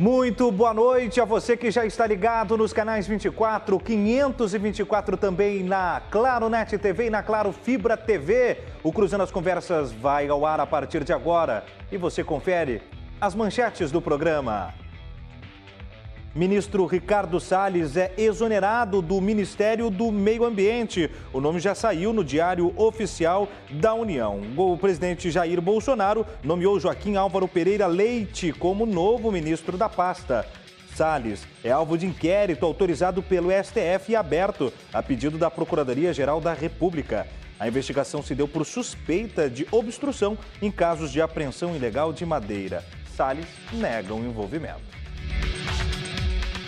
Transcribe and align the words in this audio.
Muito 0.00 0.52
boa 0.52 0.72
noite 0.72 1.20
a 1.20 1.24
você 1.24 1.56
que 1.56 1.72
já 1.72 1.84
está 1.84 2.06
ligado 2.06 2.56
nos 2.56 2.72
canais 2.72 3.08
24, 3.08 3.80
524 3.80 5.16
também 5.16 5.64
na 5.64 6.00
Claro 6.08 6.48
Net 6.48 6.78
TV 6.78 7.06
e 7.06 7.10
na 7.10 7.20
Claro 7.20 7.50
Fibra 7.50 7.96
TV. 7.96 8.58
O 8.84 8.92
Cruzando 8.92 9.24
as 9.24 9.32
Conversas 9.32 9.90
vai 9.90 10.28
ao 10.28 10.46
ar 10.46 10.60
a 10.60 10.66
partir 10.66 11.02
de 11.02 11.12
agora 11.12 11.64
e 11.90 11.96
você 11.96 12.22
confere 12.22 12.80
as 13.20 13.34
manchetes 13.34 13.90
do 13.90 14.00
programa. 14.00 14.72
Ministro 16.38 16.86
Ricardo 16.86 17.40
Salles 17.40 17.96
é 17.96 18.12
exonerado 18.16 19.02
do 19.02 19.20
Ministério 19.20 19.90
do 19.90 20.12
Meio 20.12 20.44
Ambiente. 20.44 21.10
O 21.32 21.40
nome 21.40 21.58
já 21.58 21.74
saiu 21.74 22.12
no 22.12 22.22
Diário 22.22 22.72
Oficial 22.76 23.48
da 23.68 23.92
União. 23.92 24.40
O 24.56 24.78
presidente 24.78 25.32
Jair 25.32 25.60
Bolsonaro 25.60 26.24
nomeou 26.44 26.78
Joaquim 26.78 27.16
Álvaro 27.16 27.48
Pereira 27.48 27.88
Leite 27.88 28.52
como 28.52 28.86
novo 28.86 29.32
ministro 29.32 29.76
da 29.76 29.88
pasta. 29.88 30.46
Salles 30.94 31.44
é 31.64 31.72
alvo 31.72 31.98
de 31.98 32.06
inquérito 32.06 32.64
autorizado 32.64 33.20
pelo 33.20 33.50
STF 33.50 34.12
e 34.12 34.14
aberto 34.14 34.72
a 34.92 35.02
pedido 35.02 35.38
da 35.38 35.50
Procuradoria-Geral 35.50 36.40
da 36.40 36.52
República. 36.52 37.26
A 37.58 37.66
investigação 37.66 38.22
se 38.22 38.36
deu 38.36 38.46
por 38.46 38.64
suspeita 38.64 39.50
de 39.50 39.66
obstrução 39.72 40.38
em 40.62 40.70
casos 40.70 41.10
de 41.10 41.20
apreensão 41.20 41.74
ilegal 41.74 42.12
de 42.12 42.24
madeira. 42.24 42.84
Salles 43.16 43.48
nega 43.72 44.14
o 44.14 44.24
envolvimento. 44.24 44.97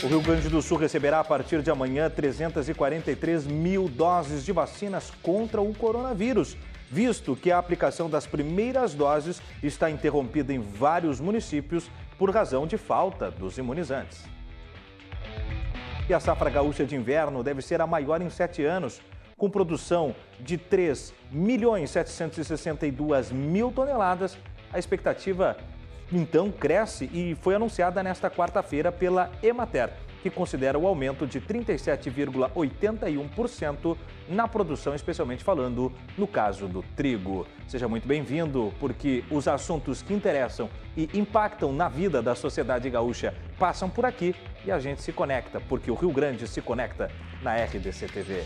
O 0.02 0.06
Rio 0.06 0.22
Grande 0.22 0.48
do 0.48 0.62
Sul 0.62 0.78
receberá 0.78 1.20
a 1.20 1.24
partir 1.24 1.60
de 1.60 1.70
amanhã 1.70 2.08
343 2.08 3.46
mil 3.46 3.86
doses 3.86 4.46
de 4.46 4.50
vacinas 4.50 5.12
contra 5.22 5.60
o 5.60 5.74
coronavírus, 5.74 6.56
visto 6.90 7.36
que 7.36 7.52
a 7.52 7.58
aplicação 7.58 8.08
das 8.08 8.26
primeiras 8.26 8.94
doses 8.94 9.42
está 9.62 9.90
interrompida 9.90 10.54
em 10.54 10.58
vários 10.58 11.20
municípios 11.20 11.90
por 12.18 12.30
razão 12.30 12.66
de 12.66 12.78
falta 12.78 13.30
dos 13.30 13.58
imunizantes. 13.58 14.24
E 16.08 16.14
a 16.14 16.18
safra 16.18 16.48
gaúcha 16.48 16.86
de 16.86 16.96
inverno 16.96 17.42
deve 17.42 17.60
ser 17.60 17.82
a 17.82 17.86
maior 17.86 18.22
em 18.22 18.30
sete 18.30 18.64
anos, 18.64 19.02
com 19.36 19.50
produção 19.50 20.16
de 20.40 20.56
3 20.56 21.12
milhões 21.30 21.90
762 21.90 23.32
mil 23.32 23.70
toneladas. 23.70 24.38
A 24.72 24.78
expectativa 24.78 25.58
então 26.12 26.50
cresce 26.50 27.04
e 27.12 27.36
foi 27.40 27.54
anunciada 27.54 28.02
nesta 28.02 28.28
quarta-feira 28.30 28.90
pela 28.90 29.30
Emater, 29.42 29.92
que 30.22 30.30
considera 30.30 30.78
o 30.78 30.86
aumento 30.86 31.26
de 31.26 31.40
37,81% 31.40 33.96
na 34.28 34.46
produção, 34.46 34.94
especialmente 34.94 35.42
falando 35.42 35.90
no 36.16 36.26
caso 36.26 36.68
do 36.68 36.82
trigo. 36.94 37.46
Seja 37.66 37.88
muito 37.88 38.06
bem-vindo, 38.06 38.70
porque 38.78 39.24
os 39.30 39.48
assuntos 39.48 40.02
que 40.02 40.12
interessam 40.12 40.68
e 40.96 41.08
impactam 41.14 41.72
na 41.72 41.88
vida 41.88 42.20
da 42.20 42.34
sociedade 42.34 42.90
gaúcha 42.90 43.32
passam 43.58 43.88
por 43.88 44.04
aqui 44.04 44.34
e 44.64 44.70
a 44.70 44.78
gente 44.78 45.02
se 45.02 45.12
conecta, 45.12 45.60
porque 45.60 45.90
o 45.90 45.94
Rio 45.94 46.12
Grande 46.12 46.46
se 46.46 46.60
conecta 46.60 47.10
na 47.42 47.56
RDC 47.56 48.06
TV. 48.08 48.44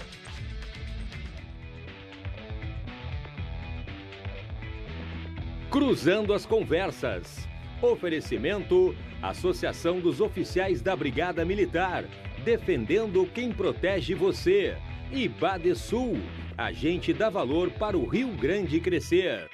Cruzando 5.70 6.32
as 6.32 6.46
conversas. 6.46 7.48
Oferecimento: 7.84 8.94
Associação 9.22 10.00
dos 10.00 10.20
Oficiais 10.20 10.80
da 10.80 10.96
Brigada 10.96 11.44
Militar, 11.44 12.04
defendendo 12.42 13.27
quem 13.27 13.52
protege 13.52 14.14
você. 14.14 14.77
E 15.12 15.28
Badesul, 15.28 16.16
agente 16.56 17.12
dá 17.12 17.28
valor 17.28 17.70
para 17.72 17.96
o 17.96 18.06
Rio 18.06 18.28
Grande 18.36 18.80
crescer. 18.80 19.50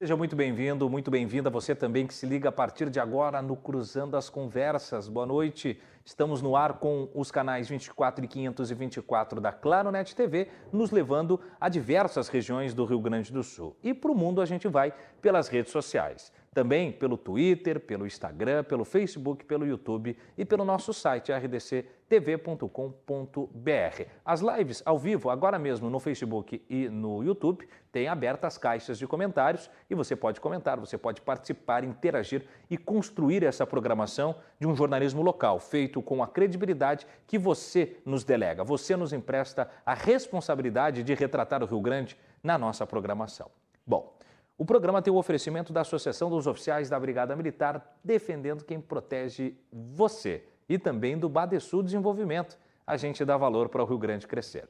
Seja 0.00 0.16
muito 0.16 0.34
bem-vindo, 0.34 0.90
muito 0.90 1.10
bem-vinda 1.10 1.48
você 1.48 1.74
também 1.74 2.06
que 2.06 2.14
se 2.14 2.26
liga 2.26 2.48
a 2.48 2.52
partir 2.52 2.90
de 2.90 2.98
agora 2.98 3.40
no 3.40 3.54
Cruzando 3.54 4.16
as 4.16 4.28
Conversas. 4.28 5.08
Boa 5.08 5.24
noite. 5.24 5.80
Estamos 6.04 6.42
no 6.42 6.56
ar 6.56 6.74
com 6.74 7.08
os 7.14 7.30
canais 7.30 7.68
24 7.68 8.24
e 8.24 8.28
524 8.28 9.40
da 9.40 9.52
Claro 9.52 9.90
Net 9.90 10.14
TV, 10.14 10.48
nos 10.72 10.90
levando 10.90 11.40
a 11.60 11.68
diversas 11.68 12.28
regiões 12.28 12.74
do 12.74 12.84
Rio 12.84 13.00
Grande 13.00 13.32
do 13.32 13.42
Sul. 13.42 13.76
E 13.82 13.94
para 13.94 14.10
o 14.10 14.14
mundo 14.14 14.40
a 14.42 14.44
gente 14.44 14.68
vai 14.68 14.92
pelas 15.22 15.48
redes 15.48 15.72
sociais. 15.72 16.32
Também 16.54 16.92
pelo 16.92 17.18
Twitter, 17.18 17.80
pelo 17.80 18.06
Instagram, 18.06 18.62
pelo 18.62 18.84
Facebook, 18.84 19.44
pelo 19.44 19.66
YouTube 19.66 20.16
e 20.38 20.44
pelo 20.44 20.64
nosso 20.64 20.94
site 20.94 21.32
rdctv.com.br. 21.32 21.88
As 24.24 24.40
lives 24.40 24.80
ao 24.86 24.96
vivo, 24.96 25.30
agora 25.30 25.58
mesmo 25.58 25.90
no 25.90 25.98
Facebook 25.98 26.64
e 26.70 26.88
no 26.88 27.24
YouTube, 27.24 27.68
têm 27.90 28.06
abertas 28.06 28.56
caixas 28.56 28.98
de 28.98 29.06
comentários 29.06 29.68
e 29.90 29.96
você 29.96 30.14
pode 30.14 30.40
comentar, 30.40 30.78
você 30.78 30.96
pode 30.96 31.20
participar, 31.20 31.82
interagir 31.82 32.46
e 32.70 32.78
construir 32.78 33.42
essa 33.42 33.66
programação 33.66 34.36
de 34.60 34.68
um 34.68 34.76
jornalismo 34.76 35.22
local, 35.22 35.58
feito 35.58 36.00
com 36.00 36.22
a 36.22 36.28
credibilidade 36.28 37.04
que 37.26 37.36
você 37.36 37.96
nos 38.06 38.22
delega. 38.22 38.62
Você 38.62 38.94
nos 38.94 39.12
empresta 39.12 39.68
a 39.84 39.92
responsabilidade 39.92 41.02
de 41.02 41.14
retratar 41.14 41.64
o 41.64 41.66
Rio 41.66 41.80
Grande 41.80 42.16
na 42.44 42.56
nossa 42.56 42.86
programação. 42.86 43.50
Bom, 43.84 44.14
o 44.56 44.64
programa 44.64 45.02
tem 45.02 45.12
o 45.12 45.16
oferecimento 45.16 45.72
da 45.72 45.80
Associação 45.80 46.30
dos 46.30 46.46
Oficiais 46.46 46.88
da 46.88 46.98
Brigada 46.98 47.34
Militar, 47.34 47.98
defendendo 48.04 48.64
quem 48.64 48.80
protege 48.80 49.56
você, 49.72 50.44
e 50.68 50.78
também 50.78 51.18
do 51.18 51.28
Badesul 51.28 51.82
Desenvolvimento. 51.82 52.56
A 52.86 52.96
gente 52.96 53.24
dá 53.24 53.36
valor 53.36 53.68
para 53.68 53.82
o 53.82 53.86
Rio 53.86 53.98
Grande 53.98 54.28
crescer. 54.28 54.68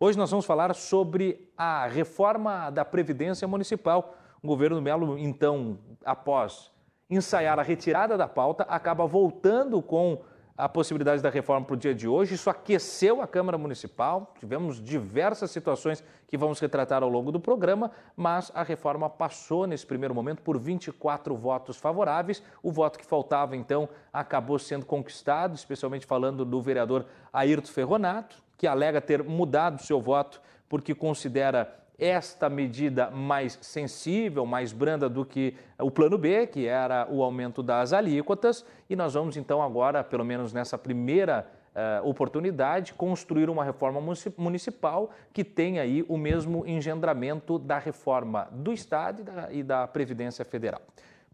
Hoje 0.00 0.16
nós 0.16 0.30
vamos 0.30 0.46
falar 0.46 0.74
sobre 0.74 1.50
a 1.58 1.86
reforma 1.86 2.70
da 2.70 2.84
Previdência 2.84 3.46
Municipal. 3.46 4.14
O 4.42 4.46
governo 4.46 4.80
Melo, 4.80 5.18
então, 5.18 5.78
após 6.04 6.70
ensaiar 7.10 7.58
a 7.58 7.62
retirada 7.62 8.16
da 8.16 8.28
pauta, 8.28 8.62
acaba 8.64 9.06
voltando 9.06 9.82
com 9.82 10.22
a 10.58 10.68
possibilidade 10.68 11.22
da 11.22 11.30
reforma 11.30 11.64
para 11.64 11.74
o 11.74 11.76
dia 11.76 11.94
de 11.94 12.08
hoje. 12.08 12.34
Isso 12.34 12.50
aqueceu 12.50 13.22
a 13.22 13.28
Câmara 13.28 13.56
Municipal. 13.56 14.34
Tivemos 14.40 14.82
diversas 14.82 15.52
situações 15.52 16.02
que 16.26 16.36
vamos 16.36 16.58
retratar 16.58 17.04
ao 17.04 17.08
longo 17.08 17.30
do 17.30 17.38
programa, 17.38 17.92
mas 18.16 18.50
a 18.52 18.64
reforma 18.64 19.08
passou 19.08 19.68
nesse 19.68 19.86
primeiro 19.86 20.12
momento 20.12 20.42
por 20.42 20.58
24 20.58 21.36
votos 21.36 21.76
favoráveis. 21.76 22.42
O 22.60 22.72
voto 22.72 22.98
que 22.98 23.06
faltava, 23.06 23.56
então, 23.56 23.88
acabou 24.12 24.58
sendo 24.58 24.84
conquistado, 24.84 25.54
especialmente 25.54 26.04
falando 26.04 26.44
do 26.44 26.60
vereador 26.60 27.06
Ayrton 27.32 27.68
Ferronato, 27.68 28.42
que 28.56 28.66
alega 28.66 29.00
ter 29.00 29.22
mudado 29.22 29.80
seu 29.80 30.00
voto 30.00 30.42
porque 30.68 30.92
considera 30.92 31.72
esta 31.98 32.48
medida 32.48 33.10
mais 33.10 33.58
sensível, 33.60 34.46
mais 34.46 34.72
branda 34.72 35.08
do 35.08 35.24
que 35.24 35.56
o 35.78 35.90
plano 35.90 36.16
B, 36.16 36.46
que 36.46 36.66
era 36.66 37.08
o 37.10 37.22
aumento 37.22 37.62
das 37.62 37.92
alíquotas, 37.92 38.64
e 38.88 38.94
nós 38.94 39.14
vamos 39.14 39.36
então 39.36 39.60
agora, 39.60 40.04
pelo 40.04 40.24
menos 40.24 40.52
nessa 40.52 40.78
primeira 40.78 41.46
uh, 41.74 42.08
oportunidade, 42.08 42.94
construir 42.94 43.50
uma 43.50 43.64
reforma 43.64 44.00
municipal 44.36 45.10
que 45.32 45.42
tenha 45.42 45.82
aí 45.82 46.04
o 46.08 46.16
mesmo 46.16 46.64
engendramento 46.66 47.58
da 47.58 47.78
reforma 47.78 48.48
do 48.52 48.72
Estado 48.72 49.20
e 49.20 49.24
da, 49.24 49.52
e 49.52 49.62
da 49.62 49.86
Previdência 49.88 50.44
Federal. 50.44 50.80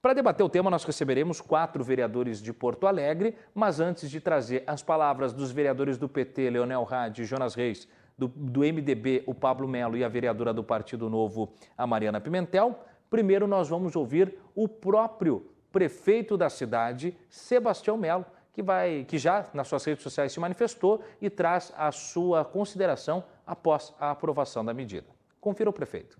Para 0.00 0.12
debater 0.12 0.44
o 0.44 0.50
tema, 0.50 0.70
nós 0.70 0.84
receberemos 0.84 1.40
quatro 1.40 1.82
vereadores 1.82 2.42
de 2.42 2.52
Porto 2.52 2.86
Alegre, 2.86 3.34
mas 3.54 3.80
antes 3.80 4.10
de 4.10 4.20
trazer 4.20 4.62
as 4.66 4.82
palavras 4.82 5.32
dos 5.32 5.50
vereadores 5.50 5.96
do 5.96 6.06
PT, 6.08 6.50
Leonel 6.50 6.86
Hadi 6.90 7.22
e 7.22 7.24
Jonas 7.24 7.54
Reis, 7.54 7.88
do, 8.16 8.28
do 8.28 8.60
MDB, 8.60 9.22
o 9.26 9.34
Pablo 9.34 9.66
Melo, 9.66 9.96
e 9.96 10.04
a 10.04 10.08
vereadora 10.08 10.52
do 10.52 10.62
Partido 10.62 11.10
Novo, 11.10 11.52
a 11.76 11.86
Mariana 11.86 12.20
Pimentel. 12.20 12.78
Primeiro, 13.10 13.46
nós 13.46 13.68
vamos 13.68 13.94
ouvir 13.96 14.38
o 14.54 14.68
próprio 14.68 15.50
prefeito 15.70 16.36
da 16.36 16.48
cidade, 16.48 17.16
Sebastião 17.28 17.96
Melo, 17.96 18.24
que, 18.52 18.62
vai, 18.62 19.04
que 19.04 19.18
já 19.18 19.46
nas 19.52 19.66
suas 19.66 19.84
redes 19.84 20.02
sociais 20.02 20.32
se 20.32 20.38
manifestou 20.38 21.02
e 21.20 21.28
traz 21.28 21.72
a 21.76 21.90
sua 21.90 22.44
consideração 22.44 23.24
após 23.44 23.92
a 23.98 24.12
aprovação 24.12 24.64
da 24.64 24.72
medida. 24.72 25.08
Confira 25.40 25.68
o 25.68 25.72
prefeito. 25.72 26.16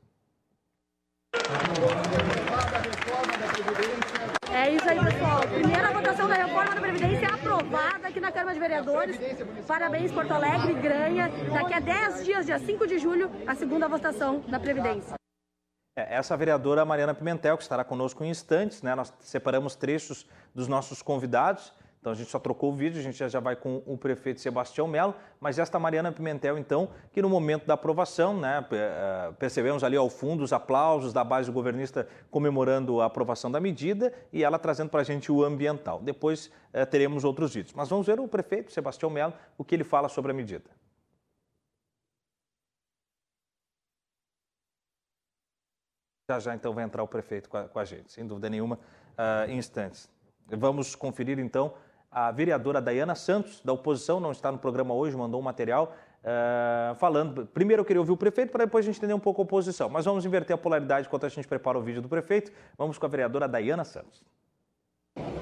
É 4.55 4.71
isso 4.71 4.89
aí, 4.89 5.01
pessoal. 5.05 5.41
Primeira 5.41 5.93
votação 5.93 6.29
da 6.29 6.35
reforma 6.35 6.77
da 6.77 6.81
Previdência 6.81 7.27
aprovada 7.27 8.07
aqui 8.07 8.21
na 8.21 8.31
Câmara 8.31 8.55
de 8.55 8.61
Vereadores. 8.61 9.19
Parabéns, 9.67 10.13
Porto 10.13 10.31
Alegre, 10.31 10.75
ganha. 10.75 11.29
Daqui 11.53 11.75
a 11.75 11.81
10 11.81 12.25
dias, 12.25 12.47
dia 12.47 12.59
5 12.61 12.87
de 12.87 13.01
julho, 13.01 13.29
a 13.49 13.57
segunda 13.57 13.89
votação 13.89 14.45
da 14.47 14.61
Previdência. 14.61 15.17
É, 15.99 16.15
essa 16.15 16.37
vereadora 16.37 16.85
Mariana 16.85 17.13
Pimentel, 17.13 17.57
que 17.57 17.65
estará 17.65 17.83
conosco 17.83 18.23
em 18.23 18.31
instantes, 18.31 18.81
né? 18.81 18.95
Nós 18.95 19.13
separamos 19.19 19.75
trechos 19.75 20.25
dos 20.55 20.69
nossos 20.69 21.03
convidados. 21.03 21.73
Então 22.05 22.13
a 22.13 22.17
gente 22.17 22.31
só 22.31 22.39
trocou 22.39 22.71
o 22.71 22.75
vídeo, 22.75 23.01
a 23.01 23.03
gente 23.03 23.17
já 23.27 23.41
vai 23.41 23.57
com 23.57 23.83
o 23.87 23.97
prefeito 23.97 24.39
Sebastião 24.39 24.87
Melo, 24.87 25.15
mas 25.41 25.59
esta 25.59 25.79
Mariana 25.79 26.13
Pimentel, 26.13 26.59
então, 26.59 26.91
que 27.11 27.23
no 27.23 27.31
momento 27.31 27.65
da 27.65 27.73
aprovação, 27.73 28.39
né, 28.39 28.63
eh, 28.73 29.33
percebemos 29.39 29.83
ali 29.83 29.97
ao 29.97 30.11
fundo 30.11 30.45
os 30.45 30.53
aplausos 30.53 31.15
da 31.15 31.25
base 31.25 31.51
governista 31.51 32.07
comemorando 32.31 33.01
a 33.01 33.07
aprovação 33.07 33.51
da 33.51 33.59
medida 33.59 34.13
e 34.31 34.45
ela 34.45 34.59
trazendo 34.59 34.91
para 34.91 35.01
a 35.01 35.03
gente 35.03 35.33
o 35.33 35.43
ambiental. 35.43 35.99
Depois 36.03 36.51
eh, 36.75 36.85
teremos 36.85 37.25
outros 37.25 37.55
vídeos. 37.55 37.73
Mas 37.73 37.89
vamos 37.89 38.07
ver 38.07 38.21
o 38.21 38.29
prefeito 38.29 38.71
Sebastião 38.71 39.09
Melo, 39.09 39.33
o 39.57 39.65
que 39.65 39.75
ele 39.75 39.83
fala 39.83 40.11
sobre 40.11 40.31
a 40.31 40.35
medida. 40.35 40.71
Já 46.31 46.39
já 46.39 46.55
então 46.55 46.75
vai 46.75 46.85
entrar 46.85 47.03
o 47.03 47.09
prefeito 47.09 47.49
com 47.49 47.57
a, 47.57 47.65
com 47.67 47.79
a 47.79 47.85
gente, 47.87 48.13
sem 48.13 48.27
dúvida 48.27 48.51
nenhuma, 48.51 48.79
uh, 49.17 49.51
em 49.51 49.57
instantes. 49.57 50.07
Vamos 50.47 50.95
conferir 50.95 51.39
então 51.39 51.73
a 52.15 52.31
vereadora 52.31 52.81
Dayana 52.81 53.17
Santos, 53.17 53.61
da 53.65 53.73
oposição, 53.73 54.21
não 54.21 54.31
está 54.31 54.53
no 54.53 54.59
programa 54.59 54.95
hoje, 54.95 55.17
mandou 55.17 55.41
um 55.41 55.43
material 55.43 55.93
uh, 56.23 56.95
falando. 56.95 57.45
Primeiro 57.47 57.81
eu 57.81 57.85
queria 57.85 58.01
ouvir 58.01 58.13
o 58.13 58.17
prefeito, 58.17 58.53
para 58.53 58.65
depois 58.65 58.85
a 58.85 58.87
gente 58.87 58.99
entender 58.99 59.15
um 59.15 59.19
pouco 59.19 59.43
a 59.43 59.45
oposição. 59.45 59.89
Mas 59.89 60.05
vamos 60.05 60.25
inverter 60.25 60.55
a 60.55 60.59
polaridade 60.59 61.09
enquanto 61.09 61.27
a 61.27 61.29
gente 61.29 61.49
prepara 61.49 61.77
o 61.77 61.83
vídeo 61.83 62.01
do 62.01 62.09
prefeito. 62.09 62.53
Vamos 62.79 62.99
com 62.99 63.07
a 63.07 63.09
vereadora 63.09 63.49
Dayana 63.49 63.85
Santos. 63.85 64.23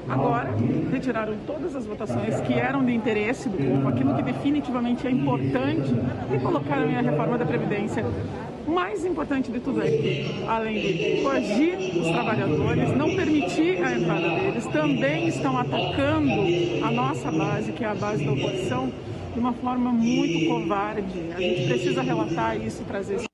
Agora, 0.09 0.51
retiraram 0.91 1.37
todas 1.47 1.77
as 1.77 1.87
votações 1.87 2.41
que 2.41 2.55
eram 2.55 2.85
de 2.85 2.93
interesse 2.93 3.49
do 3.49 3.57
povo, 3.57 3.89
aquilo 3.89 4.15
que 4.17 4.23
definitivamente 4.23 5.07
é 5.07 5.11
importante, 5.11 5.93
e 6.35 6.41
colocaram 6.41 6.91
em 6.91 6.97
a 6.97 7.03
reforma 7.03 7.39
da 7.39 7.47
Previdência. 7.47 8.05
Mais 8.67 9.05
importante 9.05 9.50
de 9.50 9.61
tudo 9.61 9.81
que, 9.81 10.44
além 10.47 10.81
de 10.81 11.23
coagir 11.23 11.76
os 12.00 12.09
trabalhadores, 12.09 12.97
não 12.97 13.14
permitir 13.14 13.82
a 13.82 13.93
entrada 13.93 14.29
deles, 14.29 14.67
também 14.69 15.29
estão 15.29 15.59
atacando 15.59 16.32
a 16.85 16.91
nossa 16.91 17.31
base, 17.31 17.73
que 17.73 17.85
é 17.85 17.88
a 17.88 17.94
base 17.94 18.25
da 18.25 18.32
oposição, 18.32 18.93
de 19.32 19.41
uma 19.41 19.53
forma 19.53 19.93
muito 19.93 20.49
covarde. 20.49 21.32
A 21.35 21.41
gente 21.41 21.67
precisa 21.69 22.03
relatar 22.03 22.56
isso 22.56 22.85
trazer 22.85 23.17
isso. 23.17 23.26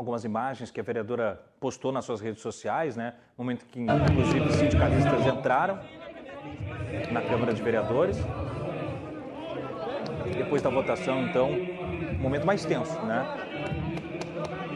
algumas 0.00 0.24
imagens 0.24 0.70
que 0.70 0.80
a 0.80 0.82
vereadora 0.82 1.38
postou 1.60 1.92
nas 1.92 2.06
suas 2.06 2.22
redes 2.22 2.40
sociais, 2.40 2.96
né? 2.96 3.16
Momento 3.36 3.66
que, 3.66 3.80
inclusive, 3.80 4.50
sindicalistas 4.54 5.26
entraram 5.26 5.78
na 7.12 7.20
Câmara 7.20 7.52
de 7.52 7.62
Vereadores. 7.62 8.16
Depois 10.36 10.62
da 10.62 10.70
votação, 10.70 11.22
então, 11.26 11.50
um 11.50 12.18
momento 12.18 12.46
mais 12.46 12.64
tenso, 12.64 12.98
né? 13.02 13.24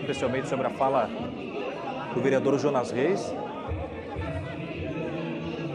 Especialmente 0.01 0.49
sobre 0.49 0.67
a 0.67 0.71
fala 0.71 1.09
do 2.15 2.21
vereador 2.21 2.59
Jonas 2.59 2.91
Reis, 2.91 3.33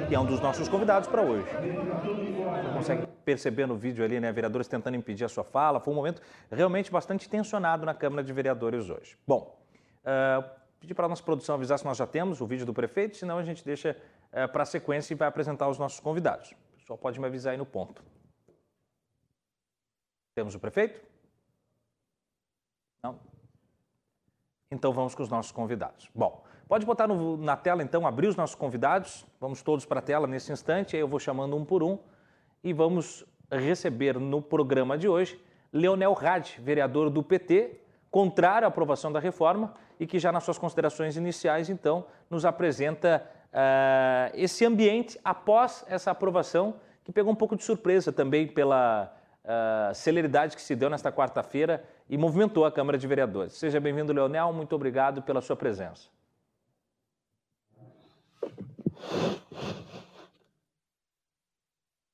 que 0.08 0.16
é 0.16 0.20
um 0.20 0.26
dos 0.26 0.40
nossos 0.40 0.68
convidados 0.68 1.08
para 1.08 1.22
hoje. 1.22 1.46
Você 1.46 2.74
consegue 2.74 3.08
perceber 3.26 3.68
no 3.68 3.76
vídeo 3.76 4.04
ali, 4.04 4.20
né, 4.20 4.31
vereadores 4.31 4.68
tentando 4.68 4.96
impedir 4.96 5.26
a 5.26 5.30
sua 5.30 5.44
fala. 5.44 5.80
Foi 5.80 5.94
um 5.94 5.96
momento 5.96 6.22
realmente 6.52 6.92
bastante 6.92 7.30
tensionado 7.30 7.86
na 7.86 7.94
Câmara 7.94 8.24
de 8.24 8.34
Vereadores 8.34 8.90
hoje. 8.90 9.18
Bom, 9.28 9.60
uh, 10.04 10.44
pedir 10.80 10.94
para 10.94 11.06
a 11.06 11.10
nossa 11.10 11.22
produção 11.22 11.56
avisar 11.56 11.78
se 11.78 11.86
nós 11.86 11.98
já 11.98 12.08
temos 12.08 12.42
o 12.42 12.48
vídeo 12.48 12.66
do 12.66 12.74
prefeito, 12.74 13.18
senão 13.18 13.38
a 13.38 13.44
gente 13.44 13.64
deixa 13.64 13.96
uh, 14.31 14.52
para 14.52 14.64
a 14.64 14.66
sequência 14.66 15.14
e 15.14 15.16
vai 15.16 15.28
apresentar 15.28 15.68
os 15.68 15.78
nossos 15.78 16.00
convidados. 16.00 16.52
O 16.52 16.80
pessoal 16.80 16.98
pode 16.98 17.20
me 17.20 17.28
avisar 17.28 17.52
aí 17.52 17.58
no 17.58 17.66
ponto. 17.66 18.02
Temos 20.40 20.56
o 20.56 20.60
prefeito? 20.60 21.02
Não? 23.04 23.20
Então 24.72 24.94
vamos 24.94 25.14
com 25.14 25.22
os 25.22 25.28
nossos 25.28 25.52
convidados. 25.52 26.10
Bom, 26.16 26.46
Pode 26.66 26.86
botar 26.86 27.10
no, 27.10 27.36
na 27.36 27.58
tela, 27.58 27.84
então, 27.84 28.08
abrir 28.08 28.28
os 28.28 28.38
nossos 28.38 28.56
convidados. 28.56 29.26
Vamos 29.38 29.62
todos 29.62 29.86
para 29.86 30.00
a 30.00 30.02
tela 30.02 30.26
nesse 30.28 30.50
instante. 30.54 30.96
Aí 30.96 31.02
eu 31.02 31.10
vou 31.10 31.20
chamando 31.20 31.58
um 31.58 31.66
por 31.66 31.84
um 31.84 32.00
e 32.64 32.72
vamos 32.72 33.26
receber 33.52 34.18
no 34.18 34.42
programa 34.42 34.98
de 34.98 35.10
hoje 35.10 35.38
Leonel 35.74 36.14
Rad, 36.14 36.48
vereador 36.60 37.10
do 37.10 37.22
PT, 37.22 37.82
contrário 38.10 38.66
à 38.66 38.70
aprovação 38.70 39.12
da 39.12 39.20
reforma 39.20 39.74
e 40.00 40.08
que 40.08 40.20
já 40.20 40.32
nas 40.32 40.46
suas 40.46 40.58
considerações 40.58 41.18
iniciais, 41.18 41.70
então, 41.70 42.06
nos 42.30 42.46
apresenta 42.46 43.30
uh, 43.48 44.32
esse 44.34 44.64
ambiente 44.64 45.20
após 45.22 45.84
essa 45.90 46.12
aprovação, 46.12 46.76
que 47.04 47.12
pegou 47.12 47.34
um 47.34 47.36
pouco 47.36 47.58
de 47.58 47.64
surpresa 47.66 48.14
também 48.14 48.48
pela 48.48 49.19
uh, 49.50 49.96
celeridade 49.96 50.56
que 50.56 50.62
se 50.62 50.75
deu 50.75 50.90
nesta 50.90 51.12
quarta-feira 51.12 51.84
e 52.07 52.18
movimentou 52.18 52.66
a 52.66 52.72
Câmara 52.72 52.98
de 52.98 53.07
Vereadores. 53.07 53.54
Seja 53.54 53.80
bem-vindo, 53.80 54.13
Leonel, 54.13 54.54
muito 54.54 54.75
obrigado 54.75 55.24
pela 55.24 55.42
sua 55.42 55.56
presença. 55.56 56.07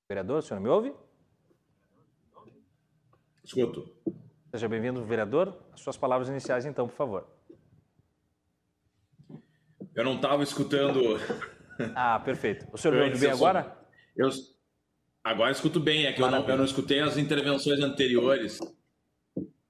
Vereador, 0.08 0.40
o 0.40 0.42
senhor 0.42 0.60
me 0.62 0.70
ouve? 0.70 0.94
Escuto. 3.44 3.92
Seja 4.52 4.70
bem-vindo, 4.70 5.04
vereador. 5.04 5.58
As 5.74 5.82
suas 5.82 5.98
palavras 5.98 6.30
iniciais, 6.30 6.66
então, 6.66 6.88
por 6.88 6.96
favor. 6.96 7.28
Eu 9.94 10.04
não 10.04 10.16
estava 10.16 10.44
escutando. 10.44 11.00
Ah, 11.94 12.20
perfeito. 12.20 12.66
O 12.72 12.78
senhor 12.78 12.96
me 12.96 13.04
ouve 13.04 13.20
bem 13.20 13.32
agora? 13.32 13.78
Eu... 14.16 14.30
Agora 15.26 15.50
escuto 15.50 15.80
bem, 15.80 16.06
é 16.06 16.14
que 16.14 16.22
eu 16.22 16.30
não, 16.30 16.48
eu 16.48 16.56
não, 16.56 16.64
escutei 16.64 17.00
as 17.00 17.18
intervenções 17.18 17.80
anteriores. 17.80 18.60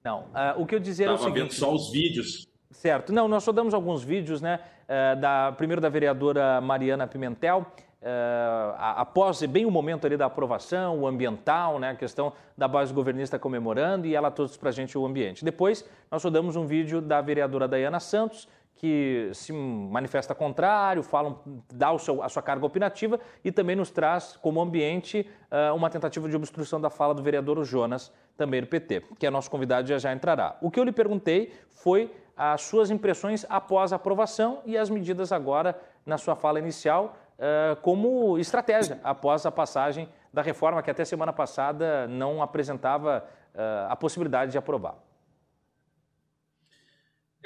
Não, 0.04 0.24
uh, 0.24 0.60
o 0.60 0.66
que 0.66 0.74
eu 0.74 0.78
dizia 0.78 1.06
é 1.06 1.10
o 1.10 1.16
seguinte... 1.16 1.40
vendo 1.40 1.52
só 1.54 1.72
os 1.72 1.90
vídeos. 1.90 2.46
Certo. 2.70 3.10
Não, 3.10 3.26
nós 3.26 3.42
só 3.42 3.52
damos 3.52 3.72
alguns 3.72 4.04
vídeos, 4.04 4.42
né? 4.42 4.60
Uh, 4.84 5.18
da, 5.18 5.52
primeiro 5.52 5.80
da 5.80 5.88
vereadora 5.88 6.60
Mariana 6.60 7.06
Pimentel, 7.06 7.66
Uh, 8.06 8.76
após 8.78 9.42
bem 9.46 9.64
o 9.64 9.70
momento 9.70 10.06
ali 10.06 10.16
da 10.16 10.26
aprovação, 10.26 11.00
o 11.00 11.08
ambiental, 11.08 11.80
né, 11.80 11.90
a 11.90 11.94
questão 11.96 12.32
da 12.56 12.68
base 12.68 12.94
governista 12.94 13.36
comemorando 13.36 14.06
e 14.06 14.14
ela 14.14 14.30
trouxe 14.30 14.56
para 14.56 14.68
a 14.68 14.72
gente 14.72 14.96
o 14.96 15.04
ambiente. 15.04 15.44
Depois, 15.44 15.84
nós 16.08 16.22
rodamos 16.22 16.54
um 16.54 16.66
vídeo 16.66 17.00
da 17.00 17.20
vereadora 17.20 17.66
Dayana 17.66 17.98
Santos, 17.98 18.46
que 18.76 19.30
se 19.32 19.52
manifesta 19.52 20.34
contrário, 20.34 21.02
fala, 21.02 21.40
dá 21.72 21.96
seu, 21.98 22.22
a 22.22 22.28
sua 22.28 22.42
carga 22.42 22.64
opinativa 22.64 23.18
e 23.42 23.50
também 23.50 23.74
nos 23.74 23.90
traz 23.90 24.36
como 24.36 24.60
ambiente 24.60 25.26
uh, 25.50 25.74
uma 25.74 25.88
tentativa 25.88 26.28
de 26.28 26.36
obstrução 26.36 26.80
da 26.80 26.90
fala 26.90 27.14
do 27.14 27.22
vereador 27.22 27.64
Jonas, 27.64 28.12
também 28.36 28.60
do 28.60 28.66
PT, 28.66 29.02
que 29.18 29.26
é 29.26 29.30
nosso 29.30 29.50
convidado 29.50 29.88
já 29.88 29.98
já 29.98 30.12
entrará. 30.12 30.56
O 30.60 30.70
que 30.70 30.78
eu 30.78 30.84
lhe 30.84 30.92
perguntei 30.92 31.54
foi 31.70 32.14
as 32.36 32.62
suas 32.62 32.90
impressões 32.90 33.46
após 33.48 33.94
a 33.94 33.96
aprovação 33.96 34.60
e 34.66 34.76
as 34.76 34.90
medidas 34.90 35.32
agora 35.32 35.78
na 36.04 36.18
sua 36.18 36.36
fala 36.36 36.58
inicial 36.58 37.16
uh, 37.38 37.76
como 37.80 38.38
estratégia 38.38 39.00
após 39.02 39.46
a 39.46 39.50
passagem 39.50 40.06
da 40.30 40.42
reforma 40.42 40.82
que 40.82 40.90
até 40.90 41.02
semana 41.02 41.32
passada 41.32 42.06
não 42.08 42.42
apresentava 42.42 43.24
uh, 43.54 43.90
a 43.90 43.96
possibilidade 43.96 44.52
de 44.52 44.58
aprovar. 44.58 45.05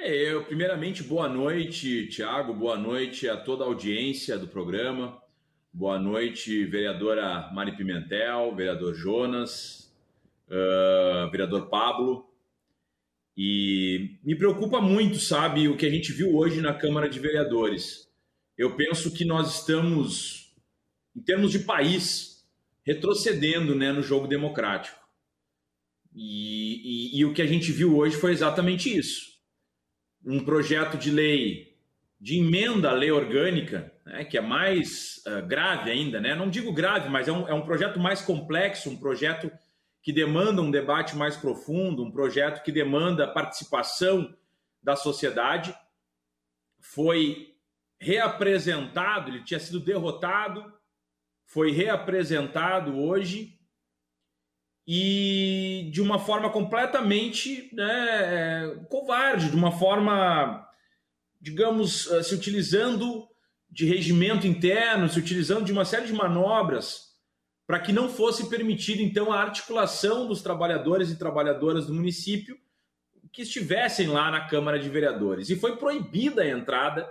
É, 0.03 0.33
eu, 0.33 0.43
primeiramente, 0.47 1.03
boa 1.03 1.29
noite, 1.29 2.07
Tiago, 2.07 2.55
boa 2.55 2.79
noite 2.79 3.29
a 3.29 3.37
toda 3.37 3.65
a 3.65 3.67
audiência 3.67 4.39
do 4.39 4.49
programa, 4.49 5.23
boa 5.71 5.99
noite, 5.99 6.65
vereadora 6.65 7.51
Mari 7.53 7.77
Pimentel, 7.77 8.55
vereador 8.57 8.95
Jonas, 8.95 9.93
uh, 10.49 11.31
vereador 11.31 11.69
Pablo. 11.69 12.27
E 13.37 14.17
me 14.25 14.35
preocupa 14.35 14.81
muito, 14.81 15.19
sabe, 15.19 15.69
o 15.69 15.77
que 15.77 15.85
a 15.85 15.91
gente 15.91 16.15
viu 16.15 16.35
hoje 16.35 16.63
na 16.63 16.73
Câmara 16.73 17.07
de 17.07 17.21
Vereadores 17.21 18.11
eu 18.57 18.75
penso 18.77 19.13
que 19.13 19.25
nós 19.27 19.61
estamos, 19.61 20.55
em 21.15 21.21
termos 21.21 21.51
de 21.51 21.59
país, 21.59 22.43
retrocedendo 22.87 23.75
né, 23.75 23.93
no 23.93 24.03
jogo 24.03 24.27
democrático. 24.27 24.99
E, 26.15 27.17
e, 27.17 27.19
e 27.19 27.25
o 27.27 27.35
que 27.35 27.43
a 27.43 27.47
gente 27.47 27.71
viu 27.71 27.99
hoje 27.99 28.17
foi 28.17 28.33
exatamente 28.33 28.95
isso. 28.97 29.30
Um 30.25 30.45
projeto 30.45 30.99
de 30.99 31.11
lei, 31.11 31.77
de 32.21 32.39
emenda 32.39 32.91
à 32.91 32.93
lei 32.93 33.11
orgânica, 33.11 33.93
né, 34.05 34.25
que 34.25 34.37
é 34.37 34.41
mais 34.41 35.23
uh, 35.27 35.47
grave 35.47 35.91
ainda, 35.91 36.21
né? 36.21 36.35
não 36.35 36.51
digo 36.51 36.73
grave, 36.73 37.09
mas 37.09 37.29
é 37.29 37.33
um, 37.33 37.49
é 37.49 37.55
um 37.55 37.63
projeto 37.63 37.99
mais 37.99 38.21
complexo, 38.21 38.91
um 38.91 38.97
projeto 38.97 39.51
que 40.03 40.13
demanda 40.13 40.63
um 40.63 40.71
debate 40.71 41.17
mais 41.17 41.37
profundo, 41.37 42.03
um 42.03 42.11
projeto 42.11 42.63
que 42.63 42.73
demanda 42.73 43.25
a 43.25 43.33
participação 43.33 44.35
da 44.83 44.97
sociedade, 44.97 45.75
foi 46.79 47.55
reapresentado, 47.99 49.31
ele 49.31 49.45
tinha 49.45 49.61
sido 49.61 49.79
derrotado, 49.79 50.73
foi 51.45 51.71
reapresentado 51.71 52.99
hoje 52.99 53.60
e 54.93 55.89
de 55.93 56.03
uma 56.03 56.19
forma 56.19 56.51
completamente 56.51 57.71
né, 57.73 58.77
covarde, 58.89 59.49
de 59.49 59.55
uma 59.55 59.71
forma, 59.71 60.67
digamos, 61.41 62.11
eh, 62.11 62.25
se 62.25 62.35
utilizando 62.35 63.29
de 63.71 63.87
regimento 63.87 64.49
interno, 64.49 65.09
se 65.09 65.17
utilizando 65.17 65.65
de 65.65 65.71
uma 65.71 65.85
série 65.85 66.09
de 66.09 66.13
manobras 66.13 67.11
para 67.69 67.79
que 67.79 67.93
não 67.93 68.09
fosse 68.09 68.51
permitida 68.51 69.01
então 69.01 69.33
a 69.33 69.41
articulação 69.41 70.27
dos 70.27 70.43
trabalhadores 70.43 71.09
e 71.09 71.17
trabalhadoras 71.17 71.87
do 71.87 71.95
município 71.95 72.59
que 73.33 73.43
estivessem 73.43 74.09
lá 74.09 74.29
na 74.29 74.49
Câmara 74.49 74.77
de 74.77 74.89
Vereadores. 74.89 75.51
E 75.51 75.55
foi 75.55 75.77
proibida 75.77 76.43
a 76.43 76.51
entrada 76.51 77.09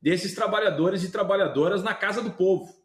desses 0.00 0.34
trabalhadores 0.34 1.04
e 1.04 1.12
trabalhadoras 1.12 1.84
na 1.84 1.94
casa 1.94 2.20
do 2.20 2.32
povo. 2.32 2.81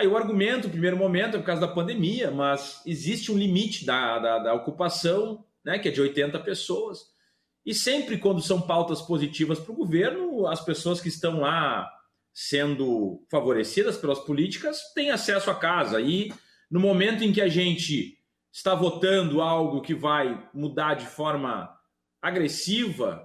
Aí 0.00 0.06
o 0.06 0.16
argumento, 0.16 0.66
no 0.66 0.72
primeiro 0.72 0.96
momento, 0.96 1.36
é 1.36 1.38
por 1.38 1.44
causa 1.44 1.60
da 1.60 1.68
pandemia, 1.68 2.30
mas 2.30 2.80
existe 2.86 3.30
um 3.30 3.36
limite 3.36 3.84
da, 3.84 4.18
da, 4.18 4.38
da 4.38 4.54
ocupação, 4.54 5.44
né, 5.62 5.78
que 5.78 5.88
é 5.88 5.90
de 5.90 6.00
80 6.00 6.38
pessoas. 6.38 7.00
E 7.66 7.74
sempre 7.74 8.16
quando 8.16 8.40
são 8.40 8.62
pautas 8.62 9.02
positivas 9.02 9.58
para 9.58 9.72
o 9.72 9.76
governo, 9.76 10.46
as 10.46 10.64
pessoas 10.64 11.02
que 11.02 11.08
estão 11.08 11.40
lá 11.40 11.86
sendo 12.32 13.22
favorecidas 13.30 13.98
pelas 13.98 14.20
políticas 14.20 14.80
têm 14.94 15.10
acesso 15.10 15.50
à 15.50 15.54
casa. 15.54 16.00
E 16.00 16.32
no 16.70 16.80
momento 16.80 17.22
em 17.22 17.30
que 17.30 17.42
a 17.42 17.48
gente 17.48 18.16
está 18.50 18.74
votando 18.74 19.42
algo 19.42 19.82
que 19.82 19.94
vai 19.94 20.48
mudar 20.54 20.94
de 20.94 21.04
forma 21.04 21.78
agressiva 22.22 23.22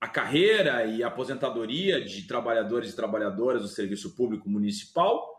a 0.00 0.08
carreira 0.08 0.86
e 0.86 1.02
a 1.02 1.08
aposentadoria 1.08 2.02
de 2.02 2.22
trabalhadores 2.26 2.90
e 2.90 2.96
trabalhadoras 2.96 3.60
do 3.60 3.68
serviço 3.68 4.16
público 4.16 4.48
municipal, 4.48 5.33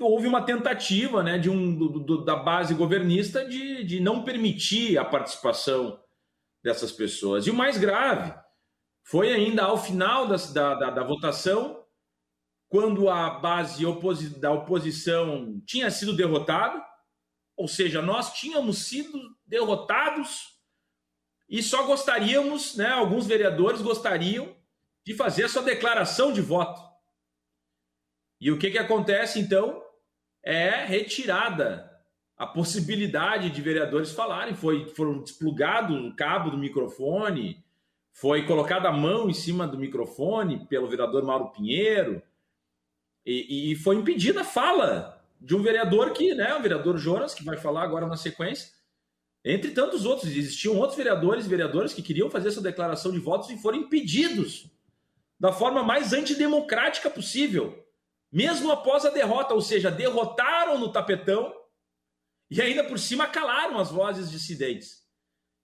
houve 0.00 0.26
uma 0.26 0.44
tentativa 0.44 1.22
né, 1.22 1.38
de 1.38 1.50
um, 1.50 1.76
do, 1.76 2.00
do, 2.00 2.24
da 2.24 2.36
base 2.36 2.74
governista 2.74 3.44
de, 3.46 3.84
de 3.84 4.00
não 4.00 4.24
permitir 4.24 4.98
a 4.98 5.04
participação 5.04 6.00
dessas 6.62 6.92
pessoas. 6.92 7.46
E 7.46 7.50
o 7.50 7.54
mais 7.54 7.78
grave 7.78 8.34
foi 9.02 9.32
ainda 9.32 9.64
ao 9.64 9.76
final 9.76 10.26
da, 10.26 10.36
da, 10.52 10.90
da 10.90 11.04
votação, 11.04 11.82
quando 12.68 13.10
a 13.10 13.30
base 13.30 13.84
oposi 13.84 14.40
da 14.40 14.50
oposição 14.50 15.60
tinha 15.66 15.90
sido 15.90 16.16
derrotada, 16.16 16.82
ou 17.56 17.68
seja, 17.68 18.00
nós 18.00 18.32
tínhamos 18.32 18.86
sido 18.86 19.18
derrotados 19.44 20.52
e 21.48 21.62
só 21.62 21.82
gostaríamos, 21.84 22.76
né, 22.76 22.88
alguns 22.88 23.26
vereadores 23.26 23.82
gostariam 23.82 24.56
de 25.04 25.14
fazer 25.14 25.44
a 25.44 25.48
sua 25.48 25.62
declaração 25.62 26.32
de 26.32 26.40
voto. 26.40 26.80
E 28.42 28.50
o 28.50 28.58
que, 28.58 28.72
que 28.72 28.78
acontece 28.78 29.38
então? 29.38 29.80
É 30.42 30.84
retirada 30.84 31.88
a 32.36 32.44
possibilidade 32.44 33.50
de 33.50 33.62
vereadores 33.62 34.10
falarem. 34.10 34.52
Foi, 34.52 34.88
foram 34.88 35.22
desplugado 35.22 35.94
o 35.94 36.16
cabo 36.16 36.50
do 36.50 36.58
microfone, 36.58 37.64
foi 38.12 38.44
colocada 38.44 38.88
a 38.88 38.92
mão 38.92 39.30
em 39.30 39.32
cima 39.32 39.64
do 39.64 39.78
microfone 39.78 40.66
pelo 40.66 40.88
vereador 40.88 41.22
Mauro 41.22 41.52
Pinheiro, 41.52 42.20
e, 43.24 43.70
e 43.70 43.76
foi 43.76 43.94
impedida 43.94 44.40
a 44.40 44.44
fala 44.44 45.24
de 45.40 45.54
um 45.54 45.62
vereador 45.62 46.10
que, 46.10 46.34
né, 46.34 46.52
o 46.56 46.62
vereador 46.62 46.98
Jonas, 46.98 47.34
que 47.34 47.44
vai 47.44 47.56
falar 47.56 47.84
agora 47.84 48.08
na 48.08 48.16
sequência, 48.16 48.72
entre 49.44 49.70
tantos 49.70 50.04
outros. 50.04 50.28
Existiam 50.28 50.76
outros 50.78 50.96
vereadores 50.96 51.46
e 51.46 51.48
vereadoras 51.48 51.94
que 51.94 52.02
queriam 52.02 52.28
fazer 52.28 52.48
essa 52.48 52.60
declaração 52.60 53.12
de 53.12 53.20
votos 53.20 53.50
e 53.50 53.56
foram 53.56 53.78
impedidos 53.78 54.66
da 55.38 55.52
forma 55.52 55.84
mais 55.84 56.12
antidemocrática 56.12 57.08
possível 57.08 57.81
mesmo 58.32 58.70
após 58.72 59.04
a 59.04 59.10
derrota, 59.10 59.52
ou 59.52 59.60
seja, 59.60 59.90
derrotaram 59.90 60.78
no 60.78 60.90
tapetão 60.90 61.54
e 62.50 62.60
ainda 62.60 62.84
por 62.84 62.98
cima 62.98 63.26
calaram 63.26 63.78
as 63.78 63.90
vozes 63.90 64.30
dissidentes. 64.30 65.02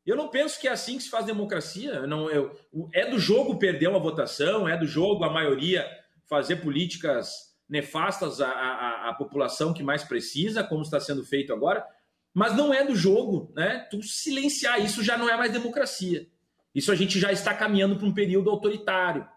Eu 0.04 0.16
não 0.16 0.28
penso 0.28 0.60
que 0.60 0.68
é 0.68 0.70
assim 0.70 0.96
que 0.96 1.02
se 1.02 1.10
faz 1.10 1.26
democracia. 1.26 2.06
Não, 2.06 2.30
eu, 2.30 2.54
é 2.94 3.06
do 3.06 3.18
jogo 3.18 3.58
perder 3.58 3.88
uma 3.88 3.98
votação, 3.98 4.68
é 4.68 4.76
do 4.76 4.86
jogo 4.86 5.24
a 5.24 5.30
maioria 5.30 5.86
fazer 6.28 6.56
políticas 6.56 7.48
nefastas 7.68 8.40
à, 8.40 8.48
à, 8.48 9.10
à 9.10 9.14
população 9.14 9.74
que 9.74 9.82
mais 9.82 10.04
precisa, 10.04 10.64
como 10.64 10.82
está 10.82 10.98
sendo 10.98 11.24
feito 11.24 11.52
agora, 11.52 11.86
mas 12.32 12.56
não 12.56 12.72
é 12.72 12.84
do 12.84 12.94
jogo, 12.94 13.52
né? 13.54 13.86
Tu 13.90 14.02
silenciar 14.02 14.80
isso 14.82 15.02
já 15.02 15.18
não 15.18 15.28
é 15.28 15.36
mais 15.36 15.52
democracia. 15.52 16.26
Isso 16.74 16.92
a 16.92 16.94
gente 16.94 17.18
já 17.18 17.32
está 17.32 17.54
caminhando 17.54 17.96
para 17.96 18.06
um 18.06 18.14
período 18.14 18.50
autoritário. 18.50 19.28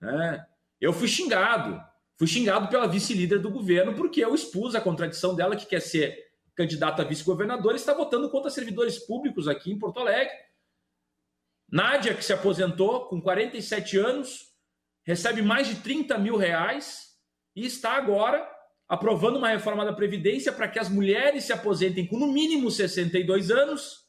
Né? 0.00 0.44
Eu 0.80 0.92
fui 0.92 1.08
xingado, 1.08 1.80
Fui 2.24 2.32
xingado 2.32 2.68
pela 2.68 2.86
vice-líder 2.86 3.38
do 3.38 3.50
governo 3.50 3.94
porque 3.94 4.24
eu 4.24 4.34
expus 4.34 4.74
a 4.74 4.80
contradição 4.80 5.36
dela, 5.36 5.54
que 5.54 5.66
quer 5.66 5.80
ser 5.80 6.26
candidata 6.56 7.02
a 7.02 7.04
vice-governadora 7.04 7.76
está 7.76 7.92
votando 7.92 8.30
contra 8.30 8.50
servidores 8.50 8.98
públicos 8.98 9.46
aqui 9.46 9.70
em 9.70 9.78
Porto 9.78 10.00
Alegre. 10.00 10.32
Nádia, 11.70 12.14
que 12.14 12.24
se 12.24 12.32
aposentou 12.32 13.08
com 13.08 13.20
47 13.20 13.98
anos, 13.98 14.54
recebe 15.04 15.42
mais 15.42 15.68
de 15.68 15.74
30 15.82 16.16
mil 16.16 16.38
reais 16.38 17.10
e 17.54 17.66
está 17.66 17.92
agora 17.92 18.50
aprovando 18.88 19.36
uma 19.36 19.50
reforma 19.50 19.84
da 19.84 19.92
Previdência 19.92 20.50
para 20.50 20.66
que 20.66 20.78
as 20.78 20.88
mulheres 20.88 21.44
se 21.44 21.52
aposentem 21.52 22.06
com 22.06 22.18
no 22.18 22.32
mínimo 22.32 22.70
62 22.70 23.50
anos, 23.50 24.06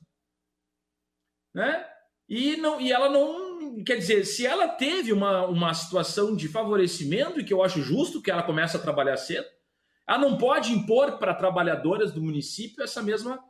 né? 1.53 1.85
E, 2.29 2.55
não, 2.55 2.79
e 2.79 2.93
ela 2.93 3.09
não 3.09 3.44
quer 3.83 3.97
dizer, 3.97 4.25
se 4.25 4.45
ela 4.45 4.67
teve 4.67 5.11
uma, 5.11 5.45
uma 5.47 5.73
situação 5.73 6.35
de 6.35 6.47
favorecimento, 6.47 7.39
e 7.39 7.43
que 7.43 7.53
eu 7.53 7.63
acho 7.63 7.81
justo 7.81 8.21
que 8.21 8.29
ela 8.29 8.43
comece 8.43 8.77
a 8.77 8.79
trabalhar 8.79 9.17
cedo, 9.17 9.47
ela 10.07 10.19
não 10.19 10.37
pode 10.37 10.71
impor 10.71 11.17
para 11.17 11.33
trabalhadoras 11.33 12.11
do 12.11 12.21
município 12.21 12.83
essa 12.83 13.01
mesma 13.01 13.43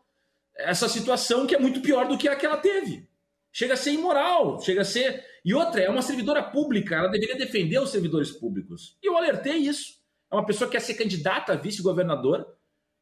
essa 0.57 0.87
situação 0.87 1.45
que 1.45 1.53
é 1.53 1.59
muito 1.59 1.81
pior 1.81 2.07
do 2.07 2.17
que 2.17 2.29
a 2.29 2.35
que 2.35 2.45
ela 2.45 2.55
teve. 2.55 3.09
Chega 3.51 3.73
a 3.73 3.77
ser 3.77 3.91
imoral, 3.91 4.61
chega 4.61 4.81
a 4.81 4.85
ser. 4.85 5.23
E 5.43 5.53
outra, 5.53 5.81
é 5.81 5.89
uma 5.89 6.01
servidora 6.01 6.41
pública, 6.41 6.95
ela 6.95 7.09
deveria 7.09 7.35
defender 7.35 7.77
os 7.79 7.89
servidores 7.89 8.31
públicos. 8.31 8.97
E 9.03 9.07
eu 9.07 9.17
alertei 9.17 9.57
isso. 9.57 9.95
É 10.31 10.35
uma 10.35 10.45
pessoa 10.45 10.69
que 10.69 10.77
quer 10.77 10.81
ser 10.81 10.93
candidata 10.93 11.53
a 11.53 11.55
vice-governador 11.57 12.47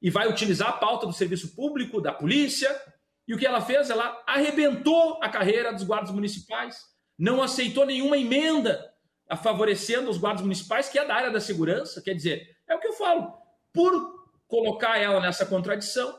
e 0.01 0.09
vai 0.09 0.27
utilizar 0.27 0.69
a 0.69 0.73
pauta 0.73 1.05
do 1.05 1.13
serviço 1.13 1.55
público, 1.55 2.01
da 2.01 2.11
polícia. 2.11 2.69
E 3.27 3.33
o 3.33 3.37
que 3.37 3.45
ela 3.45 3.61
fez? 3.61 3.89
Ela 3.89 4.21
arrebentou 4.27 5.19
a 5.21 5.29
carreira 5.29 5.71
dos 5.71 5.83
guardas 5.83 6.11
municipais 6.11 6.92
não 7.17 7.41
aceitou 7.41 7.85
nenhuma 7.85 8.17
emenda 8.17 8.93
favorecendo 9.41 10.09
os 10.09 10.17
guardas 10.17 10.41
municipais, 10.41 10.89
que 10.89 10.99
é 10.99 11.05
da 11.05 11.15
área 11.15 11.31
da 11.31 11.39
segurança. 11.39 12.01
Quer 12.01 12.13
dizer, 12.13 12.55
é 12.67 12.75
o 12.75 12.79
que 12.79 12.87
eu 12.87 12.93
falo. 12.93 13.33
Por 13.71 14.13
colocar 14.47 14.97
ela 14.97 15.19
nessa 15.19 15.45
contradição, 15.45 16.15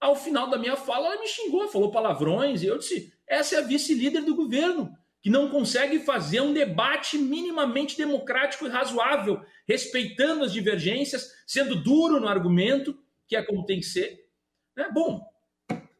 ao 0.00 0.16
final 0.16 0.48
da 0.48 0.58
minha 0.58 0.76
fala, 0.76 1.06
ela 1.06 1.20
me 1.20 1.26
xingou, 1.26 1.68
falou 1.68 1.90
palavrões, 1.90 2.62
e 2.62 2.66
eu 2.66 2.78
disse: 2.78 3.12
essa 3.26 3.56
é 3.56 3.58
a 3.58 3.62
vice-líder 3.62 4.22
do 4.22 4.34
governo, 4.34 4.92
que 5.22 5.30
não 5.30 5.50
consegue 5.50 6.00
fazer 6.00 6.40
um 6.40 6.52
debate 6.52 7.18
minimamente 7.18 7.96
democrático 7.96 8.66
e 8.66 8.70
razoável, 8.70 9.40
respeitando 9.66 10.44
as 10.44 10.52
divergências, 10.52 11.30
sendo 11.46 11.82
duro 11.82 12.18
no 12.18 12.28
argumento, 12.28 12.98
que 13.28 13.36
é 13.36 13.42
como 13.42 13.66
tem 13.66 13.80
que 13.80 13.86
ser. 13.86 14.26
É, 14.76 14.90
bom, 14.90 15.29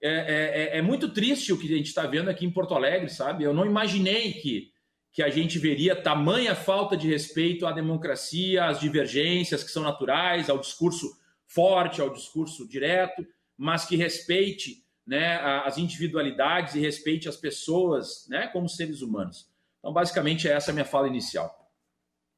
é, 0.02 0.08
é, 0.10 0.76
é, 0.76 0.78
é, 0.78 0.82
muito 0.82 1.10
triste 1.10 1.52
o 1.52 1.58
que 1.58 1.72
a 1.72 1.76
gente 1.76 1.88
está 1.88 2.06
vendo 2.06 2.30
aqui 2.30 2.46
em 2.46 2.50
Porto 2.50 2.74
Alegre, 2.74 3.10
sabe? 3.10 3.44
Eu 3.44 3.52
não 3.52 3.66
imaginei 3.66 4.32
que, 4.32 4.72
que 5.12 5.22
a 5.22 5.28
gente 5.28 5.58
veria 5.58 5.94
tamanha 5.94 6.54
falta 6.54 6.96
de 6.96 7.06
respeito 7.06 7.66
à 7.66 7.72
democracia, 7.72 8.64
às 8.64 8.80
divergências 8.80 9.62
que 9.62 9.70
são 9.70 9.82
naturais, 9.82 10.48
ao 10.48 10.58
discurso 10.58 11.18
forte, 11.46 12.00
ao 12.00 12.10
discurso 12.10 12.66
direto, 12.66 13.26
mas 13.58 13.84
que 13.84 13.96
respeite 13.96 14.82
né, 15.06 15.36
as 15.64 15.76
individualidades 15.76 16.74
e 16.74 16.80
respeite 16.80 17.28
as 17.28 17.36
pessoas 17.36 18.26
né, 18.28 18.46
como 18.46 18.68
seres 18.68 19.02
humanos. 19.02 19.50
Então, 19.80 19.92
basicamente, 19.92 20.48
essa 20.48 20.70
é 20.70 20.72
a 20.72 20.74
minha 20.74 20.84
fala 20.84 21.08
inicial. 21.08 21.59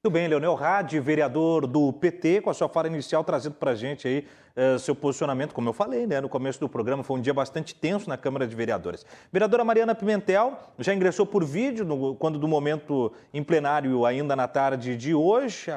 Muito 0.05 0.15
bem, 0.15 0.27
Leonel 0.27 0.57
Rade, 0.57 0.99
vereador 0.99 1.65
do 1.65 1.93
PT, 1.93 2.41
com 2.41 2.51
a 2.51 2.55
sua 2.55 2.69
fala 2.69 2.89
inicial 2.89 3.23
trazendo 3.23 3.55
para 3.55 3.71
a 3.71 3.75
gente 3.77 4.09
aí 4.09 4.27
uh, 4.57 4.77
seu 4.77 4.97
posicionamento, 4.97 5.55
como 5.55 5.69
eu 5.69 5.73
falei 5.73 6.09
né, 6.09 6.21
no 6.21 6.29
começo 6.29 6.59
do 6.59 6.69
programa, 6.69 7.05
foi 7.05 7.19
um 7.19 7.21
dia 7.21 7.33
bastante 7.33 7.73
tenso 7.73 8.09
na 8.09 8.17
Câmara 8.17 8.45
de 8.45 8.57
Vereadores. 8.57 9.07
Vereadora 9.33 9.63
Mariana 9.65 9.95
Pimentel 9.95 10.59
já 10.77 10.93
ingressou 10.93 11.25
por 11.25 11.45
vídeo, 11.45 11.85
no, 11.85 12.17
quando 12.17 12.37
do 12.37 12.49
momento 12.49 13.13
em 13.33 13.45
plenário, 13.45 14.05
ainda 14.05 14.35
na 14.35 14.49
tarde 14.49 14.97
de 14.97 15.15
hoje, 15.15 15.71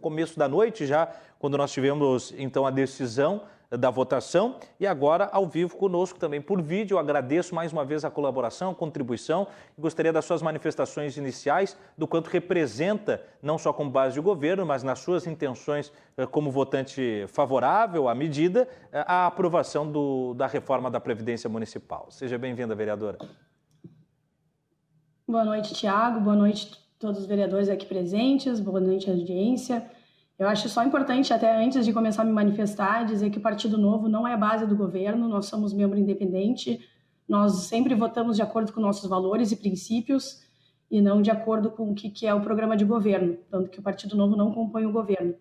começo 0.00 0.38
da 0.38 0.46
noite 0.46 0.86
já, 0.86 1.08
quando 1.40 1.58
nós 1.58 1.72
tivemos 1.72 2.32
então 2.38 2.64
a 2.64 2.70
decisão 2.70 3.42
da 3.78 3.90
votação 3.90 4.56
e 4.78 4.86
agora 4.86 5.28
ao 5.32 5.46
vivo 5.46 5.76
conosco 5.76 6.18
também 6.18 6.40
por 6.40 6.60
vídeo. 6.60 6.98
Agradeço 6.98 7.54
mais 7.54 7.72
uma 7.72 7.84
vez 7.84 8.04
a 8.04 8.10
colaboração, 8.10 8.72
a 8.72 8.74
contribuição 8.74 9.46
gostaria 9.78 10.12
das 10.12 10.24
suas 10.24 10.42
manifestações 10.42 11.16
iniciais 11.16 11.76
do 11.96 12.06
quanto 12.06 12.28
representa, 12.28 13.22
não 13.42 13.56
só 13.56 13.72
como 13.72 13.90
base 13.90 14.14
de 14.14 14.20
governo, 14.20 14.66
mas 14.66 14.82
nas 14.82 14.98
suas 14.98 15.26
intenções 15.26 15.92
eh, 16.16 16.26
como 16.26 16.50
votante 16.50 17.24
favorável 17.28 18.08
à 18.08 18.14
medida, 18.14 18.68
eh, 18.92 19.04
a 19.06 19.26
aprovação 19.26 19.90
do, 19.90 20.34
da 20.34 20.46
reforma 20.46 20.90
da 20.90 21.00
Previdência 21.00 21.48
Municipal. 21.48 22.08
Seja 22.10 22.36
bem-vinda, 22.36 22.74
vereadora. 22.74 23.18
Boa 25.26 25.44
noite, 25.44 25.72
Tiago. 25.72 26.20
Boa 26.20 26.36
noite 26.36 26.72
a 26.74 27.00
todos 27.00 27.20
os 27.20 27.26
vereadores 27.26 27.68
aqui 27.70 27.86
presentes. 27.86 28.60
Boa 28.60 28.80
noite, 28.80 29.08
audiência. 29.08 29.82
Eu 30.42 30.48
acho 30.48 30.68
só 30.68 30.82
importante, 30.82 31.32
até 31.32 31.64
antes 31.64 31.84
de 31.84 31.92
começar 31.92 32.22
a 32.22 32.24
me 32.24 32.32
manifestar, 32.32 33.04
dizer 33.04 33.30
que 33.30 33.38
o 33.38 33.40
Partido 33.40 33.78
Novo 33.78 34.08
não 34.08 34.26
é 34.26 34.34
a 34.34 34.36
base 34.36 34.66
do 34.66 34.74
governo, 34.74 35.28
nós 35.28 35.46
somos 35.46 35.72
membro 35.72 35.96
independente, 35.96 36.84
nós 37.28 37.66
sempre 37.66 37.94
votamos 37.94 38.34
de 38.34 38.42
acordo 38.42 38.72
com 38.72 38.80
nossos 38.80 39.08
valores 39.08 39.52
e 39.52 39.56
princípios 39.56 40.42
e 40.90 41.00
não 41.00 41.22
de 41.22 41.30
acordo 41.30 41.70
com 41.70 41.92
o 41.92 41.94
que, 41.94 42.26
é 42.26 42.34
o 42.34 42.40
programa 42.40 42.76
de 42.76 42.84
governo, 42.84 43.38
tanto 43.48 43.70
que 43.70 43.78
o 43.78 43.82
Partido 43.82 44.16
Novo 44.16 44.34
não 44.34 44.50
compõe 44.50 44.84
o 44.84 44.90
governo. 44.90 45.32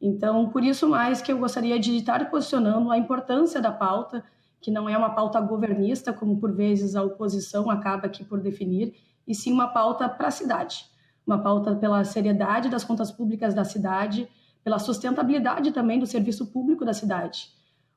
Então, 0.00 0.48
por 0.50 0.62
isso 0.62 0.88
mais 0.88 1.20
que 1.20 1.32
eu 1.32 1.38
gostaria 1.38 1.76
de 1.76 1.96
estar 1.96 2.30
posicionando 2.30 2.92
a 2.92 2.96
importância 2.96 3.60
da 3.60 3.72
pauta, 3.72 4.22
que 4.60 4.70
não 4.70 4.88
é 4.88 4.96
uma 4.96 5.10
pauta 5.16 5.40
governista, 5.40 6.12
como 6.12 6.38
por 6.38 6.52
vezes 6.54 6.94
a 6.94 7.02
oposição 7.02 7.68
acaba 7.68 8.06
aqui 8.06 8.22
por 8.22 8.40
definir, 8.40 8.94
e 9.26 9.34
sim 9.34 9.52
uma 9.52 9.66
pauta 9.66 10.08
para 10.08 10.28
a 10.28 10.30
cidade, 10.30 10.86
uma 11.26 11.42
pauta 11.42 11.74
pela 11.74 12.04
seriedade 12.04 12.68
das 12.68 12.84
contas 12.84 13.10
públicas 13.10 13.52
da 13.52 13.64
cidade, 13.64 14.28
pela 14.64 14.78
sustentabilidade 14.78 15.70
também 15.70 15.98
do 15.98 16.06
serviço 16.06 16.46
público 16.46 16.84
da 16.84 16.94
cidade. 16.94 17.50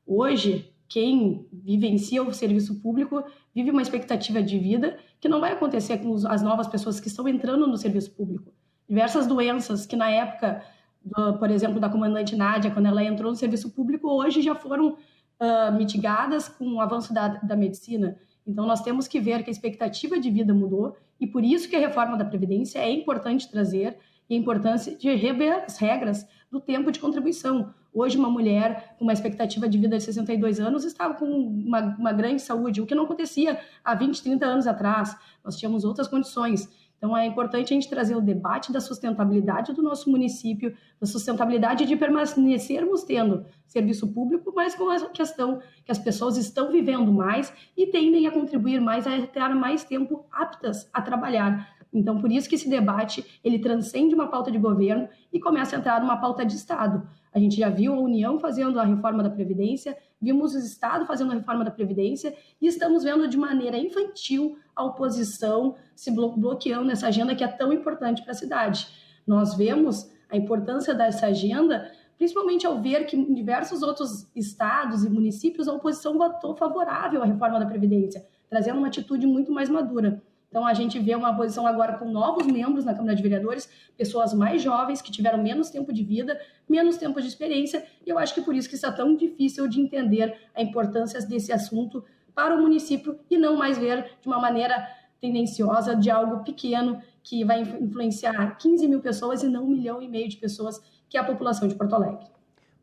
Hoje, 0.06 0.72
quem 0.88 1.48
vivencia 1.52 2.22
o 2.22 2.34
serviço 2.34 2.82
público 2.82 3.24
vive 3.56 3.72
uma 3.72 3.82
expectativa 3.82 4.44
de 4.44 4.60
vida 4.60 4.98
que 5.20 5.30
não 5.30 5.40
vai 5.40 5.54
acontecer 5.54 5.98
com 5.98 6.14
as 6.28 6.42
novas 6.42 6.68
pessoas 6.68 7.00
que 7.00 7.08
estão 7.08 7.28
entrando 7.28 7.68
no 7.68 7.78
serviço 7.78 8.12
público. 8.12 8.52
Diversas 8.88 9.26
doenças 9.26 9.86
que 9.86 9.96
na 9.96 10.10
época, 10.10 10.64
do, 11.04 11.38
por 11.38 11.50
exemplo, 11.50 11.80
da 11.80 11.90
comandante 11.90 12.36
Nádia, 12.36 12.72
quando 12.72 12.86
ela 12.86 13.04
entrou 13.04 13.32
no 13.32 13.38
serviço 13.38 13.72
público, 13.72 14.10
hoje 14.10 14.42
já 14.42 14.56
foram 14.56 14.92
uh, 14.92 15.72
mitigadas 15.76 16.48
com 16.48 16.76
o 16.76 16.82
avanço 16.82 17.14
da, 17.14 17.28
da 17.28 17.56
medicina. 17.56 18.18
Então, 18.46 18.66
nós 18.66 18.82
temos 18.82 19.08
que 19.08 19.20
ver 19.20 19.44
que 19.44 19.50
a 19.50 19.52
expectativa 19.52 20.18
de 20.20 20.30
vida 20.32 20.54
mudou 20.54 20.96
E 21.20 21.28
por 21.28 21.44
isso 21.44 21.68
que 21.68 21.76
a 21.76 21.80
reforma 21.80 22.16
da 22.16 22.24
Previdência 22.24 22.80
é 22.80 22.92
importante 22.92 23.50
trazer 23.50 23.98
e 24.30 24.36
a 24.36 24.38
importância 24.38 24.96
de 24.96 25.14
rever 25.16 25.64
as 25.66 25.78
regras 25.78 26.28
do 26.51 26.60
tempo 26.60 26.92
de 26.92 27.00
contribuição. 27.00 27.74
Hoje, 27.94 28.18
uma 28.18 28.30
mulher 28.30 28.96
com 28.98 29.04
uma 29.06 29.13
expectativa 29.13 29.68
de 29.68 29.77
vida 29.77 29.98
de 29.98 30.04
62 30.04 30.60
anos 30.60 30.84
estava 30.84 31.13
com 31.16 31.25
uma, 31.25 31.96
uma 31.98 32.13
grande 32.13 32.42
saúde, 32.42 32.82
o 32.82 32.86
que 32.86 32.96
não 32.96 33.04
acontecia 33.04 33.60
há 33.84 33.96
20, 33.96 34.22
30 34.22 34.46
anos 34.46 34.68
atrás. 34.68 35.16
Nós 35.44 35.58
tínhamos 35.58 35.84
outras 35.84 36.08
condições. 36.08 36.70
Então, 36.98 37.16
é 37.16 37.27
importante 37.27 37.74
a 37.74 37.75
gente 37.75 37.89
trazer 37.89 38.16
o 38.16 38.22
debate 38.22 38.72
da 38.72 38.82
sustentabilidade 38.82 39.72
do 39.74 39.84
nosso 39.84 40.10
município, 40.10 40.75
da 41.00 41.06
sustentabilidade 41.06 41.86
de 41.86 41.96
permanecermos 41.96 43.04
tendo 43.04 43.46
serviço 43.68 44.08
público, 44.08 44.51
mas 44.56 44.74
com 44.74 44.89
a 44.89 45.10
questão 45.10 45.62
que 45.86 45.92
as 45.92 46.00
pessoas 46.00 46.38
estão 46.38 46.72
vivendo 46.72 47.12
mais 47.12 47.54
e 47.75 47.86
tendem 47.88 48.25
a 48.25 48.32
contribuir 48.32 48.82
mais, 48.82 49.06
a 49.06 49.27
ter 49.27 49.50
mais 49.54 49.84
tempo 49.84 50.25
aptas 50.32 50.89
a 50.92 51.01
trabalhar. 51.01 51.76
Então, 51.94 52.20
por 52.20 52.32
isso 52.32 52.48
que 52.50 52.56
esse 52.56 52.70
debate 52.70 53.39
ele 53.44 53.60
transcende 53.60 54.13
uma 54.13 54.27
pauta 54.27 54.51
de 54.51 54.58
governo 54.58 55.08
e 55.32 55.39
começa 55.39 55.75
a 55.75 55.79
entrar 55.79 56.01
numa 56.01 56.17
pauta 56.17 56.46
de 56.46 56.56
Estado. 56.56 57.08
A 57.34 57.39
gente 57.39 57.56
já 57.56 57.70
viu 57.70 57.94
a 57.94 58.00
União 58.00 58.39
fazendo 58.39 58.79
a 58.79 58.84
reforma 58.84 59.24
da 59.24 59.29
Previdência, 59.29 59.98
vimos 60.22 60.53
o 60.56 60.60
Estado 60.60 61.06
fazendo 61.06 61.32
a 61.32 61.36
reforma 61.36 61.63
da 61.63 61.72
Previdência 61.72 62.36
e 62.62 62.67
estamos 62.67 63.03
vendo 63.03 63.27
de 63.27 63.38
maneira 63.38 63.77
infantil 63.77 64.58
a 64.75 64.84
oposição 64.84 65.75
se 65.96 66.12
bloqueando 66.12 66.86
nessa 66.86 67.08
agenda 67.08 67.36
que 67.36 67.44
é 67.44 67.48
tão 67.48 67.72
importante 67.72 68.22
para 68.22 68.32
a 68.32 68.36
cidade. 68.36 68.88
Nós 69.25 69.56
vemos 69.56 70.10
a 70.29 70.36
importância 70.36 70.94
dessa 70.94 71.27
agenda, 71.27 71.91
principalmente 72.17 72.65
ao 72.65 72.82
ver 72.82 73.06
que 73.06 73.15
em 73.15 73.34
diversos 73.34 73.82
outros 73.82 74.27
estados 74.36 75.03
e 75.03 75.10
municípios 75.10 75.67
a 75.67 75.74
oposição 75.74 76.17
votou 76.17 76.56
favorável 76.56 77.22
à 77.22 77.25
reforma 77.25 77.60
da 77.60 77.65
Previdência, 77.65 78.25
trazendo 78.50 78.77
uma 78.77 78.88
atitude 78.88 79.25
muito 79.25 79.51
mais 79.51 79.70
madura. 79.70 80.22
Então, 80.50 80.66
a 80.66 80.74
gente 80.74 80.98
vê 81.00 81.13
uma 81.13 81.36
posição 81.36 81.68
agora 81.68 81.98
com 81.98 82.10
novos 82.10 82.48
membros 82.48 82.86
na 82.86 82.94
Câmara 82.94 83.16
de 83.16 83.22
Vereadores, 83.22 83.70
pessoas 83.98 84.34
mais 84.34 84.62
jovens, 84.62 85.01
que 85.01 85.12
tiveram 85.12 85.42
menos 85.42 85.70
tempo 85.70 85.92
de 85.92 86.04
vida, 86.04 86.39
menos 86.68 86.98
tempo 86.98 87.22
de 87.22 87.27
experiência, 87.27 87.86
e 88.06 88.10
eu 88.10 88.18
acho 88.18 88.34
que 88.34 88.42
por 88.42 88.56
isso 88.56 88.70
que 88.70 88.75
está 88.75 88.92
tão 88.92 89.16
difícil 89.16 89.68
de 89.68 89.82
entender 89.82 90.38
a 90.56 90.62
importância 90.62 91.22
desse 91.22 91.51
assunto 91.51 92.04
para 92.34 92.56
o 92.56 92.62
município 92.62 93.20
e 93.30 93.38
não 93.38 93.58
mais 93.58 93.77
ver 93.77 94.12
de 94.22 94.27
uma 94.27 94.39
maneira 94.39 94.88
tendenciosa 95.20 95.96
de 95.96 96.10
algo 96.10 96.44
pequeno 96.44 97.01
que 97.24 97.44
vai 97.44 97.62
influenciar 97.62 98.58
15 98.58 98.88
mil 98.88 99.01
pessoas 99.01 99.44
e 99.44 99.50
não 99.50 99.63
um 99.63 99.68
milhão 99.68 100.01
e 100.01 100.08
meio 100.08 100.30
de 100.30 100.38
pessoas, 100.38 100.80
que 101.10 101.18
é 101.18 101.20
a 101.20 101.24
população 101.24 101.68
de 101.68 101.75
Porto 101.75 101.96
Alegre. 101.96 102.27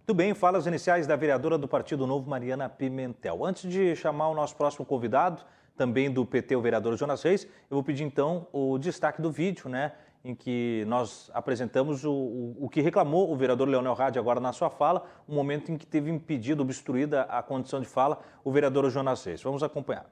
Muito 0.07 0.15
bem, 0.15 0.35
fala 0.35 0.59
as 0.59 0.67
iniciais 0.67 1.07
da 1.07 1.17
vereadora 1.17 1.57
do 1.57 1.67
Partido 1.67 2.07
Novo, 2.07 2.29
Mariana 2.29 2.69
Pimentel. 2.69 3.43
Antes 3.45 3.71
de 3.71 3.97
chamar 3.97 4.29
o 4.29 4.35
nosso 4.35 4.55
próximo 4.55 4.85
convidado, 4.85 5.43
também 5.77 6.11
do 6.11 6.25
PT, 6.25 6.57
o 6.57 6.61
vereador 6.61 6.97
Jonas 6.97 7.23
Reis. 7.23 7.45
Eu 7.45 7.77
vou 7.77 7.83
pedir 7.83 8.05
então 8.05 8.47
o 8.53 8.79
destaque 8.79 9.21
do 9.21 9.31
vídeo, 9.31 9.69
né, 9.69 9.93
em 10.25 10.35
que 10.35 10.85
nós 10.87 11.31
apresentamos 11.35 12.05
o, 12.05 12.13
o, 12.13 12.57
o 12.61 12.69
que 12.69 12.81
reclamou 12.81 13.31
o 13.31 13.37
vereador 13.37 13.69
Leonel 13.69 13.95
Rádio 13.95 14.21
agora 14.21 14.41
na 14.41 14.53
sua 14.53 14.71
fala, 14.71 15.05
um 15.29 15.35
momento 15.35 15.71
em 15.71 15.77
que 15.77 15.87
teve 15.87 16.11
impedido, 16.11 16.63
obstruída 16.63 17.23
a 17.23 17.43
condição 17.43 17.81
de 17.81 17.87
fala, 17.87 18.21
o 18.43 18.51
vereador 18.51 18.89
Jonas 18.91 19.25
Reis. 19.25 19.43
Vamos 19.43 19.63
acompanhar. 19.63 20.07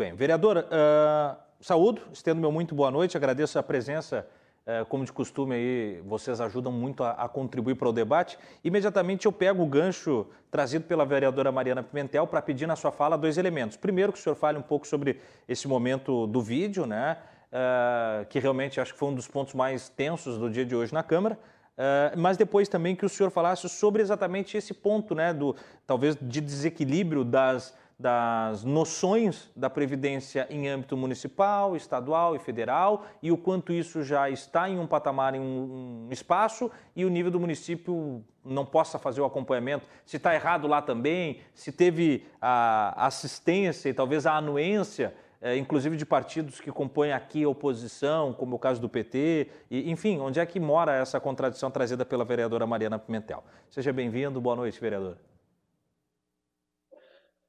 Bem. 0.00 0.14
Vereadora, 0.14 0.66
uh, 0.66 1.36
saúdo, 1.60 2.00
estendo 2.10 2.40
meu 2.40 2.50
muito 2.50 2.74
boa 2.74 2.90
noite, 2.90 3.18
agradeço 3.18 3.58
a 3.58 3.62
presença, 3.62 4.26
uh, 4.66 4.86
como 4.86 5.04
de 5.04 5.12
costume 5.12 5.54
aí, 5.54 6.02
vocês 6.06 6.40
ajudam 6.40 6.72
muito 6.72 7.04
a, 7.04 7.10
a 7.10 7.28
contribuir 7.28 7.74
para 7.74 7.86
o 7.86 7.92
debate. 7.92 8.38
Imediatamente 8.64 9.26
eu 9.26 9.32
pego 9.32 9.62
o 9.62 9.66
gancho 9.66 10.26
trazido 10.50 10.86
pela 10.86 11.04
vereadora 11.04 11.52
Mariana 11.52 11.82
Pimentel 11.82 12.26
para 12.26 12.40
pedir 12.40 12.66
na 12.66 12.76
sua 12.76 12.90
fala 12.90 13.18
dois 13.18 13.36
elementos. 13.36 13.76
Primeiro, 13.76 14.10
que 14.10 14.18
o 14.18 14.22
senhor 14.22 14.34
fale 14.36 14.56
um 14.56 14.62
pouco 14.62 14.86
sobre 14.86 15.20
esse 15.46 15.68
momento 15.68 16.26
do 16.26 16.40
vídeo, 16.40 16.86
né, 16.86 17.18
uh, 17.52 18.24
que 18.24 18.38
realmente 18.38 18.80
acho 18.80 18.94
que 18.94 18.98
foi 18.98 19.10
um 19.10 19.14
dos 19.14 19.28
pontos 19.28 19.52
mais 19.52 19.90
tensos 19.90 20.38
do 20.38 20.48
dia 20.48 20.64
de 20.64 20.74
hoje 20.74 20.94
na 20.94 21.02
Câmara. 21.02 21.38
Uh, 21.76 22.18
mas 22.18 22.38
depois 22.38 22.70
também 22.70 22.96
que 22.96 23.04
o 23.04 23.08
senhor 23.08 23.28
falasse 23.28 23.68
sobre 23.68 24.00
exatamente 24.00 24.56
esse 24.56 24.72
ponto, 24.72 25.14
né, 25.14 25.34
do 25.34 25.54
talvez 25.86 26.16
de 26.16 26.40
desequilíbrio 26.40 27.22
das, 27.22 27.74
das 28.00 28.64
noções 28.64 29.50
da 29.54 29.68
Previdência 29.68 30.46
em 30.48 30.66
âmbito 30.66 30.96
municipal, 30.96 31.76
estadual 31.76 32.34
e 32.34 32.38
federal 32.38 33.04
e 33.22 33.30
o 33.30 33.36
quanto 33.36 33.74
isso 33.74 34.02
já 34.02 34.30
está 34.30 34.70
em 34.70 34.78
um 34.78 34.86
patamar, 34.86 35.34
em 35.34 35.40
um, 35.40 36.08
espaço 36.10 36.70
e 36.96 37.04
o 37.04 37.10
nível 37.10 37.30
do 37.30 37.38
município 37.38 38.24
não 38.42 38.64
possa 38.64 38.98
fazer 38.98 39.20
o 39.20 39.24
acompanhamento, 39.26 39.86
se 40.06 40.16
está 40.16 40.34
errado 40.34 40.66
lá 40.66 40.80
também, 40.80 41.40
se 41.52 41.70
teve 41.70 42.26
a 42.40 43.06
assistência 43.06 43.90
e 43.90 43.92
talvez 43.92 44.24
a 44.24 44.32
anuência, 44.32 45.14
é, 45.42 45.58
inclusive 45.58 45.94
de 45.94 46.06
partidos 46.06 46.58
que 46.58 46.72
compõem 46.72 47.12
aqui 47.12 47.44
a 47.44 47.48
oposição, 47.50 48.32
como 48.32 48.56
o 48.56 48.58
caso 48.58 48.80
do 48.80 48.88
PT, 48.88 49.46
e, 49.70 49.90
enfim, 49.90 50.18
onde 50.20 50.40
é 50.40 50.46
que 50.46 50.58
mora 50.58 50.94
essa 50.94 51.20
contradição 51.20 51.70
trazida 51.70 52.06
pela 52.06 52.24
vereadora 52.24 52.66
Mariana 52.66 52.98
Pimentel. 52.98 53.44
Seja 53.70 53.92
bem-vindo, 53.92 54.40
boa 54.40 54.56
noite, 54.56 54.80
vereadora. 54.80 55.29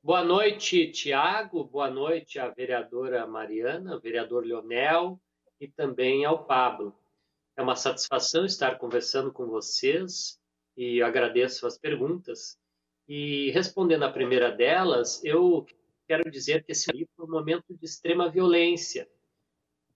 Boa 0.04 0.24
noite, 0.24 0.92
Tiago. 0.92 1.64
Boa 1.64 1.88
noite 1.88 2.40
à 2.40 2.50
vereadora 2.50 3.28
Mariana, 3.28 3.94
ao 3.94 4.02
vereador 4.02 4.44
Leonel 4.44 5.22
e 5.60 5.68
também 5.68 6.26
ao 6.26 6.44
Pablo. 6.44 6.98
É 7.56 7.62
uma 7.62 7.76
satisfação 7.76 8.44
estar 8.44 8.80
conversando 8.80 9.32
com 9.32 9.46
vocês 9.46 10.42
e 10.76 11.04
agradeço 11.04 11.68
as 11.68 11.78
perguntas. 11.78 12.58
E 13.08 13.52
respondendo 13.52 14.02
à 14.02 14.12
primeira 14.12 14.50
delas, 14.50 15.24
eu 15.24 15.68
quero 16.08 16.32
dizer 16.32 16.64
que 16.64 16.72
esse 16.72 16.92
foi 17.16 17.26
um 17.28 17.30
momento 17.30 17.78
de 17.78 17.86
extrema 17.86 18.28
violência, 18.28 19.08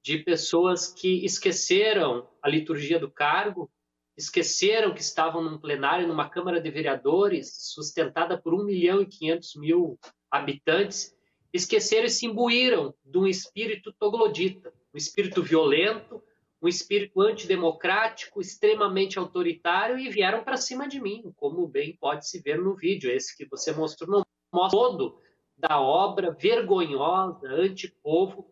de 0.04 0.20
pessoas 0.20 0.88
que 0.88 1.26
esqueceram 1.26 2.30
a 2.44 2.48
liturgia 2.48 3.00
do 3.00 3.10
cargo, 3.10 3.72
esqueceram 4.18 4.94
que 4.94 5.02
estavam 5.02 5.44
num 5.44 5.58
plenário, 5.58 6.08
numa 6.08 6.30
Câmara 6.30 6.62
de 6.62 6.70
Vereadores, 6.70 7.54
sustentada 7.74 8.38
por 8.38 8.54
1 8.54 8.64
milhão 8.64 9.02
e 9.02 9.06
500 9.06 9.56
mil 9.56 10.00
habitantes, 10.32 11.16
esqueceram 11.54 12.06
e 12.06 12.10
se 12.10 12.26
imbuíram 12.26 12.94
de 13.04 13.18
um 13.18 13.28
espírito 13.28 13.94
toglodita, 13.94 14.74
um 14.94 14.98
espírito 14.98 15.44
violento, 15.44 16.24
um 16.62 16.68
espírito 16.68 17.22
antidemocrático, 17.22 18.42
extremamente 18.42 19.20
autoritário, 19.20 20.00
e 20.00 20.10
vieram 20.10 20.44
para 20.44 20.58
cima 20.58 20.88
de 20.88 21.00
mim, 21.00 21.32
como 21.36 21.68
bem 21.68 21.96
pode 21.96 22.28
se 22.28 22.42
ver 22.42 22.58
no 22.58 22.76
vídeo, 22.76 23.12
esse 23.12 23.38
que 23.38 23.46
você 23.46 23.72
mostrou, 23.72 24.10
no 24.10 24.26
mostra 24.52 24.80
todo 24.80 25.20
da 25.58 25.80
obra 25.80 26.32
vergonhosa, 26.32 27.48
antipovo, 27.48 28.50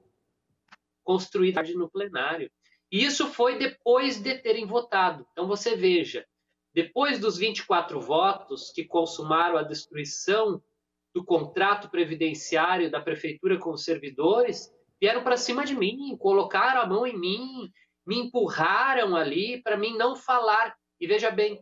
construída 1.04 1.62
no 1.76 1.89
plenário. 1.89 2.49
E 2.93 3.03
isso 3.03 3.27
foi 3.29 3.58
depois 3.58 4.21
de 4.21 4.38
terem 4.38 4.67
votado. 4.67 5.25
Então 5.32 5.47
você 5.47 5.75
veja, 5.75 6.27
depois 6.75 7.17
dos 7.17 7.39
24 7.39 7.99
votos 7.99 8.71
que 8.71 8.86
consumaram 8.86 9.58
a 9.58 9.63
destruição 9.63 10.62
do 11.12 11.25
contrato 11.25 11.89
previdenciário 11.89 12.91
da 12.91 13.01
prefeitura 13.01 13.58
com 13.58 13.71
os 13.71 13.84
servidores, 13.84 14.71
vieram 15.01 15.23
para 15.23 15.38
cima 15.38 15.65
de 15.65 15.75
mim, 15.75 16.15
colocaram 16.19 16.82
a 16.82 16.86
mão 16.86 17.08
em 17.08 17.17
mim, 17.17 17.71
me 18.06 18.19
empurraram 18.19 19.15
ali 19.15 19.60
para 19.63 19.75
mim 19.75 19.97
não 19.97 20.15
falar. 20.15 20.75
E 21.01 21.08
veja 21.08 21.32
bem, 21.32 21.60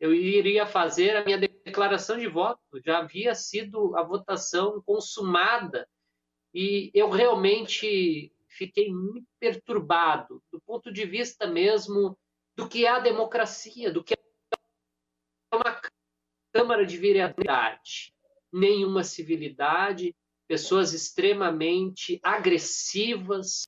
eu 0.00 0.14
iria 0.14 0.64
fazer 0.64 1.14
a 1.14 1.22
minha 1.22 1.36
declaração 1.36 2.16
de 2.16 2.26
voto, 2.26 2.58
já 2.82 3.00
havia 3.00 3.34
sido 3.34 3.94
a 3.98 4.02
votação 4.02 4.82
consumada 4.86 5.86
e 6.54 6.90
eu 6.94 7.10
realmente 7.10 8.32
fiquei 8.50 8.92
muito 8.92 9.26
perturbado 9.38 10.42
do 10.52 10.60
ponto 10.60 10.92
de 10.92 11.06
vista 11.06 11.46
mesmo 11.46 12.18
do 12.56 12.68
que 12.68 12.84
é 12.84 12.90
a 12.90 12.98
democracia, 12.98 13.90
do 13.90 14.04
que 14.04 14.14
é 14.14 15.56
uma 15.56 15.80
Câmara 16.52 16.84
de 16.84 16.96
Vereadores. 16.96 18.12
Nenhuma 18.52 19.04
civilidade, 19.04 20.14
pessoas 20.48 20.92
extremamente 20.92 22.18
agressivas, 22.22 23.64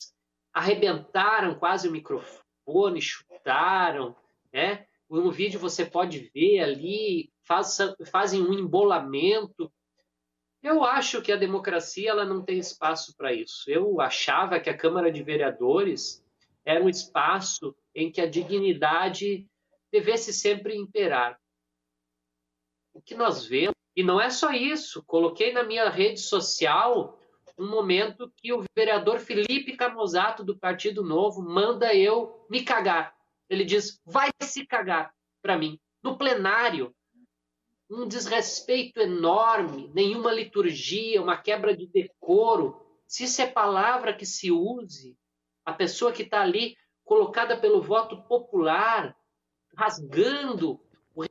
arrebentaram 0.53 1.55
quase 1.59 1.89
o 1.89 1.93
microfone, 1.93 3.01
chutaram, 3.01 4.17
né? 4.53 4.87
No 5.09 5.31
vídeo 5.31 5.61
você 5.61 5.85
pode 5.85 6.31
ver 6.35 6.61
ali, 6.61 7.31
faz, 7.47 7.79
fazem 8.11 8.43
um 8.43 8.53
embolamento, 8.53 9.73
eu 10.63 10.85
acho 10.85 11.21
que 11.21 11.33
a 11.33 11.37
democracia 11.37 12.11
ela 12.11 12.25
não 12.25 12.43
tem 12.43 12.59
espaço 12.59 13.17
para 13.17 13.33
isso. 13.33 13.71
Eu 13.71 14.01
achava 14.01 14.61
que 14.61 14.71
a 14.71 14.77
Câmara 14.77 15.11
de 15.11 15.23
Vereadores 15.23 16.25
era 16.65 16.83
um 16.83 16.89
espaço 16.89 17.75
em 17.95 18.11
que 18.11 18.21
a 18.21 18.29
dignidade 18.29 19.49
devesse 19.91 20.33
sempre 20.33 20.77
imperar. 20.77 21.39
O 22.95 23.01
que 23.01 23.15
nós 23.15 23.45
vemos 23.45 23.75
E 23.95 24.03
não 24.03 24.21
é 24.21 24.31
só 24.31 24.53
isso, 24.53 25.03
coloquei 25.03 25.53
na 25.53 25.63
minha 25.63 25.89
rede 25.91 26.21
social 26.21 27.19
um 27.59 27.69
momento 27.69 28.33
que 28.37 28.53
o 28.53 28.65
vereador 28.75 29.19
Felipe 29.19 29.77
Camozato, 29.77 30.43
do 30.43 30.59
Partido 30.59 31.03
Novo, 31.03 31.43
manda 31.43 31.95
eu 31.95 32.47
me 32.49 32.63
cagar. 32.63 33.15
Ele 33.51 33.65
diz: 33.65 34.01
vai 34.07 34.31
se 34.43 34.67
cagar 34.67 35.13
para 35.43 35.59
mim. 35.59 35.79
No 36.03 36.17
plenário, 36.17 36.95
um 37.93 38.09
desrespeito 38.09 39.01
enorme, 39.01 39.91
nenhuma 39.95 40.33
liturgia, 40.33 41.21
uma 41.21 41.37
quebra 41.37 41.77
de 41.77 41.87
decoro. 41.87 42.81
Se 43.07 43.25
isso 43.25 43.43
é 43.43 43.47
palavra 43.47 44.15
que 44.15 44.25
se 44.25 44.51
use, 44.51 45.17
a 45.65 45.73
pessoa 45.73 46.13
que 46.13 46.23
está 46.23 46.41
ali 46.41 46.77
colocada 47.05 47.57
pelo 47.57 47.83
voto 47.83 48.23
popular, 48.23 49.15
rasgando 49.77 50.81
o 51.15 51.25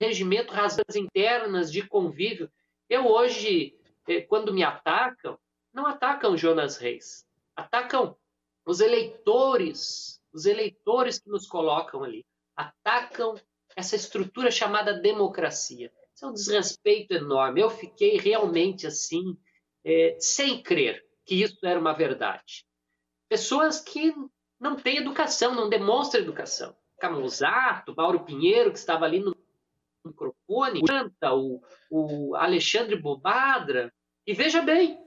regimento, 0.00 0.52
rasgando 0.52 0.86
as 0.88 0.96
internas 0.96 1.72
de 1.72 1.86
convívio. 1.86 2.50
Eu 2.88 3.06
hoje, 3.06 3.76
eh, 4.06 4.20
quando 4.20 4.54
me 4.54 4.62
atacam, 4.62 5.36
não 5.72 5.86
atacam 5.86 6.36
Jonas 6.36 6.76
Reis, 6.76 7.26
atacam 7.56 8.16
os 8.64 8.80
eleitores, 8.80 10.20
os 10.32 10.46
eleitores 10.46 11.18
que 11.18 11.28
nos 11.28 11.46
colocam 11.46 12.04
ali, 12.04 12.24
atacam 12.56 13.34
essa 13.76 13.94
estrutura 13.94 14.50
chamada 14.50 14.94
democracia. 14.94 15.92
Isso 16.14 16.24
é 16.24 16.28
um 16.28 16.32
desrespeito 16.32 17.12
enorme. 17.12 17.60
Eu 17.60 17.68
fiquei 17.68 18.16
realmente 18.16 18.86
assim, 18.86 19.36
é, 19.84 20.16
sem 20.18 20.62
crer 20.62 21.04
que 21.26 21.42
isso 21.42 21.58
era 21.62 21.78
uma 21.78 21.92
verdade. 21.92 22.64
Pessoas 23.28 23.80
que 23.80 24.14
não 24.58 24.76
têm 24.76 24.96
educação, 24.96 25.54
não 25.54 25.68
demonstram 25.68 26.22
educação. 26.22 26.74
Camusato, 26.98 27.94
Mauro 27.94 28.24
Pinheiro, 28.24 28.72
que 28.72 28.78
estava 28.78 29.04
ali 29.04 29.20
no 29.20 29.36
microfone, 30.04 30.80
o, 31.22 31.60
o 31.90 32.36
Alexandre 32.36 32.96
Bobadra. 32.96 33.92
E 34.26 34.32
veja 34.32 34.62
bem, 34.62 34.98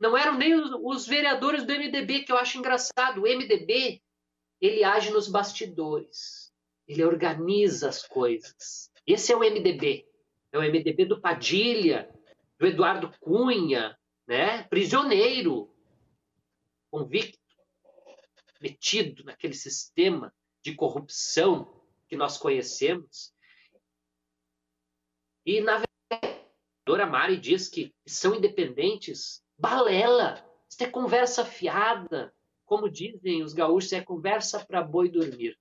não 0.00 0.16
eram 0.16 0.34
nem 0.34 0.54
os, 0.54 0.70
os, 0.82 1.06
vereadores 1.06 1.64
do 1.64 1.72
MDB, 1.72 2.22
que 2.22 2.32
eu 2.32 2.38
acho 2.38 2.56
engraçado. 2.56 3.18
O 3.18 3.22
MDB, 3.22 4.00
ele 4.60 4.84
age 4.84 5.10
nos 5.10 5.28
bastidores. 5.28 6.47
Ele 6.88 7.04
organiza 7.04 7.88
as 7.88 8.02
coisas. 8.02 8.90
Esse 9.06 9.32
é 9.32 9.36
o 9.36 9.40
MDB. 9.40 10.08
É 10.50 10.58
o 10.58 10.62
MDB 10.62 11.04
do 11.04 11.20
Padilha, 11.20 12.10
do 12.58 12.66
Eduardo 12.66 13.12
Cunha, 13.20 13.96
né? 14.26 14.62
prisioneiro, 14.64 15.70
convicto, 16.90 17.38
metido 18.60 19.22
naquele 19.24 19.54
sistema 19.54 20.34
de 20.62 20.74
corrupção 20.74 21.82
que 22.08 22.16
nós 22.16 22.38
conhecemos. 22.38 23.32
E, 25.44 25.60
na 25.60 25.74
verdade, 25.74 25.86
a 26.10 26.84
doutora 26.84 27.06
Mari 27.06 27.36
diz 27.36 27.68
que 27.68 27.94
são 28.06 28.34
independentes 28.34 29.44
Balela, 29.58 30.44
isso 30.70 30.84
é 30.84 30.88
conversa 30.88 31.44
fiada. 31.44 32.32
Como 32.64 32.88
dizem 32.88 33.42
os 33.42 33.52
gaúchos, 33.52 33.92
é 33.92 34.00
conversa 34.00 34.64
para 34.64 34.82
boi 34.82 35.08
dormir. 35.08 35.58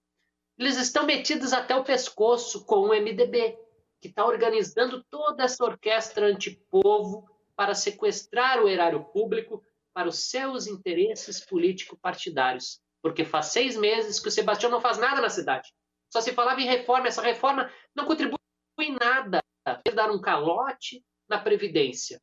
Eles 0.58 0.78
estão 0.78 1.06
metidos 1.06 1.54
até 1.54 1.76
o 1.76 1.84
pescoço 1.84 2.66
com 2.66 2.82
o 2.82 2.90
MDB, 2.90 3.58
que 4.02 4.08
está 4.08 4.26
organizando 4.26 5.04
toda 5.10 5.44
essa 5.44 5.64
orquestra 5.64 6.26
antipovo 6.28 7.30
para 7.56 7.74
sequestrar 7.74 8.64
o 8.64 8.68
erário 8.68 9.04
público 9.06 9.64
para 9.94 10.08
os 10.08 10.30
seus 10.30 10.68
interesses 10.68 11.40
político-partidários. 11.46 12.80
Porque 13.02 13.24
faz 13.24 13.48
seis 13.48 13.78
meses 13.78 14.20
que 14.20 14.28
o 14.28 14.32
Sebastião 14.32 14.72
não 14.72 14.82
faz 14.82 14.98
nada 14.98 15.22
na 15.22 15.30
cidade. 15.30 15.74
Só 16.12 16.22
se 16.22 16.34
falava 16.34 16.62
em 16.62 16.68
reforma. 16.68 17.08
Essa 17.08 17.22
reforma 17.22 17.72
não 17.96 18.06
contribui 18.06 18.38
em 18.80 18.96
nada. 19.00 19.42
Dar 19.94 20.12
um 20.12 20.22
calote 20.22 21.04
na 21.28 21.38
Previdência 21.38 22.22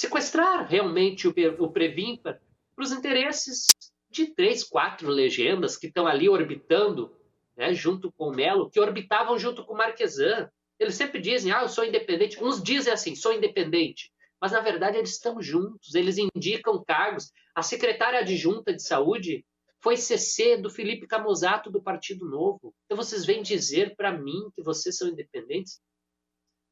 sequestrar 0.00 0.66
realmente 0.66 1.28
o, 1.28 1.70
Previmpa 1.70 2.40
para 2.74 2.82
os 2.82 2.90
interesses 2.90 3.66
de 4.08 4.28
três, 4.28 4.64
quatro 4.64 5.08
legendas 5.08 5.76
que 5.76 5.88
estão 5.88 6.06
ali 6.06 6.26
orbitando, 6.26 7.14
né, 7.60 7.74
junto 7.74 8.10
com 8.12 8.28
o 8.28 8.34
Melo, 8.34 8.70
que 8.70 8.80
orbitavam 8.80 9.38
junto 9.38 9.66
com 9.66 9.74
o 9.74 9.76
Marquesan. 9.76 10.50
Eles 10.78 10.94
sempre 10.94 11.20
dizem, 11.20 11.52
ah, 11.52 11.60
eu 11.60 11.68
sou 11.68 11.84
independente. 11.84 12.42
Uns 12.42 12.62
dizem 12.62 12.90
assim, 12.90 13.14
sou 13.14 13.34
independente. 13.34 14.10
Mas, 14.40 14.52
na 14.52 14.60
verdade, 14.60 14.96
eles 14.96 15.10
estão 15.10 15.42
juntos, 15.42 15.94
eles 15.94 16.16
indicam 16.16 16.82
cargos. 16.82 17.30
A 17.54 17.62
secretária 17.62 18.20
adjunta 18.20 18.72
de 18.72 18.82
saúde 18.82 19.44
foi 19.82 19.98
CC 19.98 20.56
do 20.56 20.70
Felipe 20.70 21.06
Camozato 21.06 21.70
do 21.70 21.82
Partido 21.82 22.26
Novo. 22.26 22.74
Então, 22.86 22.96
vocês 22.96 23.26
vêm 23.26 23.42
dizer 23.42 23.94
para 23.94 24.10
mim 24.10 24.50
que 24.56 24.62
vocês 24.62 24.96
são 24.96 25.08
independentes? 25.08 25.82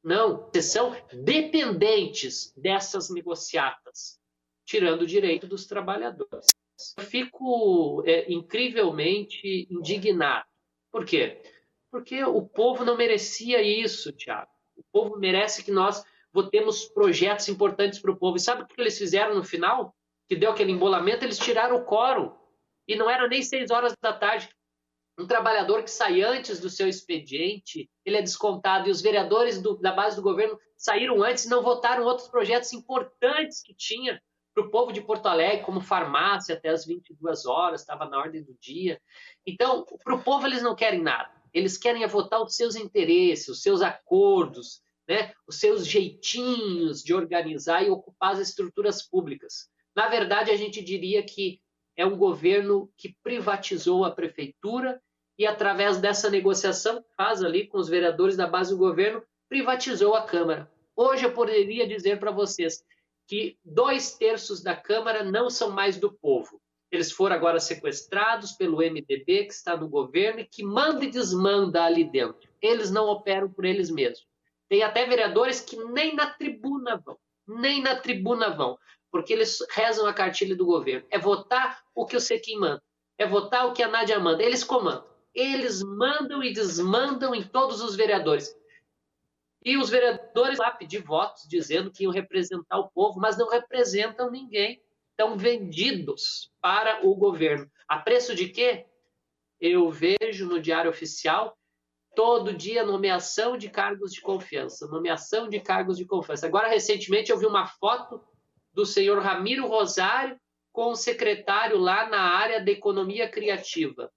Não, 0.03 0.49
vocês 0.49 0.65
são 0.65 0.95
dependentes 1.23 2.51
dessas 2.57 3.11
negociatas, 3.11 4.19
tirando 4.65 5.03
o 5.03 5.07
direito 5.07 5.45
dos 5.45 5.67
trabalhadores. 5.67 6.47
Eu 6.97 7.03
fico 7.03 8.01
é, 8.07 8.31
incrivelmente 8.31 9.67
indignado. 9.69 10.48
Por 10.91 11.05
quê? 11.05 11.41
Porque 11.91 12.23
o 12.23 12.41
povo 12.41 12.85
não 12.85 12.97
merecia 12.97 13.61
isso, 13.61 14.11
Tiago. 14.11 14.49
O 14.75 14.83
povo 14.91 15.17
merece 15.17 15.63
que 15.63 15.71
nós 15.71 16.03
votemos 16.31 16.85
projetos 16.85 17.47
importantes 17.49 17.99
para 17.99 18.11
o 18.11 18.17
povo. 18.17 18.37
E 18.37 18.39
sabe 18.39 18.63
o 18.63 18.67
que 18.67 18.79
eles 18.79 18.97
fizeram 18.97 19.35
no 19.35 19.43
final? 19.43 19.95
Que 20.27 20.35
deu 20.35 20.51
aquele 20.51 20.71
embolamento? 20.71 21.25
Eles 21.25 21.37
tiraram 21.37 21.77
o 21.77 21.85
quórum. 21.85 22.35
E 22.87 22.95
não 22.95 23.09
era 23.09 23.27
nem 23.27 23.41
seis 23.41 23.71
horas 23.71 23.95
da 24.01 24.13
tarde. 24.13 24.49
Um 25.17 25.27
trabalhador 25.27 25.83
que 25.83 25.91
sai 25.91 26.21
antes 26.21 26.59
do 26.59 26.69
seu 26.69 26.87
expediente, 26.87 27.89
ele 28.05 28.17
é 28.17 28.21
descontado. 28.21 28.87
E 28.87 28.91
os 28.91 29.01
vereadores 29.01 29.61
do, 29.61 29.75
da 29.75 29.91
base 29.91 30.15
do 30.15 30.21
governo 30.21 30.57
saíram 30.77 31.21
antes 31.21 31.45
e 31.45 31.49
não 31.49 31.61
votaram 31.61 32.05
outros 32.05 32.29
projetos 32.29 32.71
importantes 32.71 33.61
que 33.61 33.73
tinha 33.73 34.21
para 34.53 34.65
o 34.65 34.69
povo 34.69 34.91
de 34.91 35.01
Porto 35.01 35.27
Alegre, 35.27 35.63
como 35.63 35.81
farmácia 35.81 36.55
até 36.55 36.69
as 36.69 36.85
22 36.85 37.45
horas, 37.45 37.81
estava 37.81 38.05
na 38.05 38.17
ordem 38.17 38.43
do 38.43 38.55
dia. 38.59 38.99
Então, 39.45 39.85
para 40.03 40.15
o 40.15 40.23
povo, 40.23 40.45
eles 40.45 40.61
não 40.61 40.75
querem 40.75 41.01
nada. 41.01 41.31
Eles 41.53 41.77
querem 41.77 42.03
é 42.03 42.07
votar 42.07 42.41
os 42.41 42.55
seus 42.55 42.75
interesses, 42.75 43.47
os 43.47 43.61
seus 43.61 43.81
acordos, 43.81 44.81
né? 45.07 45.33
os 45.47 45.59
seus 45.59 45.87
jeitinhos 45.87 47.03
de 47.03 47.13
organizar 47.13 47.83
e 47.83 47.89
ocupar 47.89 48.33
as 48.33 48.39
estruturas 48.39 49.01
públicas. 49.01 49.69
Na 49.95 50.07
verdade, 50.07 50.51
a 50.51 50.55
gente 50.55 50.83
diria 50.83 51.23
que 51.23 51.59
é 51.97 52.05
um 52.05 52.15
governo 52.17 52.91
que 52.97 53.15
privatizou 53.23 54.05
a 54.05 54.11
prefeitura 54.11 55.01
e, 55.37 55.45
através 55.45 55.97
dessa 55.97 56.29
negociação 56.29 57.01
que 57.01 57.09
faz 57.15 57.43
ali 57.43 57.67
com 57.67 57.77
os 57.77 57.89
vereadores 57.89 58.37
da 58.37 58.47
base 58.47 58.71
do 58.71 58.77
governo, 58.77 59.23
privatizou 59.49 60.15
a 60.15 60.21
Câmara. 60.21 60.71
Hoje 60.95 61.25
eu 61.25 61.33
poderia 61.33 61.87
dizer 61.87 62.19
para 62.19 62.31
vocês 62.31 62.83
que 63.29 63.59
dois 63.63 64.15
terços 64.15 64.63
da 64.63 64.75
Câmara 64.75 65.23
não 65.23 65.51
são 65.51 65.69
mais 65.69 65.97
do 65.97 66.11
povo. 66.11 66.59
Eles 66.91 67.11
foram 67.11 67.35
agora 67.35 67.59
sequestrados 67.59 68.53
pelo 68.53 68.77
MDB, 68.77 69.45
que 69.45 69.53
está 69.53 69.77
no 69.77 69.87
governo, 69.87 70.39
e 70.39 70.45
que 70.45 70.63
manda 70.63 71.05
e 71.05 71.11
desmanda 71.11 71.83
ali 71.83 72.03
dentro. 72.03 72.49
Eles 72.59 72.89
não 72.89 73.07
operam 73.07 73.47
por 73.47 73.65
eles 73.65 73.91
mesmos. 73.91 74.27
Tem 74.67 74.81
até 74.81 75.05
vereadores 75.05 75.61
que 75.61 75.77
nem 75.77 76.15
na 76.15 76.31
tribuna 76.31 76.97
vão, 76.97 77.17
nem 77.47 77.83
na 77.83 77.95
tribuna 77.95 78.49
vão, 78.49 78.79
porque 79.11 79.31
eles 79.31 79.59
rezam 79.69 80.07
a 80.07 80.13
cartilha 80.13 80.55
do 80.55 80.65
governo. 80.65 81.05
É 81.11 81.19
votar 81.19 81.83
o 81.93 82.07
que 82.07 82.17
o 82.17 82.19
Sequim 82.19 82.57
manda, 82.57 82.81
é 83.15 83.27
votar 83.27 83.67
o 83.67 83.73
que 83.73 83.83
a 83.83 83.87
Nádia 83.87 84.19
manda. 84.19 84.41
Eles 84.41 84.63
comandam 84.63 85.07
eles 85.33 85.83
mandam 85.83 86.43
e 86.43 86.51
desmandam 86.51 87.33
em 87.33 87.43
todos 87.43 87.81
os 87.81 87.95
vereadores. 87.95 88.53
E 89.63 89.77
os 89.77 89.89
vereadores 89.89 90.57
lá 90.57 90.71
pedir 90.71 90.99
votos 90.99 91.47
dizendo 91.47 91.91
que 91.91 92.03
iam 92.03 92.13
representar 92.13 92.77
o 92.77 92.89
povo, 92.89 93.19
mas 93.19 93.37
não 93.37 93.49
representam 93.49 94.31
ninguém. 94.31 94.81
Estão 95.11 95.37
vendidos 95.37 96.49
para 96.61 97.05
o 97.05 97.13
governo. 97.13 97.69
A 97.87 97.99
preço 97.99 98.33
de 98.33 98.47
quê? 98.49 98.85
Eu 99.59 99.91
vejo 99.91 100.47
no 100.47 100.61
Diário 100.61 100.89
Oficial 100.89 101.57
todo 102.15 102.53
dia 102.53 102.85
nomeação 102.85 103.57
de 103.57 103.69
cargos 103.69 104.13
de 104.13 104.21
confiança, 104.21 104.87
nomeação 104.87 105.49
de 105.49 105.59
cargos 105.59 105.97
de 105.97 106.05
confiança. 106.05 106.47
Agora, 106.47 106.69
recentemente, 106.69 107.29
eu 107.29 107.37
vi 107.37 107.45
uma 107.45 107.67
foto 107.67 108.23
do 108.73 108.85
senhor 108.85 109.21
Ramiro 109.21 109.67
Rosário 109.67 110.39
com 110.71 110.91
o 110.91 110.95
secretário 110.95 111.77
lá 111.77 112.07
na 112.09 112.21
área 112.21 112.63
da 112.63 112.71
economia 112.71 113.29
criativa. 113.29 114.09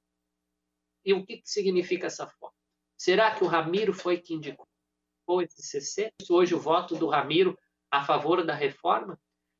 E 1.04 1.12
o 1.12 1.26
que, 1.26 1.38
que 1.38 1.50
significa 1.50 2.06
essa 2.06 2.28
foto? 2.28 2.54
Será 2.96 3.34
que 3.34 3.42
o 3.42 3.48
Ramiro 3.48 3.92
foi 3.92 4.18
quem 4.18 4.36
indicou 4.36 4.68
esse 5.40 5.62
CC? 5.62 6.12
Hoje 6.28 6.54
o 6.54 6.60
voto 6.60 6.94
do 6.96 7.06
Ramiro 7.06 7.58
a 7.90 8.04
favor 8.04 8.44
da 8.44 8.54
reforma? 8.54 9.18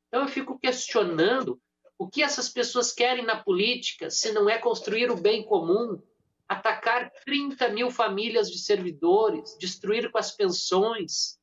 Então 0.08 0.22
eu 0.22 0.28
fico 0.28 0.58
questionando 0.58 1.60
o 1.98 2.08
que 2.08 2.22
essas 2.22 2.48
pessoas 2.48 2.92
querem 2.92 3.24
na 3.24 3.42
política 3.42 4.10
se 4.10 4.32
não 4.32 4.48
é 4.48 4.58
construir 4.58 5.10
o 5.10 5.16
bem 5.16 5.44
comum, 5.44 6.02
atacar 6.48 7.10
30 7.24 7.68
mil 7.68 7.90
famílias 7.90 8.50
de 8.50 8.58
servidores, 8.58 9.56
destruir 9.58 10.10
com 10.10 10.18
as 10.18 10.32
pensões, 10.32 11.38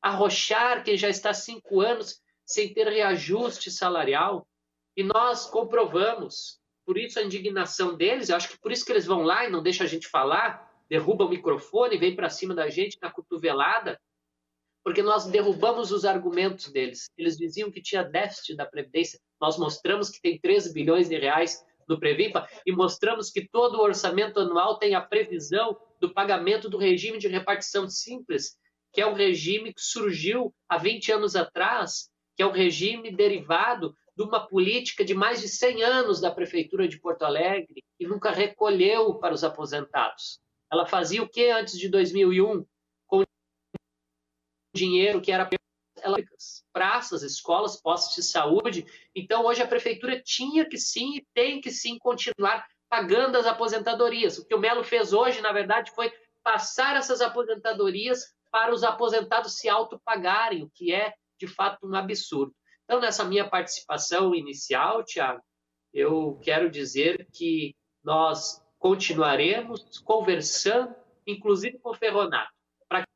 arrochar 0.00 0.84
quem 0.84 0.96
já 0.96 1.08
está 1.08 1.32
cinco 1.32 1.80
anos 1.80 2.20
sem 2.44 2.72
ter 2.72 2.88
reajuste 2.88 3.70
salarial. 3.70 4.46
E 4.96 5.02
nós 5.02 5.46
comprovamos 5.46 6.60
por 6.84 6.98
isso 6.98 7.18
a 7.18 7.22
indignação 7.22 7.96
deles, 7.96 8.28
eu 8.28 8.36
acho 8.36 8.48
que 8.48 8.58
por 8.58 8.72
isso 8.72 8.84
que 8.84 8.92
eles 8.92 9.06
vão 9.06 9.22
lá 9.22 9.46
e 9.46 9.50
não 9.50 9.62
deixam 9.62 9.86
a 9.86 9.88
gente 9.88 10.08
falar, 10.08 10.71
derruba 10.92 11.24
o 11.24 11.28
microfone, 11.30 11.96
vem 11.96 12.14
para 12.14 12.28
cima 12.28 12.54
da 12.54 12.68
gente 12.68 12.98
na 13.00 13.10
cotovelada, 13.10 13.98
porque 14.84 15.02
nós 15.02 15.24
derrubamos 15.24 15.90
os 15.90 16.04
argumentos 16.04 16.70
deles. 16.70 17.08
Eles 17.16 17.38
diziam 17.38 17.70
que 17.70 17.80
tinha 17.80 18.02
déficit 18.04 18.56
da 18.56 18.66
Previdência, 18.66 19.18
nós 19.40 19.56
mostramos 19.56 20.10
que 20.10 20.20
tem 20.20 20.38
13 20.38 20.70
bilhões 20.74 21.08
de 21.08 21.16
reais 21.16 21.64
no 21.88 21.98
Previmpa 21.98 22.46
e 22.66 22.72
mostramos 22.72 23.30
que 23.30 23.48
todo 23.48 23.78
o 23.78 23.82
orçamento 23.82 24.38
anual 24.38 24.78
tem 24.78 24.94
a 24.94 25.00
previsão 25.00 25.78
do 25.98 26.12
pagamento 26.12 26.68
do 26.68 26.76
regime 26.76 27.16
de 27.16 27.26
repartição 27.26 27.88
simples, 27.88 28.58
que 28.92 29.00
é 29.00 29.06
um 29.06 29.14
regime 29.14 29.72
que 29.72 29.80
surgiu 29.80 30.54
há 30.68 30.76
20 30.76 31.10
anos 31.10 31.34
atrás, 31.34 32.10
que 32.36 32.42
é 32.42 32.46
um 32.46 32.52
regime 32.52 33.10
derivado 33.10 33.94
de 34.14 34.22
uma 34.24 34.46
política 34.46 35.02
de 35.02 35.14
mais 35.14 35.40
de 35.40 35.48
100 35.48 35.84
anos 35.84 36.20
da 36.20 36.30
Prefeitura 36.30 36.86
de 36.86 37.00
Porto 37.00 37.22
Alegre 37.22 37.82
e 37.98 38.06
nunca 38.06 38.30
recolheu 38.30 39.14
para 39.14 39.32
os 39.32 39.42
aposentados. 39.42 40.42
Ela 40.72 40.86
fazia 40.86 41.22
o 41.22 41.28
que 41.28 41.50
antes 41.50 41.78
de 41.78 41.86
2001? 41.90 42.64
Com 43.06 43.22
dinheiro 44.74 45.20
que 45.20 45.30
era 45.30 45.48
praças, 46.72 47.22
escolas, 47.22 47.80
postos 47.80 48.16
de 48.16 48.22
saúde. 48.22 48.86
Então, 49.14 49.44
hoje 49.44 49.62
a 49.62 49.68
prefeitura 49.68 50.20
tinha 50.20 50.66
que 50.66 50.78
sim 50.78 51.16
e 51.16 51.26
tem 51.34 51.60
que 51.60 51.70
sim 51.70 51.98
continuar 51.98 52.66
pagando 52.88 53.36
as 53.36 53.46
aposentadorias. 53.46 54.38
O 54.38 54.46
que 54.46 54.54
o 54.54 54.58
Melo 54.58 54.82
fez 54.82 55.12
hoje, 55.12 55.42
na 55.42 55.52
verdade, 55.52 55.92
foi 55.94 56.10
passar 56.42 56.96
essas 56.96 57.20
aposentadorias 57.20 58.34
para 58.50 58.72
os 58.72 58.82
aposentados 58.82 59.58
se 59.58 59.68
autopagarem, 59.68 60.62
o 60.62 60.70
que 60.70 60.94
é, 60.94 61.12
de 61.38 61.46
fato, 61.46 61.86
um 61.86 61.94
absurdo. 61.94 62.54
Então, 62.84 62.98
nessa 62.98 63.24
minha 63.24 63.48
participação 63.48 64.34
inicial, 64.34 65.04
Tiago, 65.04 65.42
eu 65.92 66.38
quero 66.42 66.70
dizer 66.70 67.28
que 67.30 67.76
nós 68.02 68.61
continuaremos 68.82 70.00
conversando, 70.00 70.92
inclusive 71.24 71.78
com 71.78 71.90
o 71.90 71.94
Ferronato, 71.94 72.52
para 72.88 73.06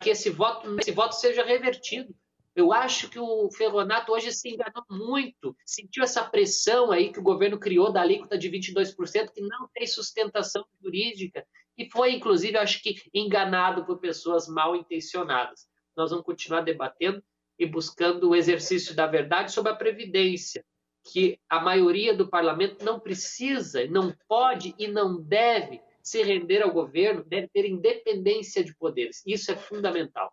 que 0.00 0.08
esse 0.08 0.30
voto, 0.30 0.80
esse 0.80 0.92
voto 0.92 1.14
seja 1.14 1.44
revertido. 1.44 2.16
Eu 2.56 2.72
acho 2.72 3.10
que 3.10 3.18
o 3.18 3.50
Ferronato 3.50 4.10
hoje 4.10 4.32
se 4.32 4.48
enganou 4.48 4.82
muito, 4.90 5.54
sentiu 5.64 6.02
essa 6.02 6.24
pressão 6.24 6.90
aí 6.90 7.12
que 7.12 7.20
o 7.20 7.22
governo 7.22 7.60
criou 7.60 7.92
da 7.92 8.00
alíquota 8.00 8.38
de 8.38 8.50
22%, 8.50 9.30
que 9.30 9.42
não 9.42 9.68
tem 9.74 9.86
sustentação 9.86 10.64
jurídica, 10.82 11.46
e 11.76 11.88
foi, 11.90 12.14
inclusive, 12.14 12.56
acho 12.56 12.82
que 12.82 12.96
enganado 13.12 13.84
por 13.84 13.98
pessoas 13.98 14.48
mal 14.48 14.74
intencionadas. 14.74 15.68
Nós 15.94 16.10
vamos 16.10 16.24
continuar 16.24 16.62
debatendo 16.62 17.22
e 17.58 17.66
buscando 17.66 18.30
o 18.30 18.34
exercício 18.34 18.96
da 18.96 19.06
verdade 19.06 19.52
sobre 19.52 19.70
a 19.70 19.76
Previdência, 19.76 20.64
que 21.12 21.38
a 21.48 21.60
maioria 21.60 22.14
do 22.14 22.28
parlamento 22.28 22.84
não 22.84 23.00
precisa, 23.00 23.86
não 23.86 24.14
pode 24.28 24.74
e 24.78 24.86
não 24.88 25.20
deve 25.20 25.80
se 26.02 26.22
render 26.22 26.62
ao 26.62 26.72
governo, 26.72 27.24
deve 27.24 27.48
ter 27.48 27.66
independência 27.66 28.64
de 28.64 28.74
poderes. 28.74 29.22
Isso 29.26 29.50
é 29.50 29.56
fundamental. 29.56 30.32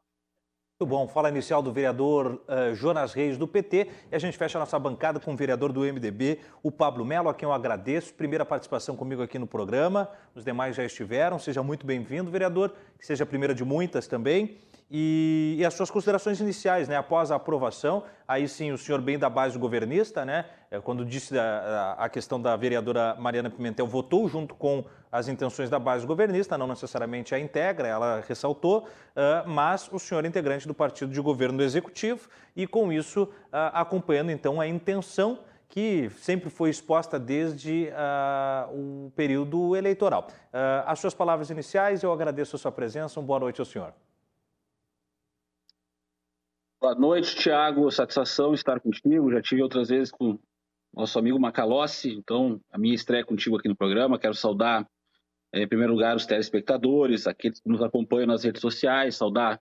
Muito 0.77 0.89
bom. 0.89 1.07
Fala 1.07 1.29
inicial 1.29 1.61
do 1.61 1.71
vereador 1.71 2.43
uh, 2.49 2.75
Jonas 2.75 3.13
Reis, 3.13 3.38
do 3.38 3.47
PT. 3.47 3.88
E 4.11 4.15
a 4.15 4.19
gente 4.19 4.38
fecha 4.38 4.57
a 4.57 4.59
nossa 4.59 4.77
bancada 4.77 5.21
com 5.21 5.33
o 5.33 5.38
vereador 5.38 5.71
do 5.71 5.81
MDB, 5.81 6.41
o 6.61 6.69
Pablo 6.69 7.05
Melo, 7.05 7.29
a 7.29 7.33
quem 7.33 7.47
eu 7.47 7.53
agradeço. 7.53 8.13
Primeira 8.13 8.45
participação 8.45 8.93
comigo 8.93 9.21
aqui 9.21 9.39
no 9.39 9.47
programa. 9.47 10.09
Os 10.35 10.43
demais 10.43 10.75
já 10.75 10.83
estiveram. 10.83 11.39
Seja 11.39 11.63
muito 11.63 11.85
bem-vindo, 11.85 12.29
vereador. 12.29 12.73
Que 12.99 13.05
seja 13.05 13.23
a 13.23 13.27
primeira 13.27 13.55
de 13.55 13.63
muitas 13.63 14.05
também. 14.05 14.57
E, 14.89 15.56
e, 15.58 15.65
as 15.65 15.74
suas 15.74 15.89
considerações 15.89 16.39
iniciais, 16.39 16.88
né? 16.88 16.95
Após 16.95 17.32
a 17.32 17.36
aprovação, 17.36 18.04
aí 18.28 18.48
sim 18.48 18.71
o 18.71 18.78
senhor 18.78 19.02
bem 19.02 19.17
da 19.17 19.28
base 19.28 19.58
governista, 19.58 20.24
né? 20.24 20.45
É, 20.69 20.80
quando 20.80 21.04
disse 21.04 21.38
a, 21.38 21.95
a, 21.98 22.08
questão 22.08 22.39
da 22.39 22.56
vereadora 22.56 23.15
Mariana 23.15 23.50
Pimentel, 23.50 23.88
votou 23.88 24.28
junto 24.30 24.54
com 24.54 24.86
as 25.12 25.28
intenções 25.28 25.69
da 25.69 25.80
base 25.80 26.06
governista, 26.06 26.58
não 26.58 26.67
necessariamente 26.67 27.34
a 27.34 27.39
integra, 27.39 27.88
ela 27.88 28.24
ressaltou, 28.28 28.80
uh, 28.84 29.50
mas 29.50 29.89
o 29.91 29.98
senhor 29.98 30.24
é 30.26 30.28
integrante 30.28 30.67
do 30.67 30.74
partido 30.74 31.12
de 31.12 31.21
governo 31.21 31.60
do 31.60 31.63
executivo 31.63 32.28
e 32.56 32.67
com 32.67 32.91
isso 32.91 33.24
uh, 33.24 33.30
acompanhando 33.74 34.32
então 34.32 34.60
a 34.60 34.67
intenção 34.67 35.39
que 35.69 36.12
sempre 36.17 36.50
foi 36.50 36.69
exposta 36.69 37.17
desde 37.17 37.89
uh, 37.89 39.08
o 39.08 39.12
período 39.15 39.76
eleitoral. 39.76 40.28
as 40.86 41.00
suas 41.00 41.13
palavras 41.13 41.50
iniciais, 41.50 42.04
eu 42.04 42.13
agradeço 42.13 42.56
a 42.56 42.60
sua 42.60 42.71
presença, 42.71 43.19
uma 43.19 43.26
boa 43.26 43.39
noite 43.39 43.60
ao 43.60 43.65
senhor. 43.65 43.93
Boa 46.86 46.93
noite, 46.93 47.36
Tiago. 47.36 47.89
Satisfação 47.89 48.54
estar 48.54 48.80
contigo. 48.80 49.32
Já 49.32 49.41
tive 49.41 49.63
outras 49.63 49.89
vezes 49.89 50.12
com 50.12 50.38
nosso 50.93 51.17
amigo 51.17 51.39
Macalossi, 51.39 52.13
então 52.13 52.62
a 52.71 52.78
minha 52.78 52.93
estreia 52.93 53.26
contigo 53.26 53.58
aqui 53.58 53.67
no 53.67 53.76
programa. 53.76 54.19
Quero 54.19 54.36
saudar, 54.36 54.88
eh, 55.52 55.63
em 55.63 55.67
primeiro 55.67 55.93
lugar, 55.93 56.15
os 56.15 56.28
telespectadores, 56.28 57.26
aqueles 57.26 57.60
que 57.60 57.67
nos 57.67 57.82
acompanham 57.82 58.28
nas 58.28 58.43
redes 58.43 58.62
sociais, 58.62 59.15
saudar 59.15 59.60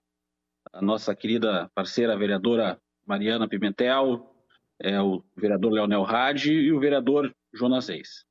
a 0.71 0.79
nossa 0.83 1.15
querida 1.15 1.67
parceira, 1.73 2.13
a 2.13 2.15
vereadora 2.15 2.79
Mariana 3.03 3.49
Pimentel, 3.49 4.31
é, 4.79 5.01
o 5.01 5.23
vereador 5.35 5.71
Leonel 5.71 6.03
Radi 6.03 6.53
e 6.53 6.71
o 6.71 6.79
vereador 6.79 7.35
Jonas 7.51 7.87
Reis. 7.87 8.23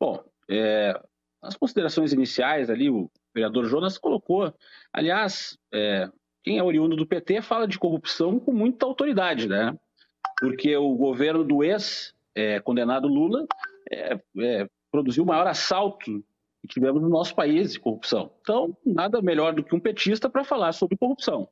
Bom, 0.00 0.24
é, 0.50 0.98
as 1.42 1.58
considerações 1.58 2.14
iniciais 2.14 2.70
ali, 2.70 2.88
o 2.88 3.10
vereador 3.34 3.66
Jonas 3.66 3.98
colocou, 3.98 4.50
aliás, 4.94 5.58
é, 5.74 6.10
quem 6.42 6.58
é 6.58 6.62
oriundo 6.62 6.96
do 6.96 7.06
PT 7.06 7.42
fala 7.42 7.66
de 7.66 7.78
corrupção 7.78 8.38
com 8.38 8.52
muita 8.52 8.86
autoridade, 8.86 9.48
né? 9.48 9.76
Porque 10.38 10.74
o 10.76 10.94
governo 10.94 11.44
do 11.44 11.62
ex-condenado 11.62 13.08
é, 13.08 13.10
Lula 13.10 13.46
é, 13.90 14.20
é, 14.38 14.68
produziu 14.90 15.24
o 15.24 15.26
maior 15.26 15.46
assalto 15.46 16.24
que 16.60 16.68
tivemos 16.68 17.00
no 17.02 17.08
nosso 17.08 17.34
país 17.34 17.72
de 17.72 17.80
corrupção. 17.80 18.32
Então, 18.40 18.76
nada 18.84 19.22
melhor 19.22 19.54
do 19.54 19.64
que 19.64 19.74
um 19.74 19.80
petista 19.80 20.28
para 20.28 20.44
falar 20.44 20.72
sobre 20.72 20.96
corrupção. 20.96 21.48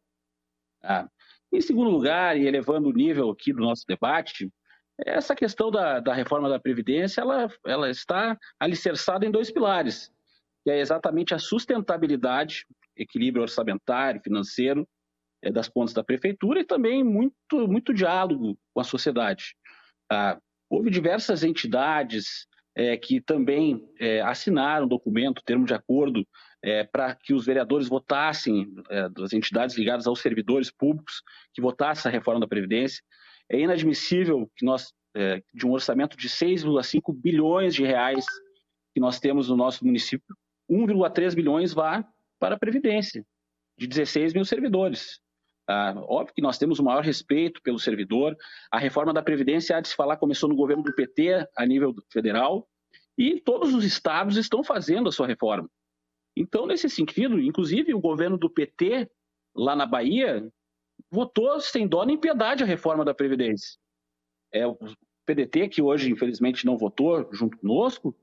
Tá? 0.81 1.11
Em 1.53 1.61
segundo 1.61 1.91
lugar, 1.91 2.37
e 2.37 2.47
elevando 2.47 2.89
o 2.89 2.93
nível 2.93 3.31
aqui 3.31 3.53
do 3.53 3.61
nosso 3.61 3.87
debate, 3.87 4.51
essa 4.99 5.35
questão 5.35 5.71
da, 5.71 6.01
da 6.01 6.13
reforma 6.13 6.49
da 6.49 6.59
Previdência 6.59 7.21
ela, 7.21 7.49
ela 7.65 7.91
está 7.91 8.37
alicerçada 8.59 9.25
em 9.25 9.31
dois 9.31 9.51
pilares, 9.51 10.13
que 10.63 10.71
é 10.71 10.79
exatamente 10.79 11.35
a 11.35 11.39
sustentabilidade 11.39 12.67
equilíbrio 12.99 13.43
orçamentário, 13.43 14.21
financeiro 14.21 14.87
é, 15.43 15.51
das 15.51 15.69
contas 15.69 15.95
da 15.95 16.05
prefeitura 16.05 16.61
e 16.61 16.65
também 16.65 17.05
muito, 17.05 17.69
muito 17.69 17.95
diálogo 17.95 18.59
com 18.75 18.81
a 18.81 18.85
sociedade. 18.85 19.55
Ah, 20.11 20.39
houve 20.69 20.91
diversas 20.91 21.43
entidades 21.43 22.47
é, 22.77 22.97
que 22.97 23.21
também 23.21 23.85
é, 23.99 24.21
assinaram 24.21 24.87
um 24.87 24.89
documento, 24.89 25.43
termo 25.45 25.65
de 25.65 25.75
acordo, 25.75 26.27
é, 26.63 26.85
para 26.85 27.15
que 27.15 27.35
os 27.35 27.45
vereadores 27.45 27.89
votassem, 27.89 28.73
é, 28.89 29.09
das 29.09 29.33
entidades 29.33 29.77
ligadas 29.77 30.07
aos 30.07 30.21
servidores 30.21 30.71
públicos, 30.71 31.23
que 31.53 31.61
votassem 31.61 32.09
a 32.09 32.13
reforma 32.13 32.41
da 32.41 32.49
Previdência. 32.49 33.03
É 33.51 33.59
inadmissível 33.59 34.49
que 34.57 34.65
nós, 34.65 34.93
é, 35.17 35.43
de 35.53 35.67
um 35.67 35.73
orçamento 35.73 36.17
de 36.17 36.29
6,5 36.29 37.15
bilhões 37.15 37.75
de 37.75 37.85
reais 37.85 38.25
que 38.95 39.01
nós 39.01 39.19
temos 39.19 39.49
no 39.49 39.57
nosso 39.57 39.85
município, 39.85 40.37
1,3 40.71 41.35
bilhões 41.35 41.73
vá 41.73 42.05
para 42.39 42.55
a 42.55 42.59
Previdência, 42.59 43.25
de 43.77 43.87
16 43.87 44.33
mil 44.33 44.45
servidores. 44.45 45.21
Ah, 45.69 45.95
óbvio 46.07 46.35
que 46.35 46.43
nós 46.43 46.57
temos 46.57 46.79
o 46.79 46.85
maior 46.85 47.05
respeito 47.05 47.61
pelo 47.63 47.79
servidor. 47.79 48.35
A 48.73 48.79
reforma 48.79 49.13
da 49.13 49.23
Previdência, 49.23 49.77
há 49.77 49.81
de 49.81 49.89
se 49.89 49.95
falar, 49.95 50.17
começou 50.17 50.49
no 50.49 50.57
governo 50.57 50.83
do 50.83 50.95
PT 50.95 51.47
a 51.55 51.67
nível 51.67 51.95
federal 52.11 52.67
e 53.19 53.41
todos 53.41 53.75
os 53.75 53.85
estados 53.85 54.37
estão 54.37 54.65
fazendo 54.65 55.09
a 55.09 55.13
sua 55.13 55.27
reforma. 55.27 55.69
Então, 56.35 56.67
nesse 56.67 56.89
sentido, 56.89 57.39
inclusive 57.39 57.93
o 57.93 58.01
governo 58.01 58.39
do 58.39 58.49
PT, 58.49 59.11
lá 59.55 59.77
na 59.77 59.85
Bahia, 59.85 60.49
votou 61.11 61.61
sem 61.61 61.87
dó 61.87 62.05
nem 62.05 62.17
piedade 62.17 62.63
a 62.63 62.67
reforma 62.67 63.05
da 63.05 63.13
Previdência. 63.13 63.79
É, 64.53 64.67
o 64.67 64.79
PDT, 65.27 65.69
que 65.69 65.83
hoje, 65.83 66.11
infelizmente, 66.11 66.65
não 66.65 66.79
votou 66.79 67.29
junto 67.33 67.59
conosco, 67.59 68.17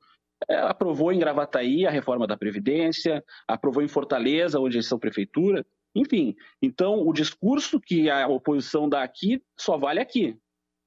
aprovou 0.49 1.11
em 1.11 1.19
Gravataí 1.19 1.85
a 1.85 1.91
reforma 1.91 2.27
da 2.27 2.37
Previdência, 2.37 3.23
aprovou 3.47 3.83
em 3.83 3.87
Fortaleza, 3.87 4.59
onde 4.59 4.77
eles 4.77 4.87
são 4.87 4.99
prefeitura, 4.99 5.65
enfim. 5.95 6.35
Então, 6.61 7.07
o 7.07 7.13
discurso 7.13 7.79
que 7.79 8.09
a 8.09 8.27
oposição 8.27 8.89
dá 8.89 9.01
aqui 9.01 9.41
só 9.57 9.77
vale 9.77 9.99
aqui, 9.99 10.37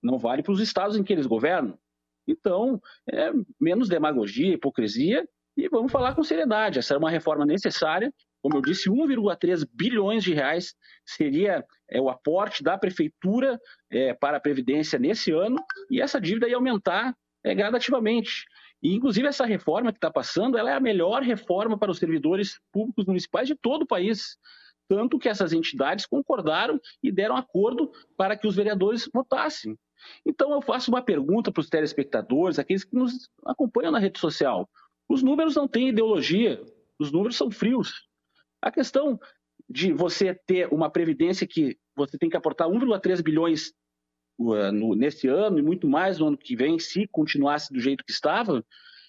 não 0.03 0.19
vale 0.19 0.43
para 0.43 0.53
os 0.53 0.61
estados 0.61 0.97
em 0.97 1.03
que 1.03 1.13
eles 1.13 1.27
governam. 1.27 1.79
Então, 2.27 2.81
é 3.11 3.33
menos 3.59 3.89
demagogia, 3.89 4.53
hipocrisia 4.53 5.27
e 5.57 5.67
vamos 5.69 5.91
falar 5.91 6.15
com 6.15 6.23
seriedade. 6.23 6.79
Essa 6.79 6.95
é 6.95 6.99
uma 6.99 7.11
reforma 7.11 7.47
necessária. 7.47 8.13
Como 8.43 8.57
eu 8.57 8.63
disse, 8.63 8.91
1,3 8.91 9.67
bilhões 9.73 10.23
de 10.23 10.35
reais 10.35 10.75
seria 11.05 11.65
é, 11.91 12.01
o 12.01 12.11
aporte 12.11 12.63
da 12.63 12.79
prefeitura 12.79 13.59
é, 13.91 14.13
para 14.15 14.37
a 14.37 14.41
Previdência 14.41 14.99
nesse 14.99 15.33
ano 15.33 15.57
e 15.91 16.01
essa 16.01 16.21
dívida 16.21 16.49
ia 16.49 16.57
aumentar 16.57 17.17
é, 17.43 17.55
gradativamente. 17.55 18.45
E, 18.83 18.95
inclusive, 18.95 19.27
essa 19.27 19.45
reforma 19.45 19.93
que 19.93 19.99
está 19.99 20.11
passando, 20.11 20.57
ela 20.57 20.71
é 20.71 20.75
a 20.75 20.81
melhor 20.81 21.23
reforma 21.23 21.77
para 21.77 21.91
os 21.91 21.99
servidores 21.99 22.61
públicos 22.73 23.05
municipais 23.05 23.49
de 23.49 23.55
todo 23.55 23.83
o 23.83 23.87
país. 23.87 24.37
Tanto 24.89 25.19
que 25.19 25.29
essas 25.29 25.53
entidades 25.53 26.07
concordaram 26.07 26.81
e 27.03 27.13
deram 27.13 27.37
acordo 27.37 27.91
para 28.17 28.37
que 28.37 28.47
os 28.47 28.57
vereadores 28.57 29.09
votassem. 29.13 29.77
Então, 30.25 30.53
eu 30.53 30.63
faço 30.63 30.91
uma 30.91 31.03
pergunta 31.03 31.51
para 31.51 31.61
os 31.61 31.69
telespectadores, 31.69 32.59
aqueles 32.59 32.85
que 32.85 32.95
nos 32.95 33.29
acompanham 33.45 33.93
na 33.93 33.99
rede 33.99 34.19
social. 34.19 34.69
Os 35.09 35.23
números 35.23 35.57
não 35.57 35.67
têm 35.67 35.89
ideologia, 35.89 36.63
os 36.99 37.11
números 37.11 37.37
são 37.37 37.51
frios. 37.51 38.07
A 38.63 38.71
questão 38.71 39.19
de 39.69 39.93
você 39.93 40.35
ter 40.35 40.73
uma 40.73 40.89
previdência 40.89 41.47
que 41.47 41.77
você 41.95 42.17
tem 42.17 42.31
que 42.31 42.37
aportar 42.37 42.69
1,3 42.69 43.23
bilhões 43.23 43.73
no, 44.39 44.95
nesse 44.95 45.27
ano 45.29 45.59
e 45.59 45.63
muito 45.63 45.89
mais 45.89 46.19
no 46.19 46.29
ano 46.29 46.39
que 46.39 46.55
vem, 46.55 46.79
se 46.79 47.07
continuasse 47.09 47.73
do 47.73 47.81
jeito 47.81 48.05
que 48.05 48.13
estava, 48.13 48.65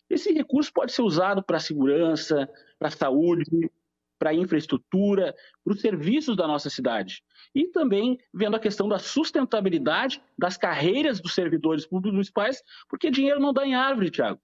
esse 0.09 0.33
recurso 0.33 0.73
pode 0.73 0.91
ser 0.91 1.03
usado 1.03 1.43
para 1.43 1.59
segurança, 1.59 2.49
para 2.79 2.89
saúde, 2.89 3.69
para 4.17 4.33
infraestrutura, 4.33 5.33
para 5.63 5.73
os 5.73 5.81
serviços 5.81 6.35
da 6.35 6.47
nossa 6.47 6.69
cidade. 6.69 7.23
E 7.53 7.67
também 7.67 8.19
vendo 8.33 8.55
a 8.55 8.59
questão 8.59 8.89
da 8.89 8.99
sustentabilidade 8.99 10.21
das 10.37 10.57
carreiras 10.57 11.21
dos 11.21 11.33
servidores 11.33 11.85
públicos 11.85 12.13
municipais, 12.13 12.61
porque 12.89 13.11
dinheiro 13.11 13.39
não 13.39 13.53
dá 13.53 13.65
em 13.65 13.75
árvore, 13.75 14.11
Tiago. 14.11 14.41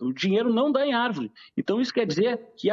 O 0.00 0.12
dinheiro 0.12 0.52
não 0.52 0.70
dá 0.70 0.86
em 0.86 0.94
árvore. 0.94 1.32
Então, 1.56 1.80
isso 1.80 1.92
quer 1.92 2.06
dizer 2.06 2.40
que 2.56 2.68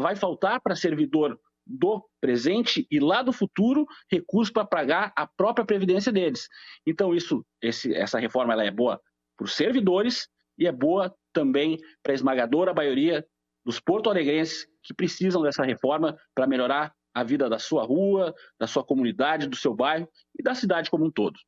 vai 0.00 0.14
faltar 0.14 0.60
para 0.60 0.76
servidor 0.76 1.38
do 1.66 2.04
presente 2.20 2.86
e 2.90 2.98
lá 2.98 3.22
do 3.22 3.32
futuro 3.32 3.86
recursos 4.10 4.52
para 4.52 4.64
pagar 4.64 5.12
a 5.16 5.26
própria 5.26 5.64
previdência 5.64 6.12
deles. 6.12 6.48
Então, 6.86 7.14
isso, 7.14 7.44
esse, 7.60 7.94
essa 7.94 8.18
reforma 8.18 8.52
ela 8.52 8.64
é 8.64 8.70
boa 8.70 9.00
para 9.36 9.44
os 9.44 9.54
servidores 9.54 10.28
e 10.58 10.66
é 10.66 10.72
boa 10.72 11.14
também 11.32 11.78
para 12.02 12.12
a 12.12 12.14
esmagadora 12.14 12.74
maioria 12.74 13.26
dos 13.64 13.80
porto-alegrenses 13.80 14.66
que 14.82 14.92
precisam 14.92 15.42
dessa 15.42 15.62
reforma 15.62 16.16
para 16.34 16.46
melhorar 16.46 16.92
a 17.14 17.22
vida 17.22 17.48
da 17.48 17.58
sua 17.58 17.84
rua, 17.84 18.34
da 18.58 18.66
sua 18.66 18.84
comunidade, 18.84 19.46
do 19.46 19.56
seu 19.56 19.74
bairro 19.74 20.08
e 20.38 20.42
da 20.42 20.54
cidade 20.54 20.90
como 20.90 21.04
um 21.04 21.10
todo. 21.10 21.38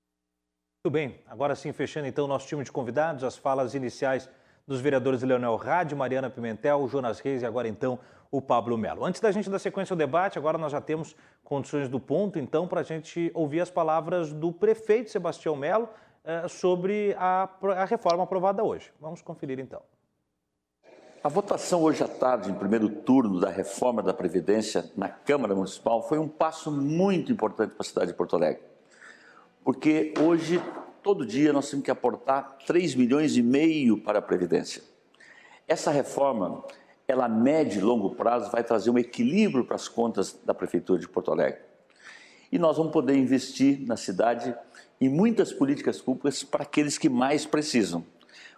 Muito 0.84 0.92
bem, 0.92 1.22
agora 1.26 1.54
sim, 1.54 1.72
fechando 1.72 2.06
então 2.06 2.26
o 2.26 2.28
nosso 2.28 2.46
time 2.46 2.62
de 2.62 2.70
convidados, 2.70 3.24
as 3.24 3.36
falas 3.36 3.74
iniciais 3.74 4.28
dos 4.66 4.80
vereadores 4.80 5.22
Leonel 5.22 5.56
Rádio, 5.56 5.96
Mariana 5.96 6.30
Pimentel, 6.30 6.88
Jonas 6.88 7.20
Reis 7.20 7.42
e 7.42 7.46
agora 7.46 7.68
então 7.68 7.98
o 8.30 8.42
Pablo 8.42 8.76
Melo. 8.76 9.04
Antes 9.04 9.20
da 9.20 9.30
gente 9.30 9.48
dar 9.48 9.58
sequência 9.58 9.92
ao 9.92 9.98
debate, 9.98 10.38
agora 10.38 10.58
nós 10.58 10.72
já 10.72 10.80
temos 10.80 11.14
condições 11.44 11.88
do 11.88 12.00
ponto, 12.00 12.38
então, 12.38 12.66
para 12.66 12.80
a 12.80 12.84
gente 12.84 13.30
ouvir 13.32 13.60
as 13.60 13.70
palavras 13.70 14.32
do 14.32 14.50
prefeito 14.50 15.10
Sebastião 15.10 15.54
Melo 15.54 15.88
eh, 16.24 16.48
sobre 16.48 17.14
a, 17.18 17.48
a 17.76 17.84
reforma 17.84 18.24
aprovada 18.24 18.64
hoje. 18.64 18.90
Vamos 19.00 19.22
conferir 19.22 19.60
então. 19.60 19.80
A 21.22 21.28
votação 21.28 21.82
hoje 21.82 22.02
à 22.02 22.08
tarde, 22.08 22.50
em 22.50 22.54
primeiro 22.54 22.88
turno 22.88 23.40
da 23.40 23.48
reforma 23.48 24.02
da 24.02 24.12
Previdência 24.12 24.90
na 24.96 25.08
Câmara 25.08 25.54
Municipal, 25.54 26.02
foi 26.06 26.18
um 26.18 26.28
passo 26.28 26.70
muito 26.70 27.30
importante 27.30 27.70
para 27.70 27.82
a 27.82 27.84
cidade 27.84 28.08
de 28.08 28.14
Porto 28.14 28.36
Alegre. 28.36 28.62
Porque 29.64 30.12
hoje, 30.20 30.62
todo 31.04 31.26
dia, 31.26 31.52
nós 31.52 31.68
temos 31.68 31.84
que 31.84 31.90
aportar 31.90 32.56
3 32.66 32.94
milhões 32.94 33.36
e 33.36 33.42
meio 33.42 33.98
para 33.98 34.20
a 34.20 34.22
Previdência. 34.22 34.82
Essa 35.68 35.90
reforma, 35.90 36.64
ela 37.06 37.26
a 37.26 37.28
médio 37.28 37.78
e 37.78 37.84
longo 37.84 38.14
prazo 38.14 38.50
vai 38.50 38.64
trazer 38.64 38.88
um 38.88 38.96
equilíbrio 38.96 39.66
para 39.66 39.76
as 39.76 39.86
contas 39.86 40.32
da 40.46 40.54
Prefeitura 40.54 40.98
de 40.98 41.06
Porto 41.06 41.30
Alegre. 41.30 41.60
E 42.50 42.58
nós 42.58 42.78
vamos 42.78 42.90
poder 42.90 43.14
investir 43.18 43.86
na 43.86 43.98
cidade 43.98 44.56
em 44.98 45.10
muitas 45.10 45.52
políticas 45.52 46.00
públicas 46.00 46.42
para 46.42 46.62
aqueles 46.62 46.96
que 46.96 47.10
mais 47.10 47.44
precisam. 47.44 48.02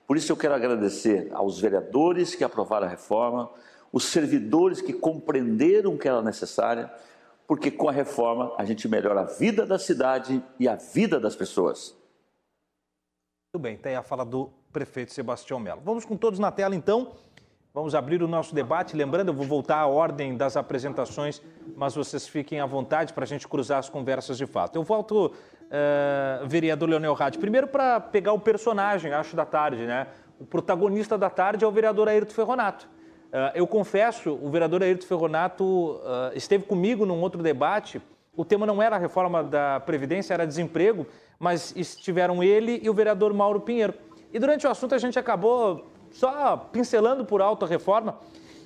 Por 0.06 0.16
isso 0.16 0.30
eu 0.30 0.36
quero 0.36 0.54
agradecer 0.54 1.28
aos 1.32 1.58
vereadores 1.58 2.36
que 2.36 2.44
aprovaram 2.44 2.86
a 2.86 2.90
reforma, 2.90 3.50
os 3.92 4.04
servidores 4.04 4.80
que 4.80 4.92
compreenderam 4.92 5.96
que 5.96 6.06
era 6.06 6.22
necessária, 6.22 6.92
porque 7.44 7.72
com 7.72 7.88
a 7.88 7.92
reforma 7.92 8.54
a 8.56 8.64
gente 8.64 8.86
melhora 8.86 9.22
a 9.22 9.24
vida 9.24 9.66
da 9.66 9.80
cidade 9.80 10.40
e 10.60 10.68
a 10.68 10.76
vida 10.76 11.18
das 11.18 11.34
pessoas. 11.34 12.05
Muito 13.52 13.62
bem, 13.62 13.76
tem 13.76 13.94
a 13.94 14.02
fala 14.02 14.24
do 14.24 14.50
prefeito 14.72 15.12
Sebastião 15.12 15.58
Melo. 15.58 15.80
Vamos 15.84 16.04
com 16.04 16.16
todos 16.16 16.38
na 16.38 16.50
tela 16.50 16.74
então. 16.74 17.12
Vamos 17.72 17.94
abrir 17.94 18.22
o 18.22 18.28
nosso 18.28 18.54
debate. 18.54 18.96
Lembrando, 18.96 19.28
eu 19.28 19.34
vou 19.34 19.46
voltar 19.46 19.78
à 19.78 19.86
ordem 19.86 20.36
das 20.36 20.56
apresentações, 20.56 21.42
mas 21.76 21.94
vocês 21.94 22.26
fiquem 22.26 22.58
à 22.58 22.66
vontade 22.66 23.12
para 23.12 23.24
a 23.24 23.26
gente 23.26 23.46
cruzar 23.46 23.78
as 23.78 23.88
conversas 23.88 24.36
de 24.36 24.46
fato. 24.46 24.76
Eu 24.76 24.82
volto, 24.82 25.26
uh, 25.26 26.46
vereador 26.46 26.88
Leonel 26.88 27.14
Rádio, 27.14 27.38
primeiro 27.38 27.66
para 27.66 28.00
pegar 28.00 28.32
o 28.32 28.40
personagem, 28.40 29.12
acho, 29.12 29.36
da 29.36 29.44
tarde, 29.46 29.86
né? 29.86 30.06
O 30.40 30.44
protagonista 30.44 31.16
da 31.16 31.30
tarde 31.30 31.64
é 31.64 31.68
o 31.68 31.70
vereador 31.70 32.08
Ayrton 32.08 32.34
Ferronato. 32.34 32.88
Uh, 33.26 33.52
eu 33.54 33.66
confesso, 33.66 34.38
o 34.42 34.50
vereador 34.50 34.82
Ayrton 34.82 35.06
Ferronato 35.06 35.64
uh, 35.64 36.34
esteve 36.34 36.64
comigo 36.64 37.06
num 37.06 37.20
outro 37.20 37.42
debate. 37.42 38.00
O 38.34 38.44
tema 38.44 38.66
não 38.66 38.82
era 38.82 38.96
a 38.96 38.98
reforma 38.98 39.42
da 39.42 39.80
Previdência, 39.80 40.34
era 40.34 40.46
desemprego, 40.46 41.06
mas 41.38 41.74
estiveram 41.76 42.42
ele 42.42 42.80
e 42.82 42.88
o 42.88 42.94
vereador 42.94 43.32
Mauro 43.32 43.60
Pinheiro. 43.60 43.94
E 44.32 44.38
durante 44.38 44.66
o 44.66 44.70
assunto 44.70 44.94
a 44.94 44.98
gente 44.98 45.18
acabou 45.18 45.86
só 46.10 46.56
pincelando 46.56 47.24
por 47.24 47.40
alto 47.40 47.64
a 47.64 47.68
reforma. 47.68 48.18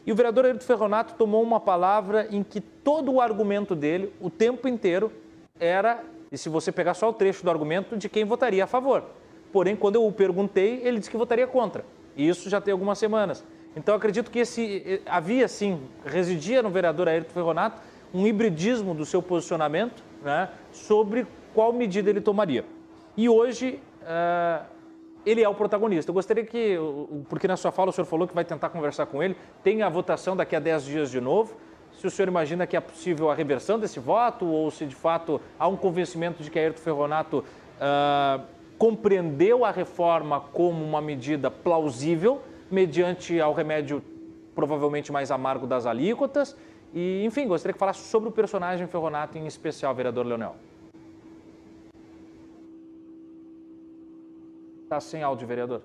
E 0.06 0.12
o 0.12 0.14
vereador 0.14 0.46
Ayrton 0.46 0.64
Ferronato 0.64 1.14
tomou 1.14 1.42
uma 1.42 1.60
palavra 1.60 2.26
em 2.30 2.42
que 2.42 2.60
todo 2.60 3.12
o 3.12 3.20
argumento 3.20 3.74
dele, 3.74 4.12
o 4.20 4.30
tempo 4.30 4.66
inteiro, 4.66 5.12
era, 5.58 6.02
e 6.32 6.38
se 6.38 6.48
você 6.48 6.72
pegar 6.72 6.94
só 6.94 7.10
o 7.10 7.12
trecho 7.12 7.44
do 7.44 7.50
argumento, 7.50 7.96
de 7.96 8.08
quem 8.08 8.24
votaria 8.24 8.64
a 8.64 8.66
favor. 8.66 9.04
Porém, 9.52 9.76
quando 9.76 9.96
eu 9.96 10.06
o 10.06 10.12
perguntei, 10.12 10.80
ele 10.82 10.98
disse 10.98 11.10
que 11.10 11.16
votaria 11.16 11.46
contra. 11.46 11.84
E 12.16 12.26
isso 12.26 12.48
já 12.48 12.60
tem 12.60 12.72
algumas 12.72 12.98
semanas. 12.98 13.44
Então, 13.76 13.94
acredito 13.94 14.30
que 14.30 14.40
esse 14.40 14.82
eh, 14.86 15.00
havia, 15.06 15.46
sim, 15.46 15.80
residia 16.04 16.62
no 16.62 16.70
vereador 16.70 17.08
Ayrton 17.08 17.30
Ferronato 17.32 17.80
um 18.12 18.26
hibridismo 18.26 18.94
do 18.94 19.04
seu 19.04 19.22
posicionamento 19.22 20.02
né, 20.22 20.48
sobre 20.72 21.26
qual 21.54 21.72
medida 21.72 22.10
ele 22.10 22.20
tomaria. 22.20 22.64
E 23.16 23.28
hoje, 23.28 23.80
uh, 24.02 24.64
ele 25.24 25.42
é 25.42 25.48
o 25.48 25.54
protagonista. 25.54 26.10
Eu 26.10 26.14
gostaria 26.14 26.44
que, 26.44 26.76
porque 27.28 27.46
na 27.46 27.56
sua 27.56 27.70
fala 27.70 27.90
o 27.90 27.92
senhor 27.92 28.06
falou 28.06 28.26
que 28.26 28.34
vai 28.34 28.44
tentar 28.44 28.70
conversar 28.70 29.06
com 29.06 29.22
ele, 29.22 29.36
tem 29.62 29.82
a 29.82 29.88
votação 29.88 30.36
daqui 30.36 30.56
a 30.56 30.60
10 30.60 30.84
dias 30.84 31.10
de 31.10 31.20
novo. 31.20 31.56
Se 31.92 32.06
o 32.06 32.10
senhor 32.10 32.28
imagina 32.28 32.66
que 32.66 32.76
é 32.76 32.80
possível 32.80 33.30
a 33.30 33.34
reversão 33.34 33.78
desse 33.78 34.00
voto 34.00 34.46
ou 34.46 34.70
se 34.70 34.86
de 34.86 34.94
fato 34.94 35.40
há 35.58 35.68
um 35.68 35.76
convencimento 35.76 36.42
de 36.42 36.50
que 36.50 36.58
Ayrton 36.58 36.80
Ferronato 36.80 37.38
uh, 37.38 38.42
compreendeu 38.78 39.64
a 39.64 39.70
reforma 39.70 40.40
como 40.40 40.82
uma 40.82 41.02
medida 41.02 41.50
plausível, 41.50 42.40
mediante 42.70 43.38
ao 43.38 43.52
remédio 43.52 44.02
provavelmente 44.54 45.12
mais 45.12 45.30
amargo 45.30 45.66
das 45.66 45.84
alíquotas. 45.84 46.56
E, 46.94 47.22
enfim, 47.24 47.46
gostaria 47.46 47.72
que 47.72 47.78
falasse 47.78 48.08
sobre 48.08 48.30
o 48.30 48.32
personagem 48.32 48.86
Ferronato 48.86 49.36
em 49.36 49.46
especial, 49.46 49.94
vereador 49.94 50.24
Leonel. 50.24 50.56
Está 54.90 54.98
sem 54.98 55.22
áudio, 55.22 55.46
vereador. 55.46 55.82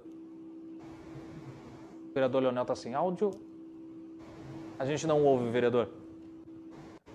O 2.10 2.14
vereador 2.16 2.42
Leonel 2.42 2.64
está 2.64 2.76
sem 2.76 2.96
áudio. 2.96 3.30
A 4.80 4.86
gente 4.86 5.06
não 5.06 5.24
ouve, 5.24 5.48
vereador. 5.52 5.90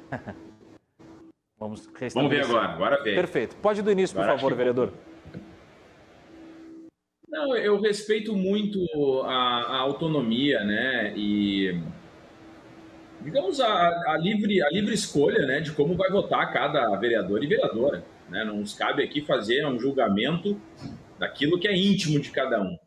Vamos 1.58 1.90
Vamos 2.14 2.30
ver 2.30 2.44
agora, 2.44 2.68
agora 2.68 3.02
vem. 3.02 3.16
Perfeito. 3.16 3.56
Pode 3.56 3.80
ir 3.80 3.82
do 3.82 3.90
início, 3.90 4.16
agora 4.16 4.34
por 4.34 4.40
favor, 4.40 4.56
vereador. 4.56 4.92
Não, 7.28 7.56
eu 7.56 7.80
respeito 7.80 8.36
muito 8.36 8.78
a, 9.24 9.62
a 9.62 9.78
autonomia, 9.80 10.62
né? 10.62 11.12
E 11.16 11.76
digamos 13.20 13.60
a, 13.60 13.88
a, 14.12 14.16
livre, 14.16 14.62
a 14.62 14.70
livre 14.70 14.94
escolha, 14.94 15.44
né, 15.44 15.58
de 15.58 15.72
como 15.72 15.96
vai 15.96 16.08
votar 16.08 16.52
cada 16.52 16.94
vereador 16.94 17.42
e 17.42 17.48
vereadora. 17.48 18.04
Né? 18.28 18.44
Não 18.44 18.58
nos 18.58 18.74
cabe 18.74 19.02
aqui 19.02 19.20
fazer 19.20 19.66
um 19.66 19.76
julgamento 19.76 20.56
daquilo 21.20 21.60
que 21.60 21.68
é 21.68 21.76
íntimo 21.76 22.18
de 22.18 22.30
cada 22.30 22.60
um. 22.62 22.78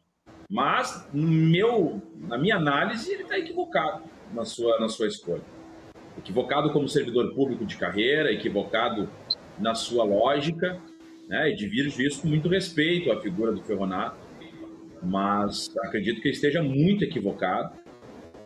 Mas, 0.50 1.08
no 1.14 1.28
meu, 1.28 2.02
na 2.18 2.38
minha 2.38 2.56
análise, 2.56 3.14
ele 3.14 3.24
está 3.24 3.38
equivocado 3.38 4.04
na 4.34 4.44
sua, 4.44 4.80
na 4.80 4.90
sua 4.90 5.08
escolha. 5.08 5.44
Equivocado 6.18 6.72
como 6.74 6.90
servidor 6.90 7.34
público 7.34 7.64
de 7.64 7.78
carreira, 7.78 8.32
equivocado 8.32 9.08
na 9.60 9.76
sua 9.76 10.04
lógica, 10.04 10.80
né? 11.28 11.52
e 11.52 11.56
divirjo 11.56 12.02
isso 12.02 12.24
com 12.24 12.28
muito 12.28 12.50
respeito 12.50 13.12
à 13.12 13.22
figura 13.22 13.52
do 13.52 13.64
Ferronato, 13.64 14.18
mas 15.02 15.72
acredito 15.84 16.20
que 16.22 16.28
ele 16.28 16.36
esteja 16.36 16.64
muito 16.64 17.04
equivocado 17.04 17.78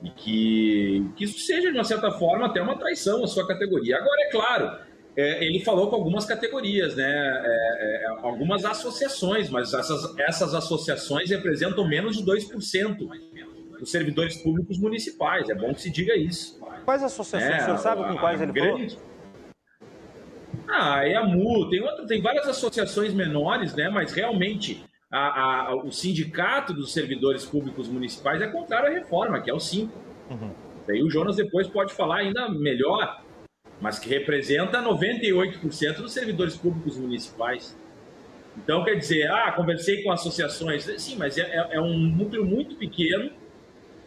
e 0.04 0.10
que, 0.10 1.10
que 1.16 1.24
isso 1.24 1.40
seja, 1.40 1.72
de 1.72 1.78
uma 1.78 1.84
certa 1.84 2.12
forma, 2.12 2.46
até 2.46 2.62
uma 2.62 2.78
traição 2.78 3.24
à 3.24 3.28
sua 3.28 3.48
categoria. 3.48 3.98
Agora, 3.98 4.22
é 4.22 4.32
claro, 4.32 4.80
é, 5.18 5.44
ele 5.44 5.60
falou 5.62 5.90
com 5.90 5.96
algumas 5.96 6.26
categorias, 6.26 6.96
né? 6.96 7.04
É, 7.04 8.04
é, 8.04 8.08
algumas 8.22 8.64
associações, 8.64 9.50
mas 9.50 9.74
essas, 9.74 10.16
essas 10.20 10.54
associações 10.54 11.32
representam 11.32 11.88
menos 11.88 12.18
de 12.18 12.24
2% 12.24 13.10
dos 13.80 13.90
servidores 13.90 14.38
públicos 14.38 14.78
municipais. 14.78 15.50
É 15.50 15.56
bom 15.56 15.74
que 15.74 15.82
se 15.82 15.90
diga 15.90 16.16
isso. 16.16 16.60
Quais 16.86 17.02
associações? 17.02 17.52
É, 17.52 17.62
o 17.62 17.66
senhor 17.66 17.78
sabe 17.80 18.04
com 18.04 18.16
quais 18.18 18.40
ele 18.40 18.52
grande... 18.52 18.96
falou? 18.96 19.08
Ah, 20.70 21.04
é 21.04 21.16
a 21.16 21.26
MU, 21.26 21.68
tem, 21.70 21.82
outro, 21.82 22.06
tem 22.06 22.22
várias 22.22 22.48
associações 22.48 23.12
menores, 23.12 23.74
né? 23.74 23.90
Mas 23.90 24.14
realmente 24.14 24.84
a, 25.12 25.70
a, 25.70 25.76
o 25.76 25.92
sindicato 25.92 26.74
dos 26.74 26.94
servidores 26.94 27.44
públicos 27.44 27.88
municipais 27.88 28.40
é 28.40 28.48
contrário 28.48 28.90
à 28.90 28.92
reforma, 28.92 29.42
que 29.42 29.50
é 29.50 29.54
o 29.54 29.60
5. 29.60 29.92
Uhum. 30.30 30.52
Daí 30.86 31.02
o 31.02 31.10
Jonas 31.10 31.38
depois 31.38 31.68
pode 31.68 31.94
falar 31.94 32.18
ainda 32.18 32.50
melhor 32.50 33.26
mas 33.80 34.00
que 34.00 34.10
representa 34.10 34.82
98% 34.82 35.98
dos 35.98 36.14
servidores 36.14 36.56
públicos 36.56 36.98
municipais. 36.98 37.78
Então, 38.58 38.84
quer 38.84 38.96
dizer, 38.96 39.30
ah, 39.32 39.52
conversei 39.52 40.04
com 40.04 40.12
associações. 40.12 40.84
Sim, 41.00 41.16
mas 41.18 41.38
é, 41.38 41.44
é, 41.44 41.76
é 41.76 41.82
um 41.82 41.96
núcleo 41.98 42.44
muito 42.44 42.76
pequeno, 42.76 43.32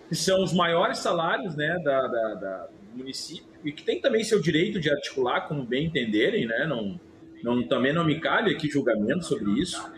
que 0.09 0.17
são 0.17 0.43
os 0.43 0.53
maiores 0.53 0.99
salários 0.99 1.55
né, 1.55 1.79
da, 1.85 2.07
da, 2.09 2.35
da, 2.35 2.67
do 2.67 2.99
município. 2.99 3.47
e 3.65 3.71
que 3.71 3.85
tem 3.85 4.01
também 4.01 4.25
seu 4.25 4.41
direito 4.41 4.81
de 4.81 4.91
articular 4.91 5.43
como 5.43 5.63
bem 5.63 5.87
entenderem, 5.87 6.47
né? 6.47 6.67
Não, 6.67 6.99
não, 7.45 7.63
também 7.69 7.93
não 7.93 8.05
me 8.05 8.19
cabe 8.19 8.51
aqui 8.51 8.69
julgamento 8.69 9.25
sobre 9.25 9.53
isso. 9.61 9.89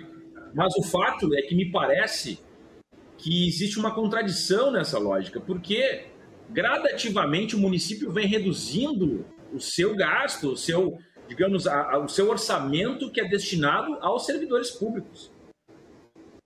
Mas 0.55 0.77
o 0.77 0.83
fato 0.83 1.35
é 1.35 1.41
que 1.41 1.55
me 1.55 1.71
parece 1.71 2.39
que 3.17 3.49
existe 3.49 3.79
uma 3.79 3.95
contradição 3.95 4.71
nessa 4.71 4.99
lógica, 4.99 5.41
porque 5.41 6.05
gradativamente 6.51 7.57
o 7.57 7.59
município 7.59 8.13
vem 8.13 8.27
reduzindo 8.27 9.25
o 9.53 9.61
seu 9.61 9.95
gasto, 9.95 10.53
o 10.53 10.57
seu, 10.57 10.99
digamos, 11.29 11.67
a, 11.67 11.93
a, 11.93 11.99
o 11.99 12.09
seu 12.09 12.29
orçamento 12.29 13.11
que 13.11 13.21
é 13.21 13.29
destinado 13.29 13.97
aos 14.01 14.27
servidores 14.27 14.71
públicos. 14.71 15.33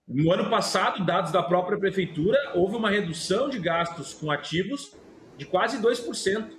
No 0.07 0.31
ano 0.31 0.49
passado, 0.49 1.05
dados 1.05 1.31
da 1.31 1.43
própria 1.43 1.77
prefeitura, 1.77 2.37
houve 2.55 2.75
uma 2.75 2.89
redução 2.89 3.49
de 3.49 3.59
gastos 3.59 4.13
com 4.13 4.31
ativos 4.31 4.95
de 5.37 5.45
quase 5.45 5.81
2%. 5.81 6.49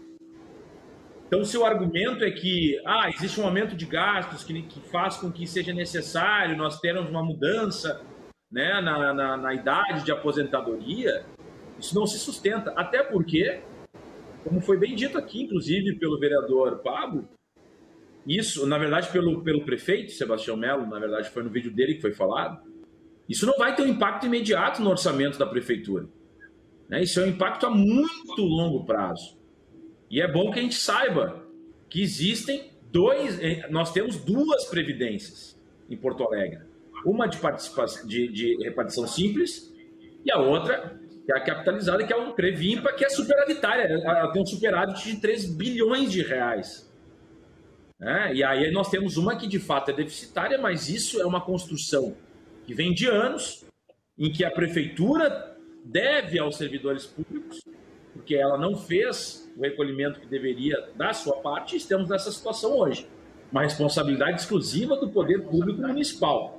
Então, 1.27 1.45
se 1.45 1.57
o 1.59 1.65
argumento 1.65 2.25
é 2.25 2.31
que 2.31 2.81
ah, 2.87 3.09
existe 3.09 3.41
um 3.41 3.45
aumento 3.45 3.75
de 3.77 3.85
gastos 3.85 4.45
que, 4.45 4.63
que 4.63 4.81
faz 4.89 5.17
com 5.17 5.31
que 5.31 5.47
seja 5.47 5.73
necessário 5.73 6.57
nós 6.57 6.81
termos 6.81 7.09
uma 7.11 7.23
mudança 7.23 8.01
né, 8.51 8.81
na, 8.81 9.13
na, 9.13 9.37
na 9.37 9.55
idade 9.55 10.05
de 10.05 10.13
aposentadoria, 10.13 11.25
isso 11.79 11.95
não 11.95 12.07
se 12.07 12.19
sustenta. 12.19 12.73
Até 12.77 13.03
porque, 13.03 13.61
como 14.49 14.61
foi 14.61 14.79
bem 14.79 14.95
dito 14.95 15.19
aqui, 15.19 15.43
inclusive 15.43 15.97
pelo 15.99 16.19
vereador 16.19 16.79
Pablo, 16.79 17.29
isso, 18.27 18.67
na 18.67 18.79
verdade, 18.79 19.11
pelo, 19.13 19.43
pelo 19.43 19.65
prefeito 19.65 20.13
Sebastião 20.13 20.57
Melo, 20.57 20.87
na 20.87 20.99
verdade, 20.99 21.31
foi 21.31 21.43
no 21.43 21.51
vídeo 21.51 21.71
dele 21.71 21.95
que 21.95 22.01
foi 22.01 22.13
falado, 22.13 22.61
isso 23.29 23.45
não 23.45 23.57
vai 23.59 23.75
ter 23.75 23.83
um 23.83 23.89
impacto 23.89 24.27
imediato 24.27 24.83
no 24.83 24.91
orçamento 24.91 25.39
da 25.39 25.47
prefeitura. 25.47 26.09
Né? 26.89 27.03
Isso 27.03 27.21
é 27.21 27.25
um 27.25 27.29
impacto 27.29 27.67
a 27.67 27.71
muito 27.71 28.41
longo 28.43 28.85
prazo. 28.87 29.39
E 30.11 30.21
é 30.21 30.31
bom 30.31 30.51
que 30.51 30.59
a 30.59 30.63
gente 30.63 30.77
saiba 30.77 31.47
que 31.91 32.03
existem 32.03 32.71
dois, 32.91 33.39
eh, 33.41 33.69
nós 33.71 33.93
temos 33.93 34.17
duas 34.17 34.65
previdências 34.65 35.59
em 35.91 35.97
Porto 35.97 36.25
Alegre. 36.25 36.61
Uma 37.05 37.27
de, 37.27 37.39
participação, 37.39 38.07
de, 38.07 38.29
de 38.29 38.57
repartição 38.65 39.07
simples 39.07 39.75
e 40.25 40.33
a 40.33 40.39
outra 40.39 40.99
que 41.29 41.33
é 41.33 41.41
capitalizada, 41.41 42.03
que 42.05 42.11
é 42.11 42.17
um 42.17 42.33
Previmpa, 42.33 42.91
que 42.91 43.05
é 43.05 43.11
superavitária. 43.11 43.83
Ela 43.83 44.33
tem 44.33 44.41
um 44.41 44.47
superávit 44.47 45.13
de 45.13 45.21
3 45.21 45.45
bilhões 45.45 46.11
de 46.11 46.23
reais. 46.23 46.91
É, 48.01 48.33
e 48.33 48.43
aí 48.43 48.71
nós 48.71 48.89
temos 48.89 49.19
uma 49.19 49.37
que 49.37 49.47
de 49.47 49.59
fato 49.59 49.91
é 49.91 49.95
deficitária, 49.95 50.57
mas 50.57 50.89
isso 50.89 51.21
é 51.21 51.27
uma 51.27 51.43
construção 51.43 52.17
que 52.65 52.73
vem 52.73 52.95
de 52.95 53.07
anos, 53.07 53.63
em 54.17 54.33
que 54.33 54.43
a 54.43 54.51
prefeitura 54.51 55.55
deve 55.85 56.39
aos 56.39 56.57
servidores 56.57 57.05
públicos, 57.05 57.61
porque 58.15 58.35
ela 58.35 58.57
não 58.57 58.75
fez 58.75 59.53
o 59.55 59.61
recolhimento 59.61 60.21
que 60.21 60.27
deveria 60.27 60.89
da 60.97 61.13
sua 61.13 61.43
parte, 61.43 61.75
e 61.75 61.77
estamos 61.77 62.09
nessa 62.09 62.33
situação 62.33 62.75
hoje. 62.75 63.07
Uma 63.53 63.65
responsabilidade 63.65 64.41
exclusiva 64.41 64.97
do 64.97 65.11
poder 65.11 65.43
público 65.43 65.83
municipal. 65.83 66.58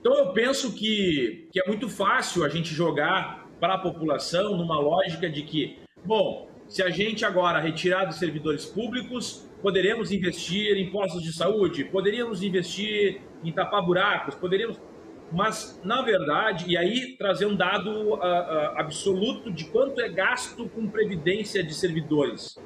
Então 0.00 0.14
eu 0.16 0.32
penso 0.32 0.72
que, 0.74 1.48
que 1.52 1.60
é 1.60 1.66
muito 1.66 1.88
fácil 1.88 2.44
a 2.44 2.48
gente 2.48 2.72
jogar 2.72 3.48
para 3.60 3.74
a 3.74 3.78
população 3.78 4.56
numa 4.56 4.78
lógica 4.78 5.28
de 5.28 5.42
que, 5.42 5.78
bom, 6.04 6.48
se 6.68 6.82
a 6.82 6.90
gente 6.90 7.24
agora 7.24 7.58
retirar 7.58 8.04
dos 8.04 8.16
servidores 8.16 8.64
públicos, 8.66 9.48
poderemos 9.60 10.12
investir 10.12 10.76
em 10.76 10.90
postos 10.90 11.22
de 11.22 11.32
saúde, 11.32 11.84
poderíamos 11.84 12.42
investir 12.42 13.20
em 13.42 13.52
tapar 13.52 13.82
buracos, 13.82 14.34
poderíamos. 14.34 14.78
Mas, 15.32 15.80
na 15.84 16.00
verdade, 16.00 16.66
e 16.68 16.76
aí 16.76 17.16
trazer 17.18 17.46
um 17.46 17.54
dado 17.54 17.90
uh, 17.90 18.14
uh, 18.14 18.78
absoluto 18.78 19.50
de 19.50 19.66
quanto 19.66 20.00
é 20.00 20.08
gasto 20.08 20.68
com 20.68 20.88
previdência 20.88 21.62
de 21.62 21.74
servidores. 21.74 22.56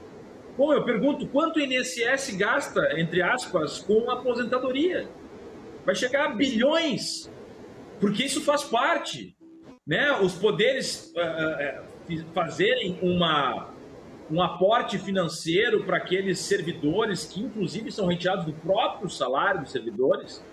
Bom, 0.56 0.72
eu 0.72 0.84
pergunto, 0.84 1.26
quanto 1.26 1.56
o 1.56 1.60
INSS 1.60 2.36
gasta, 2.36 3.00
entre 3.00 3.22
aspas, 3.22 3.80
com 3.80 4.10
aposentadoria? 4.10 5.08
Vai 5.84 5.94
chegar 5.94 6.26
a 6.26 6.28
bilhões, 6.34 7.30
porque 8.00 8.24
isso 8.24 8.40
faz 8.40 8.62
parte. 8.62 9.36
Né? 9.86 10.12
Os 10.20 10.34
poderes 10.34 11.12
uh, 11.16 12.14
uh, 12.14 12.24
fazerem 12.32 12.98
uma, 13.02 13.70
um 14.30 14.40
aporte 14.40 14.98
financeiro 14.98 15.84
para 15.84 15.96
aqueles 15.96 16.38
servidores 16.38 17.24
que, 17.26 17.40
inclusive, 17.40 17.90
são 17.90 18.06
retirados 18.06 18.44
do 18.44 18.52
próprio 18.52 19.08
salário 19.10 19.60
dos 19.60 19.72
servidores, 19.72 20.44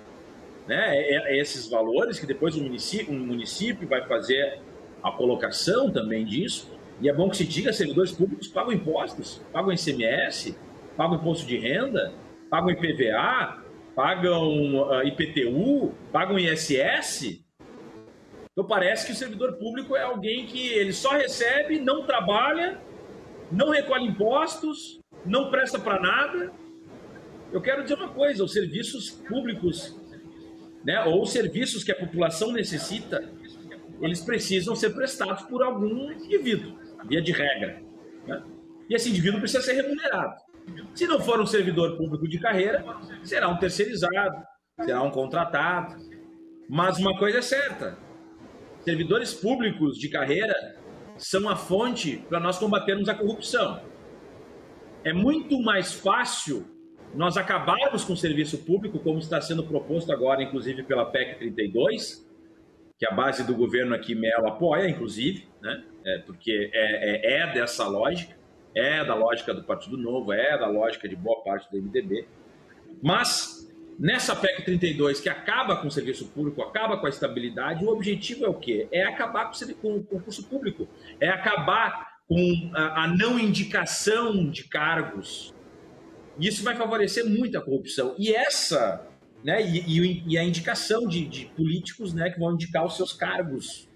né? 0.68 0.96
É, 0.96 1.34
é 1.34 1.42
esses 1.42 1.68
valores 1.68 2.20
que 2.20 2.28
depois 2.28 2.56
o 2.56 2.62
município, 2.62 3.12
um 3.12 3.20
município 3.20 3.88
vai 3.88 4.08
fazer 4.08 4.62
a 5.02 5.12
colocação 5.12 5.90
também 5.90 6.24
disso. 6.24 6.72
E 7.02 7.10
é 7.10 7.14
bom 7.14 7.30
que 7.30 7.38
se 7.38 7.46
diga, 7.46 7.74
servidores 7.74 8.12
públicos 8.12 8.48
pagam 8.48 8.74
impostos, 8.74 9.42
pagam 9.52 9.72
ICMS, 9.72 10.56
pagam 10.98 11.16
imposto 11.16 11.48
de 11.48 11.58
renda, 11.58 12.14
pagam 12.50 12.70
IPVA, 12.70 13.59
pagam 14.00 14.90
ah, 14.94 15.04
IPTU, 15.04 15.94
pagam 16.10 16.40
ISS. 16.40 17.44
Então 18.50 18.66
parece 18.66 19.06
que 19.06 19.12
o 19.12 19.16
servidor 19.16 19.58
público 19.58 19.94
é 19.94 20.04
alguém 20.04 20.46
que 20.46 20.70
ele 20.70 20.94
só 20.94 21.10
recebe, 21.18 21.82
não 21.82 22.06
trabalha, 22.06 22.80
não 23.52 23.72
recolhe 23.72 24.08
impostos, 24.08 25.02
não 25.26 25.52
presta 25.52 25.78
para 25.78 26.00
nada. 26.00 26.50
Eu 27.52 27.60
quero 27.60 27.84
dizer 27.84 27.96
uma 27.96 28.08
coisa: 28.08 28.42
os 28.42 28.54
serviços 28.54 29.10
públicos, 29.10 30.00
né, 30.82 31.04
ou 31.04 31.22
os 31.22 31.34
serviços 31.34 31.84
que 31.84 31.92
a 31.92 32.00
população 32.00 32.54
necessita, 32.54 33.30
eles 34.02 34.22
precisam 34.22 34.78
ser 34.78 34.92
prestados 34.92 35.44
por 35.44 35.62
algum 35.62 36.10
indivíduo, 36.10 36.80
via 37.06 37.22
de 37.22 37.34
regra. 37.34 37.82
Né? 38.26 38.42
E 38.90 38.96
esse 38.96 39.10
indivíduo 39.10 39.42
precisa 39.42 39.62
ser 39.62 39.74
remunerado. 39.74 40.49
Se 40.94 41.08
não 41.08 41.20
for 41.20 41.40
um 41.40 41.46
servidor 41.46 41.98
público 41.98 42.28
de 42.28 42.40
carreira, 42.40 42.84
será 43.24 43.48
um 43.48 43.58
terceirizado, 43.58 44.44
será 44.82 45.02
um 45.02 45.12
contratado. 45.12 45.96
Mas 46.68 46.98
uma 46.98 47.18
coisa 47.18 47.40
é 47.40 47.42
certa: 47.42 47.98
servidores 48.82 49.34
públicos 49.34 49.98
de 49.98 50.10
carreira 50.10 50.54
são 51.18 51.50
a 51.50 51.56
fonte 51.56 52.18
para 52.30 52.40
nós 52.40 52.58
combatermos 52.58 53.10
a 53.10 53.16
corrupção. 53.16 53.82
É 55.04 55.14
muito 55.14 55.62
mais 55.62 55.94
fácil 55.94 56.66
nós 57.14 57.38
acabarmos 57.38 58.04
com 58.04 58.14
o 58.14 58.18
serviço 58.18 58.60
público, 58.60 59.00
como 59.00 59.20
está 59.20 59.42
sendo 59.42 59.64
proposto 59.64 60.12
agora, 60.12 60.44
inclusive 60.44 60.84
pela 60.84 61.06
PEC 61.06 61.40
32, 61.40 62.28
que 62.98 63.08
a 63.08 63.12
base 63.12 63.46
do 63.46 63.56
governo 63.56 63.96
aqui, 63.96 64.14
Melo, 64.14 64.48
apoia, 64.48 64.88
inclusive, 64.88 65.48
né? 65.62 65.84
É, 66.06 66.18
porque 66.20 66.70
é, 66.74 67.38
é, 67.38 67.42
é 67.42 67.54
dessa 67.54 67.88
lógica 67.88 68.39
é 68.80 69.04
da 69.04 69.14
lógica 69.14 69.54
do 69.54 69.64
Partido 69.64 69.98
Novo, 69.98 70.32
é 70.32 70.58
da 70.58 70.68
lógica 70.68 71.08
de 71.08 71.16
boa 71.16 71.44
parte 71.44 71.70
do 71.70 71.82
MDB. 71.82 72.28
Mas 73.02 73.70
nessa 74.00 74.34
PEC 74.36 74.64
32, 74.64 75.20
que 75.20 75.28
acaba 75.28 75.76
com 75.76 75.88
o 75.88 75.92
serviço 75.92 76.28
público, 76.28 76.62
acaba 76.62 76.98
com 76.98 77.06
a 77.06 77.10
estabilidade, 77.10 77.84
o 77.84 77.90
objetivo 77.90 78.46
é 78.46 78.50
o 78.50 78.54
quê? 78.54 78.88
É 78.92 79.04
acabar 79.04 79.52
com 79.82 79.98
o 79.98 80.04
concurso 80.04 80.44
público, 80.48 80.88
é 81.20 81.28
acabar 81.28 82.20
com 82.28 82.72
a, 82.74 83.08
não 83.08 83.38
indicação 83.38 84.50
de 84.50 84.64
cargos. 84.64 85.54
Isso 86.40 86.64
vai 86.64 86.76
favorecer 86.76 87.26
muito 87.26 87.58
a 87.58 87.62
corrupção. 87.62 88.16
E 88.18 88.34
essa, 88.34 89.06
né, 89.44 89.62
e, 89.62 90.24
e 90.26 90.38
a 90.38 90.44
indicação 90.44 91.06
de, 91.06 91.26
de, 91.26 91.46
políticos 91.48 92.14
né, 92.14 92.30
que 92.30 92.40
vão 92.40 92.54
indicar 92.54 92.86
os 92.86 92.96
seus 92.96 93.12
cargos, 93.12 93.90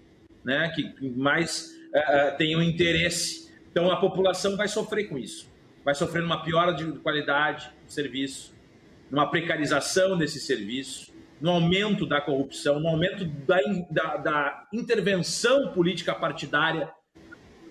né, 0.44 0.70
que 0.74 1.08
mais 1.16 1.70
uh, 1.94 2.36
tenham 2.36 2.62
interesse 2.62 3.43
então 3.74 3.90
a 3.90 3.96
população 3.96 4.56
vai 4.56 4.68
sofrer 4.68 5.08
com 5.08 5.18
isso. 5.18 5.52
Vai 5.84 5.96
sofrer 5.96 6.22
uma 6.22 6.44
piora 6.44 6.72
de 6.72 6.92
qualidade 7.00 7.72
do 7.84 7.90
serviço, 7.90 8.54
numa 9.10 9.28
precarização 9.28 10.16
desse 10.16 10.38
serviço, 10.38 11.12
no 11.40 11.50
aumento 11.50 12.06
da 12.06 12.20
corrupção, 12.20 12.78
no 12.78 12.86
aumento 12.86 13.24
da, 13.24 13.58
da, 13.90 14.16
da 14.18 14.68
intervenção 14.72 15.72
política 15.72 16.14
partidária 16.14 16.88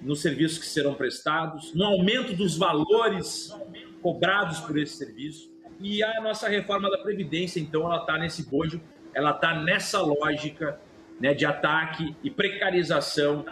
nos 0.01 0.21
serviços 0.21 0.57
que 0.57 0.65
serão 0.65 0.93
prestados, 0.93 1.73
no 1.73 1.85
aumento 1.85 2.35
dos 2.35 2.57
valores 2.57 3.55
cobrados 4.01 4.59
por 4.59 4.77
esse 4.77 4.97
serviço. 4.97 5.49
E 5.79 6.03
a 6.03 6.19
nossa 6.19 6.49
reforma 6.49 6.91
da 6.91 6.97
Previdência, 6.97 7.61
então, 7.61 7.85
ela 7.85 8.01
está 8.01 8.17
nesse 8.17 8.49
bojo, 8.49 8.81
ela 9.13 9.31
está 9.31 9.55
nessa 9.61 10.01
lógica 10.01 10.77
né, 11.17 11.33
de 11.33 11.45
ataque 11.45 12.13
e 12.21 12.29
precarização 12.29 13.45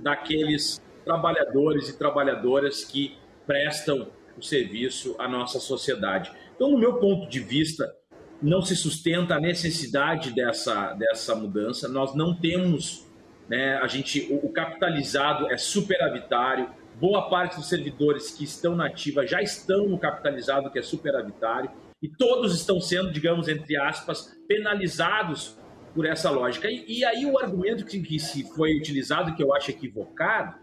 daqueles 0.00 0.82
trabalhadores 1.04 1.88
e 1.88 1.98
trabalhadoras 1.98 2.84
que 2.84 3.16
prestam 3.46 4.08
o 4.36 4.42
serviço 4.42 5.14
à 5.18 5.28
nossa 5.28 5.60
sociedade. 5.60 6.32
Então, 6.54 6.70
no 6.70 6.78
meu 6.78 6.94
ponto 6.94 7.28
de 7.28 7.40
vista, 7.40 7.94
não 8.42 8.62
se 8.62 8.76
sustenta 8.76 9.36
a 9.36 9.40
necessidade 9.40 10.32
dessa, 10.32 10.92
dessa 10.94 11.34
mudança. 11.34 11.88
Nós 11.88 12.14
não 12.14 12.34
temos, 12.34 13.06
né, 13.48 13.76
a 13.76 13.86
gente, 13.86 14.28
o, 14.30 14.46
o 14.46 14.52
capitalizado 14.52 15.50
é 15.50 15.56
superavitário. 15.56 16.68
Boa 17.00 17.28
parte 17.28 17.56
dos 17.56 17.68
servidores 17.68 18.30
que 18.30 18.44
estão 18.44 18.76
na 18.76 18.86
ativa 18.86 19.26
já 19.26 19.42
estão 19.42 19.88
no 19.88 19.98
capitalizado, 19.98 20.70
que 20.70 20.78
é 20.78 20.82
superavitário, 20.82 21.70
e 22.02 22.08
todos 22.08 22.54
estão 22.54 22.80
sendo, 22.80 23.10
digamos, 23.10 23.48
entre 23.48 23.76
aspas, 23.76 24.36
penalizados 24.46 25.58
por 25.94 26.04
essa 26.04 26.30
lógica. 26.30 26.68
E, 26.70 26.84
e 26.86 27.04
aí 27.04 27.24
o 27.24 27.38
argumento 27.38 27.84
que, 27.84 28.00
que, 28.00 28.18
se 28.18 28.44
foi 28.54 28.76
utilizado, 28.76 29.34
que 29.34 29.42
eu 29.42 29.54
acho 29.54 29.70
equivocado, 29.70 30.56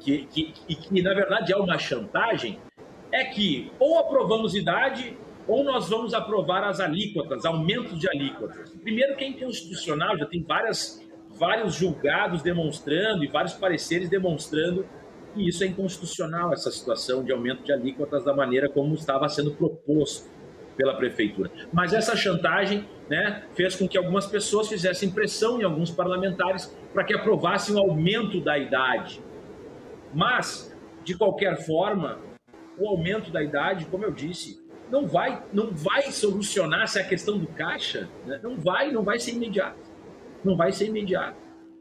que, 0.00 0.24
que, 0.26 0.52
que 0.74 1.02
na 1.02 1.14
verdade 1.14 1.52
é 1.52 1.56
uma 1.56 1.78
chantagem, 1.78 2.58
é 3.12 3.24
que 3.24 3.70
ou 3.78 3.98
aprovamos 3.98 4.54
idade 4.54 5.16
ou 5.46 5.64
nós 5.64 5.88
vamos 5.88 6.14
aprovar 6.14 6.62
as 6.64 6.80
alíquotas, 6.80 7.44
aumentos 7.44 7.98
de 7.98 8.08
alíquotas. 8.08 8.70
Primeiro 8.82 9.16
que 9.16 9.24
é 9.24 9.28
inconstitucional, 9.28 10.16
já 10.16 10.26
tem 10.26 10.42
várias, 10.42 11.04
vários 11.30 11.74
julgados 11.74 12.42
demonstrando 12.42 13.24
e 13.24 13.26
vários 13.26 13.54
pareceres 13.54 14.08
demonstrando 14.08 14.86
que 15.34 15.48
isso 15.48 15.64
é 15.64 15.66
inconstitucional, 15.66 16.52
essa 16.52 16.70
situação 16.70 17.24
de 17.24 17.32
aumento 17.32 17.64
de 17.64 17.72
alíquotas 17.72 18.24
da 18.24 18.34
maneira 18.34 18.68
como 18.68 18.94
estava 18.94 19.28
sendo 19.28 19.52
proposto 19.52 20.28
pela 20.76 20.94
prefeitura. 20.94 21.50
Mas 21.72 21.92
essa 21.92 22.16
chantagem 22.16 22.86
né, 23.08 23.42
fez 23.54 23.76
com 23.76 23.88
que 23.88 23.98
algumas 23.98 24.26
pessoas 24.26 24.68
fizessem 24.68 25.10
pressão 25.10 25.60
em 25.60 25.64
alguns 25.64 25.90
parlamentares 25.90 26.74
para 26.92 27.04
que 27.04 27.14
aprovassem 27.14 27.74
o 27.74 27.78
aumento 27.78 28.40
da 28.40 28.56
idade. 28.56 29.20
Mas, 30.12 30.76
de 31.04 31.16
qualquer 31.16 31.64
forma, 31.64 32.18
o 32.78 32.88
aumento 32.88 33.30
da 33.30 33.42
idade, 33.42 33.86
como 33.86 34.04
eu 34.04 34.10
disse, 34.10 34.60
não 34.90 35.06
vai, 35.06 35.42
não 35.52 35.70
vai 35.70 36.10
solucionar 36.10 36.82
essa 36.82 37.02
questão 37.04 37.38
do 37.38 37.46
caixa, 37.46 38.08
né? 38.26 38.40
não 38.42 38.56
vai, 38.56 38.90
não 38.90 39.04
vai 39.04 39.18
ser 39.18 39.32
imediato, 39.32 39.78
não 40.44 40.56
vai 40.56 40.72
ser 40.72 40.86
imediato. 40.86 41.38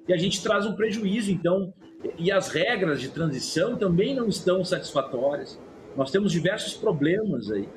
E 0.08 0.14
a 0.14 0.18
gente 0.18 0.42
traz 0.44 0.66
um 0.66 0.76
prejuízo, 0.76 1.32
então, 1.32 1.74
e 2.18 2.32
as 2.32 2.50
regras 2.50 3.02
de 3.02 3.10
transição 3.10 3.78
também 3.78 4.16
não 4.16 4.28
estão 4.28 4.64
satisfatórias. 4.64 5.60
Nós 5.96 6.12
temos 6.12 6.32
diversos 6.32 6.74
problemas 6.74 7.52
aí. 7.52 7.68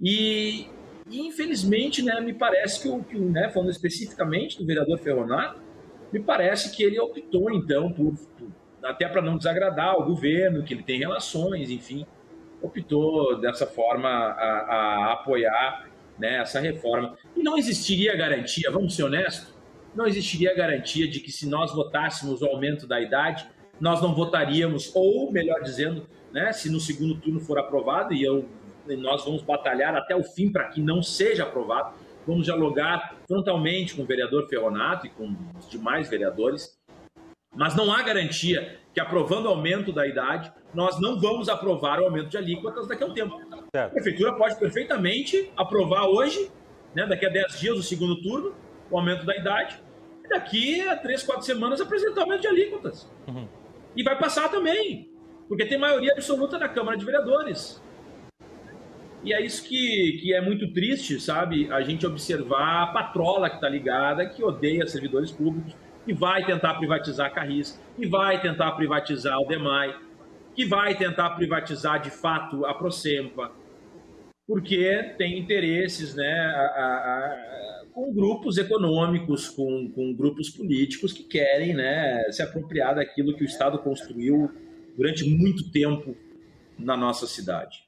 E, 0.00 0.66
infelizmente, 1.10 2.02
né, 2.02 2.20
me 2.20 2.34
parece 2.34 2.82
que 2.82 2.88
o, 2.88 3.02
que, 3.02 3.18
né, 3.18 3.50
falando 3.50 3.70
especificamente 3.70 4.58
do 4.58 4.66
vereador 4.66 4.98
Ferronato, 4.98 5.60
me 6.12 6.20
parece 6.20 6.74
que 6.74 6.82
ele 6.82 6.98
optou, 6.98 7.50
então, 7.52 7.92
por, 7.92 8.14
por 8.38 8.48
até 8.84 9.08
para 9.08 9.22
não 9.22 9.36
desagradar 9.36 9.98
o 9.98 10.04
governo, 10.04 10.62
que 10.62 10.74
ele 10.74 10.82
tem 10.82 10.98
relações, 10.98 11.70
enfim, 11.70 12.06
optou 12.62 13.40
dessa 13.40 13.66
forma 13.66 14.08
a, 14.08 14.44
a 15.08 15.12
apoiar 15.12 15.88
né, 16.18 16.36
essa 16.38 16.60
reforma. 16.60 17.16
E 17.36 17.42
não 17.42 17.56
existiria 17.56 18.16
garantia, 18.16 18.70
vamos 18.70 18.94
ser 18.94 19.04
honestos, 19.04 19.54
não 19.94 20.06
existiria 20.06 20.54
garantia 20.54 21.08
de 21.08 21.20
que 21.20 21.32
se 21.32 21.48
nós 21.48 21.74
votássemos 21.74 22.42
o 22.42 22.46
aumento 22.46 22.86
da 22.86 23.00
idade, 23.00 23.48
nós 23.80 24.00
não 24.02 24.14
votaríamos, 24.14 24.92
ou 24.94 25.32
melhor 25.32 25.62
dizendo, 25.62 26.06
né, 26.32 26.52
se 26.52 26.70
no 26.70 26.78
segundo 26.78 27.16
turno 27.16 27.40
for 27.40 27.58
aprovado, 27.58 28.12
e 28.12 28.22
eu, 28.22 28.46
nós 28.98 29.24
vamos 29.24 29.42
batalhar 29.42 29.96
até 29.96 30.14
o 30.14 30.22
fim 30.22 30.52
para 30.52 30.68
que 30.68 30.80
não 30.80 31.02
seja 31.02 31.44
aprovado, 31.44 31.94
vamos 32.26 32.44
dialogar 32.44 33.16
frontalmente 33.26 33.94
com 33.94 34.02
o 34.02 34.06
vereador 34.06 34.46
Ferronato 34.48 35.06
e 35.06 35.10
com 35.10 35.34
os 35.58 35.68
demais 35.68 36.08
vereadores, 36.08 36.78
mas 37.54 37.74
não 37.74 37.92
há 37.92 38.02
garantia 38.02 38.78
que 38.92 39.00
aprovando 39.00 39.46
o 39.46 39.48
aumento 39.48 39.92
da 39.92 40.06
idade, 40.06 40.52
nós 40.74 41.00
não 41.00 41.20
vamos 41.20 41.48
aprovar 41.48 42.00
o 42.00 42.04
aumento 42.04 42.28
de 42.28 42.36
alíquotas 42.36 42.88
daqui 42.88 43.02
a 43.02 43.06
um 43.06 43.14
tempo. 43.14 43.40
Certo. 43.74 43.74
A 43.74 43.88
prefeitura 43.88 44.34
pode 44.34 44.58
perfeitamente 44.58 45.50
aprovar 45.56 46.06
hoje, 46.06 46.50
né, 46.94 47.06
daqui 47.06 47.26
a 47.26 47.28
10 47.28 47.60
dias, 47.60 47.78
o 47.78 47.82
segundo 47.82 48.20
turno, 48.20 48.54
o 48.90 48.98
aumento 48.98 49.24
da 49.24 49.36
idade, 49.36 49.80
e 50.24 50.28
daqui 50.28 50.80
a 50.88 50.96
3, 50.96 51.22
4 51.22 51.44
semanas 51.44 51.80
apresentar 51.80 52.20
o 52.20 52.24
aumento 52.24 52.42
de 52.42 52.48
alíquotas. 52.48 53.10
Uhum. 53.28 53.48
E 53.96 54.02
vai 54.02 54.18
passar 54.18 54.48
também, 54.48 55.08
porque 55.48 55.66
tem 55.66 55.78
maioria 55.78 56.12
absoluta 56.12 56.58
na 56.58 56.68
Câmara 56.68 56.96
de 56.96 57.04
Vereadores. 57.04 57.80
E 59.22 59.34
é 59.34 59.44
isso 59.44 59.62
que, 59.64 60.18
que 60.22 60.34
é 60.34 60.40
muito 60.40 60.72
triste, 60.72 61.20
sabe? 61.20 61.70
A 61.70 61.82
gente 61.82 62.06
observar 62.06 62.84
a 62.84 62.86
patrola 62.86 63.50
que 63.50 63.56
está 63.56 63.68
ligada, 63.68 64.26
que 64.26 64.42
odeia 64.42 64.86
servidores 64.86 65.30
públicos, 65.30 65.74
que 66.04 66.12
vai 66.12 66.44
tentar 66.44 66.74
privatizar 66.74 67.26
a 67.26 67.30
Carris, 67.30 67.80
que 67.96 68.06
vai 68.06 68.40
tentar 68.40 68.72
privatizar 68.72 69.38
o 69.38 69.46
DEMAI, 69.46 69.94
que 70.54 70.64
vai 70.64 70.96
tentar 70.96 71.30
privatizar 71.30 72.00
de 72.00 72.10
fato 72.10 72.64
a 72.66 72.74
Procempa, 72.74 73.52
porque 74.46 75.14
tem 75.16 75.38
interesses 75.38 76.14
né, 76.14 76.32
a, 76.32 76.60
a, 76.60 77.82
a, 77.84 77.84
com 77.92 78.12
grupos 78.12 78.58
econômicos, 78.58 79.48
com, 79.48 79.90
com 79.90 80.12
grupos 80.12 80.50
políticos 80.50 81.12
que 81.12 81.22
querem 81.22 81.74
né, 81.74 82.24
se 82.32 82.42
apropriar 82.42 82.96
daquilo 82.96 83.36
que 83.36 83.44
o 83.44 83.46
Estado 83.46 83.78
construiu 83.78 84.50
durante 84.96 85.24
muito 85.24 85.70
tempo 85.70 86.16
na 86.78 86.96
nossa 86.96 87.26
cidade. 87.26 87.84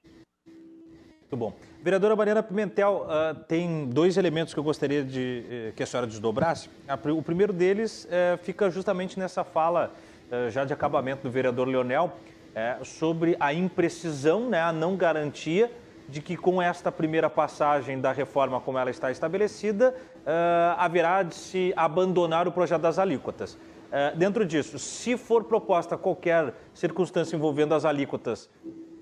Muito 1.20 1.36
bom. 1.36 1.71
Vereadora 1.82 2.14
Mariana 2.14 2.44
Pimentel, 2.44 3.08
uh, 3.08 3.34
tem 3.48 3.86
dois 3.86 4.16
elementos 4.16 4.54
que 4.54 4.60
eu 4.60 4.62
gostaria 4.62 5.02
de 5.02 5.70
uh, 5.70 5.72
que 5.72 5.82
a 5.82 5.86
senhora 5.86 6.06
desdobrasse. 6.06 6.70
O 7.12 7.20
primeiro 7.20 7.52
deles 7.52 8.04
uh, 8.04 8.38
fica 8.38 8.70
justamente 8.70 9.18
nessa 9.18 9.42
fala, 9.42 9.90
eh, 10.30 10.48
já 10.48 10.64
de 10.64 10.72
acabamento 10.72 11.24
do 11.24 11.30
vereador 11.30 11.66
Leonel, 11.66 12.12
sobre 12.84 13.36
a 13.40 13.52
imprecisão, 13.52 14.48
né, 14.48 14.60
a 14.60 14.72
não 14.72 14.94
garantia 14.94 15.72
de 16.08 16.22
que 16.22 16.36
com 16.36 16.62
esta 16.62 16.92
primeira 16.92 17.28
passagem 17.28 18.00
da 18.00 18.12
reforma 18.12 18.60
como 18.60 18.78
ela 18.78 18.90
está 18.90 19.10
estabelecida, 19.10 19.94
haverá 20.76 21.22
de 21.22 21.34
se 21.34 21.72
abandonar 21.76 22.46
o 22.46 22.52
projeto 22.52 22.82
das 22.82 22.98
alíquotas. 22.98 23.58
dentro 24.16 24.44
disso, 24.44 24.78
se 24.78 25.16
for 25.16 25.44
proposta 25.44 25.96
qualquer 25.96 26.54
circunstância 26.74 27.36
envolvendo 27.36 27.74
as 27.74 27.86
alíquotas, 27.86 28.50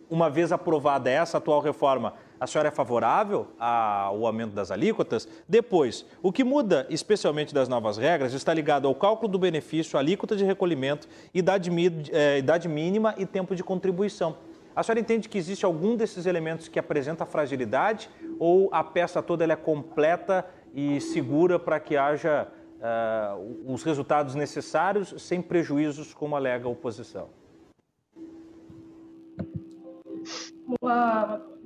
uma 0.08 0.28
vez 0.28 0.52
aprovada 0.52 1.10
essa 1.10 1.38
atual 1.38 1.60
reforma, 1.60 2.14
a 2.40 2.46
senhora 2.46 2.68
é 2.68 2.70
favorável 2.70 3.48
ao 3.58 4.26
aumento 4.26 4.54
das 4.54 4.70
alíquotas? 4.70 5.28
Depois, 5.46 6.06
o 6.22 6.32
que 6.32 6.42
muda, 6.42 6.86
especialmente 6.88 7.52
das 7.52 7.68
novas 7.68 7.98
regras, 7.98 8.32
está 8.32 8.54
ligado 8.54 8.88
ao 8.88 8.94
cálculo 8.94 9.30
do 9.30 9.38
benefício, 9.38 9.98
alíquota 9.98 10.34
de 10.34 10.44
recolhimento, 10.44 11.06
idade, 11.34 11.70
é, 12.10 12.38
idade 12.38 12.66
mínima 12.66 13.14
e 13.18 13.26
tempo 13.26 13.54
de 13.54 13.62
contribuição. 13.62 14.36
A 14.74 14.82
senhora 14.82 15.00
entende 15.00 15.28
que 15.28 15.36
existe 15.36 15.64
algum 15.64 15.94
desses 15.96 16.24
elementos 16.24 16.66
que 16.66 16.78
apresenta 16.78 17.26
fragilidade 17.26 18.08
ou 18.38 18.70
a 18.72 18.82
peça 18.82 19.22
toda 19.22 19.44
é 19.44 19.56
completa 19.56 20.46
e 20.72 21.00
segura 21.00 21.58
para 21.58 21.78
que 21.78 21.96
haja 21.96 22.48
uh, 22.80 23.72
os 23.72 23.82
resultados 23.82 24.34
necessários 24.34 25.14
sem 25.18 25.42
prejuízos, 25.42 26.14
como 26.14 26.36
alega 26.36 26.66
a 26.66 26.70
oposição? 26.70 27.39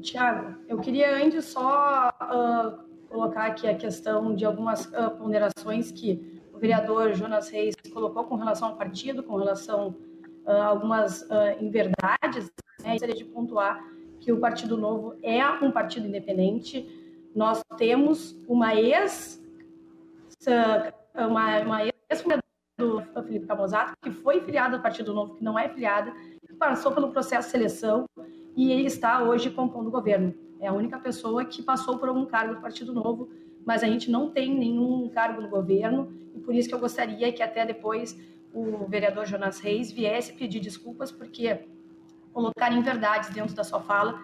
Tiago, 0.01 0.57
eu 0.69 0.79
queria 0.79 1.17
antes 1.17 1.47
só 1.47 2.11
uh, 2.11 3.09
colocar 3.09 3.47
aqui 3.47 3.69
a 3.69 3.75
questão 3.75 4.35
de 4.35 4.45
algumas 4.45 4.87
uh, 4.87 5.11
ponderações 5.19 5.91
que 5.91 6.43
o 6.53 6.59
vereador 6.59 7.15
Jonas 7.15 7.49
Reis 7.49 7.75
colocou 7.93 8.25
com 8.25 8.37
relação 8.37 8.69
ao 8.69 8.77
partido, 8.77 9.23
com 9.23 9.37
relação 9.37 9.97
a 10.47 10.67
algumas 10.67 11.27
inverdades. 11.61 12.51
Né? 12.83 12.93
Gostaria 12.93 13.15
de 13.15 13.25
pontuar 13.25 13.83
que 14.21 14.31
o 14.31 14.39
Partido 14.39 14.77
Novo 14.77 15.17
é 15.23 15.45
um 15.49 15.71
partido 15.71 16.07
independente. 16.07 16.87
Nós 17.35 17.63
temos 17.77 18.37
uma 18.47 18.75
ex 18.75 19.43
uma, 21.15 21.61
uma 21.61 21.85
ex 21.85 21.93
do 22.77 23.01
Felipe 23.25 23.47
Camozato, 23.47 23.95
que 24.03 24.11
foi 24.11 24.41
filiada 24.41 24.77
ao 24.77 24.83
Partido 24.83 25.15
Novo, 25.15 25.35
que 25.35 25.45
não 25.45 25.59
é 25.59 25.69
filiada, 25.69 26.13
que 26.47 26.53
passou 26.55 26.93
pelo 26.93 27.11
processo 27.11 27.49
de 27.49 27.53
seleção 27.53 28.07
e 28.57 28.73
ele 28.73 28.87
está 28.87 29.23
hoje 29.23 29.51
compondo 29.51 29.89
o 29.89 29.91
governo. 29.91 30.35
É 30.61 30.67
a 30.67 30.73
única 30.73 30.99
pessoa 30.99 31.45
que 31.45 31.63
passou 31.63 31.99
por 31.99 32.09
algum 32.09 32.25
cargo 32.25 32.55
do 32.55 32.61
Partido 32.61 32.93
Novo, 32.93 33.29
mas 33.65 33.83
a 33.83 33.87
gente 33.87 34.11
não 34.11 34.31
tem 34.31 34.55
nenhum 34.55 35.09
cargo 35.09 35.41
no 35.41 35.49
governo 35.49 36.13
e 36.35 36.41
por 36.41 36.55
isso 36.55 36.69
que 36.69 36.75
eu 36.75 36.79
gostaria 36.79 37.33
que 37.33 37.43
até 37.43 37.65
depois 37.67 38.19
o 38.53 38.87
vereador 38.87 39.27
Jonas 39.27 39.59
Reis 39.59 39.91
viesse 39.91 40.33
pedir 40.33 40.61
desculpas 40.61 41.11
porque 41.11 41.67
colocar 42.33 42.73
em 42.73 42.83
verdades 42.83 43.31
dentro 43.31 43.55
da 43.55 43.65
sua 43.65 43.81
fala, 43.81 44.21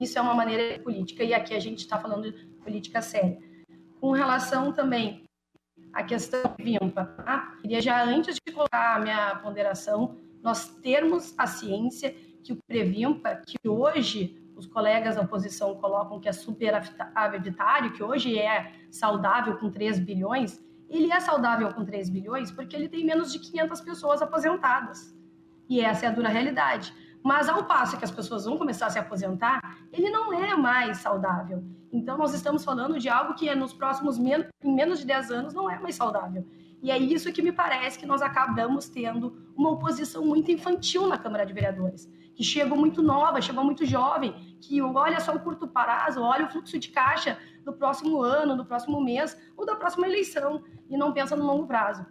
isso 0.00 0.18
é 0.18 0.22
uma 0.22 0.34
maneira 0.34 0.78
política 0.80 1.22
e 1.22 1.34
aqui 1.34 1.54
a 1.54 1.60
gente 1.60 1.78
está 1.78 1.98
falando 1.98 2.30
de 2.30 2.46
política 2.62 3.02
séria. 3.02 3.38
Com 4.00 4.12
relação 4.12 4.72
também 4.72 5.24
à 5.92 6.02
questão 6.02 6.42
VIMPA, 6.58 7.04
tá? 7.04 7.56
queria 7.60 7.80
já 7.80 8.02
antes 8.04 8.36
de 8.36 8.52
colocar 8.52 8.96
a 8.96 9.00
minha 9.00 9.36
ponderação, 9.36 10.16
nós 10.42 10.68
termos 10.76 11.34
a 11.36 11.46
ciência 11.46 12.14
que 12.42 12.52
o 12.52 12.58
Previmpa, 12.66 13.36
que 13.36 13.68
hoje 13.68 14.40
os 14.56 14.66
colegas 14.66 15.16
da 15.16 15.22
oposição 15.22 15.74
colocam 15.76 16.20
que 16.20 16.28
é 16.28 16.32
superavitário, 16.32 17.92
que 17.92 18.02
hoje 18.02 18.38
é 18.38 18.72
saudável 18.90 19.56
com 19.56 19.70
3 19.70 19.98
bilhões, 20.00 20.62
ele 20.88 21.10
é 21.10 21.20
saudável 21.20 21.72
com 21.72 21.84
3 21.84 22.10
bilhões 22.10 22.50
porque 22.50 22.76
ele 22.76 22.88
tem 22.88 23.04
menos 23.04 23.32
de 23.32 23.38
500 23.38 23.80
pessoas 23.80 24.20
aposentadas. 24.20 25.16
E 25.68 25.80
essa 25.80 26.04
é 26.04 26.08
a 26.08 26.12
dura 26.12 26.28
realidade. 26.28 26.92
Mas 27.22 27.48
ao 27.48 27.64
passo 27.64 27.96
que 27.96 28.04
as 28.04 28.10
pessoas 28.10 28.44
vão 28.44 28.58
começar 28.58 28.86
a 28.86 28.90
se 28.90 28.98
aposentar, 28.98 29.78
ele 29.92 30.10
não 30.10 30.32
é 30.32 30.56
mais 30.56 30.98
saudável. 30.98 31.62
Então 31.92 32.18
nós 32.18 32.34
estamos 32.34 32.64
falando 32.64 32.98
de 32.98 33.08
algo 33.08 33.34
que 33.34 33.54
nos 33.54 33.72
próximos 33.72 34.18
em 34.18 34.74
menos 34.74 35.00
de 35.00 35.06
10 35.06 35.30
anos 35.30 35.54
não 35.54 35.70
é 35.70 35.78
mais 35.78 35.94
saudável. 35.94 36.46
E 36.82 36.90
é 36.90 36.98
isso 36.98 37.32
que 37.32 37.42
me 37.42 37.52
parece 37.52 37.98
que 37.98 38.06
nós 38.06 38.22
acabamos 38.22 38.88
tendo 38.88 39.36
uma 39.56 39.70
oposição 39.70 40.24
muito 40.24 40.50
infantil 40.50 41.06
na 41.06 41.18
Câmara 41.18 41.44
de 41.44 41.52
Vereadores 41.52 42.10
que 42.40 42.44
chegou 42.44 42.78
muito 42.78 43.02
nova, 43.02 43.42
chegou 43.42 43.62
muito 43.62 43.84
jovem, 43.84 44.32
que 44.62 44.80
olha 44.80 45.20
só 45.20 45.34
o 45.34 45.40
curto 45.40 45.68
prazo, 45.68 46.22
olha 46.22 46.46
o 46.46 46.48
fluxo 46.48 46.78
de 46.78 46.88
caixa 46.88 47.36
do 47.66 47.70
próximo 47.70 48.22
ano, 48.22 48.56
do 48.56 48.64
próximo 48.64 48.98
mês 48.98 49.36
ou 49.58 49.66
da 49.66 49.76
próxima 49.76 50.06
eleição 50.06 50.62
e 50.88 50.96
não 50.96 51.12
pensa 51.12 51.36
no 51.36 51.44
longo 51.44 51.66
prazo. 51.66 52.06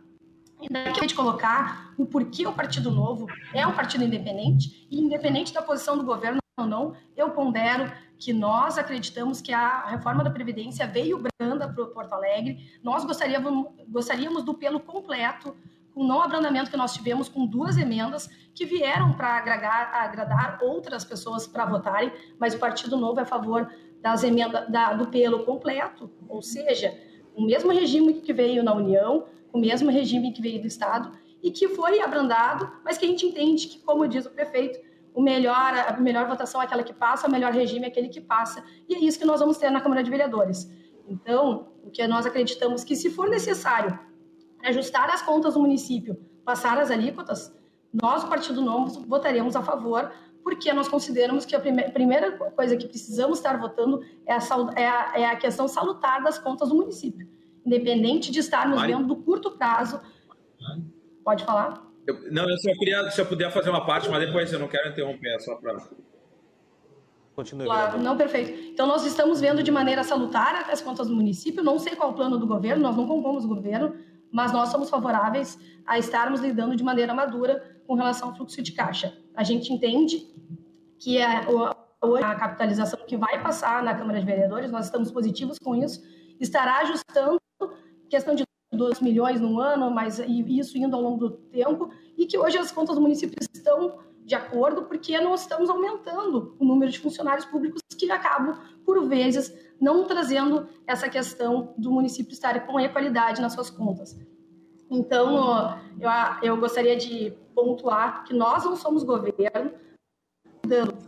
E 0.61 0.71
daqui 0.71 0.99
a 0.99 1.01
gente 1.01 1.15
colocar 1.15 1.95
o 1.97 2.05
porquê 2.05 2.45
o 2.45 2.53
Partido 2.53 2.91
Novo 2.91 3.25
é 3.55 3.65
um 3.65 3.73
partido 3.73 4.03
independente 4.03 4.87
e 4.91 4.99
independente 4.99 5.51
da 5.51 5.63
posição 5.63 5.97
do 5.97 6.03
governo 6.03 6.37
ou 6.59 6.67
não, 6.67 6.93
eu 7.17 7.31
pondero 7.31 7.91
que 8.19 8.31
nós 8.31 8.77
acreditamos 8.77 9.41
que 9.41 9.51
a 9.51 9.87
reforma 9.87 10.23
da 10.23 10.29
Previdência 10.29 10.85
veio 10.85 11.23
branda 11.39 11.67
para 11.67 11.83
o 11.83 11.87
Porto 11.87 12.13
Alegre. 12.13 12.69
Nós 12.83 13.03
gostaríamos, 13.03 13.71
gostaríamos 13.87 14.43
do 14.43 14.53
pelo 14.53 14.79
completo, 14.79 15.57
com 15.93 16.01
o 16.01 16.07
não 16.07 16.21
abrandamento 16.21 16.69
que 16.69 16.77
nós 16.77 16.93
tivemos, 16.93 17.27
com 17.29 17.45
duas 17.45 17.77
emendas 17.77 18.29
que 18.53 18.65
vieram 18.65 19.13
para 19.13 19.37
agradar, 19.37 19.93
agradar 19.93 20.59
outras 20.61 21.03
pessoas 21.03 21.47
para 21.47 21.65
votarem, 21.65 22.11
mas 22.39 22.53
o 22.53 22.59
Partido 22.59 22.97
Novo 22.97 23.19
é 23.19 23.23
a 23.23 23.25
favor 23.25 23.71
das 24.01 24.23
emendas 24.23 24.69
da, 24.69 24.93
do 24.93 25.07
pelo 25.07 25.43
completo, 25.45 26.09
ou 26.27 26.41
seja, 26.41 26.97
o 27.35 27.45
mesmo 27.45 27.71
regime 27.71 28.15
que 28.15 28.33
veio 28.33 28.63
na 28.63 28.73
União, 28.73 29.25
o 29.51 29.59
mesmo 29.59 29.89
regime 29.89 30.31
que 30.31 30.41
veio 30.41 30.61
do 30.61 30.67
Estado 30.67 31.11
e 31.41 31.51
que 31.51 31.69
foi 31.69 32.01
abrandado, 32.01 32.71
mas 32.83 32.97
que 32.97 33.05
a 33.05 33.07
gente 33.07 33.25
entende 33.25 33.67
que, 33.67 33.79
como 33.79 34.07
diz 34.07 34.25
o 34.25 34.29
prefeito, 34.29 34.79
o 35.13 35.21
melhor, 35.21 35.73
a 35.87 35.97
melhor 35.99 36.27
votação 36.27 36.61
é 36.61 36.65
aquela 36.65 36.83
que 36.83 36.93
passa, 36.93 37.27
o 37.27 37.31
melhor 37.31 37.51
regime 37.51 37.85
é 37.85 37.87
aquele 37.87 38.09
que 38.09 38.21
passa. 38.21 38.63
E 38.87 38.95
é 38.95 38.99
isso 38.99 39.17
que 39.17 39.25
nós 39.25 39.39
vamos 39.39 39.57
ter 39.57 39.69
na 39.69 39.81
Câmara 39.81 40.03
de 40.03 40.09
Vereadores. 40.09 40.69
Então, 41.07 41.69
o 41.83 41.89
que 41.89 42.05
nós 42.07 42.25
acreditamos 42.25 42.83
que, 42.83 42.95
se 42.95 43.09
for 43.09 43.27
necessário 43.27 43.97
ajustar 44.63 45.09
as 45.09 45.21
contas 45.21 45.53
do 45.53 45.59
município, 45.59 46.15
passar 46.45 46.77
as 46.77 46.91
alíquotas, 46.91 47.53
nós, 47.93 48.23
o 48.23 48.27
Partido 48.27 48.61
Novo, 48.61 49.05
votaremos 49.07 49.55
a 49.55 49.63
favor, 49.63 50.11
porque 50.43 50.71
nós 50.73 50.87
consideramos 50.87 51.45
que 51.45 51.55
a 51.55 51.59
primeira 51.59 52.31
coisa 52.31 52.77
que 52.77 52.87
precisamos 52.87 53.39
estar 53.39 53.57
votando 53.59 54.03
é 54.25 54.33
a, 54.33 54.39
é 54.75 54.87
a, 54.87 55.13
é 55.15 55.25
a 55.25 55.35
questão 55.35 55.67
salutar 55.67 56.23
das 56.23 56.37
contas 56.37 56.69
do 56.69 56.75
município. 56.75 57.27
Independente 57.65 58.31
de 58.31 58.39
estarmos 58.39 58.77
Mari... 58.77 58.93
dentro 58.93 59.07
do 59.07 59.15
curto 59.15 59.51
prazo. 59.51 59.99
Pode 61.23 61.43
falar? 61.43 61.85
Eu, 62.07 62.31
não, 62.31 62.49
eu 62.49 62.57
só 62.57 62.71
queria, 62.73 63.11
se 63.11 63.21
eu 63.21 63.25
puder 63.25 63.51
fazer 63.51 63.69
uma 63.69 63.85
parte, 63.85 64.09
mas 64.09 64.25
depois 64.25 64.51
eu 64.51 64.59
não 64.59 64.67
quero 64.67 64.89
interromper, 64.89 65.35
é 65.35 65.39
só 65.39 65.55
para. 65.55 65.77
Continue. 67.35 67.65
Claro, 67.65 67.99
não, 67.99 68.17
perfeito. 68.17 68.51
Então, 68.71 68.87
nós 68.87 69.05
estamos 69.05 69.39
vendo 69.39 69.61
de 69.61 69.71
maneira 69.71 70.03
salutar 70.03 70.69
as 70.69 70.81
contas 70.81 71.07
do 71.07 71.15
município. 71.15 71.63
Não 71.63 71.77
sei 71.77 71.95
qual 71.95 72.09
é 72.09 72.13
o 72.13 72.15
plano 72.15 72.37
do 72.37 72.47
governo, 72.47 72.81
nós 72.81 72.97
não 72.97 73.07
compomos 73.07 73.45
o 73.45 73.47
governo, 73.47 73.95
mas 74.31 74.51
nós 74.51 74.69
somos 74.69 74.89
favoráveis 74.89 75.57
a 75.85 75.97
estarmos 75.97 76.41
lidando 76.41 76.75
de 76.75 76.83
maneira 76.83 77.13
madura 77.13 77.81
com 77.87 77.95
relação 77.95 78.29
ao 78.29 78.35
fluxo 78.35 78.61
de 78.61 78.71
caixa. 78.71 79.17
A 79.35 79.43
gente 79.43 79.73
entende 79.73 80.27
que 80.99 81.17
é 81.17 81.25
a 81.25 82.35
capitalização 82.35 82.99
que 83.07 83.17
vai 83.17 83.41
passar 83.41 83.83
na 83.83 83.95
Câmara 83.95 84.19
de 84.19 84.25
Vereadores, 84.25 84.71
nós 84.71 84.85
estamos 84.85 85.11
positivos 85.11 85.57
com 85.57 85.75
isso, 85.75 86.01
estará 86.39 86.79
ajustando 86.79 87.39
questão 88.09 88.35
de 88.35 88.43
2 88.71 89.01
milhões 89.01 89.41
no 89.41 89.59
ano, 89.59 89.89
mas 89.89 90.19
isso 90.19 90.77
indo 90.77 90.95
ao 90.95 91.01
longo 91.01 91.17
do 91.17 91.31
tempo, 91.31 91.89
e 92.17 92.25
que 92.25 92.37
hoje 92.37 92.57
as 92.57 92.71
contas 92.71 92.95
do 92.95 93.01
município 93.01 93.35
estão 93.53 93.99
de 94.23 94.35
acordo, 94.35 94.83
porque 94.83 95.19
nós 95.19 95.41
estamos 95.41 95.69
aumentando 95.69 96.55
o 96.59 96.65
número 96.65 96.91
de 96.91 96.99
funcionários 96.99 97.45
públicos 97.45 97.81
que 97.97 98.11
acabam, 98.11 98.59
por 98.89 99.07
vezes, 99.07 99.55
não 99.79 100.07
trazendo 100.07 100.67
essa 100.87 101.07
questão 101.07 101.75
do 101.77 101.91
município 101.91 102.33
estar 102.33 102.65
com 102.65 102.79
equalidade 102.79 103.39
nas 103.39 103.53
suas 103.53 103.69
contas. 103.69 104.17
Então, 104.89 105.79
eu, 105.99 106.09
eu 106.41 106.57
gostaria 106.57 106.97
de 106.97 107.31
pontuar 107.53 108.23
que 108.23 108.33
nós 108.33 108.65
não 108.65 108.75
somos 108.75 109.03
governo, 109.03 109.71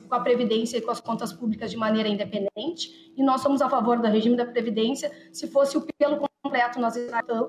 com 0.08 0.14
a 0.14 0.20
Previdência 0.20 0.78
e 0.78 0.82
com 0.82 0.92
as 0.92 1.02
contas 1.02 1.34
públicas 1.34 1.72
de 1.72 1.78
maneira 1.78 2.08
independente, 2.08 3.12
e 3.18 3.24
nós 3.24 3.42
somos 3.42 3.64
a 3.64 3.70
favor 3.70 4.00
do 4.00 4.08
regime 4.08 4.38
da 4.38 4.46
Previdência. 4.46 5.12
Se 5.34 5.48
fosse 5.48 5.76
o 5.76 5.88
pelo 5.98 6.20
completo, 6.44 6.80
nós 6.80 6.96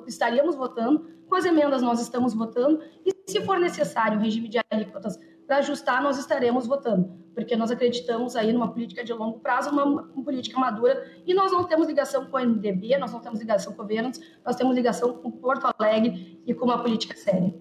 estaríamos 0.06 0.56
votando, 0.56 1.10
com 1.28 1.34
as 1.34 1.44
emendas 1.44 1.82
nós 1.82 2.00
estamos 2.00 2.32
votando, 2.32 2.82
e 3.04 3.30
se 3.30 3.42
for 3.42 3.58
necessário 3.58 4.16
um 4.16 4.22
regime 4.22 4.48
de 4.48 4.58
alíquotas 4.70 5.18
para 5.46 5.58
ajustar, 5.58 6.02
nós 6.02 6.18
estaremos 6.18 6.66
votando, 6.66 7.21
porque 7.34 7.56
nós 7.56 7.70
acreditamos 7.70 8.36
aí 8.36 8.52
numa 8.52 8.72
política 8.72 9.04
de 9.04 9.12
longo 9.12 9.40
prazo, 9.40 9.70
uma, 9.70 9.84
uma, 9.84 10.24
política 10.24 10.58
madura, 10.58 11.10
e 11.26 11.34
nós 11.34 11.50
não 11.52 11.64
temos 11.64 11.86
ligação 11.86 12.26
com 12.26 12.36
o 12.36 12.40
MDB, 12.40 12.96
nós 12.98 13.12
não 13.12 13.20
temos 13.20 13.40
ligação 13.40 13.72
com 13.72 13.82
governos, 13.82 14.20
nós 14.44 14.56
temos 14.56 14.74
ligação 14.74 15.14
com 15.14 15.30
Porto 15.30 15.66
Alegre 15.78 16.40
e 16.46 16.54
com 16.54 16.66
uma 16.66 16.78
política 16.78 17.16
séria. 17.16 17.54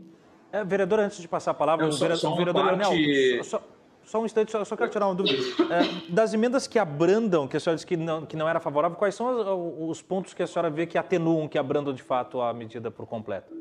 É, 0.51 0.63
vereador, 0.63 0.99
antes 0.99 1.19
de 1.21 1.27
passar 1.27 1.51
a 1.51 1.53
palavra, 1.53 1.87
o 1.87 1.91
vereador, 1.91 2.35
vereador 2.35 2.65
parte... 2.65 2.95
Leonel, 2.95 3.43
só, 3.43 3.61
só 4.03 4.21
um 4.21 4.25
instante, 4.25 4.51
só, 4.51 4.63
só 4.65 4.75
quero 4.75 4.89
tirar 4.89 5.07
uma 5.07 5.15
dúvida. 5.15 5.41
É, 5.73 6.11
das 6.11 6.33
emendas 6.33 6.67
que 6.67 6.77
abrandam, 6.77 7.47
que 7.47 7.55
a 7.55 7.59
senhora 7.59 7.75
disse 7.75 7.87
que 7.87 7.95
não, 7.95 8.25
que 8.25 8.35
não 8.35 8.47
era 8.49 8.59
favorável, 8.59 8.97
quais 8.97 9.15
são 9.15 9.79
os, 9.79 9.97
os 9.97 10.01
pontos 10.01 10.33
que 10.33 10.43
a 10.43 10.47
senhora 10.47 10.69
vê 10.69 10.85
que 10.85 10.97
atenuam, 10.97 11.47
que 11.47 11.57
abrandam 11.57 11.93
de 11.93 12.03
fato 12.03 12.41
a 12.41 12.53
medida 12.53 12.91
por 12.91 13.05
completo? 13.05 13.53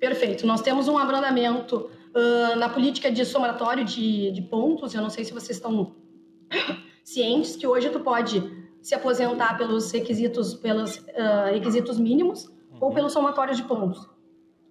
Perfeito. 0.00 0.44
Nós 0.46 0.60
temos 0.62 0.88
um 0.88 0.98
abrandamento 0.98 1.88
uh, 2.14 2.56
na 2.56 2.68
política 2.68 3.10
de 3.10 3.24
somatório 3.24 3.84
de, 3.84 4.30
de 4.32 4.42
pontos. 4.42 4.94
Eu 4.94 5.02
não 5.02 5.10
sei 5.10 5.24
se 5.24 5.32
vocês 5.32 5.56
estão 5.56 5.94
cientes 7.04 7.56
que 7.56 7.66
hoje 7.66 7.90
tu 7.90 8.00
pode 8.00 8.42
se 8.80 8.94
aposentar 8.94 9.56
pelos 9.56 9.90
requisitos, 9.90 10.54
pelos 10.54 10.96
uh, 10.98 11.52
requisitos 11.52 11.98
mínimos 11.98 12.46
uhum. 12.46 12.78
ou 12.80 12.92
pelo 12.92 13.08
somatório 13.08 13.54
de 13.54 13.62
pontos. 13.62 14.08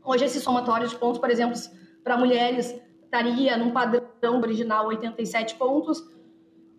Hoje 0.04 0.26
esse 0.26 0.42
somatório 0.42 0.88
de 0.88 0.96
pontos, 0.96 1.20
por 1.20 1.30
exemplo, 1.30 1.58
para 2.04 2.18
mulheres 2.18 2.76
estaria 3.04 3.58
num 3.58 3.72
padrão 3.72 4.40
original 4.42 4.88
87 4.88 5.56
pontos, 5.56 6.04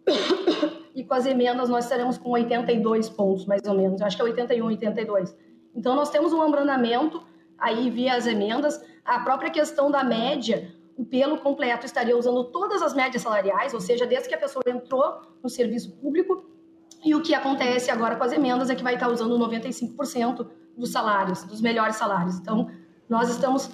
e 0.95 1.05
com 1.05 1.15
as 1.15 1.27
emendas 1.27 1.69
nós 1.69 1.85
estaremos 1.85 2.19
com 2.19 2.31
82 2.31 3.09
pontos, 3.11 3.47
mais 3.47 3.63
ou 3.67 3.75
menos. 3.75 4.01
Eu 4.01 4.07
acho 4.07 4.17
que 4.17 4.23
é 4.23 4.25
81, 4.25 4.67
82. 4.67 5.37
Então, 5.75 5.95
nós 5.95 6.11
temos 6.11 6.33
um 6.33 6.43
abrandamento 6.43 7.23
aí 7.59 7.89
via 7.91 8.15
as 8.15 8.27
emendas. 8.27 8.81
A 9.05 9.21
própria 9.21 9.51
questão 9.51 9.91
da 9.91 10.05
média, 10.05 10.75
o 10.97 11.05
pelo 11.05 11.39
completo 11.39 11.87
estaria 11.87 12.17
usando 12.17 12.45
todas 12.45 12.83
as 12.83 12.95
médias 12.95 13.23
salariais, 13.23 13.75
ou 13.75 13.81
seja, 13.81 14.07
desde 14.07 14.29
que 14.29 14.35
a 14.35 14.39
pessoa 14.39 14.63
entrou 14.67 15.21
no 15.43 15.49
serviço 15.49 15.93
público. 15.97 16.45
E 17.05 17.15
o 17.15 17.23
que 17.23 17.35
acontece 17.35 17.91
agora 17.91 18.15
com 18.15 18.23
as 18.23 18.33
emendas 18.33 18.71
é 18.71 18.75
que 18.75 18.83
vai 18.83 18.95
estar 18.95 19.09
usando 19.09 19.37
95% 19.39 20.49
dos 20.77 20.91
salários, 20.91 21.43
dos 21.45 21.61
melhores 21.61 21.97
salários. 21.97 22.39
Então, 22.39 22.71
nós 23.09 23.29
estamos 23.29 23.71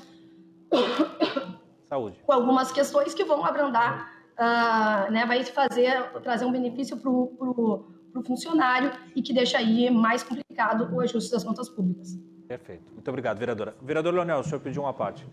Saúde. 1.88 2.18
Com 2.24 2.32
algumas 2.32 2.70
questões 2.70 3.14
que 3.14 3.24
vão 3.24 3.44
abrandar, 3.44 4.12
uh, 4.34 5.10
né, 5.10 5.24
vai 5.26 5.42
fazer, 5.44 6.10
trazer 6.22 6.44
um 6.44 6.52
benefício 6.52 6.96
para 6.98 7.10
o 7.10 8.22
funcionário 8.26 8.92
e 9.16 9.22
que 9.22 9.32
deixa 9.32 9.58
aí 9.58 9.90
mais 9.90 10.22
complicado 10.22 10.94
o 10.94 11.00
ajuste 11.00 11.30
das 11.30 11.42
contas 11.42 11.68
públicas. 11.68 12.18
Perfeito. 12.48 12.90
Muito 12.92 13.08
obrigado, 13.08 13.38
vereadora. 13.38 13.76
Vereador 13.82 14.14
Leonel, 14.14 14.38
o 14.38 14.42
senhor 14.42 14.60
pediu 14.60 14.82
uma 14.82 14.94
parte. 14.94 15.24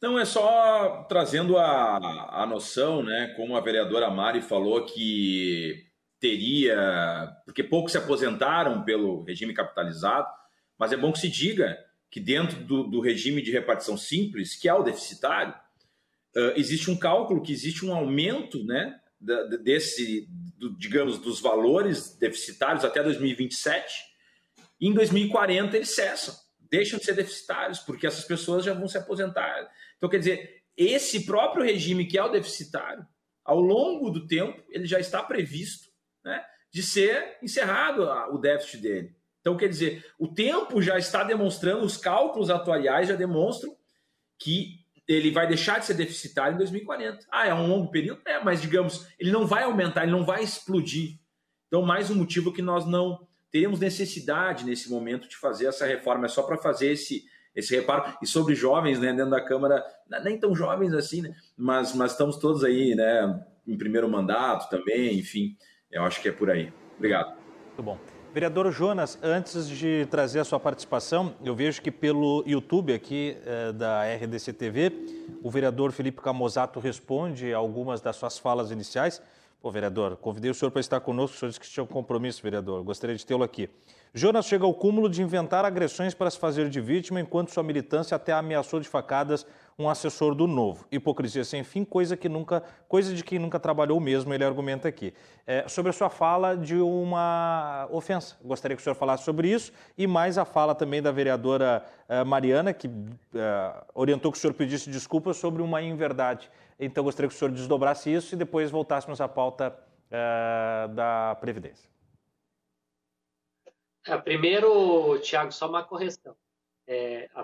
Não, 0.00 0.18
é 0.18 0.24
só 0.24 1.04
trazendo 1.08 1.58
a, 1.58 2.42
a 2.42 2.46
noção, 2.46 3.02
né, 3.02 3.32
como 3.36 3.56
a 3.56 3.60
vereadora 3.60 4.10
Mari 4.10 4.40
falou 4.40 4.84
que 4.84 5.84
teria, 6.20 7.36
porque 7.44 7.64
poucos 7.64 7.92
se 7.92 7.98
aposentaram 7.98 8.84
pelo 8.84 9.22
regime 9.24 9.52
capitalizado, 9.52 10.28
mas 10.78 10.92
é 10.92 10.96
bom 10.96 11.12
que 11.12 11.18
se 11.18 11.28
diga 11.28 11.76
que 12.10 12.20
dentro 12.20 12.62
do, 12.62 12.84
do 12.84 13.00
regime 13.00 13.42
de 13.42 13.50
repartição 13.50 13.96
simples, 13.96 14.54
que 14.54 14.68
é 14.68 14.74
o 14.74 14.82
deficitário, 14.82 15.52
uh, 16.36 16.52
existe 16.56 16.90
um 16.90 16.96
cálculo 16.96 17.42
que 17.42 17.52
existe 17.52 17.84
um 17.84 17.92
aumento 17.92 18.64
né, 18.64 19.00
desse, 19.62 20.28
do, 20.56 20.76
digamos, 20.78 21.18
dos 21.18 21.40
valores 21.40 22.16
deficitários 22.16 22.84
até 22.84 23.02
2027. 23.02 24.13
Em 24.84 24.92
2040 24.92 25.74
eles 25.76 25.94
cessam, 25.94 26.34
deixam 26.60 26.98
de 26.98 27.06
ser 27.06 27.14
deficitários, 27.14 27.78
porque 27.78 28.06
essas 28.06 28.26
pessoas 28.26 28.62
já 28.62 28.74
vão 28.74 28.86
se 28.86 28.98
aposentar. 28.98 29.66
Então, 29.96 30.10
quer 30.10 30.18
dizer, 30.18 30.62
esse 30.76 31.24
próprio 31.24 31.64
regime 31.64 32.04
que 32.04 32.18
é 32.18 32.22
o 32.22 32.28
deficitário, 32.28 33.02
ao 33.42 33.58
longo 33.60 34.10
do 34.10 34.26
tempo, 34.26 34.62
ele 34.68 34.84
já 34.84 35.00
está 35.00 35.22
previsto 35.22 35.88
né, 36.22 36.44
de 36.70 36.82
ser 36.82 37.38
encerrado 37.42 38.02
o 38.34 38.36
déficit 38.36 38.82
dele. 38.82 39.16
Então, 39.40 39.56
quer 39.56 39.68
dizer, 39.68 40.04
o 40.18 40.28
tempo 40.28 40.82
já 40.82 40.98
está 40.98 41.24
demonstrando, 41.24 41.86
os 41.86 41.96
cálculos 41.96 42.50
atuariais 42.50 43.08
já 43.08 43.16
demonstram 43.16 43.74
que 44.38 44.84
ele 45.08 45.30
vai 45.30 45.46
deixar 45.46 45.78
de 45.80 45.86
ser 45.86 45.94
deficitário 45.94 46.56
em 46.56 46.58
2040. 46.58 47.26
Ah, 47.30 47.46
é 47.46 47.54
um 47.54 47.68
longo 47.68 47.90
período? 47.90 48.20
É, 48.26 48.38
mas 48.44 48.60
digamos, 48.60 49.06
ele 49.18 49.30
não 49.32 49.46
vai 49.46 49.62
aumentar, 49.62 50.02
ele 50.02 50.12
não 50.12 50.26
vai 50.26 50.42
explodir. 50.42 51.18
Então, 51.68 51.80
mais 51.80 52.10
um 52.10 52.14
motivo 52.14 52.52
que 52.52 52.60
nós 52.60 52.84
não 52.84 53.26
teríamos 53.54 53.78
necessidade 53.78 54.64
nesse 54.64 54.90
momento 54.90 55.28
de 55.28 55.36
fazer 55.36 55.66
essa 55.66 55.86
reforma. 55.86 56.26
É 56.26 56.28
só 56.28 56.42
para 56.42 56.58
fazer 56.58 56.90
esse, 56.90 57.24
esse 57.54 57.72
reparo. 57.76 58.12
E 58.20 58.26
sobre 58.26 58.52
jovens, 58.56 58.98
né, 58.98 59.12
dentro 59.12 59.30
da 59.30 59.40
Câmara, 59.40 59.80
nem 60.24 60.36
tão 60.36 60.56
jovens 60.56 60.92
assim, 60.92 61.22
né, 61.22 61.32
mas, 61.56 61.94
mas 61.94 62.10
estamos 62.10 62.36
todos 62.36 62.64
aí, 62.64 62.96
né, 62.96 63.44
em 63.64 63.78
primeiro 63.78 64.08
mandato 64.08 64.68
também, 64.68 65.20
enfim, 65.20 65.56
eu 65.88 66.02
acho 66.02 66.20
que 66.20 66.28
é 66.28 66.32
por 66.32 66.50
aí. 66.50 66.72
Obrigado. 66.96 67.36
Muito 67.68 67.82
bom. 67.84 67.96
Vereador 68.32 68.72
Jonas, 68.72 69.16
antes 69.22 69.68
de 69.68 70.04
trazer 70.10 70.40
a 70.40 70.44
sua 70.44 70.58
participação, 70.58 71.36
eu 71.44 71.54
vejo 71.54 71.80
que 71.80 71.92
pelo 71.92 72.42
YouTube 72.44 72.92
aqui 72.92 73.36
eh, 73.46 73.72
da 73.72 74.02
RDC 74.16 74.52
TV, 74.54 74.90
o 75.40 75.48
vereador 75.48 75.92
Felipe 75.92 76.20
Camozato 76.20 76.80
responde 76.80 77.54
algumas 77.54 78.00
das 78.00 78.16
suas 78.16 78.36
falas 78.36 78.72
iniciais. 78.72 79.22
Pô, 79.64 79.70
vereador, 79.70 80.18
convidei 80.18 80.50
o 80.50 80.54
senhor 80.54 80.70
para 80.70 80.80
estar 80.80 81.00
conosco, 81.00 81.36
o 81.36 81.40
senhor 81.40 81.48
disse 81.48 81.58
que 81.58 81.66
tinha 81.66 81.82
um 81.82 81.86
compromisso, 81.86 82.42
vereador. 82.42 82.82
Gostaria 82.82 83.16
de 83.16 83.24
tê-lo 83.24 83.42
aqui. 83.42 83.70
Jonas 84.12 84.44
chega 84.44 84.62
ao 84.66 84.74
cúmulo 84.74 85.08
de 85.08 85.22
inventar 85.22 85.64
agressões 85.64 86.12
para 86.12 86.30
se 86.30 86.38
fazer 86.38 86.68
de 86.68 86.82
vítima, 86.82 87.18
enquanto 87.18 87.50
sua 87.50 87.62
militância 87.62 88.14
até 88.14 88.30
ameaçou 88.30 88.78
de 88.78 88.86
facadas 88.86 89.46
um 89.78 89.88
assessor 89.88 90.34
do 90.34 90.46
Novo. 90.46 90.86
Hipocrisia 90.92 91.44
sem 91.44 91.64
fim, 91.64 91.82
coisa 91.82 92.16
que 92.16 92.28
nunca, 92.28 92.62
coisa 92.86 93.14
de 93.14 93.24
quem 93.24 93.38
nunca 93.38 93.58
trabalhou 93.58 93.98
mesmo, 93.98 94.32
ele 94.34 94.44
argumenta 94.44 94.86
aqui. 94.86 95.14
É, 95.46 95.66
sobre 95.66 95.90
a 95.90 95.92
sua 95.92 96.10
fala 96.10 96.56
de 96.56 96.76
uma 96.76 97.88
ofensa, 97.90 98.36
gostaria 98.44 98.76
que 98.76 98.80
o 98.82 98.84
senhor 98.84 98.94
falasse 98.94 99.24
sobre 99.24 99.48
isso 99.48 99.72
e 99.96 100.06
mais 100.06 100.38
a 100.38 100.44
fala 100.44 100.74
também 100.74 101.02
da 101.02 101.10
vereadora 101.10 101.82
uh, 102.08 102.24
Mariana, 102.24 102.72
que 102.72 102.86
uh, 102.86 102.92
orientou 103.94 104.30
que 104.30 104.38
o 104.38 104.40
senhor 104.40 104.54
pedisse 104.54 104.90
desculpas 104.90 105.38
sobre 105.38 105.60
uma 105.60 105.82
inverdade. 105.82 106.50
Então, 106.78 107.04
gostaria 107.04 107.28
que 107.28 107.34
o 107.34 107.38
senhor 107.38 107.50
desdobrasse 107.50 108.12
isso 108.12 108.34
e 108.34 108.38
depois 108.38 108.70
voltássemos 108.70 109.20
à 109.20 109.28
pauta 109.28 109.76
uh, 110.08 110.94
da 110.94 111.36
Previdência. 111.40 111.88
É, 114.06 114.16
primeiro, 114.18 115.18
Tiago, 115.20 115.50
só 115.50 115.68
uma 115.68 115.82
correção. 115.82 116.36
É, 116.86 117.30
a 117.34 117.42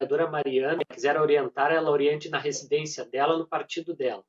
vereadora 0.00 0.30
Mariana 0.30 0.84
quiser 0.84 1.20
orientar, 1.20 1.72
ela 1.72 1.90
oriente 1.90 2.28
na 2.28 2.38
residência 2.38 3.04
dela, 3.04 3.36
no 3.36 3.46
partido 3.46 3.94
dela. 3.94 4.24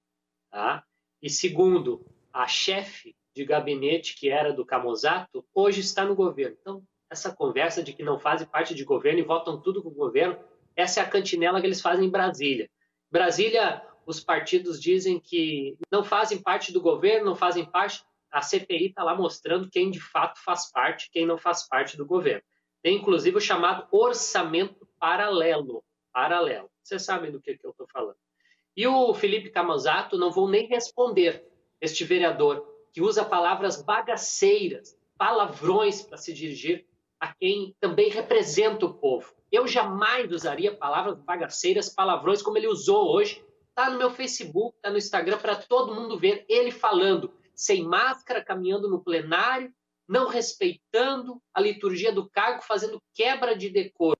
Tá? 0.50 0.84
E 1.22 1.30
segundo, 1.30 2.04
a 2.34 2.48
chefe 2.48 3.16
de 3.36 3.46
gabinete 3.46 4.16
que 4.16 4.30
era 4.30 4.52
do 4.52 4.66
Camozato, 4.66 5.46
hoje 5.54 5.82
está 5.82 6.04
no 6.04 6.16
governo. 6.16 6.58
Então, 6.60 6.84
essa 7.12 7.34
conversa 7.34 7.84
de 7.84 7.94
que 7.94 8.04
não 8.04 8.20
fazem 8.20 8.48
parte 8.48 8.74
de 8.74 8.84
governo 8.84 9.20
e 9.20 9.24
votam 9.24 9.62
tudo 9.62 9.84
com 9.84 9.90
o 9.90 9.94
governo, 9.94 10.38
essa 10.76 11.00
é 11.00 11.04
a 11.04 11.10
cantinela 11.10 11.60
que 11.60 11.68
eles 11.68 11.82
fazem 11.82 12.06
em 12.06 12.12
Brasília. 12.12 12.70
Brasília, 13.12 13.82
os 14.06 14.20
partidos 14.20 14.80
dizem 14.82 15.20
que 15.20 15.78
não 15.92 16.04
fazem 16.04 16.42
parte 16.42 16.72
do 16.72 16.82
governo, 16.82 17.26
não 17.26 17.36
fazem 17.36 17.66
parte. 17.66 18.04
A 18.32 18.42
CPI 18.42 18.88
está 18.88 19.04
lá 19.04 19.16
mostrando 19.16 19.70
quem 19.70 19.90
de 19.90 20.00
fato 20.00 20.40
faz 20.44 20.72
parte, 20.72 21.10
quem 21.12 21.26
não 21.26 21.38
faz 21.38 21.68
parte 21.68 21.98
do 21.98 22.06
governo. 22.06 22.44
Tem 22.82 22.96
inclusive 22.96 23.38
o 23.38 23.42
chamado 23.42 23.88
orçamento 23.92 24.88
paralelo. 25.00 25.84
Paralelo. 26.14 26.70
Vocês 26.84 27.04
sabem 27.04 27.32
do 27.32 27.42
que, 27.42 27.58
que 27.58 27.66
eu 27.66 27.72
estou 27.72 27.88
falando. 27.88 28.18
E 28.76 28.88
o 28.88 29.14
Felipe 29.14 29.50
Camazato, 29.50 30.18
não 30.18 30.32
vou 30.32 30.48
nem 30.48 30.68
responder 30.68 31.46
este 31.82 32.04
vereador 32.04 32.66
que 32.94 33.02
usa 33.02 33.26
palavras 33.26 33.82
bagaceiras, 33.82 34.98
palavrões 35.18 36.02
para 36.02 36.18
se 36.18 36.34
dirigir 36.34 36.88
a 37.20 37.34
quem 37.34 37.76
também 37.80 38.10
representa 38.10 38.86
o 38.86 38.94
povo. 38.94 39.34
Eu 39.52 39.68
jamais 39.68 40.32
usaria 40.32 40.76
palavras 40.76 41.18
bagaceiras, 41.20 41.90
palavrões 41.90 42.42
como 42.42 42.58
ele 42.58 42.68
usou 42.68 43.10
hoje. 43.10 43.44
Está 43.70 43.90
no 43.90 43.98
meu 43.98 44.12
Facebook, 44.12 44.76
está 44.76 44.90
no 44.90 44.98
Instagram 44.98 45.38
para 45.38 45.56
todo 45.56 45.96
mundo 45.96 46.20
ver 46.20 46.46
ele 46.48 46.72
falando, 46.72 47.34
sem 47.56 47.84
máscara, 47.84 48.44
caminhando 48.44 48.90
no 48.90 49.04
plenário, 49.04 49.74
não 50.08 50.28
respeitando 50.28 51.42
a 51.54 51.62
liturgia 51.62 52.12
do 52.12 52.30
cargo, 52.30 52.62
fazendo 52.62 53.02
quebra 53.14 53.56
de 53.56 53.70
decoro. 53.70 54.18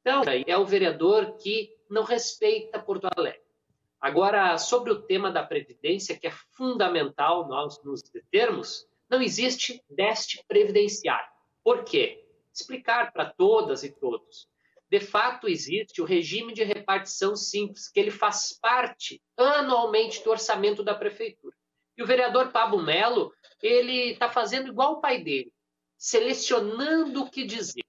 Então, 0.00 0.22
é 0.46 0.56
o 0.56 0.64
vereador 0.64 1.36
que 1.36 1.74
não 1.90 2.04
respeita 2.04 2.80
Porto 2.80 3.08
Alegre. 3.16 3.40
Agora, 4.00 4.56
sobre 4.58 4.92
o 4.92 5.02
tema 5.02 5.30
da 5.30 5.42
Previdência, 5.42 6.18
que 6.18 6.26
é 6.26 6.30
fundamental 6.52 7.48
nós 7.48 7.82
nos 7.82 8.02
determos, 8.02 8.86
não 9.08 9.22
existe 9.22 9.82
déficit 9.88 10.44
previdenciário. 10.46 11.28
Por 11.64 11.84
quê? 11.84 12.25
Explicar 12.58 13.12
para 13.12 13.30
todas 13.30 13.84
e 13.84 13.90
todos. 13.90 14.48
De 14.90 14.98
fato, 14.98 15.46
existe 15.46 16.00
o 16.00 16.06
regime 16.06 16.54
de 16.54 16.64
repartição 16.64 17.36
simples, 17.36 17.88
que 17.88 18.00
ele 18.00 18.10
faz 18.10 18.58
parte 18.58 19.22
anualmente 19.36 20.24
do 20.24 20.30
orçamento 20.30 20.82
da 20.82 20.94
prefeitura. 20.94 21.54
E 21.98 22.02
o 22.02 22.06
vereador 22.06 22.52
Pablo 22.52 22.82
Melo, 22.82 23.30
ele 23.62 24.12
está 24.12 24.30
fazendo 24.30 24.68
igual 24.68 24.94
o 24.94 25.00
pai 25.00 25.22
dele, 25.22 25.52
selecionando 25.98 27.24
o 27.24 27.30
que 27.30 27.44
dizer. 27.44 27.84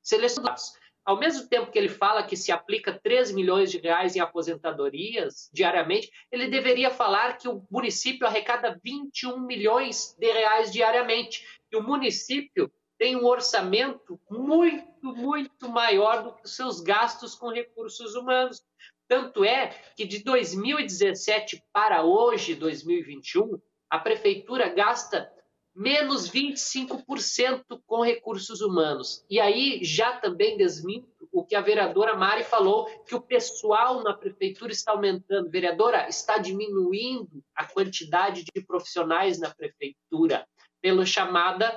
Selecionando 0.00 0.60
ao 1.06 1.16
mesmo 1.16 1.48
tempo 1.48 1.70
que 1.70 1.78
ele 1.78 1.88
fala 1.88 2.24
que 2.24 2.36
se 2.36 2.50
aplica 2.50 2.92
3 2.92 3.30
milhões 3.30 3.70
de 3.70 3.78
reais 3.78 4.16
em 4.16 4.20
aposentadorias 4.20 5.48
diariamente, 5.52 6.10
ele 6.32 6.48
deveria 6.48 6.90
falar 6.90 7.38
que 7.38 7.48
o 7.48 7.64
município 7.70 8.26
arrecada 8.26 8.76
21 8.82 9.38
milhões 9.38 10.16
de 10.18 10.32
reais 10.32 10.72
diariamente. 10.72 11.46
E 11.70 11.76
o 11.76 11.82
município 11.82 12.72
tem 12.98 13.16
um 13.16 13.26
orçamento 13.26 14.20
muito, 14.30 15.14
muito 15.14 15.68
maior 15.68 16.22
do 16.22 16.32
que 16.32 16.44
os 16.44 16.56
seus 16.56 16.80
gastos 16.80 17.34
com 17.34 17.48
recursos 17.50 18.14
humanos. 18.14 18.62
Tanto 19.08 19.44
é 19.44 19.68
que 19.96 20.04
de 20.04 20.24
2017 20.24 21.62
para 21.72 22.02
hoje, 22.02 22.54
2021, 22.54 23.60
a 23.88 23.98
prefeitura 23.98 24.68
gasta 24.68 25.30
menos 25.74 26.30
25% 26.30 27.80
com 27.86 28.02
recursos 28.02 28.62
humanos. 28.62 29.24
E 29.28 29.38
aí 29.38 29.84
já 29.84 30.16
também 30.18 30.56
desminto 30.56 31.28
o 31.30 31.44
que 31.44 31.54
a 31.54 31.60
vereadora 31.60 32.16
Mari 32.16 32.44
falou, 32.44 32.86
que 33.04 33.14
o 33.14 33.20
pessoal 33.20 34.02
na 34.02 34.14
prefeitura 34.14 34.72
está 34.72 34.92
aumentando. 34.92 35.50
Vereadora, 35.50 36.08
está 36.08 36.38
diminuindo 36.38 37.44
a 37.54 37.66
quantidade 37.66 38.42
de 38.42 38.62
profissionais 38.62 39.38
na 39.38 39.54
prefeitura 39.54 40.48
pela 40.80 41.04
chamada 41.04 41.70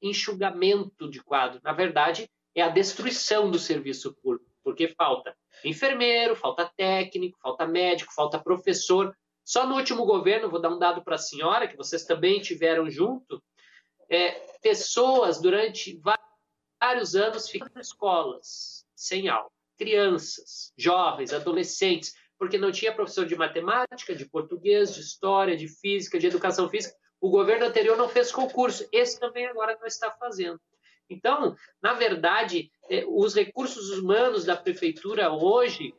enxugamento 0.00 1.10
de 1.10 1.22
quadro. 1.22 1.60
Na 1.62 1.72
verdade, 1.72 2.30
é 2.54 2.62
a 2.62 2.68
destruição 2.68 3.50
do 3.50 3.58
serviço 3.58 4.14
público, 4.22 4.50
porque 4.62 4.88
falta 4.88 5.36
enfermeiro, 5.64 6.36
falta 6.36 6.70
técnico, 6.76 7.38
falta 7.40 7.66
médico, 7.66 8.14
falta 8.14 8.38
professor, 8.38 9.16
só 9.48 9.66
no 9.66 9.76
último 9.76 10.04
governo, 10.04 10.50
vou 10.50 10.60
dar 10.60 10.68
um 10.68 10.78
dado 10.78 11.02
para 11.02 11.14
a 11.14 11.18
senhora, 11.18 11.66
que 11.66 11.74
vocês 11.74 12.04
também 12.04 12.38
tiveram 12.38 12.90
junto, 12.90 13.42
é, 14.10 14.32
pessoas 14.60 15.40
durante 15.40 15.98
vários 16.78 17.14
anos 17.14 17.48
ficam 17.48 17.70
em 17.74 17.80
escolas, 17.80 18.84
sem 18.94 19.26
aula. 19.26 19.50
Crianças, 19.78 20.70
jovens, 20.76 21.32
adolescentes, 21.32 22.12
porque 22.38 22.58
não 22.58 22.70
tinha 22.70 22.94
professor 22.94 23.24
de 23.24 23.36
matemática, 23.36 24.14
de 24.14 24.28
português, 24.28 24.94
de 24.94 25.00
história, 25.00 25.56
de 25.56 25.66
física, 25.66 26.18
de 26.18 26.26
educação 26.26 26.68
física. 26.68 26.94
O 27.20 27.30
governo 27.30 27.66
anterior 27.66 27.96
não 27.96 28.08
fez 28.08 28.30
concurso, 28.30 28.88
esse 28.92 29.18
também 29.18 29.46
agora 29.46 29.76
não 29.80 29.86
está 29.86 30.10
fazendo. 30.10 30.60
Então, 31.10 31.56
na 31.82 31.94
verdade, 31.94 32.70
é, 32.90 33.04
os 33.08 33.34
recursos 33.34 33.90
humanos 33.90 34.44
da 34.44 34.56
prefeitura 34.56 35.32
hoje 35.32 35.94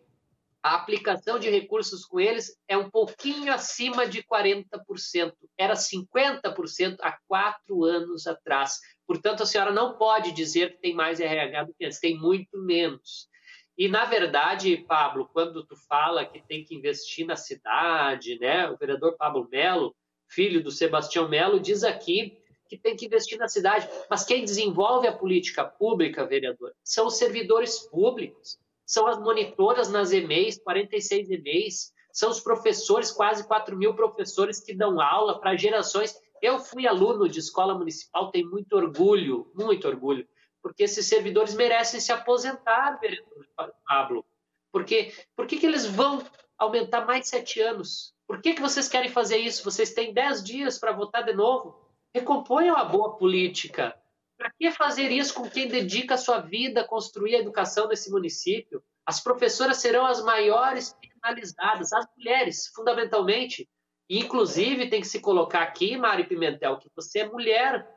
a 0.62 0.76
aplicação 0.76 1.40
de 1.40 1.50
recursos 1.50 2.06
com 2.06 2.20
eles 2.20 2.58
é 2.68 2.78
um 2.78 2.90
pouquinho 2.90 3.54
acima 3.54 4.06
de 4.06 4.22
40%. 4.22 5.34
Era 5.58 5.74
50% 5.74 6.98
há 7.02 7.18
quatro 7.28 7.86
anos 7.86 8.28
atrás. 8.28 8.80
Portanto, 9.08 9.44
a 9.44 9.46
senhora 9.46 9.72
não 9.72 9.98
pode 9.98 10.34
dizer 10.34 10.74
que 10.74 10.82
tem 10.82 10.94
mais 10.94 11.20
RH 11.20 11.64
do 11.64 11.74
que 11.74 11.86
antes, 11.86 12.00
tem 12.00 12.18
muito 12.18 12.58
menos. 12.58 13.30
E, 13.78 13.88
na 13.88 14.04
verdade, 14.04 14.76
Pablo, 14.86 15.30
quando 15.32 15.66
tu 15.66 15.76
fala 15.88 16.26
que 16.26 16.46
tem 16.46 16.66
que 16.66 16.76
investir 16.76 17.26
na 17.26 17.38
cidade, 17.38 18.38
né? 18.38 18.70
o 18.70 18.78
vereador 18.78 19.16
Pablo 19.18 19.48
Melo, 19.50 19.96
filho 20.30 20.64
do 20.64 20.72
Sebastião 20.72 21.28
Melo, 21.28 21.60
diz 21.60 21.84
aqui 21.84 22.38
que 22.68 22.78
tem 22.78 22.96
que 22.96 23.08
investir 23.08 23.38
na 23.38 23.48
cidade. 23.48 23.90
Mas 24.10 24.24
quem 24.24 24.46
desenvolve 24.46 25.08
a 25.08 25.12
política 25.12 25.66
pública, 25.66 26.26
vereador, 26.26 26.74
são 26.84 27.08
os 27.08 27.18
servidores 27.18 27.80
públicos 27.80 28.60
são 28.90 29.06
as 29.06 29.20
monitoras 29.20 29.88
nas 29.88 30.12
EMEIs, 30.12 30.58
46 30.58 31.30
EMEIs, 31.30 31.94
são 32.12 32.32
os 32.32 32.40
professores, 32.40 33.12
quase 33.12 33.48
4 33.48 33.78
mil 33.78 33.94
professores 33.94 34.60
que 34.60 34.74
dão 34.74 35.00
aula 35.00 35.40
para 35.40 35.56
gerações. 35.56 36.20
Eu 36.42 36.58
fui 36.58 36.88
aluno 36.88 37.30
de 37.30 37.38
escola 37.38 37.78
municipal, 37.78 38.32
tenho 38.32 38.50
muito 38.50 38.74
orgulho, 38.76 39.52
muito 39.54 39.88
orgulho, 39.88 40.28
porque 40.60 40.82
esses 40.82 41.06
servidores 41.06 41.54
merecem 41.54 42.00
se 42.00 42.12
aposentar, 42.12 43.00
vereador 43.00 43.46
Pablo. 43.88 44.26
Porque, 44.72 45.14
por 45.36 45.46
que, 45.46 45.60
que 45.60 45.68
eles 45.68 45.86
vão 45.86 46.26
aumentar 46.58 47.06
mais 47.06 47.30
sete 47.30 47.62
anos? 47.62 48.16
Por 48.30 48.44
que, 48.44 48.54
que 48.54 48.62
vocês 48.62 48.88
querem 48.88 49.10
fazer 49.10 49.38
isso? 49.38 49.64
Vocês 49.64 49.92
têm 49.92 50.14
dez 50.14 50.44
dias 50.44 50.78
para 50.78 50.92
votar 50.92 51.26
de 51.26 51.34
novo. 51.34 51.84
Recomponham 52.14 52.78
a 52.78 52.86
boa 52.86 53.18
política. 53.18 54.00
Para 54.38 54.52
que 54.52 54.72
fazer 54.72 55.12
isso 55.12 55.34
com 55.34 55.50
quem 55.50 55.68
dedica 55.68 56.14
a 56.14 56.18
sua 56.18 56.40
vida 56.40 56.82
a 56.82 56.88
construir 56.88 57.36
a 57.36 57.40
educação 57.40 57.88
nesse 57.88 58.12
município? 58.12 58.84
As 59.04 59.20
professoras 59.20 59.78
serão 59.78 60.06
as 60.06 60.24
maiores 60.24 60.96
penalizadas, 61.02 61.92
as 61.92 62.06
mulheres, 62.16 62.68
fundamentalmente. 62.68 63.68
E, 64.08 64.20
inclusive, 64.20 64.92
tem 64.92 65.02
que 65.02 65.08
se 65.08 65.20
colocar 65.20 65.64
aqui, 65.64 65.98
Mari 65.98 66.28
Pimentel, 66.28 66.78
que 66.78 66.92
você 66.96 67.22
é 67.22 67.28
mulher, 67.28 67.92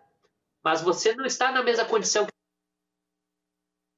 mas 0.65 0.81
você 0.81 1.15
não 1.15 1.27
está 1.27 1.53
na 1.53 1.63
mesma 1.63 1.85
condição 1.85 2.25
que 2.25 2.33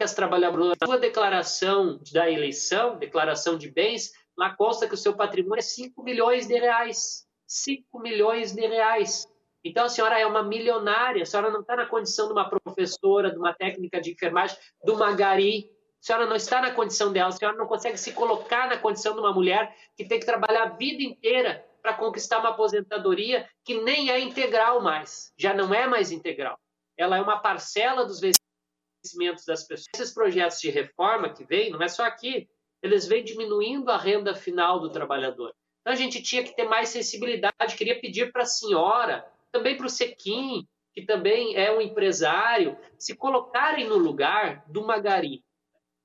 as 0.03 0.15
trabalhadoras. 0.15 0.77
A 0.81 0.85
sua 0.85 0.99
declaração 0.99 2.01
da 2.13 2.29
eleição, 2.29 2.99
declaração 2.99 3.57
de 3.57 3.71
bens, 3.71 4.13
lá 4.37 4.55
consta 4.55 4.89
que 4.89 4.95
o 4.95 4.99
seu 4.99 5.15
patrimônio 5.15 5.59
é 5.59 5.63
5 5.63 6.03
milhões 6.03 6.47
de 6.47 6.59
reais. 6.59 7.27
5 7.47 8.01
milhões 8.01 8.53
de 8.53 8.67
reais. 8.67 9.27
Então, 9.65 9.87
a 9.87 9.89
senhora 9.89 10.19
é 10.19 10.27
uma 10.27 10.43
milionária, 10.43 11.23
a 11.23 11.27
senhora 11.27 11.51
não 11.51 11.61
está 11.61 11.75
na 11.75 11.87
condição 11.87 12.27
de 12.27 12.33
uma 12.33 12.49
professora, 12.49 13.31
de 13.31 13.39
uma 13.39 13.55
técnica 13.55 14.01
de 14.01 14.13
enfermagem, 14.13 14.57
de 14.85 14.91
uma 14.91 15.13
gari. 15.15 15.71
A 16.03 16.07
senhora 16.07 16.27
não 16.27 16.37
está 16.37 16.61
na 16.61 16.71
condição 16.71 17.11
dela, 17.11 17.29
a 17.29 17.33
senhora 17.33 17.57
não 17.57 17.67
consegue 17.67 17.97
se 17.97 18.13
colocar 18.13 18.69
na 18.69 18.77
condição 18.77 19.15
de 19.15 19.21
uma 19.21 19.33
mulher 19.33 19.75
que 19.97 20.05
tem 20.05 20.21
que 20.21 20.27
trabalhar 20.27 20.65
a 20.65 20.69
vida 20.69 21.03
inteira 21.03 21.65
para 21.81 21.95
conquistar 21.95 22.41
uma 22.41 22.51
aposentadoria 22.51 23.49
que 23.65 23.83
nem 23.83 24.11
é 24.11 24.19
integral 24.19 24.83
mais, 24.83 25.33
já 25.39 25.55
não 25.55 25.73
é 25.73 25.87
mais 25.87 26.11
integral. 26.11 26.59
Ela 26.97 27.17
é 27.17 27.23
uma 27.23 27.39
parcela 27.39 28.05
dos 28.05 28.21
vencimentos 28.21 29.47
das 29.47 29.67
pessoas. 29.67 29.87
Esses 29.95 30.13
projetos 30.13 30.61
de 30.61 30.69
reforma 30.69 31.31
que 31.31 31.45
vêm, 31.45 31.71
não 31.71 31.83
é 31.83 31.89
só 31.89 32.05
aqui, 32.05 32.49
eles 32.85 33.07
vêm 33.07 33.25
diminuindo 33.25 33.91
a 33.91 33.97
renda 33.97 34.35
final 34.35 34.79
do 34.79 34.91
trabalhador. 34.91 35.55
Então 35.81 35.95
a 35.95 35.97
gente 35.97 36.23
tinha 36.23 36.45
que 36.45 36.55
ter 36.55 36.69
mais 36.69 36.91
sensibilidade. 36.91 37.77
Queria 37.79 37.99
pedir 37.99 38.31
para 38.31 38.43
a 38.43 38.47
senhora, 38.47 39.27
também 39.51 39.75
para 39.75 39.87
o 39.87 39.91
Sequim, 39.91 40.69
que 40.93 41.01
também 41.01 41.57
é 41.57 41.73
um 41.73 41.81
empresário, 41.81 42.77
se 42.99 43.17
colocarem 43.17 43.89
no 43.89 43.97
lugar 43.97 44.63
do 44.69 44.85
Magari, 44.85 45.43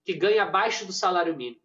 que 0.05 0.13
ganha 0.13 0.43
abaixo 0.43 0.86
do 0.86 0.93
salário 0.93 1.36
mínimo. 1.36 1.61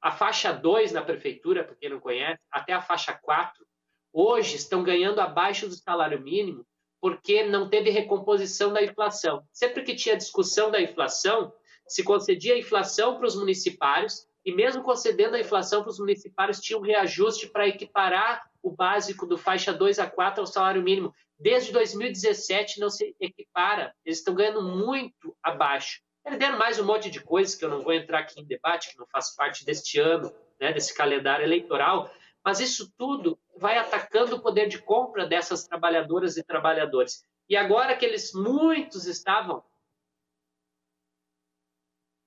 A 0.00 0.12
faixa 0.12 0.52
2 0.52 0.92
na 0.92 1.02
prefeitura, 1.02 1.64
para 1.64 1.74
quem 1.74 1.90
não 1.90 1.98
conhece, 1.98 2.40
até 2.48 2.72
a 2.72 2.80
faixa 2.80 3.12
4, 3.12 3.66
hoje 4.12 4.54
estão 4.54 4.84
ganhando 4.84 5.20
abaixo 5.20 5.66
do 5.66 5.74
salário 5.74 6.20
mínimo 6.20 6.64
porque 7.00 7.42
não 7.42 7.68
teve 7.68 7.90
recomposição 7.90 8.72
da 8.72 8.82
inflação. 8.82 9.44
Sempre 9.52 9.82
que 9.82 9.96
tinha 9.96 10.16
discussão 10.16 10.70
da 10.70 10.80
inflação, 10.80 11.52
se 11.86 12.04
concedia 12.04 12.54
a 12.54 12.58
inflação 12.58 13.16
para 13.16 13.26
os 13.26 13.34
municipários 13.36 14.26
e 14.46 14.54
mesmo 14.54 14.84
concedendo 14.84 15.34
a 15.34 15.40
inflação 15.40 15.82
para 15.82 15.90
os 15.90 15.98
municipários, 15.98 16.60
tinha 16.60 16.78
um 16.78 16.82
reajuste 16.82 17.48
para 17.48 17.66
equiparar 17.66 18.48
o 18.62 18.70
básico 18.70 19.26
do 19.26 19.36
faixa 19.36 19.72
2 19.72 19.98
a 19.98 20.08
4 20.08 20.40
ao 20.40 20.46
salário 20.46 20.80
mínimo. 20.80 21.12
Desde 21.36 21.72
2017 21.72 22.78
não 22.78 22.88
se 22.88 23.12
equipara, 23.20 23.92
eles 24.04 24.18
estão 24.18 24.36
ganhando 24.36 24.62
muito 24.62 25.36
abaixo. 25.42 26.00
Perderam 26.22 26.56
mais 26.58 26.78
um 26.78 26.84
monte 26.84 27.10
de 27.10 27.20
coisas 27.20 27.56
que 27.56 27.64
eu 27.64 27.68
não 27.68 27.82
vou 27.82 27.92
entrar 27.92 28.20
aqui 28.20 28.40
em 28.40 28.46
debate, 28.46 28.92
que 28.92 28.98
não 28.98 29.06
faz 29.10 29.34
parte 29.34 29.64
deste 29.64 29.98
ano, 29.98 30.32
né, 30.60 30.72
desse 30.72 30.94
calendário 30.94 31.44
eleitoral, 31.44 32.08
mas 32.44 32.60
isso 32.60 32.92
tudo 32.96 33.36
vai 33.58 33.76
atacando 33.78 34.36
o 34.36 34.40
poder 34.40 34.68
de 34.68 34.78
compra 34.78 35.26
dessas 35.26 35.66
trabalhadoras 35.66 36.36
e 36.36 36.44
trabalhadores. 36.44 37.24
E 37.48 37.56
agora 37.56 37.96
que 37.96 38.04
eles 38.04 38.32
muitos 38.32 39.06
estavam 39.06 39.64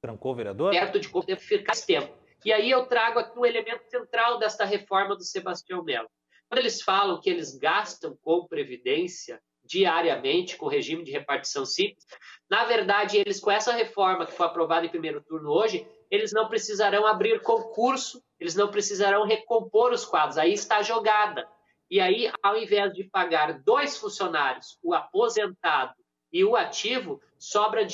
Trancou 0.02 0.32
o 0.32 0.36
vereador? 0.36 0.72
Perto 0.72 1.00
de 1.00 1.10
poder 1.10 1.38
ficar 1.38 1.74
mais 1.74 1.86
tempo. 1.86 2.18
E 2.46 2.54
aí 2.54 2.72
eu 2.72 2.86
trago 2.86 3.20
aqui 3.20 3.38
um 3.38 3.46
elemento 3.46 3.84
central 3.90 4.40
desta 4.40 4.64
reforma 4.64 5.16
do 5.16 5.24
Sebastião 5.24 5.84
Melo. 5.84 6.10
Quando 6.48 6.60
eles 6.60 6.82
falam 6.82 7.20
que 7.20 7.30
eles 7.30 7.58
gastam 7.58 8.18
com 8.22 8.48
previdência 8.48 9.42
diariamente 9.64 10.58
com 10.58 10.68
regime 10.68 11.04
de 11.04 11.12
repartição 11.12 11.66
simples, 11.66 12.04
na 12.50 12.66
verdade, 12.66 13.18
eles 13.18 13.40
com 13.40 13.52
essa 13.52 13.72
reforma 13.72 14.26
que 14.26 14.32
foi 14.32 14.46
aprovada 14.48 14.86
em 14.86 14.90
primeiro 14.90 15.22
turno 15.22 15.52
hoje, 15.52 15.86
eles 16.10 16.32
não 16.32 16.48
precisarão 16.48 17.06
abrir 17.06 17.42
concurso, 17.42 18.24
eles 18.40 18.56
não 18.56 18.72
precisarão 18.72 19.26
recompor 19.26 19.92
os 19.92 20.06
quadros, 20.06 20.38
aí 20.38 20.54
está 20.54 20.78
a 20.78 20.82
jogada. 20.82 21.48
E 21.92 22.00
aí, 22.00 22.32
ao 22.42 22.58
invés 22.58 22.94
de 22.94 23.04
pagar 23.04 23.62
dois 23.62 23.98
funcionários, 23.98 24.80
o 24.82 24.94
aposentado 24.94 25.94
e 26.32 26.44
o 26.44 26.56
ativo, 26.56 27.22
sobra 27.38 27.86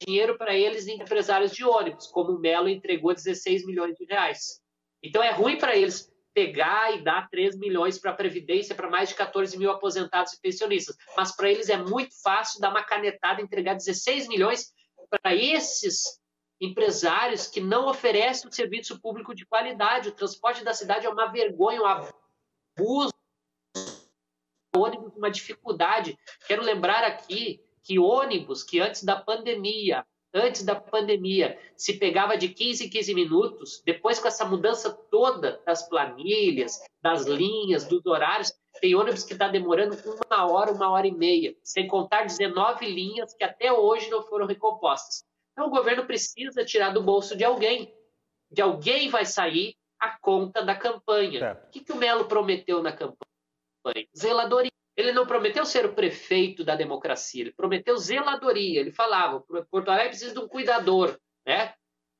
dinheiro 0.00 0.36
para 0.38 0.54
eles 0.54 0.86
em 0.86 1.00
empresários 1.00 1.52
de 1.52 1.64
ônibus, 1.64 2.06
como 2.06 2.32
o 2.32 2.38
Melo 2.38 2.68
entregou 2.68 3.14
16 3.14 3.66
milhões 3.66 3.94
de 3.96 4.04
reais. 4.04 4.60
Então 5.02 5.22
é 5.22 5.30
ruim 5.30 5.58
para 5.58 5.76
eles 5.76 6.12
pegar 6.32 6.94
e 6.94 7.02
dar 7.02 7.28
3 7.30 7.58
milhões 7.58 7.98
para 7.98 8.12
a 8.12 8.14
Previdência 8.14 8.74
para 8.74 8.88
mais 8.88 9.08
de 9.08 9.16
14 9.16 9.58
mil 9.58 9.70
aposentados 9.70 10.32
e 10.32 10.40
pensionistas. 10.40 10.96
Mas 11.16 11.34
para 11.34 11.50
eles 11.50 11.68
é 11.68 11.76
muito 11.76 12.14
fácil 12.22 12.60
dar 12.60 12.70
uma 12.70 12.84
canetada 12.84 13.40
e 13.40 13.44
entregar 13.44 13.74
16 13.74 14.28
milhões 14.28 14.72
para 15.10 15.34
esses 15.34 16.20
empresários 16.60 17.46
que 17.46 17.60
não 17.60 17.88
oferecem 17.88 18.48
o 18.48 18.52
serviço 18.52 19.00
público 19.00 19.34
de 19.34 19.46
qualidade. 19.46 20.08
O 20.08 20.14
transporte 20.14 20.64
da 20.64 20.74
cidade 20.74 21.06
é 21.06 21.10
uma 21.10 21.26
vergonha, 21.26 21.82
um 21.82 21.86
abuso, 21.86 23.12
uma 25.16 25.30
dificuldade. 25.30 26.16
Quero 26.46 26.62
lembrar 26.62 27.02
aqui 27.02 27.60
que 27.88 27.98
ônibus 27.98 28.62
que 28.62 28.80
antes 28.80 29.02
da 29.02 29.16
pandemia, 29.16 30.04
antes 30.34 30.62
da 30.62 30.74
pandemia, 30.74 31.58
se 31.74 31.94
pegava 31.94 32.36
de 32.36 32.50
15 32.50 32.84
em 32.84 32.90
15 32.90 33.14
minutos, 33.14 33.82
depois 33.82 34.20
com 34.20 34.28
essa 34.28 34.44
mudança 34.44 34.92
toda 35.10 35.58
das 35.64 35.88
planilhas, 35.88 36.82
das 37.02 37.24
linhas, 37.24 37.86
dos 37.86 38.04
horários, 38.04 38.52
tem 38.78 38.94
ônibus 38.94 39.24
que 39.24 39.32
está 39.32 39.48
demorando 39.48 39.96
uma 40.30 40.52
hora, 40.52 40.70
uma 40.70 40.90
hora 40.90 41.06
e 41.06 41.10
meia, 41.10 41.56
sem 41.62 41.88
contar 41.88 42.26
19 42.26 42.84
linhas 42.84 43.32
que 43.32 43.42
até 43.42 43.72
hoje 43.72 44.10
não 44.10 44.22
foram 44.22 44.44
recompostas. 44.44 45.24
Então 45.52 45.68
o 45.68 45.70
governo 45.70 46.04
precisa 46.04 46.66
tirar 46.66 46.90
do 46.90 47.02
bolso 47.02 47.34
de 47.34 47.42
alguém. 47.42 47.90
De 48.50 48.60
alguém 48.60 49.08
vai 49.08 49.24
sair 49.24 49.74
a 49.98 50.10
conta 50.18 50.62
da 50.62 50.76
campanha. 50.76 51.40
Certo. 51.40 51.68
O 51.68 51.70
que, 51.70 51.80
que 51.80 51.92
o 51.92 51.96
Melo 51.96 52.26
prometeu 52.26 52.82
na 52.82 52.92
campanha? 52.92 53.16
Zeladoria. 54.14 54.70
Ele 54.98 55.12
não 55.12 55.24
prometeu 55.24 55.64
ser 55.64 55.86
o 55.86 55.92
prefeito 55.92 56.64
da 56.64 56.74
democracia, 56.74 57.42
ele 57.42 57.52
prometeu 57.52 57.96
zeladoria. 57.96 58.80
Ele 58.80 58.90
falava: 58.90 59.44
Porto 59.70 59.90
Alegre 59.90 60.08
precisa 60.08 60.34
de 60.34 60.40
um 60.40 60.48
cuidador, 60.48 61.16
né? 61.46 61.72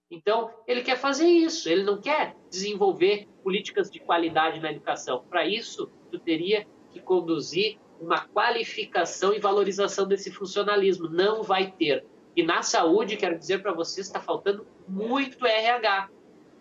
Então, 0.08 0.48
ele 0.64 0.82
quer 0.82 0.96
fazer 0.96 1.26
isso, 1.26 1.68
ele 1.68 1.82
não 1.82 2.00
quer 2.00 2.36
desenvolver 2.48 3.26
políticas 3.42 3.90
de 3.90 3.98
qualidade 3.98 4.60
na 4.60 4.70
educação. 4.70 5.24
Para 5.28 5.44
isso, 5.44 5.90
tu 6.08 6.20
teria 6.20 6.68
que 6.92 7.00
conduzir 7.00 7.80
uma 8.00 8.28
qualificação 8.28 9.34
e 9.34 9.40
valorização 9.40 10.06
desse 10.06 10.30
funcionalismo. 10.30 11.08
Não 11.08 11.42
vai 11.42 11.72
ter. 11.72 12.06
E 12.36 12.44
na 12.44 12.62
saúde, 12.62 13.16
quero 13.16 13.36
dizer 13.36 13.60
para 13.60 13.72
vocês, 13.72 14.06
está 14.06 14.20
faltando 14.20 14.64
muito 14.86 15.44
RH. 15.44 16.10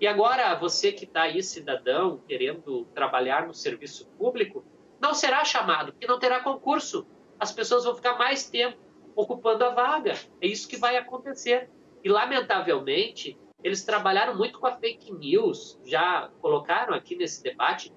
E 0.01 0.07
agora, 0.07 0.55
você 0.55 0.91
que 0.91 1.05
está 1.05 1.21
aí, 1.21 1.43
cidadão, 1.43 2.19
querendo 2.27 2.85
trabalhar 2.95 3.45
no 3.45 3.53
serviço 3.53 4.07
público, 4.17 4.65
não 4.99 5.13
será 5.13 5.43
chamado, 5.45 5.91
porque 5.91 6.07
não 6.07 6.19
terá 6.19 6.39
concurso. 6.39 7.07
As 7.39 7.51
pessoas 7.51 7.83
vão 7.83 7.95
ficar 7.95 8.17
mais 8.17 8.49
tempo 8.49 8.77
ocupando 9.15 9.65
a 9.65 9.69
vaga. 9.69 10.13
É 10.41 10.47
isso 10.47 10.67
que 10.67 10.77
vai 10.77 10.97
acontecer. 10.97 11.69
E, 12.03 12.09
lamentavelmente, 12.09 13.37
eles 13.63 13.83
trabalharam 13.83 14.35
muito 14.35 14.59
com 14.59 14.67
a 14.67 14.75
fake 14.75 15.11
news, 15.11 15.79
já 15.85 16.29
colocaram 16.39 16.93
aqui 16.93 17.15
nesse 17.15 17.41
debate, 17.43 17.91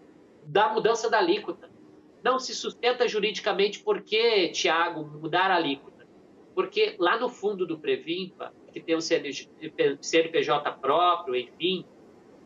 da 0.45 0.71
mudança 0.71 1.09
da 1.09 1.19
alíquota. 1.19 1.71
Não 2.23 2.39
se 2.39 2.55
sustenta 2.55 3.07
juridicamente 3.07 3.81
por 3.81 4.03
que, 4.03 4.49
Tiago, 4.49 5.05
mudar 5.05 5.51
a 5.51 5.57
alíquota? 5.57 6.07
Porque 6.55 6.97
lá 6.99 7.19
no 7.19 7.29
fundo 7.29 7.67
do 7.67 7.79
Previmpa, 7.79 8.53
que 8.73 8.81
tem 8.81 8.95
o 8.95 9.01
CNPJ 9.01 10.73
próprio, 10.73 11.37
enfim, 11.37 11.85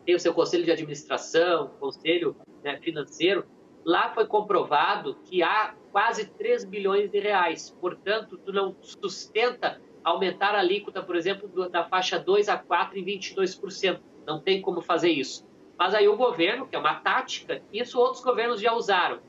tem 0.05 0.15
o 0.15 0.19
seu 0.19 0.33
conselho 0.33 0.63
de 0.63 0.71
administração, 0.71 1.71
conselho 1.79 2.35
né, 2.63 2.77
financeiro, 2.77 3.45
Lá 3.85 4.09
foi 4.09 4.25
comprovado 4.25 5.15
que 5.25 5.43
há 5.43 5.75
quase 5.91 6.25
3 6.25 6.65
bilhões 6.65 7.11
de 7.11 7.19
reais. 7.19 7.69
Portanto, 7.79 8.35
tu 8.35 8.51
não 8.51 8.75
sustenta 8.81 9.79
aumentar 10.03 10.55
a 10.55 10.59
alíquota, 10.59 11.03
por 11.03 11.15
exemplo, 11.15 11.69
da 11.69 11.83
faixa 11.83 12.17
2 12.17 12.49
a 12.49 12.57
4 12.57 12.97
em 12.97 13.05
22%. 13.05 14.01
Não 14.25 14.41
tem 14.41 14.59
como 14.59 14.81
fazer 14.81 15.11
isso. 15.11 15.47
Mas 15.77 15.93
aí 15.93 16.07
o 16.07 16.17
governo, 16.17 16.65
que 16.65 16.75
é 16.75 16.79
uma 16.79 16.95
tática, 16.95 17.61
isso 17.71 17.99
outros 17.99 18.23
governos 18.23 18.59
já 18.59 18.73
usaram. 18.73 19.19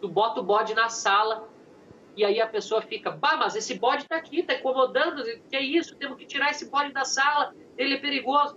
Tu 0.00 0.08
bota 0.08 0.40
o 0.40 0.44
bode 0.44 0.74
na 0.74 0.88
sala 0.88 1.48
e 2.16 2.24
aí 2.24 2.40
a 2.40 2.46
pessoa 2.46 2.80
fica, 2.80 3.10
bah, 3.10 3.36
mas 3.36 3.56
esse 3.56 3.76
bode 3.76 4.02
está 4.02 4.16
aqui, 4.16 4.40
está 4.40 4.54
incomodando, 4.54 5.24
que 5.50 5.56
é 5.56 5.60
isso? 5.60 5.96
Temos 5.96 6.16
que 6.16 6.24
tirar 6.24 6.50
esse 6.50 6.70
bode 6.70 6.92
da 6.92 7.04
sala, 7.04 7.52
ele 7.76 7.94
é 7.94 7.98
perigoso. 7.98 8.56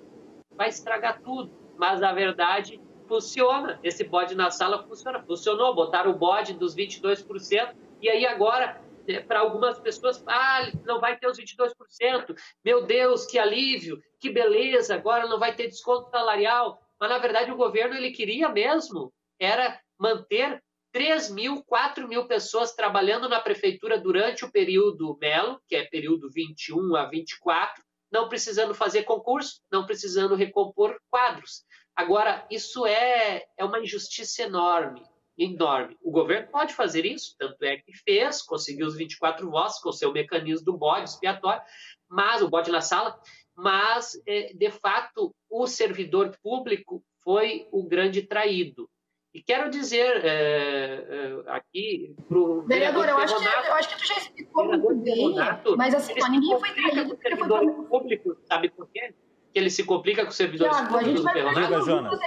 Vai 0.56 0.70
estragar 0.70 1.20
tudo. 1.22 1.52
Mas 1.78 2.04
a 2.04 2.12
verdade 2.12 2.80
funciona. 3.08 3.80
Esse 3.84 4.04
bode 4.04 4.36
na 4.36 4.52
sala 4.52 4.84
funciona. 4.84 5.24
Funcionou, 5.24 5.74
botaram 5.74 6.12
o 6.12 6.18
bode 6.18 6.54
dos 6.54 6.76
22%, 6.76 7.76
e 8.02 8.10
aí 8.10 8.26
agora, 8.26 8.82
é, 9.08 9.20
para 9.20 9.40
algumas 9.40 9.80
pessoas, 9.80 10.24
ah, 10.28 10.72
não 10.86 11.00
vai 11.00 11.18
ter 11.18 11.28
os 11.28 11.38
22%. 11.38 12.36
Meu 12.64 12.86
Deus, 12.86 13.26
que 13.26 13.40
alívio, 13.40 14.02
que 14.20 14.30
beleza, 14.30 14.96
agora 14.96 15.28
não 15.28 15.40
vai 15.40 15.56
ter 15.56 15.68
desconto 15.68 16.10
salarial. 16.10 16.80
Mas, 17.00 17.10
na 17.10 17.18
verdade, 17.18 17.52
o 17.52 17.58
governo 17.58 17.96
ele 17.96 18.12
queria 18.12 18.50
mesmo 18.50 19.14
era 19.40 19.80
manter 20.00 20.62
3 20.92 21.30
mil, 21.32 21.64
4 21.64 22.08
mil 22.08 22.28
pessoas 22.28 22.74
trabalhando 22.74 23.30
na 23.30 23.40
prefeitura 23.40 24.00
durante 24.00 24.46
o 24.46 24.52
período 24.52 25.18
Melo, 25.22 25.62
que 25.68 25.76
é 25.76 25.86
período 25.86 26.30
21 26.32 26.96
a 26.96 27.06
24, 27.06 27.84
não 28.12 28.28
precisando 28.30 28.74
fazer 28.74 29.04
concurso, 29.04 29.62
não 29.72 29.86
precisando 29.86 30.36
recompor 30.36 30.98
quadros. 31.10 31.64
Agora, 31.98 32.46
isso 32.52 32.86
é, 32.86 33.48
é 33.58 33.66
uma 33.66 33.80
injustiça 33.80 34.44
enorme, 34.44 35.02
enorme. 35.36 35.98
O 36.00 36.12
governo 36.12 36.48
pode 36.52 36.76
fazer 36.76 37.08
isso, 37.08 37.36
tanto 37.40 37.64
é 37.64 37.78
que 37.78 37.92
fez, 38.06 38.44
conseguiu 38.44 38.86
os 38.86 38.96
24 38.96 39.50
votos 39.50 39.80
com 39.80 39.90
o 39.90 39.94
seu 39.94 40.14
mecanismo 40.14 40.64
do 40.64 40.78
bode 40.78 41.10
expiatório, 41.10 41.64
mas 42.08 42.44
o 42.44 42.50
bode 42.50 42.70
na 42.70 42.82
sala, 42.82 43.20
mas, 43.56 44.12
é, 44.28 44.54
de 44.54 44.70
fato, 44.70 45.34
o 45.50 45.66
servidor 45.66 46.38
público 46.44 47.04
foi 47.24 47.68
o 47.72 47.82
grande 47.82 48.22
traído. 48.22 48.88
E 49.34 49.42
quero 49.42 49.68
dizer 49.72 50.24
é, 50.24 50.30
é, 50.30 51.52
aqui 51.52 52.16
para 52.28 52.38
o 52.38 52.62
vereador, 52.62 53.06
vereador 53.06 53.10
eu, 53.10 53.18
acho 53.18 53.40
que, 53.40 53.68
eu 53.68 53.74
acho 53.74 53.90
que 53.90 53.98
tu 53.98 54.08
já 54.08 54.18
explicou 54.18 54.66
muito 54.66 54.96
bem, 55.02 55.36
mas 55.76 55.96
assim, 55.96 56.14
ninguém 56.30 56.60
foi 56.60 56.72
traído. 56.74 57.10
Com 57.16 57.22
servidores 57.22 57.76
foi... 57.76 57.86
públicos, 57.86 58.38
sabe 58.48 58.70
por 58.70 58.88
quê? 58.90 59.14
Que 59.58 59.62
ele 59.62 59.72
se 59.72 59.84
complica 59.84 60.22
com 60.22 60.30
os 60.30 60.36
servidores 60.36 60.78
Tiago, 60.78 60.94
públicos 60.94 61.24
do 61.24 61.32
Ferronato. 61.32 61.84
Jonas. 61.84 62.20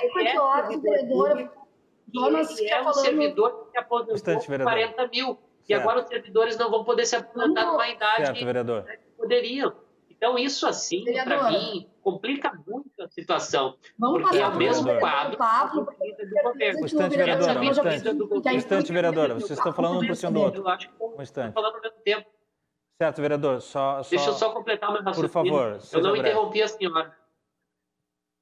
Jonas 2.12 2.58
ele 2.58 2.68
é 2.68 2.80
um 2.80 2.82
falando... 2.82 3.04
servidor 3.04 3.64
que 3.66 3.70
se 3.70 3.78
aposentou 3.78 4.34
com 4.34 4.64
40 4.64 5.06
mil. 5.06 5.38
E 5.68 5.74
agora 5.74 6.00
os 6.00 6.08
servidores 6.08 6.58
não 6.58 6.68
vão 6.68 6.82
poder 6.82 7.06
se 7.06 7.14
aposentar 7.14 7.66
numa 7.66 7.88
idade 7.88 8.26
certo, 8.26 8.44
vereador. 8.44 8.82
que 8.82 8.96
poderiam. 9.16 9.72
Então, 10.10 10.36
isso 10.36 10.66
assim, 10.66 11.04
para 11.04 11.52
mim, 11.52 11.88
complica 12.02 12.52
muito 12.66 13.00
a 13.00 13.08
situação. 13.08 13.76
Vamos 13.96 14.22
porque 14.22 14.38
é 14.38 14.48
o 14.48 14.56
mesmo 14.56 14.98
quadro 14.98 15.38
Pablo, 15.38 15.84
do 15.84 16.42
governo. 16.42 16.80
Um 16.80 16.84
instante, 16.84 17.16
vereadora. 17.16 17.60
Um 17.60 17.62
instante, 17.62 18.08
um 18.10 18.50
instante 18.50 18.92
vereadora. 18.92 19.34
Vocês 19.34 19.56
estão 19.56 19.72
falando 19.72 20.02
um 20.02 20.06
por 20.08 20.16
cima 20.16 20.32
do 20.32 20.40
outro. 20.40 20.62
Eu 20.62 20.68
acho 20.68 20.88
que 20.88 20.94
um 21.00 21.22
instante. 21.22 21.54
falando 21.54 21.76
ao 21.76 21.80
mesmo 21.80 21.98
tempo. 22.04 22.28
Certo, 23.00 23.22
vereador. 23.22 23.62
Só, 23.62 24.02
só... 24.02 24.10
Deixa 24.10 24.28
eu 24.28 24.34
só 24.34 24.50
completar 24.52 24.90
o 24.90 24.92
meu 24.92 25.02
raciocínio. 25.02 25.30
Por 25.30 25.32
favor. 25.32 25.78
Eu 25.90 26.02
não 26.02 26.12
breve. 26.12 26.28
interrompi 26.28 26.62
a 26.62 26.68
senhora. 26.68 27.19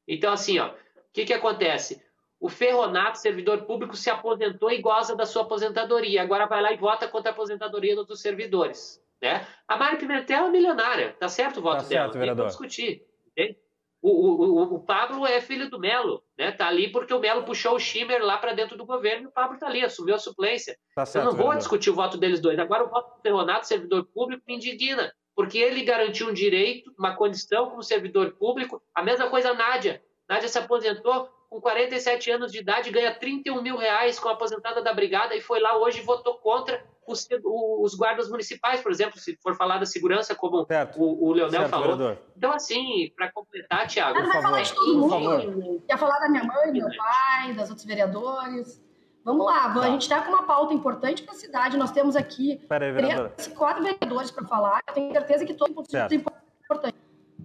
Então, 0.08 0.32
assim, 0.32 0.58
ó, 0.58 0.68
o 0.68 0.74
que, 1.12 1.26
que 1.26 1.34
acontece? 1.34 2.02
O 2.40 2.48
Ferronato, 2.48 3.18
servidor 3.18 3.62
público, 3.62 3.94
se 3.94 4.08
aposentou 4.08 4.70
e 4.70 4.80
goza 4.80 5.14
da 5.14 5.26
sua 5.26 5.42
aposentadoria. 5.42 6.22
Agora 6.22 6.46
vai 6.46 6.62
lá 6.62 6.72
e 6.72 6.76
vota 6.76 7.06
contra 7.06 7.30
a 7.30 7.34
aposentadoria 7.34 7.92
dos 7.92 8.00
outros 8.00 8.20
servidores. 8.22 9.02
Né? 9.20 9.46
A 9.66 9.76
Mari 9.76 9.96
Pimentel 9.98 10.46
é 10.46 10.50
milionária, 10.50 11.16
tá 11.18 11.28
certo 11.28 11.58
o 11.58 11.62
voto 11.62 11.82
tá 11.82 11.88
dela, 11.88 12.04
certo, 12.04 12.18
vereador. 12.18 12.44
tem 12.44 12.48
discutir. 12.48 13.04
Entende? 13.32 13.58
O, 14.00 14.10
o, 14.10 14.74
o, 14.76 14.80
Pablo 14.80 15.26
é 15.26 15.40
filho 15.40 15.68
do 15.68 15.80
Melo, 15.80 16.22
né? 16.38 16.52
Tá 16.52 16.68
ali 16.68 16.88
porque 16.92 17.12
o 17.12 17.18
Melo 17.18 17.42
puxou 17.42 17.74
o 17.74 17.80
Schimmer 17.80 18.22
lá 18.22 18.38
para 18.38 18.52
dentro 18.52 18.78
do 18.78 18.86
governo 18.86 19.24
e 19.24 19.26
o 19.26 19.32
Pablo 19.32 19.58
tá 19.58 19.66
ali, 19.66 19.84
assumiu 19.84 20.14
a 20.14 20.20
suplência. 20.20 20.78
Tá 20.94 21.04
certo, 21.04 21.24
Eu 21.24 21.24
não 21.24 21.32
vou 21.32 21.46
vereador. 21.46 21.58
discutir 21.58 21.90
o 21.90 21.96
voto 21.96 22.16
deles 22.16 22.40
dois. 22.40 22.60
Agora 22.60 22.84
o 22.84 22.88
voto 22.88 23.16
do 23.16 23.22
Ferronato, 23.22 23.66
servidor 23.66 24.04
público, 24.06 24.44
me 24.46 24.54
indigna, 24.54 25.12
porque 25.38 25.56
ele 25.56 25.84
garantiu 25.84 26.28
um 26.28 26.32
direito, 26.32 26.92
uma 26.98 27.14
condição 27.14 27.70
como 27.70 27.80
servidor 27.80 28.32
público. 28.32 28.82
A 28.92 29.04
mesma 29.04 29.30
coisa 29.30 29.50
a 29.50 29.54
Nádia. 29.54 30.02
Nádia 30.28 30.48
se 30.48 30.58
aposentou 30.58 31.28
com 31.48 31.60
47 31.60 32.28
anos 32.32 32.50
de 32.50 32.58
idade, 32.58 32.90
ganha 32.90 33.14
31 33.14 33.62
mil 33.62 33.76
reais 33.76 34.18
com 34.18 34.28
a 34.28 34.32
aposentada 34.32 34.82
da 34.82 34.92
Brigada 34.92 35.36
e 35.36 35.40
foi 35.40 35.60
lá 35.60 35.78
hoje 35.78 36.00
e 36.00 36.02
votou 36.02 36.34
contra 36.38 36.84
os, 37.06 37.28
os, 37.44 37.94
guardas 37.94 38.28
municipais, 38.28 38.80
por 38.80 38.90
exemplo, 38.90 39.16
se 39.16 39.38
for 39.40 39.54
falar 39.54 39.78
da 39.78 39.86
segurança, 39.86 40.34
como 40.34 40.66
o, 40.96 41.28
o, 41.28 41.32
Leonel 41.32 41.60
certo, 41.60 41.70
falou. 41.70 41.96
Vereador. 41.96 42.18
Então, 42.36 42.50
assim, 42.50 43.12
para 43.14 43.30
completar, 43.30 43.86
Tiago. 43.86 44.18
Não, 44.18 44.26
vai 44.26 44.42
falar 44.42 44.62
de 44.62 44.74
todo 44.74 45.08
mundo. 45.08 45.84
Quer 45.86 45.98
falar 45.98 46.18
da 46.18 46.28
minha 46.30 46.42
mãe, 46.42 46.66
do 46.66 46.72
meu 46.72 46.96
pai, 46.96 47.54
das 47.54 47.68
outros 47.68 47.86
vereadores. 47.86 48.82
Vamos 49.28 49.44
lá, 49.44 49.74
tá. 49.74 49.80
a 49.80 49.90
gente 49.90 50.00
está 50.00 50.22
com 50.22 50.30
uma 50.30 50.44
pauta 50.44 50.72
importante 50.72 51.22
para 51.22 51.34
a 51.34 51.36
cidade. 51.36 51.76
Nós 51.76 51.90
temos 51.90 52.16
aqui 52.16 52.58
aí, 52.70 52.94
três, 52.94 53.48
quatro 53.48 53.82
vereadores 53.82 54.30
para 54.30 54.46
falar. 54.46 54.82
Eu 54.88 54.94
tenho 54.94 55.12
certeza 55.12 55.44
que 55.44 55.52
todo 55.52 55.74
mundo 55.74 55.86
é 55.94 56.14
importante. 56.14 56.96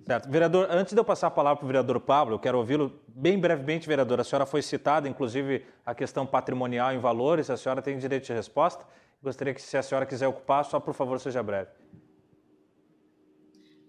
Certo. 0.08 0.30
Vereador, 0.30 0.68
antes 0.72 0.94
de 0.94 1.00
eu 1.00 1.04
passar 1.04 1.28
a 1.28 1.32
palavra 1.32 1.58
para 1.58 1.66
o 1.66 1.68
vereador 1.68 2.00
Pablo, 2.00 2.36
eu 2.36 2.40
quero 2.40 2.58
ouvi-lo 2.58 3.02
bem 3.10 3.38
brevemente, 3.38 3.86
vereador. 3.86 4.22
A 4.22 4.24
senhora 4.24 4.46
foi 4.46 4.62
citada, 4.62 5.10
inclusive, 5.10 5.66
a 5.86 5.94
questão 5.94 6.26
patrimonial 6.26 6.94
em 6.94 7.00
valores. 7.00 7.50
A 7.50 7.58
senhora 7.58 7.82
tem 7.82 7.98
direito 7.98 8.28
de 8.28 8.32
resposta. 8.32 8.86
Gostaria 9.22 9.54
que, 9.54 9.62
se 9.62 9.76
a 9.76 9.84
senhora 9.84 10.06
quiser 10.06 10.30
ocupar, 10.30 10.64
só 10.64 10.80
por 10.80 10.94
favor 10.94 11.20
seja 11.20 11.44
breve. 11.44 11.70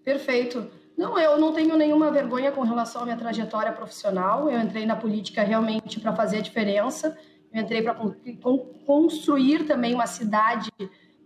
Perfeito. 0.03 0.69
Não, 0.97 1.17
eu 1.17 1.37
não 1.37 1.53
tenho 1.53 1.77
nenhuma 1.77 2.11
vergonha 2.11 2.51
com 2.51 2.61
relação 2.61 3.03
à 3.03 3.05
minha 3.05 3.17
trajetória 3.17 3.71
profissional. 3.71 4.51
Eu 4.51 4.59
entrei 4.59 4.85
na 4.85 4.97
política 4.97 5.43
realmente 5.43 5.97
para 6.01 6.13
fazer 6.13 6.39
a 6.39 6.41
diferença. 6.41 7.17
Eu 7.55 7.61
entrei 7.61 7.81
para 7.81 7.95
construir 8.85 9.65
também 9.65 9.93
uma 9.93 10.07
cidade 10.07 10.69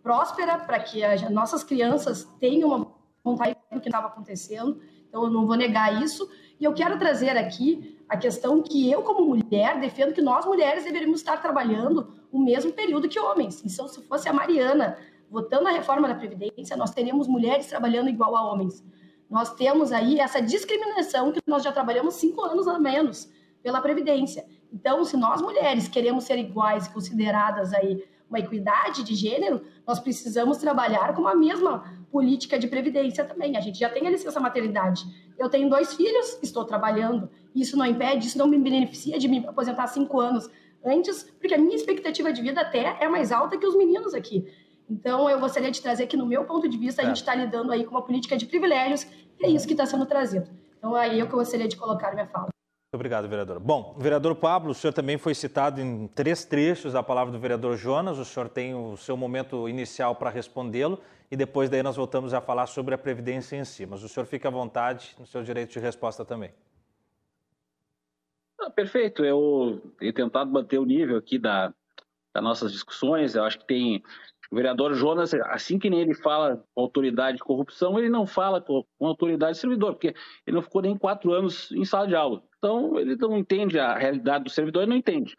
próspera 0.03 0.59
para 0.59 0.80
que 0.80 1.03
as 1.03 1.27
nossas 1.32 1.63
crianças 1.63 2.23
tenham 2.39 2.69
uma 2.69 2.91
vontade 3.23 3.57
do 3.71 3.82
que 3.82 3.89
estava 3.89 4.05
acontecendo. 4.05 4.80
Então, 5.07 5.23
eu 5.23 5.32
não 5.32 5.47
vou 5.47 5.55
negar 5.55 6.03
isso. 6.03 6.30
E 6.59 6.63
eu 6.63 6.71
quero 6.71 6.99
trazer 6.99 7.36
aqui 7.36 7.97
a 8.07 8.15
questão 8.15 8.61
que 8.61 8.91
eu, 8.91 9.01
como 9.01 9.25
mulher, 9.25 9.80
defendo 9.80 10.13
que 10.13 10.21
nós 10.21 10.45
mulheres 10.45 10.84
deveríamos 10.84 11.19
estar 11.19 11.38
trabalhando 11.38 12.13
o 12.32 12.38
mesmo 12.38 12.71
período 12.71 13.09
que 13.09 13.19
homens. 13.19 13.63
Então, 13.65 13.88
se 13.88 13.99
fosse 14.03 14.30
a 14.30 14.34
Mariana 14.34 14.99
votando 15.32 15.67
a 15.67 15.71
reforma 15.71 16.07
da 16.07 16.13
Previdência, 16.13 16.77
nós 16.77 16.91
teríamos 16.91 17.27
mulheres 17.27 17.65
trabalhando 17.65 18.07
igual 18.07 18.36
a 18.36 18.53
homens. 18.53 18.84
Nós 19.27 19.55
temos 19.55 19.91
aí 19.91 20.19
essa 20.19 20.39
discriminação 20.39 21.32
que 21.32 21.41
nós 21.47 21.63
já 21.63 21.71
trabalhamos 21.71 22.13
cinco 22.13 22.43
anos 22.43 22.67
a 22.67 22.77
menos 22.77 23.32
pela 23.63 23.82
Previdência. 23.82 24.45
Então, 24.72 25.03
se 25.03 25.17
nós 25.17 25.41
mulheres 25.41 25.88
queremos 25.88 26.24
ser 26.24 26.38
iguais 26.38 26.88
e 26.88 26.93
consideradas 26.93 27.74
aí 27.74 28.03
uma 28.30 28.39
equidade 28.39 29.03
de 29.03 29.15
gênero, 29.15 29.61
nós 29.86 29.99
precisamos 29.99 30.57
trabalhar 30.57 31.15
com 31.15 31.28
a 31.28 31.36
mesma 31.36 31.84
política 32.11 32.59
de 32.59 32.67
previdência 32.67 33.26
também. 33.26 33.57
A 33.57 33.59
gente 33.59 33.80
já 33.80 33.89
tem 33.89 34.05
a 34.05 34.09
licença 34.09 34.39
maternidade. 34.39 35.03
Eu 35.38 35.49
tenho 35.49 35.70
dois 35.70 35.93
filhos, 35.95 36.38
estou 36.43 36.63
trabalhando. 36.63 37.30
Isso 37.55 37.76
não 37.76 37.86
impede, 37.86 38.28
isso 38.28 38.38
não 38.38 38.47
me 38.47 38.57
beneficia 38.57 39.17
de 39.17 39.28
me 39.28 39.45
aposentar 39.47 39.88
cinco 39.88 40.20
anos 40.20 40.47
antes, 40.86 41.24
porque 41.39 41.55
a 41.55 41.57
minha 41.57 41.76
expectativa 41.76 42.32
de 42.32 42.41
vida 42.41 42.61
até 42.61 42.97
é 42.99 43.09
mais 43.09 43.32
alta 43.32 43.57
que 43.57 43.65
os 43.65 43.76
meninos 43.76 44.13
aqui. 44.13 44.45
Então, 44.89 45.30
eu 45.30 45.39
gostaria 45.39 45.70
de 45.70 45.82
trazer 45.82 46.07
que, 46.07 46.17
no 46.17 46.26
meu 46.26 46.45
ponto 46.45 46.67
de 46.67 46.78
vista, 46.78 47.01
a 47.01 47.05
gente 47.05 47.17
está 47.17 47.36
lidando 47.36 47.72
aí 47.72 47.84
com 47.84 47.91
uma 47.91 48.01
política 48.01 48.38
de 48.38 48.45
privilégios, 48.45 49.05
e 49.39 49.45
é 49.45 49.49
isso 49.49 49.67
que 49.67 49.74
está 49.74 49.86
sendo 49.86 50.05
trazido. 50.05 50.49
Então, 50.78 50.95
aí 50.95 51.20
é 51.20 51.24
o 51.24 51.28
que 51.28 51.34
eu 51.34 51.39
gostaria 51.39 51.67
de 51.67 51.76
colocar 51.76 52.13
minha 52.13 52.28
fala. 52.28 52.49
Obrigado, 52.91 53.27
vereador. 53.27 53.59
Bom, 53.59 53.95
vereador 53.99 54.35
Pablo, 54.35 54.71
o 54.71 54.73
senhor 54.73 54.91
também 54.91 55.15
foi 55.15 55.35
citado 55.35 55.79
em 55.79 56.07
três 56.07 56.43
trechos 56.43 56.93
da 56.93 57.03
palavra 57.03 57.31
do 57.31 57.37
vereador 57.37 57.77
Jonas. 57.77 58.17
O 58.17 58.25
senhor 58.25 58.49
tem 58.49 58.73
o 58.73 58.97
seu 58.97 59.15
momento 59.15 59.69
inicial 59.69 60.15
para 60.15 60.31
respondê-lo 60.31 60.99
e 61.29 61.37
depois 61.37 61.69
daí 61.69 61.83
nós 61.83 61.95
voltamos 61.95 62.33
a 62.33 62.41
falar 62.41 62.65
sobre 62.65 62.95
a 62.95 62.97
Previdência 62.97 63.55
em 63.55 63.63
si. 63.63 63.85
Mas 63.85 64.01
o 64.01 64.09
senhor 64.09 64.25
fica 64.25 64.47
à 64.47 64.51
vontade 64.51 65.15
no 65.19 65.27
seu 65.27 65.43
direito 65.43 65.71
de 65.71 65.79
resposta 65.79 66.25
também. 66.25 66.51
Ah, 68.59 68.71
perfeito. 68.71 69.23
Eu 69.23 69.93
tenho 69.99 70.13
tentado 70.13 70.51
manter 70.51 70.79
o 70.79 70.85
nível 70.85 71.17
aqui 71.17 71.37
da, 71.37 71.71
das 72.33 72.43
nossas 72.43 72.71
discussões. 72.71 73.35
Eu 73.35 73.43
acho 73.43 73.59
que 73.59 73.67
tem 73.67 74.03
o 74.51 74.55
vereador 74.55 74.95
Jonas, 74.95 75.31
assim 75.35 75.77
que 75.77 75.91
nem 75.91 75.99
ele 75.99 76.15
fala 76.15 76.65
com 76.73 76.81
autoridade 76.81 77.37
de 77.37 77.43
corrupção, 77.43 77.99
ele 77.99 78.09
não 78.09 78.25
fala 78.25 78.59
com 78.59 78.83
autoridade 78.99 79.53
de 79.53 79.59
servidor, 79.59 79.93
porque 79.93 80.15
ele 80.47 80.55
não 80.55 80.63
ficou 80.63 80.81
nem 80.81 80.97
quatro 80.97 81.31
anos 81.31 81.71
em 81.71 81.85
sala 81.85 82.07
de 82.07 82.15
aula. 82.15 82.48
Então, 82.60 82.99
ele 82.99 83.16
não 83.16 83.38
entende 83.38 83.80
a 83.80 83.97
realidade 83.97 84.43
do 84.43 84.49
servidor, 84.49 84.84
ele 84.84 84.91
não 84.91 84.97
entende. 84.97 85.36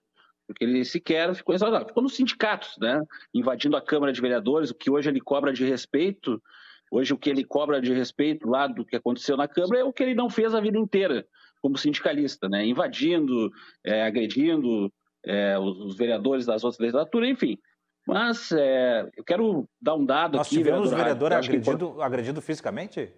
Porque 0.46 0.64
ele 0.64 0.84
sequer 0.84 1.32
ficou 1.34 1.54
aula. 1.62 1.86
Ficou 1.86 2.02
nos 2.02 2.16
sindicatos, 2.16 2.76
né? 2.80 3.00
invadindo 3.32 3.76
a 3.76 3.80
Câmara 3.80 4.12
de 4.12 4.20
Vereadores, 4.20 4.70
o 4.70 4.74
que 4.74 4.90
hoje 4.90 5.08
ele 5.08 5.20
cobra 5.20 5.52
de 5.52 5.64
respeito, 5.64 6.42
hoje 6.90 7.12
o 7.12 7.18
que 7.18 7.30
ele 7.30 7.44
cobra 7.44 7.80
de 7.80 7.92
respeito 7.92 8.48
lá 8.48 8.66
do 8.66 8.84
que 8.84 8.96
aconteceu 8.96 9.36
na 9.36 9.46
Câmara 9.46 9.80
é 9.80 9.84
o 9.84 9.92
que 9.92 10.02
ele 10.02 10.14
não 10.14 10.28
fez 10.28 10.54
a 10.54 10.60
vida 10.60 10.78
inteira 10.78 11.24
como 11.62 11.76
sindicalista, 11.76 12.48
né? 12.48 12.66
invadindo, 12.66 13.50
é, 13.84 14.02
agredindo 14.02 14.90
é, 15.24 15.58
os, 15.58 15.78
os 15.78 15.96
vereadores 15.96 16.46
das 16.46 16.64
outras 16.64 16.80
legislaturas, 16.80 17.28
enfim. 17.28 17.58
Mas 18.06 18.50
é, 18.50 19.08
eu 19.16 19.22
quero 19.22 19.68
dar 19.80 19.94
um 19.94 20.04
dado 20.04 20.36
Nós 20.36 20.46
aqui. 20.46 20.56
Nós 20.56 20.64
tivemos 20.64 20.90
vereador, 20.90 21.28
vereador 21.28 21.32
agredido, 21.32 21.94
que... 21.94 22.02
agredido 22.02 22.42
fisicamente? 22.42 23.12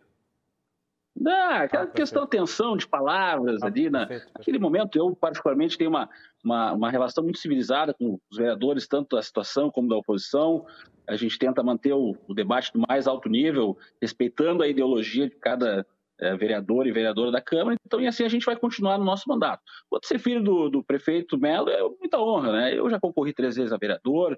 Não, 1.23 1.53
aquela 1.53 1.85
ah, 1.85 1.87
questão 1.87 2.27
tensão 2.27 2.77
de 2.77 2.87
palavras 2.87 3.62
ah, 3.62 3.66
ali, 3.66 3.89
na, 3.89 4.01
perfeito, 4.01 4.09
perfeito. 4.09 4.39
naquele 4.39 4.59
momento 4.59 4.99
eu 4.99 5.14
particularmente 5.14 5.79
tenho 5.79 5.89
uma, 5.89 6.11
uma, 6.45 6.73
uma, 6.73 6.91
relação 6.91 7.23
muito 7.23 7.39
civilizada 7.39 7.95
com 7.95 8.18
os 8.29 8.37
vereadores, 8.37 8.89
tanto 8.89 9.14
da 9.14 9.23
situação 9.23 9.70
como 9.70 9.89
da 9.89 9.97
oposição, 9.97 10.66
a 11.09 11.14
gente 11.14 11.39
tenta 11.39 11.62
manter 11.62 11.93
o, 11.93 12.16
o 12.27 12.35
debate 12.35 12.73
do 12.73 12.83
mais 12.89 13.07
alto 13.07 13.29
nível, 13.29 13.79
respeitando 14.01 14.64
a 14.64 14.68
ideologia 14.68 15.29
de 15.29 15.37
cada 15.37 15.87
é, 16.20 16.37
vereador 16.37 16.89
e 16.89 16.93
vereadora 16.93 17.31
da 17.31 17.41
Câmara, 17.41 17.77
então 17.87 18.01
e 18.01 18.07
assim 18.09 18.25
a 18.25 18.29
gente 18.29 18.45
vai 18.45 18.57
continuar 18.57 18.99
no 18.99 19.05
nosso 19.05 19.29
mandato. 19.29 19.62
Quanto 19.89 20.09
ser 20.09 20.18
filho 20.18 20.43
do, 20.43 20.68
do 20.68 20.83
prefeito 20.83 21.39
Melo 21.39 21.70
é 21.70 21.81
muita 22.01 22.18
honra, 22.18 22.51
né, 22.53 22.77
eu 22.77 22.91
já 22.91 22.99
concorri 22.99 23.33
três 23.33 23.55
vezes 23.55 23.73
a 23.73 23.79
vereador, 23.79 24.37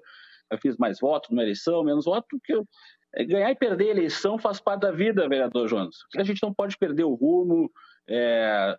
eu 0.51 0.57
fiz 0.59 0.77
mais 0.77 0.99
votos 0.99 1.31
numa 1.31 1.41
eleição, 1.41 1.83
menos 1.83 2.05
votos, 2.05 2.27
porque 2.29 2.53
eu, 2.53 2.63
ganhar 3.23 3.51
e 3.51 3.55
perder 3.55 3.87
a 3.87 3.91
eleição 3.91 4.37
faz 4.37 4.59
parte 4.59 4.81
da 4.81 4.91
vida, 4.91 5.29
vereador 5.29 5.67
Jonas. 5.67 5.95
A 6.17 6.23
gente 6.23 6.43
não 6.43 6.53
pode 6.53 6.77
perder 6.77 7.03
o 7.03 7.13
rumo, 7.13 7.71
é, 8.07 8.77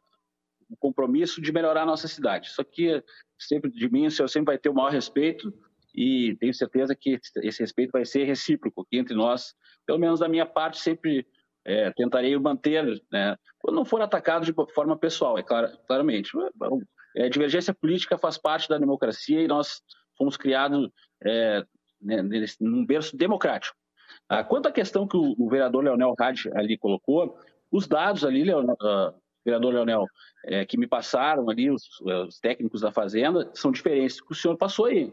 o 0.68 0.76
compromisso 0.76 1.40
de 1.40 1.52
melhorar 1.52 1.82
a 1.82 1.86
nossa 1.86 2.08
cidade. 2.08 2.48
Isso 2.48 2.60
aqui, 2.60 3.02
sempre 3.38 3.70
de 3.70 3.90
mim, 3.90 4.06
o 4.06 4.10
senhor 4.10 4.28
sempre 4.28 4.52
vai 4.52 4.58
ter 4.58 4.68
o 4.68 4.74
maior 4.74 4.90
respeito 4.90 5.52
e 5.94 6.36
tenho 6.38 6.52
certeza 6.52 6.94
que 6.94 7.18
esse 7.36 7.62
respeito 7.62 7.92
vai 7.92 8.04
ser 8.04 8.24
recíproco 8.24 8.82
aqui 8.82 8.98
entre 8.98 9.14
nós. 9.14 9.54
Pelo 9.86 9.98
menos 9.98 10.20
da 10.20 10.28
minha 10.28 10.44
parte, 10.44 10.78
sempre 10.78 11.26
é, 11.64 11.90
tentarei 11.92 12.36
manter, 12.38 12.84
né, 13.10 13.36
quando 13.58 13.76
não 13.76 13.84
for 13.84 14.00
atacado 14.02 14.44
de 14.44 14.54
forma 14.74 14.96
pessoal, 14.96 15.38
é 15.38 15.42
claro, 15.42 15.68
claramente. 15.86 16.30
É, 17.16 17.28
divergência 17.28 17.72
política 17.72 18.18
faz 18.18 18.36
parte 18.36 18.68
da 18.68 18.76
democracia 18.78 19.40
e 19.40 19.48
nós 19.48 19.80
fomos 20.18 20.36
criados 20.36 20.90
é, 21.24 21.64
né, 22.00 22.22
num 22.60 22.84
berço 22.84 23.16
democrático. 23.16 23.76
Ah, 24.28 24.42
quanto 24.42 24.66
à 24.66 24.72
questão 24.72 25.06
que 25.06 25.16
o, 25.16 25.34
o 25.38 25.48
vereador 25.48 25.84
Leonel 25.84 26.14
Hadi 26.18 26.50
ali 26.54 26.76
colocou, 26.76 27.38
os 27.70 27.86
dados 27.86 28.24
ali, 28.24 28.52
uh, 28.52 29.14
vereador 29.44 29.72
Leonel, 29.72 30.06
é, 30.44 30.64
que 30.64 30.76
me 30.76 30.86
passaram 30.86 31.48
ali, 31.48 31.70
os, 31.70 32.00
os, 32.00 32.40
técnicos 32.40 32.80
da 32.80 32.90
Fazenda, 32.90 33.50
são 33.54 33.70
diferentes 33.70 34.20
que 34.20 34.32
o 34.32 34.34
senhor 34.34 34.56
passou 34.56 34.86
aí. 34.86 35.12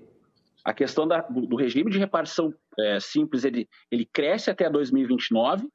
A 0.64 0.74
questão 0.74 1.08
da, 1.08 1.22
do, 1.22 1.46
do, 1.46 1.56
regime 1.56 1.92
de 1.92 2.00
repartição 2.00 2.54
é, 2.80 3.00
simples, 3.00 3.44
ele, 3.44 3.68
ele 3.92 4.06
cresce 4.06 4.50
até 4.50 4.70
2029 4.70 5.68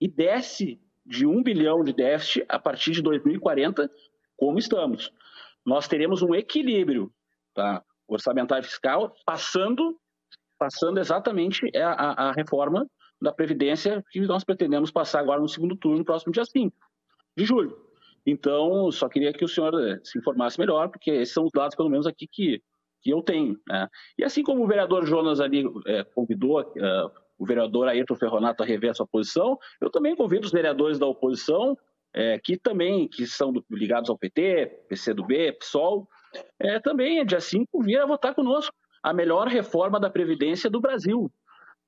e 0.00 0.08
desce 0.08 0.80
de 1.04 1.26
1 1.26 1.42
bilhão 1.42 1.82
de 1.82 1.92
déficit 1.92 2.44
a 2.48 2.58
partir 2.58 2.92
de 2.92 3.02
2040, 3.02 3.90
como 4.36 4.58
estamos. 4.58 5.12
Nós 5.64 5.88
teremos 5.88 6.22
um 6.22 6.34
equilíbrio 6.34 7.12
tá, 7.54 7.82
orçamentário 8.06 8.64
fiscal 8.64 9.14
passando, 9.26 9.98
passando 10.58 10.98
exatamente 10.98 11.70
a, 11.76 11.90
a, 11.90 12.28
a 12.28 12.32
reforma 12.32 12.86
da 13.20 13.32
Previdência 13.32 14.04
que 14.10 14.20
nós 14.20 14.44
pretendemos 14.44 14.90
passar 14.90 15.20
agora 15.20 15.40
no 15.40 15.48
segundo 15.48 15.76
turno, 15.76 15.98
no 15.98 16.04
próximo 16.04 16.32
dia 16.32 16.44
5 16.44 16.74
de 17.36 17.44
julho. 17.44 17.76
Então, 18.26 18.90
só 18.92 19.08
queria 19.08 19.32
que 19.32 19.44
o 19.44 19.48
senhor 19.48 19.72
eh, 19.80 19.98
se 20.04 20.18
informasse 20.18 20.58
melhor, 20.58 20.88
porque 20.88 21.10
esses 21.10 21.32
são 21.32 21.44
os 21.44 21.52
dados, 21.52 21.74
pelo 21.74 21.88
menos, 21.88 22.06
aqui 22.06 22.26
que, 22.30 22.62
que 23.00 23.10
eu 23.10 23.22
tenho. 23.22 23.58
Né? 23.66 23.88
E 24.18 24.24
assim 24.24 24.42
como 24.42 24.62
o 24.62 24.66
vereador 24.66 25.06
Jonas 25.06 25.40
ali 25.40 25.64
é, 25.86 26.04
convidou 26.04 26.60
uh, 26.60 27.10
o 27.38 27.46
vereador 27.46 27.88
Ayrton 27.88 28.16
Ferronato 28.16 28.62
a 28.62 28.66
rever 28.66 28.90
a 28.90 28.94
sua 28.94 29.06
posição, 29.06 29.58
eu 29.80 29.88
também 29.88 30.14
convido 30.14 30.44
os 30.44 30.52
vereadores 30.52 30.98
da 30.98 31.06
oposição, 31.06 31.78
é, 32.14 32.38
que 32.38 32.58
também 32.58 33.08
que 33.08 33.26
são 33.26 33.52
do, 33.52 33.64
ligados 33.70 34.10
ao 34.10 34.18
PT, 34.18 34.84
PCdoB, 34.88 35.52
PSOL, 35.52 36.08
é, 36.58 36.78
também, 36.80 37.24
dia 37.24 37.40
5, 37.40 37.82
vir 37.82 37.98
a 37.98 38.06
votar 38.06 38.34
conosco 38.34 38.74
a 39.02 39.12
melhor 39.12 39.48
reforma 39.48 39.98
da 39.98 40.10
Previdência 40.10 40.68
do 40.68 40.80
Brasil 40.80 41.30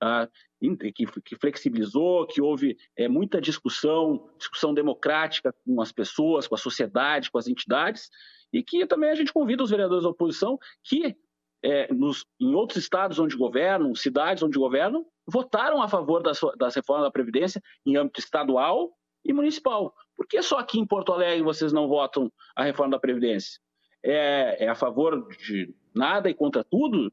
ah, 0.00 0.26
que, 0.58 1.04
que, 1.22 1.36
flexibilizou, 1.36 2.26
que 2.26 2.40
houve 2.40 2.76
é, 2.96 3.06
muita 3.06 3.40
discussão, 3.40 4.30
discussão 4.38 4.72
democrática 4.72 5.54
com 5.64 5.80
as 5.80 5.92
pessoas, 5.92 6.48
com 6.48 6.54
a 6.54 6.58
sociedade, 6.58 7.30
com 7.30 7.38
as 7.38 7.46
entidades, 7.46 8.08
e 8.52 8.62
que 8.62 8.86
também 8.86 9.10
a 9.10 9.14
gente 9.14 9.32
convida 9.32 9.62
os 9.62 9.70
vereadores 9.70 10.04
da 10.04 10.10
oposição 10.10 10.58
que, 10.82 11.14
é, 11.62 11.92
nos, 11.92 12.24
em 12.40 12.54
outros 12.54 12.82
estados 12.82 13.18
onde 13.18 13.36
governam, 13.36 13.94
cidades 13.94 14.42
onde 14.42 14.58
governam, 14.58 15.04
votaram 15.26 15.82
a 15.82 15.88
favor 15.88 16.22
das, 16.22 16.40
das 16.56 16.74
reformas 16.74 17.04
da 17.04 17.10
Previdência 17.10 17.62
em 17.84 17.96
âmbito 17.96 18.20
estadual 18.20 18.90
e 19.22 19.34
municipal. 19.34 19.94
Por 20.16 20.26
que 20.26 20.40
só 20.40 20.58
aqui 20.58 20.78
em 20.80 20.86
Porto 20.86 21.12
Alegre 21.12 21.42
vocês 21.42 21.72
não 21.72 21.86
votam 21.88 22.32
a 22.56 22.64
reforma 22.64 22.92
da 22.92 22.98
Previdência? 22.98 23.60
É, 24.02 24.64
é 24.64 24.68
a 24.68 24.74
favor 24.74 25.28
de 25.36 25.74
nada 25.94 26.28
e 26.30 26.34
contra 26.34 26.64
tudo? 26.64 27.12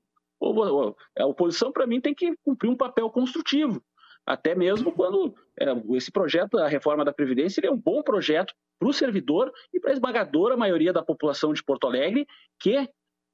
a 1.17 1.25
oposição, 1.25 1.71
para 1.71 1.87
mim, 1.87 1.99
tem 1.99 2.13
que 2.13 2.35
cumprir 2.43 2.69
um 2.69 2.75
papel 2.75 3.09
construtivo, 3.09 3.81
até 4.25 4.53
mesmo 4.53 4.91
quando 4.91 5.33
é, 5.59 5.65
esse 5.95 6.11
projeto, 6.11 6.57
a 6.57 6.67
reforma 6.67 7.03
da 7.03 7.13
Previdência, 7.13 7.65
é 7.65 7.71
um 7.71 7.77
bom 7.77 8.03
projeto 8.03 8.53
para 8.77 8.89
o 8.89 8.93
servidor 8.93 9.51
e 9.73 9.79
para 9.79 9.91
a 9.91 9.93
esmagadora 9.93 10.55
maioria 10.55 10.93
da 10.93 11.01
população 11.01 11.53
de 11.53 11.63
Porto 11.63 11.87
Alegre, 11.87 12.27
que 12.59 12.87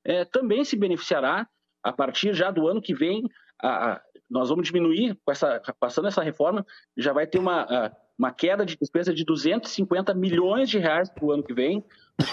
é, 0.05 0.25
também 0.25 0.63
se 0.63 0.77
beneficiará 0.77 1.47
a 1.83 1.91
partir 1.91 2.33
já 2.33 2.51
do 2.51 2.67
ano 2.67 2.81
que 2.81 2.93
vem. 2.93 3.27
A, 3.61 3.93
a, 3.93 4.01
nós 4.29 4.49
vamos 4.49 4.67
diminuir, 4.67 5.17
essa, 5.27 5.61
passando 5.79 6.07
essa 6.07 6.21
reforma, 6.21 6.65
já 6.95 7.11
vai 7.11 7.27
ter 7.27 7.39
uma, 7.39 7.63
a, 7.63 7.91
uma 8.17 8.31
queda 8.31 8.65
de 8.65 8.77
despesa 8.77 9.13
de 9.13 9.25
250 9.25 10.13
milhões 10.13 10.69
de 10.69 10.77
reais 10.77 11.09
para 11.09 11.25
o 11.25 11.31
ano 11.31 11.43
que 11.43 11.53
vem, 11.53 11.83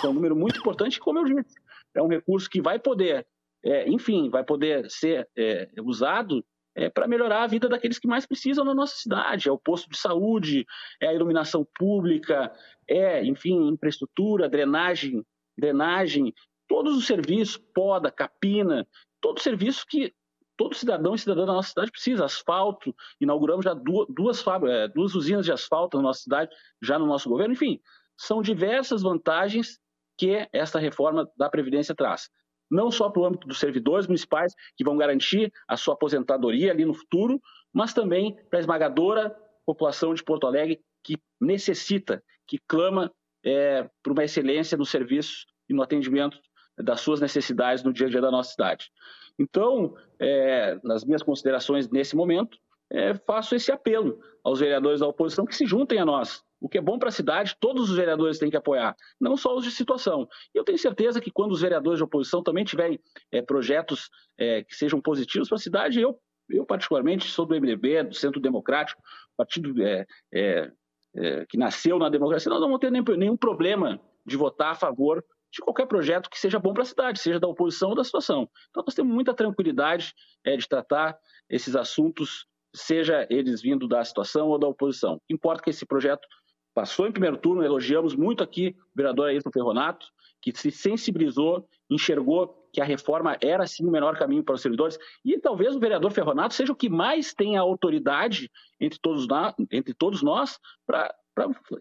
que 0.00 0.06
é 0.06 0.08
um 0.08 0.12
número 0.12 0.36
muito 0.36 0.58
importante, 0.60 1.00
como 1.00 1.18
eu 1.18 1.24
disse, 1.24 1.56
é 1.94 2.02
um 2.02 2.08
recurso 2.08 2.48
que 2.48 2.60
vai 2.60 2.78
poder 2.78 3.26
é, 3.64 3.88
enfim, 3.88 4.30
vai 4.30 4.44
poder 4.44 4.90
ser 4.90 5.28
é, 5.36 5.68
usado 5.82 6.44
é, 6.74 6.88
para 6.88 7.06
melhorar 7.06 7.42
a 7.42 7.46
vida 7.46 7.68
daqueles 7.68 7.98
que 7.98 8.08
mais 8.08 8.26
precisam 8.26 8.64
na 8.64 8.74
nossa 8.74 8.96
cidade. 8.96 9.48
É 9.48 9.52
o 9.52 9.58
posto 9.58 9.88
de 9.90 9.98
saúde, 9.98 10.66
é 11.00 11.08
a 11.08 11.14
iluminação 11.14 11.66
pública, 11.78 12.52
é, 12.88 13.24
enfim, 13.24 13.68
infraestrutura, 13.68 14.48
drenagem, 14.48 15.24
drenagem, 15.58 16.32
todos 16.68 16.96
os 16.96 17.06
serviços, 17.06 17.58
poda, 17.74 18.10
capina, 18.10 18.86
todo 19.20 19.40
serviço 19.40 19.84
que 19.88 20.14
todo 20.56 20.74
cidadão 20.74 21.14
e 21.14 21.18
cidadã 21.18 21.46
da 21.46 21.54
nossa 21.54 21.70
cidade 21.70 21.90
precisa. 21.90 22.24
Asfalto, 22.24 22.94
inauguramos 23.20 23.64
já 23.64 23.74
duas, 23.74 24.06
duas, 24.08 24.44
é, 24.68 24.88
duas 24.88 25.14
usinas 25.14 25.44
de 25.44 25.52
asfalto 25.52 25.96
na 25.96 26.04
nossa 26.04 26.22
cidade, 26.22 26.50
já 26.82 26.98
no 26.98 27.06
nosso 27.06 27.28
governo. 27.28 27.54
Enfim, 27.54 27.80
são 28.16 28.42
diversas 28.42 29.02
vantagens 29.02 29.78
que 30.20 30.46
esta 30.52 30.78
reforma 30.78 31.26
da 31.34 31.48
Previdência 31.48 31.94
traz 31.94 32.28
não 32.70 32.90
só 32.90 33.10
para 33.10 33.22
o 33.22 33.24
âmbito 33.24 33.48
dos 33.48 33.58
servidores 33.58 34.06
municipais, 34.06 34.54
que 34.76 34.84
vão 34.84 34.96
garantir 34.96 35.52
a 35.66 35.76
sua 35.76 35.94
aposentadoria 35.94 36.70
ali 36.70 36.84
no 36.84 36.94
futuro, 36.94 37.40
mas 37.72 37.92
também 37.92 38.36
para 38.48 38.58
a 38.58 38.60
esmagadora 38.60 39.34
população 39.66 40.14
de 40.14 40.22
Porto 40.22 40.46
Alegre 40.46 40.80
que 41.02 41.16
necessita, 41.40 42.22
que 42.46 42.58
clama 42.68 43.10
é, 43.44 43.88
por 44.04 44.12
uma 44.12 44.22
excelência 44.22 44.78
no 44.78 44.84
serviço 44.84 45.46
e 45.68 45.74
no 45.74 45.82
atendimento 45.82 46.38
das 46.78 47.00
suas 47.00 47.20
necessidades 47.20 47.82
no 47.82 47.92
dia 47.92 48.06
a 48.06 48.10
dia 48.10 48.20
da 48.20 48.30
nossa 48.30 48.52
cidade. 48.52 48.88
Então, 49.36 49.96
é, 50.20 50.78
nas 50.84 51.04
minhas 51.04 51.24
considerações 51.24 51.88
nesse 51.88 52.14
momento, 52.14 52.56
é, 52.92 53.14
faço 53.14 53.56
esse 53.56 53.72
apelo 53.72 54.20
aos 54.44 54.60
vereadores 54.60 55.00
da 55.00 55.08
oposição 55.08 55.44
que 55.44 55.56
se 55.56 55.66
juntem 55.66 55.98
a 55.98 56.04
nós, 56.04 56.44
o 56.60 56.68
que 56.68 56.78
é 56.78 56.80
bom 56.80 56.98
para 56.98 57.08
a 57.08 57.12
cidade, 57.12 57.56
todos 57.58 57.90
os 57.90 57.96
vereadores 57.96 58.38
têm 58.38 58.50
que 58.50 58.56
apoiar, 58.56 58.94
não 59.20 59.36
só 59.36 59.56
os 59.56 59.64
de 59.64 59.70
situação. 59.70 60.28
E 60.54 60.58
eu 60.58 60.64
tenho 60.64 60.78
certeza 60.78 61.20
que 61.20 61.30
quando 61.30 61.52
os 61.52 61.60
vereadores 61.60 61.98
de 61.98 62.04
oposição 62.04 62.42
também 62.42 62.64
tiverem 62.64 63.00
é, 63.32 63.40
projetos 63.40 64.10
é, 64.38 64.62
que 64.62 64.74
sejam 64.74 65.00
positivos 65.00 65.48
para 65.48 65.56
a 65.56 65.60
cidade, 65.60 66.00
eu, 66.00 66.18
eu 66.50 66.66
particularmente 66.66 67.26
sou 67.28 67.46
do 67.46 67.54
MDB, 67.54 68.04
do 68.04 68.14
Centro 68.14 68.40
Democrático, 68.40 69.02
partido 69.36 69.82
é, 69.82 70.06
é, 70.32 70.70
é, 71.16 71.46
que 71.46 71.56
nasceu 71.56 71.98
na 71.98 72.08
democracia, 72.08 72.50
nós 72.50 72.60
não 72.60 72.68
vamos 72.68 72.80
ter 72.80 72.90
nem, 72.90 73.02
nenhum 73.16 73.36
problema 73.36 74.00
de 74.26 74.36
votar 74.36 74.72
a 74.72 74.74
favor 74.74 75.24
de 75.52 75.60
qualquer 75.60 75.86
projeto 75.86 76.30
que 76.30 76.38
seja 76.38 76.58
bom 76.58 76.72
para 76.72 76.82
a 76.82 76.86
cidade, 76.86 77.18
seja 77.18 77.40
da 77.40 77.48
oposição 77.48 77.90
ou 77.90 77.96
da 77.96 78.04
situação. 78.04 78.48
Então 78.70 78.84
nós 78.86 78.94
temos 78.94 79.12
muita 79.12 79.34
tranquilidade 79.34 80.14
é, 80.44 80.56
de 80.56 80.68
tratar 80.68 81.18
esses 81.48 81.74
assuntos, 81.74 82.46
seja 82.74 83.26
eles 83.28 83.60
vindo 83.60 83.88
da 83.88 84.04
situação 84.04 84.48
ou 84.48 84.58
da 84.58 84.68
oposição. 84.68 85.20
Importa 85.28 85.62
que 85.62 85.70
esse 85.70 85.84
projeto 85.84 86.26
passou 86.74 87.06
em 87.06 87.12
primeiro 87.12 87.36
turno, 87.36 87.62
elogiamos 87.62 88.14
muito 88.14 88.42
aqui 88.42 88.76
o 88.92 88.96
vereador 88.96 89.28
Ayrton 89.28 89.50
Ferronato, 89.50 90.06
que 90.40 90.52
se 90.56 90.70
sensibilizou, 90.70 91.68
enxergou 91.88 92.56
que 92.72 92.80
a 92.80 92.84
reforma 92.84 93.36
era 93.42 93.66
sim 93.66 93.84
o 93.86 93.90
menor 93.90 94.16
caminho 94.16 94.44
para 94.44 94.54
os 94.54 94.62
servidores, 94.62 94.98
e 95.24 95.38
talvez 95.38 95.74
o 95.74 95.80
vereador 95.80 96.12
Ferronato 96.12 96.54
seja 96.54 96.72
o 96.72 96.76
que 96.76 96.88
mais 96.88 97.34
tem 97.34 97.56
a 97.56 97.60
autoridade 97.60 98.50
entre 98.80 98.98
todos, 99.00 99.26
entre 99.70 99.92
todos 99.92 100.22
nós 100.22 100.58
para 100.86 101.12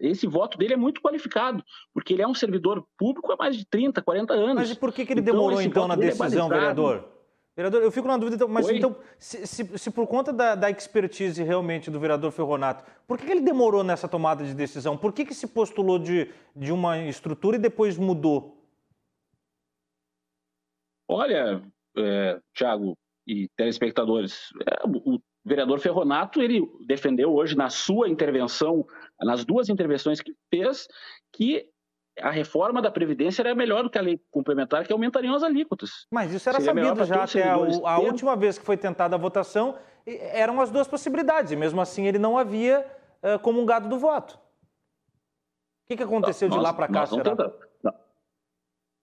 esse 0.00 0.26
voto 0.26 0.56
dele 0.56 0.74
é 0.74 0.76
muito 0.76 1.00
qualificado, 1.00 1.62
porque 1.92 2.14
ele 2.14 2.22
é 2.22 2.26
um 2.26 2.34
servidor 2.34 2.84
público 2.96 3.30
há 3.32 3.36
mais 3.36 3.56
de 3.56 3.66
30, 3.66 4.00
40 4.00 4.32
anos. 4.32 4.54
Mas 4.54 4.70
e 4.70 4.76
por 4.76 4.92
que, 4.92 5.04
que 5.04 5.12
ele 5.12 5.20
então, 5.20 5.34
demorou 5.34 5.60
então 5.60 5.86
na 5.86 5.94
é 5.94 5.96
decisão, 5.98 6.46
é 6.46 6.50
vereador? 6.50 7.19
Vereador, 7.60 7.82
eu 7.82 7.92
fico 7.92 8.08
na 8.08 8.16
dúvida, 8.16 8.36
então, 8.36 8.48
mas 8.48 8.66
Oi? 8.66 8.78
então, 8.78 8.96
se, 9.18 9.46
se, 9.46 9.78
se, 9.78 9.90
por 9.90 10.06
conta 10.06 10.32
da, 10.32 10.54
da, 10.54 10.70
expertise 10.70 11.42
realmente 11.42 11.90
do 11.90 12.00
vereador 12.00 12.32
Ferronato, 12.32 12.82
por 13.06 13.18
que, 13.18 13.26
que, 13.26 13.32
ele 13.32 13.42
demorou 13.42 13.84
nessa 13.84 14.08
tomada 14.08 14.42
de 14.42 14.54
decisão? 14.54 14.96
Por 14.96 15.12
que, 15.12 15.26
que 15.26 15.34
se 15.34 15.46
postulou 15.46 15.98
de, 15.98 16.32
de 16.56 16.72
uma 16.72 16.98
estrutura 17.00 17.56
e 17.56 17.60
depois 17.60 17.98
mudou? 17.98 18.64
Olha, 21.06 21.62
é, 21.98 22.40
Tiago 22.54 22.96
e 23.26 23.46
telespectadores, 23.54 24.48
é, 24.66 24.86
o 24.86 25.20
vereador 25.44 25.80
Ferronato, 25.80 26.40
ele 26.40 26.62
defendeu 26.86 27.34
hoje 27.34 27.54
na 27.54 27.68
sua 27.68 28.08
intervenção, 28.08 28.86
nas 29.20 29.44
duas 29.44 29.68
intervenções 29.68 30.22
que 30.22 30.32
fez, 30.48 30.88
que 31.30 31.68
a 32.22 32.30
reforma 32.30 32.80
da 32.80 32.90
Previdência 32.90 33.42
era 33.42 33.54
melhor 33.54 33.82
do 33.82 33.90
que 33.90 33.98
a 33.98 34.02
lei 34.02 34.20
complementar, 34.30 34.86
que 34.86 34.92
aumentariam 34.92 35.34
as 35.34 35.42
alíquotas. 35.42 36.06
Mas 36.10 36.32
isso 36.32 36.48
era 36.48 36.60
Seria 36.60 36.84
sabido 36.84 37.04
já 37.04 37.24
até 37.24 37.42
a, 37.42 37.54
a 37.54 37.98
última 37.98 38.36
vez 38.36 38.58
que 38.58 38.64
foi 38.64 38.76
tentada 38.76 39.16
a 39.16 39.18
votação, 39.18 39.76
eram 40.06 40.60
as 40.60 40.70
duas 40.70 40.88
possibilidades, 40.88 41.52
e 41.52 41.56
mesmo 41.56 41.80
assim 41.80 42.06
ele 42.06 42.18
não 42.18 42.38
havia 42.38 42.86
uh, 43.22 43.38
comungado 43.40 43.88
do 43.88 43.98
voto. 43.98 44.34
O 44.34 44.38
que, 45.88 45.96
que 45.96 46.02
aconteceu 46.02 46.48
não, 46.48 46.56
de 46.56 46.62
lá 46.62 46.72
para 46.72 46.88
cá, 46.88 47.06
será? 47.06 47.34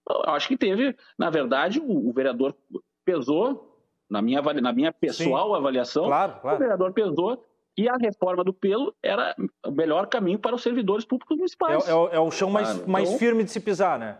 Eu 0.09 0.33
acho 0.33 0.47
que 0.47 0.55
teve, 0.55 0.95
na 1.17 1.29
verdade, 1.29 1.79
o, 1.79 2.09
o 2.09 2.13
vereador 2.13 2.55
pesou, 3.03 3.77
na 4.09 4.21
minha, 4.21 4.41
na 4.41 4.71
minha 4.71 4.93
pessoal 4.93 5.49
Sim. 5.49 5.55
avaliação, 5.55 6.05
claro, 6.05 6.39
claro. 6.39 6.55
o 6.55 6.59
vereador 6.59 6.93
pesou 6.93 7.43
e 7.77 7.87
a 7.87 7.95
reforma 7.95 8.43
do 8.43 8.53
pelo 8.53 8.93
era 9.03 9.35
o 9.65 9.71
melhor 9.71 10.07
caminho 10.07 10.39
para 10.39 10.55
os 10.55 10.63
servidores 10.63 11.05
públicos 11.05 11.37
municipais. 11.37 11.87
É, 11.87 11.91
é, 11.91 12.15
é 12.15 12.19
o 12.19 12.31
chão 12.31 12.49
mais, 12.49 12.71
claro. 12.71 12.89
mais 12.89 13.07
então, 13.07 13.19
firme 13.19 13.43
de 13.43 13.51
se 13.51 13.59
pisar, 13.59 13.99
né? 13.99 14.17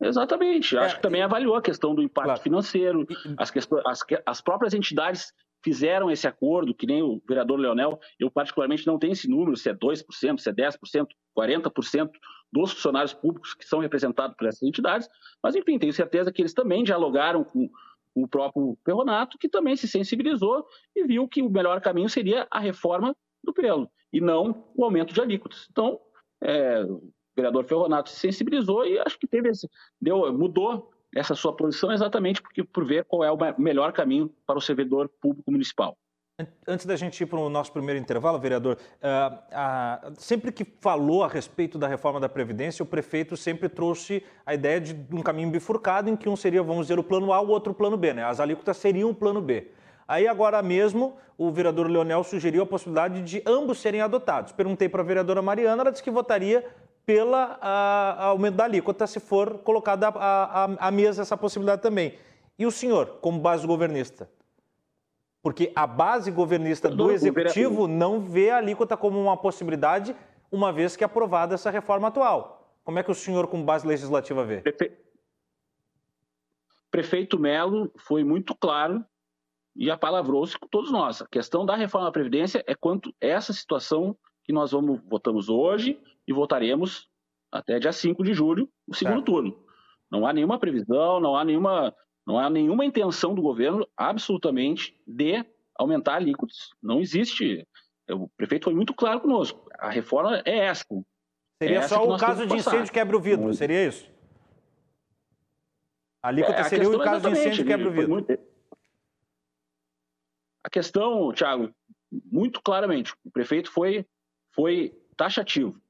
Exatamente. 0.00 0.76
Acho 0.76 0.94
é, 0.94 0.96
que 0.96 1.02
também 1.02 1.22
avaliou 1.22 1.54
a 1.54 1.62
questão 1.62 1.94
do 1.94 2.02
impacto 2.02 2.26
claro. 2.26 2.40
financeiro. 2.40 3.06
As, 3.36 3.50
questões, 3.50 3.82
as, 3.86 4.00
as 4.26 4.40
próprias 4.40 4.74
entidades 4.74 5.32
fizeram 5.62 6.10
esse 6.10 6.26
acordo, 6.26 6.74
que 6.74 6.86
nem 6.86 7.02
o 7.02 7.22
vereador 7.28 7.58
Leonel, 7.58 8.00
eu 8.18 8.30
particularmente 8.30 8.86
não 8.86 8.98
tenho 8.98 9.12
esse 9.12 9.28
número, 9.28 9.56
se 9.56 9.68
é 9.68 9.74
2%, 9.74 10.04
se 10.10 10.26
é 10.48 10.52
10%, 10.52 11.06
40% 11.38 12.10
dos 12.52 12.72
funcionários 12.72 13.14
públicos 13.14 13.54
que 13.54 13.64
são 13.64 13.78
representados 13.78 14.36
por 14.36 14.48
essas 14.48 14.62
entidades, 14.62 15.08
mas 15.42 15.54
enfim, 15.54 15.78
tenho 15.78 15.92
certeza 15.92 16.32
que 16.32 16.42
eles 16.42 16.52
também 16.52 16.82
dialogaram 16.82 17.44
com 17.44 17.70
o 18.14 18.28
próprio 18.28 18.76
Perronato, 18.84 19.38
que 19.38 19.48
também 19.48 19.76
se 19.76 19.88
sensibilizou 19.88 20.66
e 20.94 21.04
viu 21.04 21.26
que 21.28 21.42
o 21.42 21.50
melhor 21.50 21.80
caminho 21.80 22.08
seria 22.08 22.46
a 22.50 22.58
reforma 22.58 23.16
do 23.42 23.52
pelo, 23.52 23.90
e 24.12 24.20
não 24.20 24.70
o 24.74 24.84
aumento 24.84 25.12
de 25.12 25.20
alíquotas. 25.20 25.66
Então, 25.70 25.98
é, 26.40 26.82
o 26.84 27.12
vereador 27.34 27.64
Ferronato 27.64 28.10
se 28.10 28.20
sensibilizou 28.20 28.86
e 28.86 28.98
acho 28.98 29.18
que 29.18 29.26
teve 29.26 29.48
esse, 29.48 29.68
deu, 30.00 30.32
mudou 30.32 30.90
essa 31.14 31.34
sua 31.34 31.54
posição 31.54 31.92
exatamente 31.92 32.40
porque 32.40 32.64
por 32.64 32.84
ver 32.84 33.04
qual 33.04 33.24
é 33.24 33.30
o 33.30 33.60
melhor 33.60 33.92
caminho 33.92 34.34
para 34.46 34.58
o 34.58 34.62
servidor 34.62 35.10
público 35.20 35.50
municipal. 35.50 35.96
Antes 36.66 36.86
da 36.86 36.96
gente 36.96 37.20
ir 37.20 37.26
para 37.26 37.38
o 37.38 37.48
nosso 37.48 37.70
primeiro 37.72 38.00
intervalo, 38.00 38.38
vereador, 38.38 38.78
uh, 38.78 40.08
uh, 40.08 40.14
sempre 40.16 40.50
que 40.50 40.64
falou 40.80 41.22
a 41.22 41.28
respeito 41.28 41.78
da 41.78 41.86
reforma 41.86 42.18
da 42.18 42.28
Previdência, 42.28 42.82
o 42.82 42.86
prefeito 42.86 43.36
sempre 43.36 43.68
trouxe 43.68 44.24
a 44.46 44.54
ideia 44.54 44.80
de 44.80 44.96
um 45.14 45.22
caminho 45.22 45.50
bifurcado 45.50 46.08
em 46.08 46.16
que 46.16 46.28
um 46.28 46.36
seria, 46.36 46.62
vamos 46.62 46.86
dizer, 46.86 46.98
o 46.98 47.04
plano 47.04 47.32
A, 47.32 47.40
o 47.40 47.48
outro 47.48 47.72
o 47.72 47.74
plano 47.74 47.96
B, 47.96 48.14
né? 48.14 48.24
As 48.24 48.40
alíquotas 48.40 48.76
seriam 48.78 49.10
o 49.10 49.14
plano 49.14 49.40
B. 49.42 49.68
Aí 50.08 50.26
agora 50.26 50.62
mesmo 50.62 51.16
o 51.36 51.50
vereador 51.50 51.86
Leonel 51.86 52.24
sugeriu 52.24 52.62
a 52.62 52.66
possibilidade 52.66 53.22
de 53.22 53.42
ambos 53.46 53.78
serem 53.78 54.00
adotados. 54.00 54.52
Perguntei 54.52 54.88
para 54.88 55.02
a 55.02 55.04
vereadora 55.04 55.42
Mariana, 55.42 55.82
ela 55.82 55.90
disse 55.90 56.02
que 56.02 56.10
votaria 56.10 56.66
pela 57.04 57.58
a, 57.60 58.26
aumento 58.26 58.56
da 58.56 58.64
alíquota 58.64 59.06
se 59.06 59.20
for 59.20 59.58
colocada 59.58 60.08
à 60.08 60.90
mesa 60.90 61.22
essa 61.22 61.36
possibilidade 61.36 61.82
também. 61.82 62.14
E 62.58 62.64
o 62.64 62.70
senhor, 62.70 63.18
como 63.20 63.38
base 63.38 63.66
governista? 63.66 64.28
Porque 65.42 65.72
a 65.74 65.86
base 65.86 66.30
governista 66.30 66.88
do 66.88 67.10
Executivo 67.10 67.88
não 67.88 68.20
vê 68.20 68.50
a 68.50 68.58
alíquota 68.58 68.96
como 68.96 69.20
uma 69.20 69.36
possibilidade, 69.36 70.14
uma 70.50 70.72
vez 70.72 70.94
que 70.94 71.02
é 71.02 71.06
aprovada 71.06 71.54
essa 71.54 71.70
reforma 71.70 72.08
atual. 72.08 72.78
Como 72.84 72.98
é 72.98 73.02
que 73.02 73.10
o 73.10 73.14
senhor, 73.14 73.46
como 73.48 73.64
base 73.64 73.86
legislativa, 73.86 74.44
vê? 74.44 74.62
Prefeito 76.90 77.38
Melo 77.38 77.90
foi 77.96 78.22
muito 78.22 78.54
claro 78.54 79.04
e 79.74 79.90
apalavrou-se 79.90 80.58
com 80.58 80.68
todos 80.68 80.92
nós. 80.92 81.22
A 81.22 81.26
questão 81.26 81.64
da 81.64 81.74
reforma 81.74 82.06
da 82.06 82.12
Previdência 82.12 82.62
é 82.66 82.74
quanto 82.74 83.14
essa 83.20 83.52
situação 83.52 84.16
que 84.44 84.52
nós 84.52 84.72
vamos 84.72 85.00
votamos 85.08 85.48
hoje 85.48 85.98
e 86.26 86.32
votaremos 86.32 87.08
até 87.50 87.78
dia 87.78 87.92
5 87.92 88.22
de 88.22 88.32
julho, 88.32 88.68
o 88.86 88.94
segundo 88.94 89.16
certo. 89.16 89.26
turno. 89.26 89.64
Não 90.10 90.26
há 90.26 90.32
nenhuma 90.32 90.58
previsão, 90.58 91.20
não 91.20 91.36
há 91.36 91.44
nenhuma, 91.44 91.94
não 92.26 92.38
há 92.38 92.48
nenhuma 92.48 92.84
intenção 92.84 93.34
do 93.34 93.42
governo 93.42 93.86
absolutamente 93.96 94.96
de 95.06 95.44
aumentar 95.74 96.14
alíquotas. 96.14 96.70
Não 96.82 97.00
existe. 97.00 97.66
O 98.10 98.28
prefeito 98.28 98.64
foi 98.64 98.74
muito 98.74 98.94
claro 98.94 99.20
conosco. 99.20 99.68
A 99.78 99.90
reforma 99.90 100.42
é 100.44 100.58
essa. 100.66 100.84
Seria 101.60 101.78
é 101.78 101.88
só 101.88 102.04
o 102.04 102.16
caso 102.16 102.46
de 102.46 102.56
incêndio 102.56 102.92
quebra 102.92 103.16
o 103.16 103.20
vidro, 103.20 103.52
seria 103.54 103.86
isso? 103.86 104.10
A 106.22 106.28
alíquota 106.28 106.60
é, 106.60 106.64
seria 106.64 106.88
o 106.88 106.98
caso 106.98 107.28
de 107.28 107.32
incêndio 107.32 107.64
quebra 107.64 107.88
o 107.88 107.92
vidro. 107.92 108.10
Muito... 108.10 108.38
A 110.64 110.70
questão, 110.70 111.32
Thiago, 111.32 111.74
muito 112.10 112.60
claramente, 112.62 113.14
o 113.24 113.30
prefeito 113.30 113.70
foi, 113.70 114.06
foi 114.52 114.96
taxativo. 115.16 115.80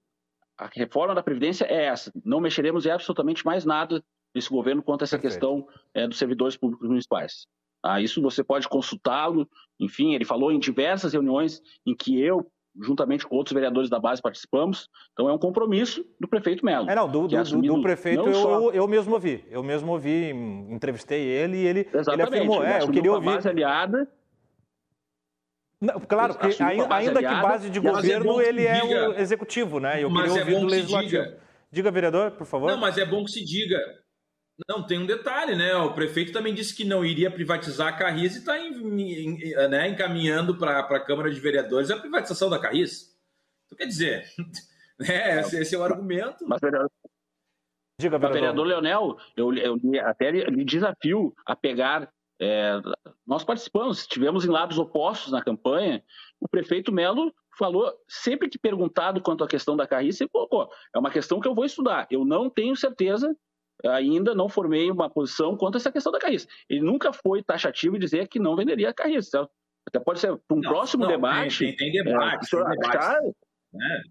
A 0.57 0.67
reforma 0.67 1.15
da 1.15 1.23
Previdência 1.23 1.65
é 1.65 1.85
essa. 1.85 2.13
Não 2.25 2.41
mexeremos 2.41 2.87
em 2.87 2.91
absolutamente 2.91 3.45
mais 3.45 3.65
nada 3.65 4.03
nesse 4.35 4.49
governo 4.51 4.83
quanto 4.83 5.03
a 5.03 5.05
essa 5.05 5.19
Perfeito. 5.19 5.41
questão 5.41 5.67
é, 5.95 6.07
dos 6.07 6.19
servidores 6.19 6.57
públicos 6.57 6.89
municipais. 6.89 7.47
Ah, 7.85 8.01
isso 8.01 8.23
você 8.23 8.45
pode 8.45 8.69
consultá-lo. 8.69 9.49
Enfim, 9.81 10.15
ele 10.15 10.25
falou 10.25 10.53
em 10.53 10.59
diversas 10.59 11.13
reuniões 11.13 11.61
em 11.85 11.95
que 11.97 12.21
eu, 12.21 12.47
juntamente 12.81 13.27
com 13.27 13.35
outros 13.35 13.53
vereadores 13.53 13.91
da 13.91 13.99
base, 13.99 14.23
participamos. 14.23 14.89
Então 15.13 15.29
é 15.29 15.33
um 15.33 15.39
compromisso 15.39 16.05
do 16.21 16.29
prefeito 16.29 16.65
Melo. 16.65 16.89
É, 16.89 16.95
não, 16.95 17.09
do, 17.09 17.27
do, 17.27 17.63
do 17.63 17.83
prefeito 17.83 18.25
eu, 18.25 18.35
só... 18.35 18.61
eu, 18.61 18.73
eu, 18.73 18.89
mesmo 18.89 19.15
ouvi. 19.15 19.45
Eu 19.51 19.63
mesmo 19.63 19.91
ouvi, 19.91 20.31
entrevistei 20.71 21.23
ele 21.23 21.57
e 21.57 21.67
ele, 21.67 21.89
ele 21.93 22.23
afirmou, 22.23 22.63
é, 22.63 22.83
eu 22.83 22.91
queria 22.91 23.13
ouvir. 23.13 23.27
Base 23.27 23.49
aliada 23.49 24.09
não, 25.83 25.99
claro, 25.99 26.37
porque 26.37 26.63
ainda, 26.63 26.95
ainda 26.95 27.19
que 27.19 27.43
base 27.43 27.69
de 27.69 27.81
governo, 27.81 28.41
é 28.41 28.49
ele 28.49 28.65
é 28.65 28.85
o 28.85 29.19
executivo, 29.19 29.81
né? 29.81 30.01
Eu 30.01 30.09
queria 30.13 30.27
é 30.27 30.31
ouvir 30.31 30.61
do 30.61 30.67
legislativo. 30.67 31.11
Diga. 31.11 31.39
diga, 31.73 31.91
vereador, 31.91 32.31
por 32.31 32.47
favor. 32.47 32.71
Não, 32.71 32.79
mas 32.79 32.97
é 32.99 33.05
bom 33.05 33.25
que 33.25 33.33
se 33.33 33.45
diga. 33.45 33.81
Não, 34.69 34.87
tem 34.87 34.99
um 34.99 35.07
detalhe, 35.07 35.55
né? 35.55 35.75
O 35.77 35.95
prefeito 35.95 36.33
também 36.33 36.55
disse 36.55 36.75
que 36.75 36.85
não 36.85 37.05
iria 37.05 37.31
privatizar 37.31 37.89
a 37.89 37.97
Carris 37.97 38.37
e 38.37 38.39
está 38.39 38.55
né, 39.69 39.89
encaminhando 39.89 40.57
para 40.57 40.81
a 40.81 41.01
Câmara 41.01 41.31
de 41.31 41.41
Vereadores 41.41 41.91
a 41.91 41.99
privatização 41.99 42.49
da 42.49 42.59
Carris. 42.59 43.17
Então, 43.67 43.79
quer 43.79 43.87
dizer, 43.87 44.25
né, 44.99 45.41
esse, 45.41 45.59
esse 45.61 45.75
é 45.75 45.79
o 45.79 45.83
argumento. 45.83 46.45
Mas, 46.47 46.61
vereador, 46.61 46.91
Diga, 48.01 48.19
vereador. 48.19 48.41
vereador 48.41 48.67
Leonel, 48.67 49.17
eu, 49.37 49.55
eu 49.55 49.79
até 50.05 50.31
lhe 50.31 50.65
desafio 50.65 51.35
a 51.47 51.55
pegar 51.55 52.11
é, 52.43 52.73
nós 53.25 53.45
participamos, 53.45 54.05
tivemos 54.05 54.45
em 54.45 54.49
lados 54.49 54.77
opostos 54.77 55.31
na 55.31 55.41
campanha. 55.41 56.03
O 56.41 56.49
prefeito 56.49 56.91
Melo 56.91 57.33
falou, 57.57 57.93
sempre 58.09 58.49
que 58.49 58.59
perguntado 58.59 59.23
quanto 59.23 59.45
à 59.45 59.49
questão 59.49 59.77
da 59.77 59.87
carriça, 59.87 60.25
ele 60.25 60.31
colocou: 60.31 60.69
é 60.93 60.99
uma 60.99 61.11
questão 61.11 61.39
que 61.39 61.47
eu 61.47 61.55
vou 61.55 61.65
estudar. 61.65 62.09
Eu 62.11 62.25
não 62.25 62.51
tenho 62.51 62.75
certeza, 62.75 63.33
ainda 63.85 64.35
não 64.35 64.49
formei 64.49 64.91
uma 64.91 65.11
posição 65.11 65.57
quanto 65.57 65.77
a 65.77 65.79
essa 65.79 65.93
questão 65.93 66.13
da 66.13 66.19
carriça. 66.19 66.47
Ele 66.69 66.81
nunca 66.81 67.13
foi 67.13 67.43
taxativo 67.43 67.97
e 67.97 67.99
dizer 67.99 68.29
que 68.29 68.39
não 68.39 68.57
venderia 68.57 68.91
a 68.91 68.95
carriça. 68.95 69.49
Até 69.87 69.99
pode 69.99 70.21
ser 70.21 70.37
para 70.37 70.57
um 70.57 70.61
não, 70.61 70.71
próximo 70.71 71.05
não, 71.05 71.11
debate. 71.11 71.59
Tem, 71.59 71.77
tem, 71.77 71.93
tem 71.93 72.05
debate. 72.05 72.55
É, 72.55 72.65
tem 72.65 72.79
debate. 72.79 73.37
Né? 73.73 74.03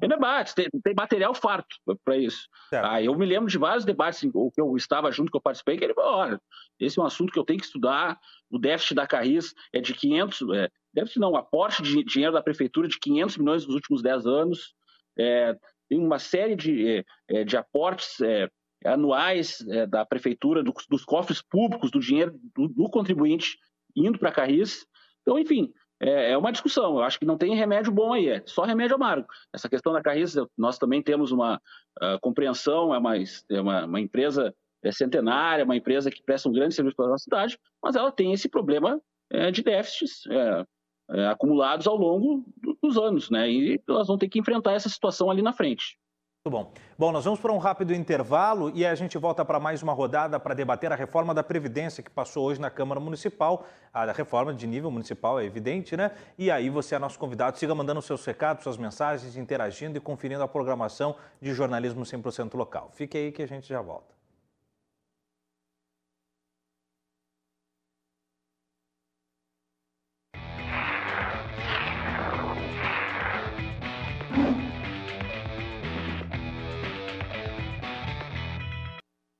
Tem 0.00 0.08
debate, 0.08 0.54
tem, 0.54 0.68
tem 0.82 0.94
material 0.96 1.34
farto 1.34 1.76
para 2.02 2.16
isso. 2.16 2.48
Ah, 2.72 3.02
eu 3.02 3.14
me 3.14 3.26
lembro 3.26 3.50
de 3.50 3.58
vários 3.58 3.84
debates 3.84 4.24
em 4.24 4.30
que 4.30 4.60
eu 4.60 4.74
estava 4.74 5.12
junto, 5.12 5.30
que 5.30 5.36
eu 5.36 5.40
participei, 5.40 5.76
que 5.76 5.84
ele 5.84 5.92
falou, 5.92 6.14
olha, 6.14 6.40
esse 6.80 6.98
é 6.98 7.02
um 7.02 7.04
assunto 7.04 7.30
que 7.30 7.38
eu 7.38 7.44
tenho 7.44 7.58
que 7.58 7.66
estudar, 7.66 8.18
o 8.50 8.58
déficit 8.58 8.94
da 8.94 9.06
Carris 9.06 9.54
é 9.72 9.80
de 9.80 9.92
500, 9.92 10.40
é, 10.54 10.68
déficit 10.94 11.20
não, 11.20 11.36
aporte 11.36 11.82
de 11.82 12.02
dinheiro 12.04 12.32
da 12.32 12.42
prefeitura 12.42 12.88
de 12.88 12.98
500 12.98 13.36
milhões 13.36 13.66
nos 13.66 13.74
últimos 13.74 14.02
10 14.02 14.26
anos, 14.26 14.74
é, 15.18 15.54
tem 15.90 15.98
uma 15.98 16.18
série 16.18 16.56
de, 16.56 16.88
é, 16.88 17.04
é 17.28 17.44
de 17.44 17.56
aportes 17.58 18.18
é, 18.22 18.48
anuais 18.84 19.64
é, 19.68 19.86
da 19.86 20.04
prefeitura, 20.04 20.62
do, 20.62 20.72
dos 20.88 21.04
cofres 21.04 21.42
públicos, 21.42 21.90
do 21.90 22.00
dinheiro 22.00 22.38
do, 22.54 22.68
do 22.68 22.88
contribuinte 22.90 23.58
indo 23.94 24.18
para 24.18 24.30
a 24.30 24.32
Carris. 24.32 24.86
Então, 25.22 25.38
enfim, 25.38 25.72
é, 26.00 26.32
é, 26.32 26.38
uma 26.38 26.50
discussão. 26.50 26.96
Eu 26.96 27.02
acho 27.02 27.18
que 27.18 27.24
não 27.24 27.38
tem 27.38 27.54
remédio 27.54 27.92
bom 27.92 28.12
aí, 28.12 28.28
é 28.28 28.42
só 28.44 28.62
remédio 28.64 28.96
amargo. 28.96 29.26
Essa 29.52 29.68
questão 29.68 29.92
da 29.92 30.02
Carriça, 30.02 30.48
nós 30.58 30.78
também 30.78 31.00
temos 31.00 31.30
uma 31.30 31.56
uh, 32.02 32.18
compreensão, 32.20 32.92
é 32.92 32.98
uma, 32.98 33.14
é 33.16 33.60
uma, 33.60 33.86
uma 33.86 34.00
empresa 34.00 34.54
é 34.82 34.90
centenária, 34.90 35.64
uma 35.64 35.76
empresa 35.76 36.10
que 36.10 36.22
presta 36.22 36.48
um 36.48 36.52
grande 36.52 36.74
serviço 36.74 36.96
para 36.96 37.06
a 37.06 37.10
nossa 37.10 37.22
cidade, 37.22 37.56
mas 37.80 37.94
ela 37.94 38.10
tem 38.10 38.32
esse 38.32 38.48
problema 38.48 39.00
é, 39.30 39.50
de 39.52 39.62
déficits 39.62 40.24
é, 40.26 41.26
acumulados 41.28 41.86
ao 41.86 41.96
longo 41.96 42.44
dos 42.82 42.98
anos, 42.98 43.30
né? 43.30 43.48
E 43.48 43.80
elas 43.88 44.08
vão 44.08 44.18
ter 44.18 44.28
que 44.28 44.40
enfrentar 44.40 44.72
essa 44.72 44.88
situação 44.88 45.30
ali 45.30 45.40
na 45.40 45.52
frente. 45.52 45.96
Muito 46.44 46.58
bom. 46.58 46.72
Bom, 46.98 47.12
nós 47.12 47.24
vamos 47.24 47.38
para 47.38 47.52
um 47.52 47.58
rápido 47.58 47.94
intervalo 47.94 48.72
e 48.74 48.84
a 48.84 48.96
gente 48.96 49.16
volta 49.16 49.44
para 49.44 49.60
mais 49.60 49.80
uma 49.80 49.92
rodada 49.92 50.40
para 50.40 50.54
debater 50.54 50.90
a 50.90 50.96
reforma 50.96 51.32
da 51.32 51.40
Previdência 51.40 52.02
que 52.02 52.10
passou 52.10 52.46
hoje 52.46 52.60
na 52.60 52.68
Câmara 52.68 52.98
Municipal. 52.98 53.64
A 53.94 54.10
reforma 54.10 54.52
de 54.52 54.66
nível 54.66 54.90
municipal 54.90 55.38
é 55.38 55.44
evidente, 55.44 55.96
né? 55.96 56.10
E 56.36 56.50
aí 56.50 56.68
você 56.68 56.96
é 56.96 56.98
nosso 56.98 57.16
convidado. 57.16 57.56
Siga 57.60 57.76
mandando 57.76 58.02
seus 58.02 58.24
recados, 58.24 58.64
suas 58.64 58.76
mensagens, 58.76 59.36
interagindo 59.36 59.98
e 59.98 60.00
conferindo 60.00 60.42
a 60.42 60.48
programação 60.48 61.14
de 61.40 61.54
jornalismo 61.54 62.02
100% 62.02 62.54
local. 62.54 62.90
Fique 62.92 63.16
aí 63.16 63.30
que 63.30 63.44
a 63.44 63.46
gente 63.46 63.68
já 63.68 63.80
volta. 63.80 64.11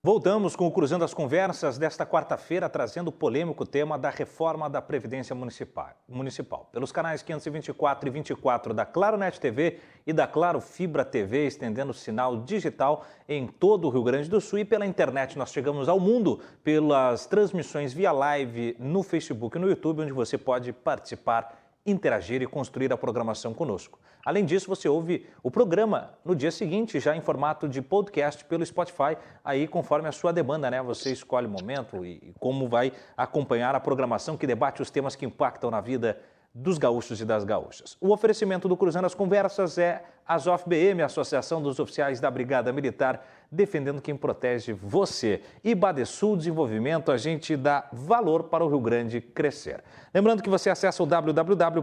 Voltamos 0.04 0.56
com 0.56 0.66
o 0.66 0.72
Cruzando 0.72 1.04
as 1.04 1.14
Conversas 1.14 1.78
desta 1.78 2.04
quarta-feira, 2.04 2.68
trazendo 2.68 3.06
o 3.06 3.12
polêmico 3.12 3.64
tema 3.64 3.96
da 3.96 4.10
reforma 4.10 4.68
da 4.68 4.82
Previdência 4.82 5.32
Municipal. 5.32 6.68
Pelos 6.72 6.90
canais 6.90 7.22
524 7.22 8.08
e 8.08 8.10
24 8.10 8.74
da 8.74 8.84
Claro 8.84 9.16
Net 9.16 9.38
TV 9.38 9.78
e 10.04 10.12
da 10.12 10.26
Claro 10.26 10.60
Fibra 10.60 11.04
TV, 11.04 11.46
estendendo 11.46 11.94
sinal 11.94 12.38
digital 12.38 13.06
em 13.28 13.46
todo 13.46 13.86
o 13.86 13.90
Rio 13.90 14.02
Grande 14.02 14.28
do 14.28 14.40
Sul 14.40 14.58
e 14.58 14.64
pela 14.64 14.84
internet. 14.84 15.38
Nós 15.38 15.52
chegamos 15.52 15.88
ao 15.88 16.00
mundo 16.00 16.40
pelas 16.64 17.26
transmissões 17.26 17.92
via 17.92 18.10
live 18.10 18.74
no 18.80 19.04
Facebook 19.04 19.56
e 19.56 19.60
no 19.60 19.68
YouTube, 19.68 20.02
onde 20.02 20.12
você 20.12 20.36
pode 20.36 20.72
participar 20.72 21.61
interagir 21.84 22.42
e 22.42 22.46
construir 22.46 22.92
a 22.92 22.96
programação 22.96 23.52
conosco. 23.52 23.98
Além 24.24 24.44
disso, 24.44 24.68
você 24.68 24.88
ouve 24.88 25.26
o 25.42 25.50
programa 25.50 26.14
no 26.24 26.36
dia 26.36 26.52
seguinte, 26.52 27.00
já 27.00 27.16
em 27.16 27.20
formato 27.20 27.68
de 27.68 27.82
podcast 27.82 28.44
pelo 28.44 28.64
Spotify, 28.64 29.16
aí 29.44 29.66
conforme 29.66 30.08
a 30.08 30.12
sua 30.12 30.32
demanda, 30.32 30.70
né? 30.70 30.80
Você 30.80 31.10
escolhe 31.12 31.46
o 31.46 31.50
momento 31.50 32.06
e 32.06 32.32
como 32.38 32.68
vai 32.68 32.92
acompanhar 33.16 33.74
a 33.74 33.80
programação 33.80 34.36
que 34.36 34.46
debate 34.46 34.80
os 34.80 34.90
temas 34.90 35.16
que 35.16 35.26
impactam 35.26 35.72
na 35.72 35.80
vida 35.80 36.20
dos 36.54 36.76
gaúchos 36.76 37.20
e 37.20 37.24
das 37.24 37.44
gaúchas. 37.44 37.96
O 38.00 38.12
oferecimento 38.12 38.68
do 38.68 38.76
Cruzando 38.76 39.06
as 39.06 39.14
Conversas 39.14 39.78
é 39.78 40.04
a 40.26 40.36
BM, 40.66 41.02
Associação 41.02 41.62
dos 41.62 41.78
Oficiais 41.78 42.20
da 42.20 42.30
Brigada 42.30 42.72
Militar, 42.72 43.26
defendendo 43.50 44.00
quem 44.00 44.16
protege 44.16 44.72
você. 44.72 45.42
E 45.64 45.74
Badesul 45.74 46.36
Desenvolvimento, 46.36 47.10
a 47.10 47.16
gente 47.16 47.56
dá 47.56 47.88
valor 47.92 48.44
para 48.44 48.64
o 48.64 48.68
Rio 48.68 48.80
Grande 48.80 49.20
crescer. 49.20 49.82
Lembrando 50.14 50.42
que 50.42 50.50
você 50.50 50.70
acessa 50.70 51.02
o 51.02 51.06
www 51.06 51.82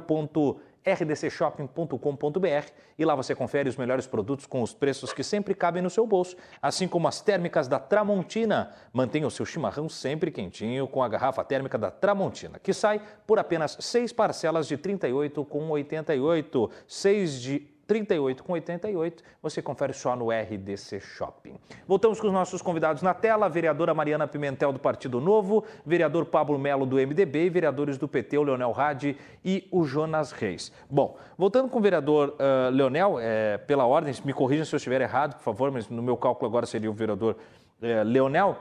rdcshopping.com.br 0.93 2.71
e 2.97 3.05
lá 3.05 3.15
você 3.15 3.33
confere 3.33 3.69
os 3.69 3.77
melhores 3.77 4.05
produtos 4.05 4.45
com 4.45 4.61
os 4.61 4.73
preços 4.73 5.13
que 5.13 5.23
sempre 5.23 5.53
cabem 5.53 5.81
no 5.81 5.89
seu 5.89 6.05
bolso, 6.05 6.35
assim 6.61 6.87
como 6.87 7.07
as 7.07 7.21
térmicas 7.21 7.67
da 7.67 7.79
Tramontina. 7.79 8.73
Mantenha 8.91 9.27
o 9.27 9.31
seu 9.31 9.45
chimarrão 9.45 9.87
sempre 9.87 10.31
quentinho 10.31 10.87
com 10.87 11.01
a 11.01 11.07
garrafa 11.07 11.43
térmica 11.43 11.77
da 11.77 11.89
Tramontina, 11.89 12.59
que 12.59 12.73
sai 12.73 13.01
por 13.25 13.39
apenas 13.39 13.77
seis 13.79 14.11
parcelas 14.11 14.67
de 14.67 14.75
R$ 14.75 14.81
38,88, 14.81 16.69
seis 16.87 17.41
de 17.41 17.78
38 17.89 18.43
com 18.43 18.53
88, 18.53 19.23
você 19.41 19.63
confere 19.63 19.93
só 19.93 20.15
no 20.15 20.29
RDC 20.29 20.99
Shopping. 20.99 21.55
Voltamos 21.87 22.21
com 22.21 22.27
os 22.27 22.33
nossos 22.33 22.61
convidados 22.61 23.01
na 23.01 23.15
tela, 23.15 23.47
a 23.47 23.49
vereadora 23.49 23.95
Mariana 23.95 24.27
Pimentel 24.27 24.71
do 24.71 24.77
Partido 24.77 25.19
Novo, 25.19 25.65
vereador 25.83 26.27
Pablo 26.27 26.59
Melo 26.59 26.85
do 26.85 26.97
MDB 26.97 27.45
e 27.45 27.49
vereadores 27.49 27.97
do 27.97 28.07
PT, 28.07 28.37
o 28.37 28.43
Leonel 28.43 28.79
Hadi 28.79 29.17
e 29.43 29.67
o 29.71 29.85
Jonas 29.85 30.31
Reis. 30.31 30.71
Bom, 30.87 31.17
voltando 31.35 31.67
com 31.67 31.79
o 31.79 31.81
vereador 31.81 32.35
uh, 32.37 32.69
Leonel, 32.69 33.17
é, 33.19 33.57
pela 33.57 33.87
ordem, 33.87 34.13
me 34.23 34.33
corrija 34.33 34.65
se 34.65 34.75
eu 34.75 34.77
estiver 34.77 35.01
errado, 35.01 35.37
por 35.37 35.43
favor, 35.43 35.71
mas 35.71 35.89
no 35.89 36.03
meu 36.03 36.15
cálculo 36.15 36.47
agora 36.47 36.67
seria 36.67 36.91
o 36.91 36.93
vereador 36.93 37.37
é, 37.81 38.03
Leonel. 38.03 38.55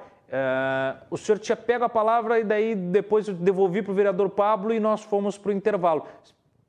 O 1.10 1.16
senhor 1.16 1.38
tinha 1.38 1.56
pego 1.56 1.84
a 1.84 1.88
palavra 1.88 2.38
e 2.38 2.44
daí 2.44 2.74
depois 2.74 3.28
eu 3.28 3.34
devolvi 3.34 3.80
para 3.80 3.92
o 3.92 3.94
vereador 3.94 4.28
Pablo 4.28 4.74
e 4.74 4.80
nós 4.80 5.02
fomos 5.02 5.38
para 5.38 5.50
o 5.50 5.52
intervalo. 5.52 6.06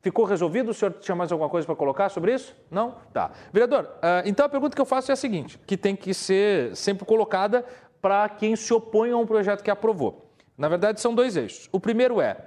Ficou 0.01 0.23
resolvido? 0.23 0.71
O 0.71 0.73
senhor 0.73 0.93
tinha 0.93 1.15
mais 1.15 1.31
alguma 1.31 1.49
coisa 1.49 1.65
para 1.65 1.75
colocar 1.75 2.09
sobre 2.09 2.33
isso? 2.33 2.55
Não? 2.71 2.95
Tá. 3.13 3.31
Vereador, 3.51 3.83
uh, 3.83 4.25
então 4.25 4.45
a 4.45 4.49
pergunta 4.49 4.75
que 4.75 4.81
eu 4.81 4.85
faço 4.85 5.11
é 5.11 5.13
a 5.13 5.17
seguinte, 5.17 5.59
que 5.67 5.75
tem 5.75 5.95
que 5.95 6.13
ser 6.13 6.75
sempre 6.75 7.05
colocada 7.05 7.65
para 8.01 8.29
quem 8.29 8.55
se 8.55 8.73
opõe 8.73 9.11
a 9.11 9.17
um 9.17 9.25
projeto 9.25 9.61
que 9.61 9.69
aprovou. 9.69 10.31
Na 10.57 10.69
verdade, 10.69 11.01
são 11.01 11.13
dois 11.13 11.35
eixos. 11.35 11.67
O 11.71 11.79
primeiro 11.79 12.21
é, 12.21 12.37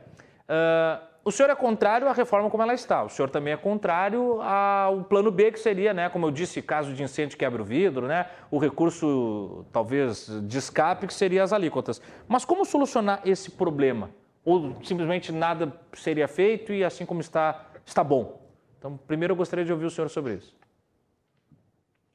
uh, 0.48 1.12
o 1.24 1.30
senhor 1.30 1.50
é 1.50 1.54
contrário 1.54 2.08
à 2.08 2.12
reforma 2.12 2.50
como 2.50 2.62
ela 2.62 2.74
está. 2.74 3.04
O 3.04 3.08
senhor 3.10 3.28
também 3.28 3.52
é 3.52 3.56
contrário 3.56 4.40
ao 4.40 5.04
plano 5.04 5.30
B, 5.30 5.52
que 5.52 5.60
seria, 5.60 5.92
né, 5.92 6.08
como 6.08 6.26
eu 6.26 6.30
disse, 6.30 6.60
caso 6.60 6.94
de 6.94 7.02
incêndio 7.02 7.36
quebra 7.38 7.60
o 7.60 7.64
vidro, 7.64 8.08
né, 8.08 8.26
o 8.50 8.58
recurso, 8.58 9.64
talvez, 9.70 10.26
de 10.44 10.58
escape, 10.58 11.06
que 11.06 11.14
seria 11.14 11.44
as 11.44 11.52
alíquotas. 11.52 12.00
Mas 12.26 12.44
como 12.44 12.64
solucionar 12.64 13.20
esse 13.24 13.50
problema? 13.50 14.10
Ou 14.44 14.76
simplesmente 14.82 15.30
nada 15.30 15.72
seria 15.92 16.26
feito 16.26 16.72
e 16.72 16.82
assim 16.82 17.06
como 17.06 17.20
está, 17.20 17.70
está 17.86 18.02
bom? 18.02 18.42
Então, 18.78 18.96
primeiro 18.96 19.32
eu 19.32 19.36
gostaria 19.36 19.64
de 19.64 19.72
ouvir 19.72 19.86
o 19.86 19.90
senhor 19.90 20.08
sobre 20.08 20.34
isso. 20.34 20.52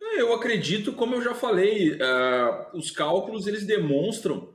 É, 0.01 0.21
eu 0.21 0.33
acredito, 0.33 0.91
como 0.91 1.15
eu 1.15 1.21
já 1.21 1.33
falei, 1.33 1.93
uh, 1.93 2.77
os 2.77 2.91
cálculos 2.91 3.47
eles 3.47 3.65
demonstram 3.65 4.49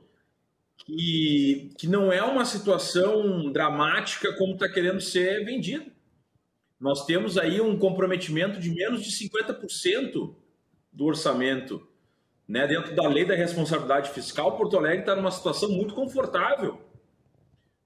que, 0.77 1.71
que 1.77 1.87
não 1.87 2.11
é 2.11 2.21
uma 2.21 2.45
situação 2.45 3.51
dramática 3.51 4.33
como 4.37 4.53
está 4.53 4.69
querendo 4.69 5.01
ser 5.01 5.43
vendido. 5.43 5.91
Nós 6.79 7.05
temos 7.05 7.37
aí 7.37 7.59
um 7.59 7.77
comprometimento 7.77 8.59
de 8.59 8.69
menos 8.69 9.03
de 9.03 9.11
50% 9.11 10.35
do 10.91 11.05
orçamento. 11.05 11.87
Né? 12.47 12.67
Dentro 12.67 12.93
da 12.93 13.07
lei 13.07 13.25
da 13.25 13.33
responsabilidade 13.33 14.11
fiscal, 14.11 14.55
Porto 14.57 14.77
Alegre 14.77 14.99
está 14.99 15.15
numa 15.15 15.31
situação 15.31 15.69
muito 15.69 15.95
confortável 15.95 16.92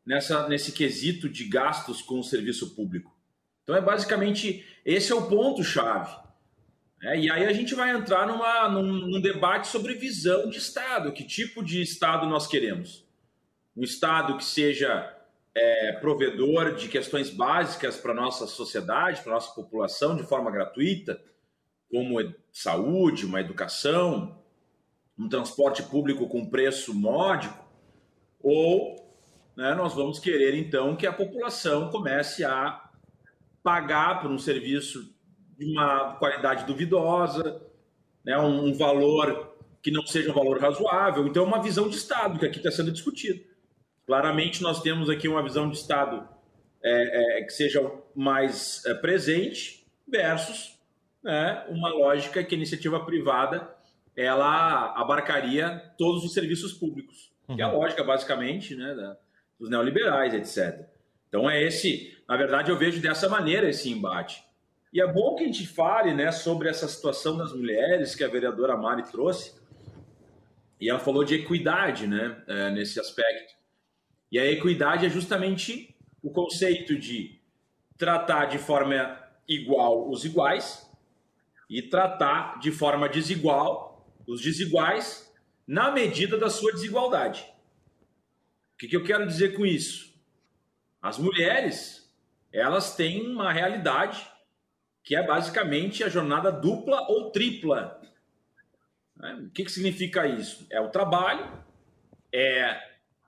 nessa, 0.07 0.47
nesse 0.47 0.71
quesito 0.71 1.27
de 1.27 1.43
gastos 1.43 2.01
com 2.01 2.17
o 2.19 2.23
serviço 2.23 2.73
público. 2.73 3.13
Então 3.63 3.75
é 3.75 3.81
basicamente 3.81 4.65
esse 4.85 5.11
é 5.11 5.15
o 5.15 5.27
ponto-chave. 5.27 6.15
É, 7.03 7.19
e 7.19 7.29
aí 7.29 7.45
a 7.45 7.51
gente 7.51 7.75
vai 7.75 7.91
entrar 7.91 8.25
numa, 8.25 8.69
num, 8.69 8.83
num, 8.83 9.21
debate 9.21 9.67
sobre 9.67 9.93
visão 9.93 10.49
de 10.49 10.57
Estado. 10.57 11.11
Que 11.11 11.23
tipo 11.23 11.61
de 11.61 11.81
Estado 11.81 12.25
nós 12.25 12.47
queremos? 12.47 13.05
Um 13.75 13.83
Estado 13.83 14.37
que 14.37 14.45
seja 14.45 15.13
é, 15.53 15.91
provedor 15.91 16.73
de 16.75 16.87
questões 16.87 17.29
básicas 17.29 17.97
para 17.97 18.13
nossa 18.13 18.47
sociedade, 18.47 19.21
para 19.21 19.33
nossa 19.33 19.53
população, 19.53 20.15
de 20.15 20.23
forma 20.23 20.49
gratuita, 20.49 21.21
como 21.91 22.17
saúde, 22.51 23.25
uma 23.25 23.41
educação, 23.41 24.41
um 25.19 25.27
transporte 25.27 25.83
público 25.83 26.27
com 26.27 26.49
preço 26.49 26.93
módico, 26.93 27.67
ou 28.39 29.06
né, 29.57 29.73
nós 29.73 29.95
vamos 29.95 30.19
querer 30.19 30.55
então 30.55 30.95
que 30.95 31.07
a 31.07 31.11
população 31.11 31.89
comece 31.89 32.45
a 32.45 32.89
pagar 33.63 34.21
por 34.21 34.29
um 34.29 34.37
serviço 34.37 35.11
de 35.57 35.65
uma 35.65 36.13
qualidade 36.17 36.63
duvidosa, 36.65 37.59
né, 38.23 38.37
um, 38.37 38.71
valor 38.73 39.57
que 39.81 39.89
não 39.89 40.05
seja 40.05 40.29
um 40.29 40.35
valor 40.35 40.59
razoável. 40.59 41.25
Então, 41.25 41.43
é 41.43 41.47
uma 41.47 41.61
visão 41.61 41.89
de 41.89 41.95
Estado 41.95 42.37
que 42.37 42.45
aqui 42.45 42.57
está 42.59 42.69
sendo 42.69 42.91
discutida. 42.91 43.43
Claramente, 44.05 44.61
nós 44.61 44.79
temos 44.81 45.09
aqui 45.09 45.27
uma 45.27 45.41
visão 45.41 45.67
de 45.67 45.75
Estado 45.75 46.29
é, 46.83 47.39
é, 47.39 47.43
que 47.43 47.51
seja 47.51 47.91
mais 48.15 48.85
é, 48.85 48.93
presente 48.93 49.87
versus 50.07 50.79
né, 51.23 51.65
uma 51.69 51.89
lógica 51.89 52.43
que 52.43 52.53
a 52.53 52.57
iniciativa 52.57 53.03
privada 53.03 53.75
ela 54.15 54.93
abarcaria 54.95 55.93
todos 55.97 56.23
os 56.23 56.31
serviços 56.33 56.73
públicos. 56.73 57.31
Uhum. 57.47 57.55
Que 57.55 57.61
é 57.61 57.65
a 57.65 57.69
uhum. 57.69 57.79
lógica, 57.79 58.03
basicamente, 58.03 58.75
né, 58.75 58.93
da, 58.93 59.17
dos 59.59 59.69
neoliberais, 59.69 60.33
etc. 60.33 60.87
Então 61.27 61.49
é 61.49 61.61
esse, 61.61 62.17
na 62.27 62.37
verdade, 62.37 62.71
eu 62.71 62.77
vejo 62.77 63.01
dessa 63.01 63.27
maneira 63.27 63.69
esse 63.69 63.89
embate. 63.89 64.43
E 64.93 65.01
é 65.01 65.11
bom 65.11 65.35
que 65.35 65.43
a 65.43 65.47
gente 65.47 65.67
fale 65.67 66.13
né, 66.13 66.31
sobre 66.31 66.69
essa 66.69 66.87
situação 66.87 67.37
das 67.37 67.53
mulheres 67.53 68.15
que 68.15 68.23
a 68.23 68.27
vereadora 68.27 68.77
Mari 68.77 69.03
trouxe. 69.03 69.53
E 70.79 70.89
ela 70.89 70.99
falou 70.99 71.23
de 71.23 71.35
equidade 71.35 72.07
né, 72.07 72.41
é, 72.47 72.71
nesse 72.71 72.99
aspecto. 72.99 73.55
E 74.31 74.39
a 74.39 74.45
equidade 74.45 75.05
é 75.05 75.09
justamente 75.09 75.95
o 76.21 76.29
conceito 76.29 76.97
de 76.97 77.39
tratar 77.97 78.45
de 78.45 78.57
forma 78.57 79.17
igual 79.47 80.09
os 80.09 80.23
iguais 80.23 80.89
e 81.69 81.81
tratar 81.81 82.59
de 82.59 82.71
forma 82.71 83.09
desigual 83.09 84.05
os 84.25 84.41
desiguais 84.41 85.33
na 85.65 85.91
medida 85.91 86.37
da 86.37 86.49
sua 86.49 86.71
desigualdade. 86.71 87.45
O 88.77 88.79
que, 88.79 88.87
que 88.87 88.95
eu 88.95 89.03
quero 89.03 89.25
dizer 89.25 89.55
com 89.55 89.65
isso? 89.65 90.13
As 91.01 91.17
mulheres, 91.17 92.07
elas 92.53 92.95
têm 92.95 93.27
uma 93.27 93.51
realidade 93.51 94.29
que 95.03 95.15
é 95.15 95.25
basicamente 95.25 96.03
a 96.03 96.09
jornada 96.09 96.51
dupla 96.51 97.07
ou 97.09 97.31
tripla. 97.31 97.99
Né? 99.15 99.33
O 99.47 99.49
que, 99.49 99.63
que 99.63 99.71
significa 99.71 100.27
isso? 100.27 100.67
É 100.69 100.79
o 100.79 100.89
trabalho, 100.89 101.51
é 102.31 102.79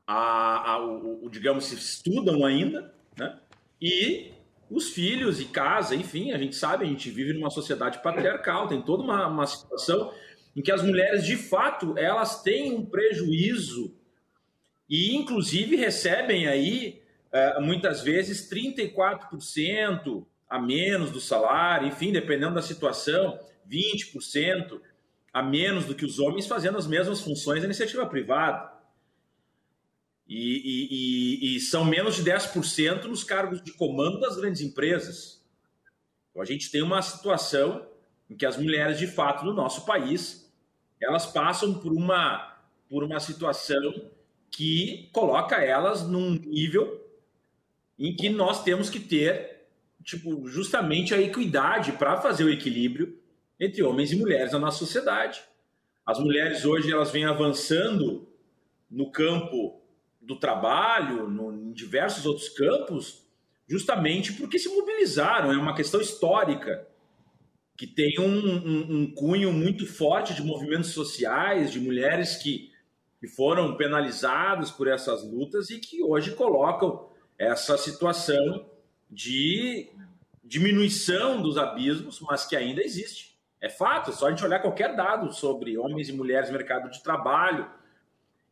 a, 0.06 0.74
a 0.74 0.86
o, 0.86 1.26
o, 1.26 1.30
digamos, 1.32 1.66
se 1.66 1.74
estudam 1.74 2.46
ainda, 2.46 2.94
né? 3.18 3.40
e 3.82 4.32
os 4.70 4.92
filhos 4.92 5.40
e 5.40 5.46
casa, 5.46 5.96
enfim, 5.96 6.32
a 6.32 6.38
gente 6.38 6.56
sabe, 6.56 6.86
a 6.86 6.88
gente 6.88 7.10
vive 7.10 7.34
numa 7.34 7.50
sociedade 7.50 8.04
patriarcal, 8.04 8.68
tem 8.68 8.84
toda 8.84 9.02
uma, 9.02 9.26
uma 9.26 9.48
situação 9.48 10.14
em 10.56 10.62
que 10.62 10.72
as 10.72 10.84
mulheres, 10.84 11.26
de 11.26 11.38
fato, 11.38 11.98
elas 11.98 12.44
têm 12.44 12.72
um 12.72 12.86
prejuízo 12.86 13.99
e 14.90 15.16
inclusive 15.16 15.76
recebem 15.76 16.48
aí 16.48 17.02
uh, 17.32 17.62
muitas 17.62 18.02
vezes 18.02 18.50
34% 18.50 20.26
a 20.50 20.60
menos 20.60 21.12
do 21.12 21.22
salário, 21.22 21.88
enfim, 21.88 22.12
dependendo 22.12 22.56
da 22.56 22.62
situação, 22.62 23.40
20% 23.70 24.82
a 25.32 25.44
menos 25.44 25.86
do 25.86 25.94
que 25.94 26.06
os 26.06 26.18
homens 26.18 26.48
fazendo 26.48 26.78
as 26.78 26.88
mesmas 26.88 27.22
funções 27.22 27.60
da 27.60 27.66
iniciativa 27.66 28.06
privada. 28.08 28.74
E, 30.28 30.36
e, 30.38 31.54
e, 31.54 31.56
e 31.56 31.60
são 31.60 31.86
menos 31.86 32.16
de 32.16 32.24
10% 32.24 33.06
nos 33.06 33.24
cargos 33.24 33.62
de 33.62 33.72
comando 33.74 34.20
das 34.20 34.38
grandes 34.38 34.62
empresas. 34.62 35.44
Então 36.32 36.42
a 36.42 36.46
gente 36.46 36.72
tem 36.72 36.82
uma 36.82 37.02
situação 37.02 37.88
em 38.28 38.36
que 38.36 38.46
as 38.46 38.58
mulheres, 38.58 38.98
de 38.98 39.08
fato, 39.08 39.46
no 39.46 39.54
nosso 39.54 39.86
país, 39.86 40.52
elas 41.00 41.28
passam 41.28 41.80
por 41.80 41.92
uma, 41.92 42.58
por 42.88 43.04
uma 43.04 43.20
situação 43.20 44.10
que 44.52 45.10
coloca 45.14 45.58
elas 45.58 46.08
num 46.08 46.32
nível 46.32 47.06
em 47.98 48.16
que 48.16 48.30
nós 48.30 48.64
temos 48.64 48.90
que 48.90 49.00
ter 49.00 49.68
tipo 50.04 50.48
justamente 50.48 51.14
a 51.14 51.22
equidade 51.22 51.92
para 51.94 52.22
fazer 52.22 52.44
o 52.44 52.50
equilíbrio 52.50 53.20
entre 53.60 53.84
homens 53.84 54.12
e 54.12 54.16
mulheres 54.16 54.54
na 54.54 54.60
nossa 54.60 54.80
sociedade. 54.80 55.42
As 56.06 56.18
mulheres 56.20 56.66
hoje 56.66 56.92
elas 56.92 57.12
vêm 57.12 57.26
avançando 57.26 58.28
no 58.90 59.12
campo 59.12 59.82
do 60.22 60.36
trabalho, 60.38 61.30
no, 61.30 61.54
em 61.54 61.72
diversos 61.72 62.26
outros 62.26 62.50
campos, 62.50 63.26
justamente 63.68 64.34
porque 64.34 64.58
se 64.58 64.70
mobilizaram. 64.70 65.52
É 65.52 65.58
uma 65.58 65.76
questão 65.76 66.00
histórica 66.00 66.88
que 67.78 67.86
tem 67.86 68.20
um, 68.20 68.26
um, 68.26 69.02
um 69.02 69.14
cunho 69.14 69.54
muito 69.54 69.86
forte 69.86 70.34
de 70.34 70.44
movimentos 70.44 70.90
sociais, 70.92 71.72
de 71.72 71.80
mulheres 71.80 72.38
que 72.38 72.69
que 73.20 73.28
foram 73.28 73.76
penalizados 73.76 74.72
por 74.72 74.88
essas 74.88 75.24
lutas 75.24 75.70
e 75.70 75.80
que 75.80 76.02
hoje 76.02 76.36
colocam 76.36 77.10
essa 77.38 77.78
situação 77.78 78.66
de 79.10 79.90
diminuição 80.44 81.42
dos 81.42 81.58
abismos, 81.58 82.20
mas 82.22 82.46
que 82.46 82.56
ainda 82.56 82.82
existe. 82.82 83.38
É 83.62 83.70
fato, 83.70 84.10
é 84.10 84.14
só 84.14 84.28
a 84.28 84.30
gente 84.30 84.44
olhar 84.44 84.60
qualquer 84.60 84.96
dado 84.96 85.34
sobre 85.34 85.78
homens 85.78 86.08
e 86.08 86.14
mulheres 86.14 86.50
no 86.50 86.58
mercado 86.58 86.90
de 86.90 87.04
trabalho. 87.04 87.70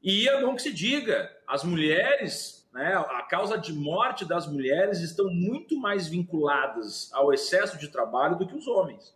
E 0.03 0.27
é 0.27 0.41
bom 0.41 0.53
que 0.53 0.61
se 0.61 0.73
diga, 0.73 1.31
as 1.47 1.63
mulheres, 1.63 2.69
né, 2.73 2.93
a 2.95 3.23
causa 3.23 3.57
de 3.57 3.71
morte 3.71 4.25
das 4.25 4.45
mulheres 4.45 4.99
estão 4.99 5.29
muito 5.29 5.79
mais 5.79 6.07
vinculadas 6.07 7.09
ao 7.13 7.33
excesso 7.33 7.77
de 7.79 7.87
trabalho 7.87 8.37
do 8.37 8.45
que 8.45 8.55
os 8.55 8.67
homens. 8.67 9.15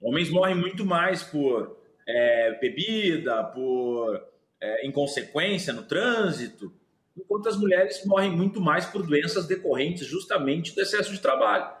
Homens 0.00 0.30
morrem 0.30 0.54
muito 0.54 0.86
mais 0.86 1.22
por 1.22 1.76
é, 2.08 2.58
bebida, 2.58 3.44
por 3.44 4.29
é, 4.60 4.86
inconsequência 4.86 5.72
no 5.72 5.82
trânsito, 5.82 6.72
enquanto 7.16 7.48
as 7.48 7.56
mulheres 7.56 8.04
morrem 8.04 8.30
muito 8.30 8.60
mais 8.60 8.86
por 8.86 9.06
doenças 9.06 9.46
decorrentes 9.46 10.06
justamente 10.06 10.74
do 10.74 10.80
excesso 10.80 11.12
de 11.12 11.20
trabalho. 11.20 11.80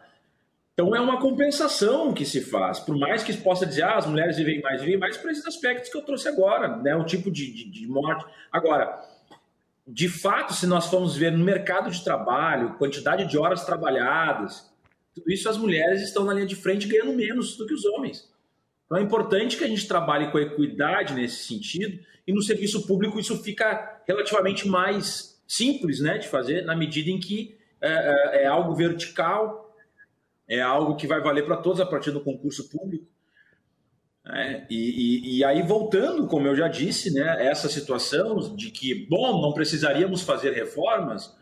Então 0.72 0.96
é 0.96 1.00
uma 1.00 1.20
compensação 1.20 2.14
que 2.14 2.24
se 2.24 2.40
faz, 2.40 2.80
por 2.80 2.96
mais 2.96 3.22
que 3.22 3.36
possa 3.36 3.66
dizer, 3.66 3.82
ah, 3.82 3.98
as 3.98 4.06
mulheres 4.06 4.36
vivem 4.36 4.62
mais, 4.62 4.80
vivem 4.80 4.98
mais 4.98 5.16
por 5.16 5.30
esses 5.30 5.46
aspectos 5.46 5.90
que 5.90 5.96
eu 5.96 6.02
trouxe 6.02 6.28
agora, 6.28 6.76
né? 6.78 6.96
o 6.96 7.04
tipo 7.04 7.30
de, 7.30 7.52
de, 7.52 7.70
de 7.70 7.86
morte. 7.86 8.24
Agora, 8.50 9.02
de 9.86 10.08
fato, 10.08 10.54
se 10.54 10.66
nós 10.66 10.86
formos 10.86 11.16
ver 11.16 11.32
no 11.32 11.44
mercado 11.44 11.90
de 11.90 12.02
trabalho, 12.02 12.74
quantidade 12.78 13.26
de 13.26 13.36
horas 13.36 13.64
trabalhadas, 13.64 14.70
tudo 15.14 15.30
isso 15.30 15.48
as 15.48 15.58
mulheres 15.58 16.00
estão 16.00 16.24
na 16.24 16.32
linha 16.32 16.46
de 16.46 16.56
frente 16.56 16.86
ganhando 16.86 17.12
menos 17.12 17.56
do 17.56 17.66
que 17.66 17.74
os 17.74 17.84
homens. 17.84 18.30
Então 18.90 18.98
é 18.98 19.02
importante 19.02 19.56
que 19.56 19.62
a 19.62 19.68
gente 19.68 19.86
trabalhe 19.86 20.32
com 20.32 20.38
equidade 20.40 21.14
nesse 21.14 21.44
sentido 21.44 22.04
e 22.26 22.32
no 22.32 22.42
serviço 22.42 22.88
público 22.88 23.20
isso 23.20 23.40
fica 23.40 24.02
relativamente 24.04 24.66
mais 24.66 25.40
simples 25.46 26.00
né, 26.00 26.18
de 26.18 26.26
fazer, 26.26 26.64
na 26.64 26.74
medida 26.74 27.08
em 27.08 27.20
que 27.20 27.56
é, 27.80 27.88
é, 27.88 28.42
é 28.42 28.46
algo 28.48 28.74
vertical, 28.74 29.72
é 30.48 30.60
algo 30.60 30.96
que 30.96 31.06
vai 31.06 31.20
valer 31.20 31.44
para 31.44 31.58
todos 31.58 31.80
a 31.80 31.86
partir 31.86 32.10
do 32.10 32.20
concurso 32.20 32.68
público. 32.68 33.06
É, 34.26 34.66
e, 34.68 35.38
e, 35.38 35.44
aí, 35.44 35.62
voltando, 35.62 36.26
como 36.26 36.48
eu 36.48 36.56
já 36.56 36.66
disse, 36.66 37.14
né, 37.14 37.46
essa 37.46 37.68
situação 37.68 38.56
de 38.56 38.72
que, 38.72 39.06
bom, 39.06 39.40
não 39.40 39.52
precisaríamos 39.52 40.22
fazer 40.22 40.50
reformas, 40.50 41.36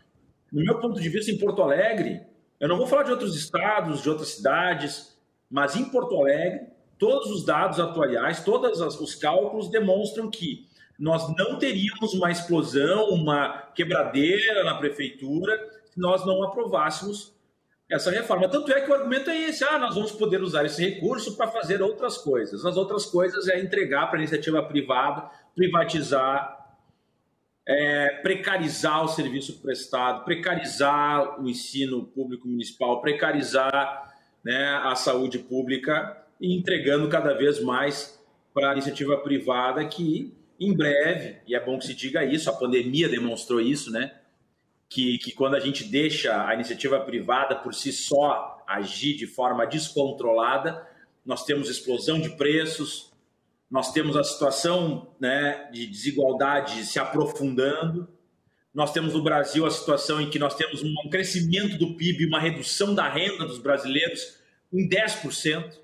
no 0.51 0.63
meu 0.63 0.79
ponto 0.79 1.01
de 1.01 1.09
vista, 1.09 1.31
em 1.31 1.37
Porto 1.37 1.63
Alegre, 1.63 2.21
eu 2.59 2.67
não 2.67 2.77
vou 2.77 2.85
falar 2.85 3.03
de 3.03 3.11
outros 3.11 3.35
estados, 3.35 4.03
de 4.03 4.09
outras 4.09 4.29
cidades, 4.29 5.19
mas 5.49 5.75
em 5.75 5.85
Porto 5.85 6.15
Alegre, 6.15 6.67
todos 6.99 7.31
os 7.31 7.45
dados 7.45 7.79
atuariais, 7.79 8.43
todos 8.43 8.79
os 8.99 9.15
cálculos 9.15 9.69
demonstram 9.69 10.29
que 10.29 10.67
nós 10.99 11.33
não 11.37 11.57
teríamos 11.57 12.13
uma 12.13 12.29
explosão, 12.29 13.09
uma 13.09 13.71
quebradeira 13.73 14.65
na 14.65 14.75
prefeitura 14.75 15.57
se 15.85 15.99
nós 15.99 16.25
não 16.25 16.43
aprovássemos 16.43 17.33
essa 17.89 18.11
reforma. 18.11 18.49
Tanto 18.49 18.71
é 18.71 18.81
que 18.81 18.91
o 18.91 18.93
argumento 18.93 19.29
é 19.29 19.49
esse: 19.49 19.63
ah, 19.63 19.79
nós 19.79 19.95
vamos 19.95 20.11
poder 20.11 20.43
usar 20.43 20.65
esse 20.65 20.87
recurso 20.87 21.37
para 21.37 21.47
fazer 21.47 21.81
outras 21.81 22.17
coisas. 22.17 22.65
As 22.65 22.75
outras 22.75 23.05
coisas 23.05 23.47
é 23.47 23.59
entregar 23.59 24.07
para 24.07 24.17
a 24.17 24.21
iniciativa 24.21 24.61
privada, 24.61 25.29
privatizar, 25.55 26.77
é, 27.65 28.09
precarizar 28.21 29.05
o 29.05 29.07
serviço 29.07 29.61
prestado, 29.61 30.25
precarizar 30.25 31.41
o 31.41 31.49
ensino 31.49 32.03
público 32.03 32.45
municipal, 32.45 32.99
precarizar 32.99 34.13
né, 34.43 34.81
a 34.83 34.95
saúde 34.95 35.39
pública 35.39 36.25
e 36.39 36.55
entregando 36.55 37.07
cada 37.09 37.33
vez 37.33 37.61
mais 37.61 38.19
para 38.53 38.69
a 38.69 38.73
iniciativa 38.73 39.17
privada 39.17 39.85
que 39.85 40.33
em 40.59 40.75
breve, 40.75 41.37
e 41.47 41.55
é 41.55 41.59
bom 41.59 41.79
que 41.79 41.85
se 41.85 41.93
diga 41.93 42.25
isso, 42.25 42.49
a 42.49 42.53
pandemia 42.53 43.07
demonstrou 43.07 43.61
isso, 43.61 43.91
né? 43.91 44.13
Que, 44.89 45.17
que 45.19 45.31
quando 45.31 45.55
a 45.55 45.59
gente 45.59 45.85
deixa 45.85 46.45
a 46.45 46.53
iniciativa 46.53 46.99
privada 46.99 47.55
por 47.55 47.73
si 47.73 47.93
só 47.93 48.61
agir 48.67 49.15
de 49.15 49.25
forma 49.25 49.65
descontrolada, 49.65 50.85
nós 51.25 51.45
temos 51.45 51.69
explosão 51.69 52.19
de 52.19 52.31
preços, 52.31 53.13
nós 53.69 53.93
temos 53.93 54.17
a 54.17 54.23
situação 54.23 55.13
né, 55.19 55.69
de 55.71 55.85
desigualdade 55.85 56.83
se 56.85 56.99
aprofundando, 56.99 58.09
nós 58.73 58.91
temos 58.91 59.13
no 59.13 59.23
Brasil 59.23 59.65
a 59.65 59.71
situação 59.71 60.19
em 60.19 60.29
que 60.29 60.39
nós 60.39 60.55
temos 60.55 60.83
um 60.83 61.09
crescimento 61.09 61.77
do 61.77 61.95
PIB, 61.95 62.25
uma 62.25 62.39
redução 62.39 62.93
da 62.93 63.07
renda 63.07 63.45
dos 63.45 63.59
brasileiros 63.59 64.39
em 64.73 64.87
10%. 64.89 65.79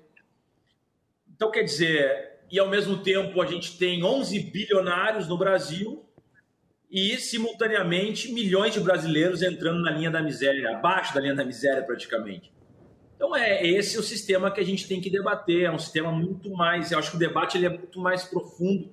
Então, 1.36 1.50
quer 1.50 1.62
dizer, 1.62 2.40
e 2.50 2.58
ao 2.58 2.68
mesmo 2.68 2.98
tempo 3.02 3.40
a 3.42 3.46
gente 3.46 3.76
tem 3.76 4.02
11 4.02 4.40
bilionários 4.40 5.28
no 5.28 5.36
Brasil 5.36 6.04
e, 6.90 7.18
simultaneamente, 7.18 8.32
milhões 8.32 8.72
de 8.72 8.80
brasileiros 8.80 9.42
entrando 9.42 9.82
na 9.82 9.90
linha 9.90 10.10
da 10.10 10.22
miséria, 10.22 10.76
abaixo 10.76 11.14
da 11.14 11.20
linha 11.20 11.34
da 11.34 11.44
miséria 11.44 11.82
praticamente. 11.82 12.50
Então 13.16 13.34
é 13.34 13.66
esse 13.66 13.98
o 13.98 14.02
sistema 14.02 14.50
que 14.50 14.60
a 14.60 14.64
gente 14.64 14.86
tem 14.88 15.00
que 15.00 15.10
debater, 15.10 15.64
é 15.64 15.70
um 15.70 15.78
sistema 15.78 16.10
muito 16.10 16.50
mais, 16.50 16.92
eu 16.92 16.98
acho 16.98 17.10
que 17.10 17.16
o 17.16 17.20
debate 17.20 17.56
ele 17.56 17.66
é 17.66 17.70
muito 17.70 17.98
mais 17.98 18.24
profundo 18.24 18.90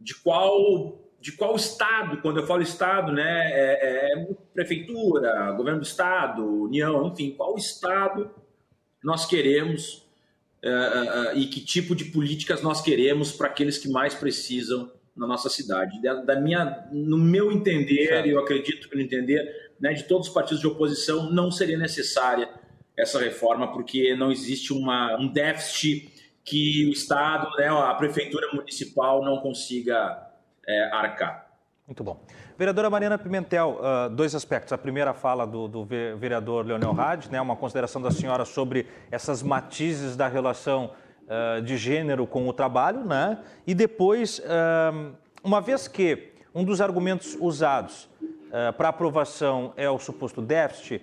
de 0.00 0.14
qual 0.14 1.02
de 1.18 1.32
qual 1.32 1.56
estado, 1.56 2.20
quando 2.20 2.38
eu 2.38 2.46
falo 2.46 2.62
estado, 2.62 3.10
né, 3.10 3.50
é, 3.50 4.12
é 4.12 4.26
prefeitura, 4.54 5.50
governo 5.52 5.80
do 5.80 5.86
estado, 5.86 6.46
união, 6.46 7.08
enfim, 7.08 7.32
qual 7.32 7.56
estado 7.56 8.30
nós 9.02 9.26
queremos 9.26 10.05
uh, 10.66 11.34
uh, 11.34 11.38
e 11.38 11.46
que 11.46 11.60
tipo 11.60 11.94
de 11.94 12.06
políticas 12.06 12.62
nós 12.62 12.80
queremos 12.80 13.32
para 13.32 13.46
aqueles 13.46 13.78
que 13.78 13.88
mais 13.88 14.14
precisam 14.14 14.90
na 15.16 15.26
nossa 15.26 15.48
cidade. 15.48 16.00
Da, 16.02 16.14
da 16.14 16.40
minha, 16.40 16.88
no 16.92 17.16
meu 17.16 17.50
entender, 17.50 18.26
e 18.26 18.30
eu 18.30 18.40
acredito 18.40 18.88
que 18.88 18.96
no 18.96 19.02
entender 19.02 19.72
né, 19.80 19.92
de 19.92 20.04
todos 20.04 20.28
os 20.28 20.34
partidos 20.34 20.60
de 20.60 20.66
oposição, 20.66 21.30
não 21.30 21.50
seria 21.50 21.78
necessária 21.78 22.48
essa 22.96 23.18
reforma, 23.18 23.72
porque 23.72 24.14
não 24.14 24.30
existe 24.30 24.72
uma, 24.72 25.18
um 25.18 25.28
déficit 25.28 26.10
que 26.44 26.86
o 26.86 26.92
Estado, 26.92 27.50
né, 27.56 27.68
a 27.68 27.92
Prefeitura 27.94 28.46
Municipal 28.52 29.24
não 29.24 29.38
consiga 29.38 30.30
é, 30.66 30.84
arcar. 30.92 31.50
Muito 31.86 32.02
bom. 32.02 32.24
Vereadora 32.58 32.88
Mariana 32.88 33.18
Pimentel, 33.18 33.78
uh, 33.78 34.08
dois 34.08 34.34
aspectos. 34.34 34.72
A 34.72 34.78
primeira 34.78 35.12
fala 35.12 35.46
do, 35.46 35.68
do 35.68 35.84
vereador 35.84 36.64
Leonel 36.64 36.98
Hadi, 36.98 37.30
né, 37.30 37.38
uma 37.38 37.54
consideração 37.54 38.00
da 38.00 38.10
senhora 38.10 38.46
sobre 38.46 38.86
essas 39.10 39.42
matizes 39.42 40.16
da 40.16 40.26
relação 40.26 40.90
uh, 41.26 41.60
de 41.60 41.76
gênero 41.76 42.26
com 42.26 42.48
o 42.48 42.54
trabalho, 42.54 43.04
né? 43.04 43.40
E 43.66 43.74
depois, 43.74 44.38
uh, 44.38 45.12
uma 45.44 45.60
vez 45.60 45.86
que 45.86 46.32
um 46.54 46.64
dos 46.64 46.80
argumentos 46.80 47.36
usados 47.38 48.08
para 48.78 48.88
aprovação 48.88 49.74
é 49.76 49.90
o 49.90 49.98
suposto 49.98 50.40
déficit, 50.40 51.02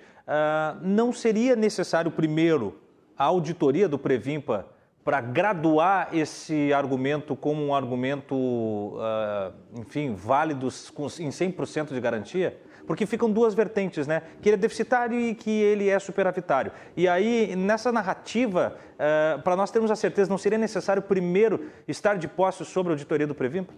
não 0.81 1.13
seria 1.13 1.55
necessário 1.55 2.09
primeiro 2.09 2.79
a 3.15 3.25
auditoria 3.25 3.87
do 3.87 3.99
Previmpa 3.99 4.65
para 5.03 5.19
graduar 5.19 6.09
esse 6.13 6.71
argumento 6.73 7.35
como 7.35 7.65
um 7.65 7.75
argumento, 7.75 8.35
uh, 8.35 9.53
enfim, 9.75 10.15
válido 10.15 10.67
em 10.67 11.29
100% 11.29 11.93
de 11.93 11.99
garantia? 11.99 12.57
Porque 12.87 13.05
ficam 13.05 13.31
duas 13.31 13.53
vertentes, 13.53 14.07
né? 14.07 14.23
Que 14.41 14.49
ele 14.49 14.55
é 14.55 14.57
deficitário 14.57 15.17
e 15.19 15.35
que 15.35 15.49
ele 15.49 15.89
é 15.89 15.97
superavitário. 15.99 16.71
E 16.95 17.07
aí, 17.07 17.55
nessa 17.55 17.91
narrativa, 17.91 18.75
uh, 18.95 19.41
para 19.41 19.55
nós 19.55 19.71
termos 19.71 19.91
a 19.91 19.95
certeza, 19.95 20.29
não 20.29 20.37
seria 20.37 20.57
necessário 20.57 21.01
primeiro 21.01 21.69
estar 21.87 22.17
de 22.17 22.27
posse 22.27 22.65
sobre 22.65 22.91
a 22.91 22.93
auditoria 22.93 23.27
do 23.27 23.35
Previmpa? 23.35 23.73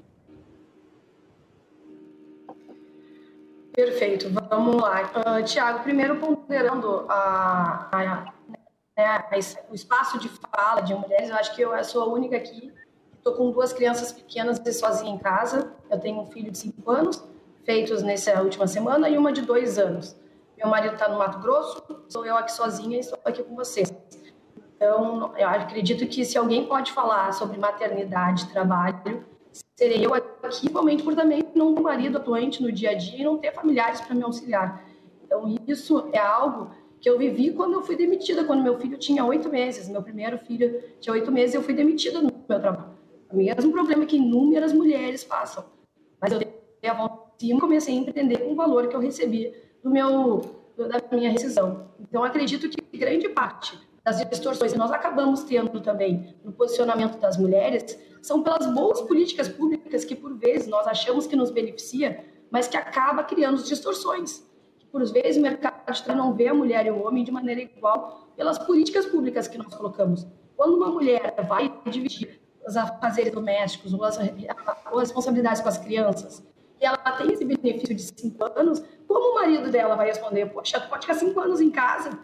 Perfeito, 3.74 4.30
vamos 4.50 4.78
lá. 4.78 5.12
Uh, 5.16 5.44
Tiago, 5.44 5.84
primeiro 5.84 6.16
ponderando 6.16 7.06
a, 7.10 7.90
a 7.92 8.34
né, 8.98 9.24
o 9.70 9.76
espaço 9.76 10.18
de 10.20 10.30
fala 10.30 10.82
de 10.82 10.94
mulheres. 10.94 11.30
Eu 11.30 11.36
acho 11.36 11.56
que 11.56 11.62
eu 11.62 11.84
sou 11.84 12.04
a 12.04 12.08
única 12.08 12.38
aqui. 12.38 12.74
Estou 13.18 13.34
com 13.34 13.52
duas 13.52 13.74
crianças 13.74 14.12
pequenas 14.12 14.60
e 14.66 14.74
sozinha 14.74 15.12
em 15.12 15.18
casa. 15.18 15.74
Eu 15.90 16.00
tenho 16.00 16.22
um 16.22 16.26
filho 16.28 16.52
de 16.52 16.58
cinco 16.58 16.90
anos, 16.92 17.24
feitos 17.64 18.04
nessa 18.04 18.42
última 18.42 18.68
semana, 18.68 19.10
e 19.10 19.18
uma 19.18 19.34
de 19.34 19.42
dois 19.42 19.78
anos. 19.78 20.16
Meu 20.58 20.68
marido 20.68 20.94
está 20.94 21.10
no 21.10 21.18
Mato 21.18 21.40
Grosso, 21.40 21.84
sou 22.08 22.26
eu 22.26 22.38
aqui 22.38 22.52
sozinha 22.52 22.96
e 22.96 23.00
estou 23.00 23.20
aqui 23.26 23.44
com 23.44 23.56
vocês. 23.56 23.94
Então, 24.76 25.36
eu 25.38 25.48
acredito 25.48 26.08
que 26.08 26.24
se 26.24 26.38
alguém 26.38 26.66
pode 26.66 26.92
falar 26.92 27.34
sobre 27.34 27.58
maternidade, 27.58 28.48
trabalho, 28.48 29.26
serei 29.76 30.06
eu 30.06 30.14
aqui, 30.14 30.68
igualmente 30.68 31.04
por 31.04 31.16
também 31.16 31.44
não 31.56 31.74
ter 31.74 31.82
marido 31.82 32.18
atuante 32.18 32.62
no 32.62 32.72
dia 32.72 32.92
a 32.92 32.94
dia 32.94 33.22
e 33.22 33.24
não 33.24 33.38
ter 33.38 33.54
familiares 33.54 34.00
para 34.02 34.16
me 34.16 34.24
auxiliar. 34.24 34.86
Então, 35.24 35.56
isso 35.68 36.10
é 36.14 36.20
algo 36.20 36.70
que 37.00 37.10
eu 37.10 37.18
vivi 37.18 37.52
quando 37.52 37.74
eu 37.74 37.82
fui 37.82 37.96
demitida, 37.96 38.44
quando 38.44 38.64
meu 38.64 38.78
filho 38.78 38.98
tinha 38.98 39.24
oito 39.26 39.50
meses. 39.50 39.88
Meu 39.88 40.02
primeiro 40.02 40.38
filho 40.38 40.82
tinha 41.00 41.14
oito 41.14 41.32
meses 41.32 41.56
eu 41.56 41.62
fui 41.62 41.74
demitida 41.74 42.22
no 42.22 42.32
meu 42.48 42.60
trabalho. 42.60 42.96
O 43.32 43.38
mesmo 43.38 43.72
problema 43.72 44.06
que 44.06 44.18
inúmeras 44.18 44.74
mulheres 44.74 45.24
passam. 45.24 45.66
Mas 46.22 46.32
eu 46.32 46.40
dei 46.40 46.50
a 46.90 46.94
volta 46.94 47.26
e 47.42 47.60
comecei 47.60 48.00
a 48.00 48.40
com 48.40 48.52
o 48.52 48.56
valor 48.56 48.88
que 48.88 48.96
eu 48.96 49.00
recebi 49.00 49.54
do 49.84 49.90
meu, 49.90 50.42
da 50.78 51.16
minha 51.16 51.32
rescisão. 51.32 51.90
Então, 52.00 52.24
acredito 52.24 52.70
que 52.70 52.98
grande 52.98 53.30
parte 53.30 53.78
das 54.04 54.24
distorções 54.30 54.72
que 54.72 54.78
nós 54.78 54.92
acabamos 54.92 55.44
tendo 55.44 55.82
também 55.82 56.36
no 56.44 56.52
posicionamento 56.52 57.18
das 57.18 57.38
mulheres 57.38 58.00
são 58.22 58.42
pelas 58.42 58.66
boas 58.74 59.02
políticas 59.02 59.48
públicas 59.48 60.06
que, 60.06 60.16
por 60.16 60.34
vezes, 60.36 60.68
nós 60.68 60.88
achamos 60.88 61.28
que 61.28 61.36
nos 61.36 61.52
beneficia, 61.52 62.24
mas 62.50 62.68
que 62.68 62.78
acaba 62.78 63.24
criando 63.24 63.62
distorções 63.62 64.46
por 64.96 65.06
vezes, 65.12 65.36
o 65.36 65.42
mercado 65.42 65.75
trabalho 65.86 66.18
não 66.18 66.34
vê 66.34 66.48
a 66.48 66.54
mulher 66.54 66.86
e 66.86 66.92
o 66.92 67.06
homem 67.06 67.24
de 67.24 67.32
maneira 67.32 67.62
igual 67.62 68.30
pelas 68.36 68.58
políticas 68.60 69.06
públicas 69.06 69.48
que 69.48 69.58
nós 69.58 69.74
colocamos. 69.74 70.28
Quando 70.56 70.76
uma 70.76 70.90
mulher 70.90 71.36
vai 71.48 71.74
dividir 71.90 72.42
os 72.68 72.76
afazeres 72.76 73.34
domésticos 73.34 73.94
ou 73.94 74.04
as, 74.04 74.18
ou 74.92 75.00
as 75.00 75.10
responsabilidades 75.10 75.62
com 75.62 75.70
as 75.70 75.78
crianças, 75.78 76.44
e 76.82 76.86
ela 76.86 76.98
tem 76.98 77.32
esse 77.32 77.46
benefício 77.46 77.96
de 77.96 78.02
cinco 78.02 78.44
anos, 78.58 78.84
como 79.08 79.32
o 79.32 79.36
marido 79.36 79.72
dela 79.72 79.96
vai 79.96 80.08
responder? 80.08 80.48
Poxa, 80.48 80.80
tu 80.80 80.90
pode 80.90 81.06
ficar 81.06 81.18
cinco 81.18 81.40
anos 81.40 81.62
em 81.62 81.72
casa, 81.72 82.20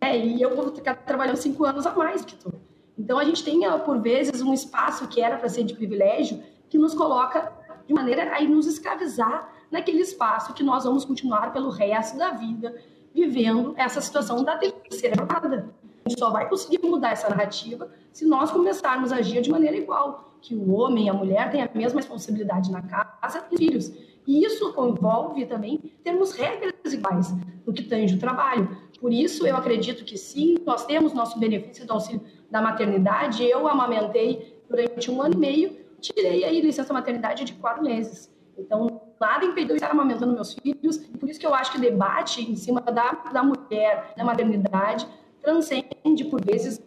é, 0.00 0.18
e 0.18 0.42
eu 0.42 0.54
vou 0.54 0.74
ficar 0.74 0.94
trabalhando 0.96 1.36
cinco 1.36 1.64
anos 1.64 1.86
a 1.86 1.94
mais 1.94 2.24
que 2.24 2.34
tu. 2.34 2.52
Então, 2.98 3.18
a 3.18 3.24
gente 3.24 3.42
tem, 3.42 3.60
por 3.84 4.00
vezes, 4.00 4.42
um 4.42 4.52
espaço 4.52 5.08
que 5.08 5.20
era 5.20 5.36
para 5.36 5.48
ser 5.48 5.64
de 5.64 5.74
privilégio, 5.74 6.42
que 6.68 6.78
nos 6.78 6.94
coloca 6.94 7.52
de 7.86 7.94
maneira 7.94 8.36
a 8.36 8.42
nos 8.42 8.66
escravizar 8.66 9.50
naquele 9.74 10.00
espaço 10.00 10.54
que 10.54 10.62
nós 10.62 10.84
vamos 10.84 11.04
continuar 11.04 11.52
pelo 11.52 11.68
resto 11.68 12.16
da 12.16 12.30
vida 12.30 12.76
vivendo 13.12 13.74
essa 13.76 14.00
situação 14.00 14.44
da 14.44 14.56
terceira 14.56 15.16
jornada. 15.16 15.74
A 16.04 16.08
gente 16.08 16.18
só 16.18 16.30
vai 16.30 16.48
conseguir 16.48 16.78
mudar 16.86 17.10
essa 17.10 17.28
narrativa 17.28 17.90
se 18.12 18.24
nós 18.24 18.52
começarmos 18.52 19.10
a 19.10 19.16
agir 19.16 19.42
de 19.42 19.50
maneira 19.50 19.76
igual, 19.76 20.38
que 20.40 20.54
o 20.54 20.72
homem 20.74 21.06
e 21.06 21.08
a 21.08 21.12
mulher 21.12 21.50
têm 21.50 21.60
a 21.60 21.70
mesma 21.74 21.98
responsabilidade 22.00 22.70
na 22.70 22.82
casa 22.82 23.44
e 23.50 23.56
filhos. 23.56 23.92
E 24.24 24.44
isso 24.44 24.72
envolve 24.78 25.44
também 25.46 25.92
termos 26.04 26.32
regras 26.32 26.92
iguais 26.92 27.34
no 27.66 27.72
que 27.72 27.82
tange 27.82 28.14
o 28.14 28.20
trabalho. 28.20 28.78
Por 29.00 29.12
isso, 29.12 29.44
eu 29.44 29.56
acredito 29.56 30.04
que 30.04 30.16
sim, 30.16 30.56
nós 30.64 30.86
temos 30.86 31.12
nosso 31.12 31.38
benefício 31.38 31.84
do 31.84 31.92
auxílio 31.94 32.22
da 32.48 32.62
maternidade. 32.62 33.44
Eu 33.44 33.66
amamentei 33.66 34.62
durante 34.68 35.10
um 35.10 35.20
ano 35.20 35.34
e 35.34 35.38
meio, 35.38 35.76
tirei 36.00 36.44
aí 36.44 36.60
licença 36.60 36.92
maternidade 36.92 37.44
de 37.44 37.54
quatro 37.54 37.82
meses. 37.82 38.32
Então, 38.56 39.03
nada 39.24 39.44
impediu 39.44 39.74
estar 39.74 39.90
amamentando 39.90 40.34
meus 40.34 40.52
filhos, 40.54 40.96
e 40.96 41.16
por 41.16 41.28
isso 41.28 41.40
que 41.40 41.46
eu 41.46 41.54
acho 41.54 41.72
que 41.72 41.78
o 41.78 41.80
debate 41.80 42.42
em 42.42 42.56
cima 42.56 42.80
da, 42.80 43.12
da 43.32 43.42
mulher, 43.42 44.12
da 44.16 44.24
maternidade, 44.24 45.08
transcende, 45.42 46.24
por 46.30 46.44
vezes, 46.44 46.80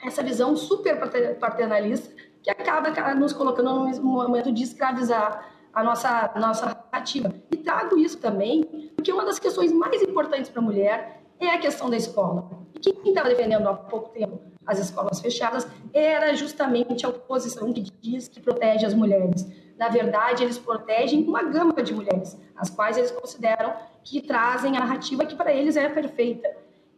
essa 0.00 0.22
visão 0.22 0.56
super 0.56 0.98
paternalista 1.38 2.14
que 2.42 2.50
acaba 2.50 3.14
nos 3.14 3.32
colocando 3.32 3.70
num 3.70 4.02
momento 4.02 4.52
de 4.52 4.62
escravizar 4.62 5.48
a 5.72 5.82
nossa, 5.82 6.32
nossa 6.36 6.66
narrativa. 6.66 7.32
E 7.50 7.56
trago 7.56 7.98
isso 7.98 8.18
também, 8.18 8.64
porque 8.94 9.12
uma 9.12 9.24
das 9.24 9.38
questões 9.38 9.72
mais 9.72 10.02
importantes 10.02 10.50
para 10.50 10.60
a 10.60 10.64
mulher 10.64 11.22
é 11.40 11.48
a 11.48 11.58
questão 11.58 11.90
da 11.90 11.96
escola. 11.96 12.48
E 12.74 12.80
quem 12.80 13.08
estava 13.08 13.28
defendendo 13.28 13.68
há 13.68 13.74
pouco 13.74 14.10
tempo 14.10 14.52
as 14.66 14.78
escolas 14.78 15.20
fechadas 15.20 15.66
era 15.92 16.34
justamente 16.34 17.04
a 17.04 17.08
oposição 17.08 17.72
que 17.72 17.82
diz 18.00 18.28
que 18.28 18.40
protege 18.40 18.86
as 18.86 18.94
mulheres. 18.94 19.46
Na 19.82 19.88
verdade, 19.88 20.44
eles 20.44 20.60
protegem 20.60 21.24
uma 21.24 21.42
gama 21.42 21.82
de 21.82 21.92
mulheres, 21.92 22.38
as 22.54 22.70
quais 22.70 22.96
eles 22.96 23.10
consideram 23.10 23.74
que 24.04 24.22
trazem 24.22 24.76
a 24.76 24.78
narrativa 24.78 25.26
que 25.26 25.34
para 25.34 25.52
eles 25.52 25.76
é 25.76 25.88
perfeita. 25.88 26.48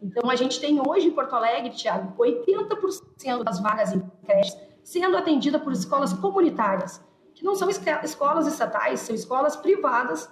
Então, 0.02 0.28
a 0.28 0.36
gente 0.36 0.60
tem 0.60 0.78
hoje 0.86 1.06
em 1.06 1.10
Porto 1.10 1.34
Alegre, 1.34 1.70
Tiago, 1.70 2.12
80% 2.22 3.42
das 3.42 3.58
vagas 3.58 3.94
em 3.94 4.02
creches 4.26 4.54
sendo 4.82 5.16
atendida 5.16 5.58
por 5.58 5.72
escolas 5.72 6.12
comunitárias, 6.12 7.02
que 7.32 7.42
não 7.42 7.54
são 7.54 7.70
escolas 7.70 8.46
estatais, 8.46 9.00
são 9.00 9.14
escolas 9.14 9.56
privadas 9.56 10.30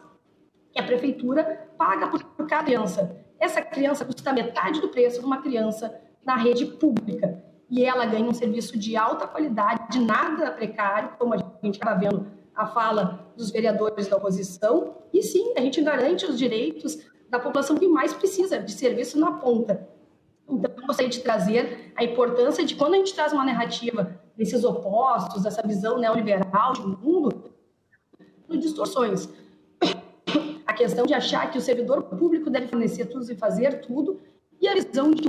que 0.70 0.79
a 0.79 0.85
prefeitura 0.85 1.70
paga 1.79 2.09
por 2.09 2.47
cada 2.47 2.65
criança. 2.65 3.16
Essa 3.41 3.62
criança 3.62 4.05
custa 4.05 4.31
metade 4.31 4.79
do 4.79 4.91
preço 4.91 5.20
de 5.20 5.24
uma 5.24 5.41
criança 5.41 5.99
na 6.23 6.37
rede 6.37 6.66
pública. 6.66 7.43
E 7.70 7.83
ela 7.83 8.05
ganha 8.05 8.29
um 8.29 8.35
serviço 8.35 8.79
de 8.79 8.95
alta 8.95 9.27
qualidade, 9.27 9.89
de 9.89 10.05
nada 10.05 10.51
precário, 10.51 11.15
como 11.19 11.33
a 11.33 11.39
gente 11.39 11.77
está 11.77 11.95
vendo 11.95 12.41
a 12.55 12.66
fala 12.66 13.33
dos 13.37 13.51
vereadores 13.51 14.09
da 14.09 14.16
oposição. 14.16 14.97
E 15.12 15.23
sim, 15.23 15.53
a 15.57 15.61
gente 15.61 15.81
garante 15.83 16.27
os 16.27 16.39
direitos 16.39 16.99
da 17.29 17.39
população 17.39 17.77
que 17.77 17.89
mais 17.89 18.12
precisa 18.12 18.59
de 18.59 18.73
serviço 18.73 19.19
na 19.19 19.33
ponta. 19.33 19.89
Então, 20.49 20.70
eu 20.77 20.87
gostaria 20.87 21.11
de 21.11 21.20
trazer 21.20 21.93
a 21.97 22.05
importância 22.05 22.65
de 22.65 22.74
quando 22.74 22.95
a 22.95 22.97
gente 22.99 23.15
traz 23.15 23.33
uma 23.33 23.45
narrativa 23.45 24.20
desses 24.37 24.65
opostos, 24.65 25.43
dessa 25.43 25.66
visão 25.66 25.99
neoliberal 25.99 26.73
de 26.73 26.83
mundo, 26.83 27.53
distorções. 28.51 29.29
A 30.66 30.73
questão 30.74 31.07
de 31.07 31.15
achar 31.15 31.51
que 31.51 31.59
o 31.59 31.61
servidor 31.61 32.03
público 32.05 32.51
deve 32.51 32.69
fornecer 32.69 33.07
tudo 33.07 33.31
e 33.31 33.37
fazer 33.37 33.81
tudo, 33.81 34.20
e 34.61 34.69
a 34.69 34.74
visão 34.74 35.11
de 35.11 35.29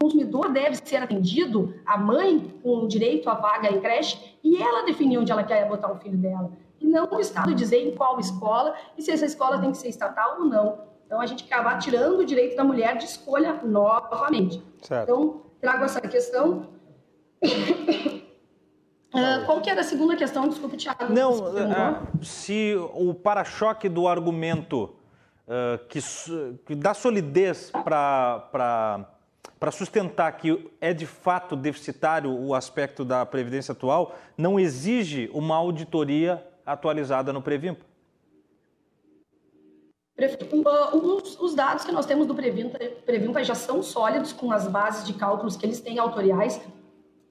consumidor 0.00 0.52
deve 0.52 0.76
ser 0.76 0.96
atendido, 0.96 1.74
a 1.84 1.96
mãe 1.96 2.54
com 2.62 2.86
direito 2.86 3.28
à 3.28 3.34
vaga 3.34 3.72
em 3.72 3.80
creche, 3.80 4.38
e 4.42 4.60
ela 4.62 4.84
definir 4.84 5.18
onde 5.18 5.32
ela 5.32 5.42
quer 5.42 5.68
botar 5.68 5.90
o 5.90 5.96
filho 5.96 6.16
dela. 6.16 6.52
E 6.80 6.86
não 6.86 7.08
o 7.10 7.20
Estado 7.20 7.54
dizer 7.54 7.78
em 7.78 7.94
qual 7.94 8.20
escola 8.20 8.74
e 8.96 9.02
se 9.02 9.10
essa 9.10 9.24
escola 9.24 9.58
tem 9.58 9.70
que 9.70 9.78
ser 9.78 9.88
estatal 9.88 10.40
ou 10.40 10.44
não. 10.44 10.78
Então, 11.06 11.20
a 11.20 11.26
gente 11.26 11.44
acabar 11.44 11.78
tirando 11.78 12.18
o 12.18 12.24
direito 12.24 12.56
da 12.56 12.64
mulher 12.64 12.96
de 12.96 13.04
escolha 13.04 13.60
novamente. 13.62 14.62
Certo. 14.82 15.04
Então, 15.04 15.42
trago 15.60 15.84
essa 15.84 16.00
questão. 16.00 16.68
Uh, 19.14 19.46
qual 19.46 19.60
que 19.60 19.70
era 19.70 19.80
a 19.82 19.84
segunda 19.84 20.16
questão? 20.16 20.48
Desculpe, 20.48 20.76
Thiago. 20.76 21.12
Não, 21.12 21.32
uh, 21.32 22.24
se 22.24 22.74
o 22.92 23.14
para-choque 23.14 23.88
do 23.88 24.08
argumento 24.08 24.96
uh, 25.46 25.78
que, 25.88 26.00
que 26.66 26.74
dá 26.74 26.92
solidez 26.92 27.70
para 27.70 29.15
sustentar 29.70 30.30
que 30.32 30.70
é 30.80 30.92
de 30.92 31.06
fato 31.06 31.56
deficitário 31.56 32.30
o 32.30 32.54
aspecto 32.54 33.04
da 33.04 33.24
Previdência 33.24 33.72
atual, 33.72 34.14
não 34.36 34.60
exige 34.60 35.30
uma 35.32 35.56
auditoria 35.56 36.46
atualizada 36.64 37.32
no 37.32 37.40
Previmpa? 37.40 37.84
Os, 40.94 41.38
os, 41.38 41.54
dados 41.54 41.84
que 41.84 41.92
nós 41.92 42.06
temos 42.06 42.26
do 42.26 42.34
Previmpa, 42.34 43.44
já 43.44 43.54
são 43.54 43.82
sólidos 43.82 44.32
com 44.32 44.50
as 44.50 44.66
bases 44.66 45.06
de 45.06 45.12
cálculos 45.12 45.56
que 45.56 45.66
eles 45.66 45.80
têm 45.80 45.98
autoriais, 45.98 46.60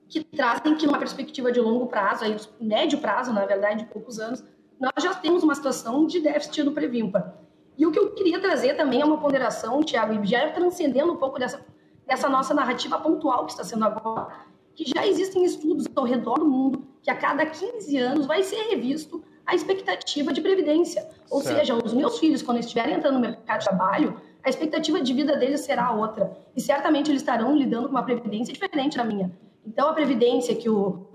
que 0.07 0.23
trazem 0.23 0.75
que 0.75 0.85
numa 0.85 0.99
perspectiva 0.99 1.51
de 1.51 1.59
longo 1.59 1.87
prazo, 1.87 2.23
aí, 2.23 2.37
médio 2.61 2.99
prazo, 2.99 3.33
na 3.33 3.43
verdade, 3.45 3.85
de 3.85 3.91
poucos 3.91 4.19
anos, 4.19 4.43
nós 4.79 5.03
já 5.03 5.15
temos 5.15 5.41
uma 5.41 5.55
situação 5.55 6.05
de 6.05 6.19
déficit 6.19 6.61
do 6.61 6.71
Previmpa. 6.71 7.39
E 7.75 7.85
o 7.85 7.91
que 7.91 7.97
eu 7.97 8.11
queria 8.11 8.39
trazer 8.39 8.75
também 8.75 9.01
é 9.01 9.05
uma 9.05 9.19
ponderação, 9.19 9.81
Tiago, 9.81 10.23
já 10.23 10.51
transcendendo 10.51 11.11
um 11.11 11.17
pouco 11.17 11.39
dessa, 11.39 11.65
dessa 12.05 12.29
nossa 12.29 12.53
narrativa 12.53 12.99
pontual 12.99 13.45
que 13.45 13.51
está 13.51 13.63
sendo 13.63 13.85
agora, 13.85 14.27
que 14.73 14.85
já 14.85 15.05
existem 15.07 15.43
estudos 15.43 15.87
ao 15.95 16.03
redor 16.03 16.35
do 16.35 16.45
mundo 16.45 16.85
que 17.01 17.09
a 17.09 17.15
cada 17.15 17.45
15 17.45 17.97
anos 17.97 18.25
vai 18.25 18.43
ser 18.43 18.61
revisto 18.69 19.23
a 19.45 19.53
expectativa 19.53 20.33
de 20.33 20.41
previdência. 20.41 21.07
Ou 21.29 21.41
certo. 21.41 21.59
seja, 21.59 21.75
os 21.75 21.93
meus 21.93 22.19
filhos, 22.19 22.41
quando 22.41 22.59
estiverem 22.59 22.95
entrando 22.95 23.15
no 23.15 23.19
mercado 23.19 23.59
de 23.59 23.65
trabalho, 23.65 24.19
a 24.43 24.49
expectativa 24.49 25.01
de 25.01 25.13
vida 25.13 25.35
deles 25.37 25.61
será 25.61 25.91
outra. 25.91 26.35
E 26.55 26.61
certamente 26.61 27.11
eles 27.11 27.21
estarão 27.21 27.55
lidando 27.55 27.87
com 27.87 27.91
uma 27.91 28.03
previdência 28.03 28.53
diferente 28.53 28.97
da 28.97 29.03
minha. 29.03 29.31
Então, 29.65 29.89
a 29.89 29.93
previdência 29.93 30.55
que 30.55 30.69
o 30.69 31.07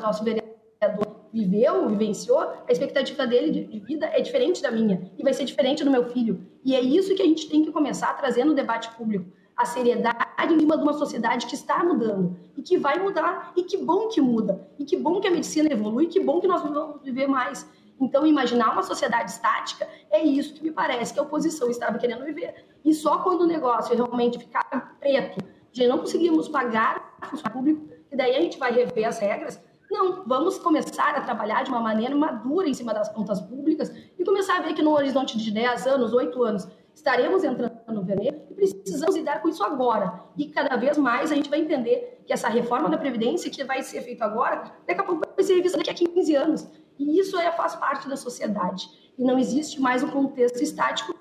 nosso 0.00 0.24
vereador 0.24 1.14
viveu, 1.32 1.88
vivenciou, 1.88 2.38
a 2.40 2.70
expectativa 2.70 3.26
dele 3.26 3.50
de, 3.50 3.64
de, 3.64 3.78
vida 3.80 4.06
é 4.06 4.20
diferente 4.20 4.62
da 4.62 4.70
minha 4.70 5.10
e 5.18 5.22
vai 5.22 5.32
ser 5.32 5.44
diferente 5.44 5.82
do 5.82 5.90
meu 5.90 6.04
filho. 6.10 6.46
E 6.64 6.76
é 6.76 6.80
isso 6.80 7.14
que 7.14 7.22
a 7.22 7.26
gente 7.26 7.48
tem 7.48 7.64
que 7.64 7.72
começar 7.72 8.10
a 8.10 8.14
trazer 8.14 8.44
no 8.44 8.54
debate 8.54 8.90
público. 8.90 9.26
A 9.56 9.64
seriedade 9.64 10.52
em 10.52 10.60
cima 10.60 10.76
de 10.76 10.82
uma 10.82 10.92
sociedade 10.92 11.46
que 11.46 11.54
está 11.54 11.82
mudando 11.84 12.36
e 12.56 12.62
que 12.62 12.76
vai 12.76 12.98
mudar. 12.98 13.52
E 13.56 13.62
que 13.62 13.76
bom 13.76 14.08
que 14.08 14.20
muda. 14.20 14.68
E 14.78 14.84
que 14.84 14.96
bom 14.96 15.20
que 15.20 15.28
a 15.28 15.30
medicina 15.30 15.68
evolui. 15.70 16.04
E 16.04 16.08
que 16.08 16.20
bom 16.20 16.40
que 16.40 16.46
nós 16.46 16.62
vamos 16.62 17.02
viver 17.02 17.26
mais. 17.26 17.68
Então, 18.00 18.26
imaginar 18.26 18.72
uma 18.72 18.82
sociedade 18.82 19.30
estática 19.30 19.88
é 20.10 20.22
isso 20.22 20.54
que 20.54 20.62
me 20.62 20.72
parece 20.72 21.14
que 21.14 21.20
a 21.20 21.22
oposição 21.22 21.70
estava 21.70 21.98
querendo 21.98 22.24
viver. 22.24 22.66
E 22.84 22.92
só 22.92 23.18
quando 23.18 23.42
o 23.42 23.46
negócio 23.46 23.94
realmente 23.94 24.38
ficar 24.38 24.96
preto, 24.98 25.38
de 25.72 25.86
não 25.86 25.98
conseguirmos 25.98 26.48
pagar 26.48 27.16
o 27.22 27.26
funcionário 27.26 27.56
público, 27.56 27.88
e 28.10 28.16
daí 28.16 28.36
a 28.36 28.40
gente 28.40 28.58
vai 28.58 28.72
rever 28.72 29.08
as 29.08 29.18
regras, 29.18 29.60
não, 29.90 30.24
vamos 30.24 30.58
começar 30.58 31.14
a 31.14 31.20
trabalhar 31.20 31.62
de 31.62 31.70
uma 31.70 31.80
maneira 31.80 32.14
madura 32.14 32.68
em 32.68 32.74
cima 32.74 32.92
das 32.92 33.08
contas 33.08 33.40
públicas 33.40 33.92
e 34.18 34.24
começar 34.24 34.58
a 34.58 34.60
ver 34.60 34.74
que 34.74 34.82
no 34.82 34.92
horizonte 34.92 35.38
de 35.38 35.50
10 35.50 35.86
anos, 35.86 36.12
8 36.12 36.42
anos, 36.42 36.68
estaremos 36.94 37.44
entrando 37.44 37.80
no 37.88 38.02
vermelho 38.02 38.40
precisamos 38.72 39.16
lidar 39.16 39.42
com 39.42 39.48
isso 39.48 39.62
agora. 39.62 40.22
E 40.36 40.46
cada 40.46 40.76
vez 40.76 40.96
mais 40.96 41.30
a 41.30 41.34
gente 41.34 41.50
vai 41.50 41.60
entender 41.60 42.22
que 42.26 42.32
essa 42.32 42.48
reforma 42.48 42.88
da 42.88 42.96
Previdência 42.96 43.50
que 43.50 43.62
vai 43.64 43.82
ser 43.82 44.00
feita 44.02 44.24
agora, 44.24 44.72
daqui 44.86 45.00
a 45.00 45.04
pouco 45.04 45.22
vai 45.34 45.44
ser 45.44 45.56
revista 45.56 45.78
daqui 45.78 45.90
a 45.90 45.94
15 45.94 46.34
anos. 46.34 46.68
E 46.98 47.18
isso 47.18 47.38
é, 47.38 47.50
faz 47.52 47.74
parte 47.74 48.08
da 48.08 48.16
sociedade. 48.16 48.88
E 49.18 49.24
não 49.24 49.38
existe 49.38 49.80
mais 49.80 50.02
um 50.02 50.08
contexto 50.08 50.62
estático 50.62 51.14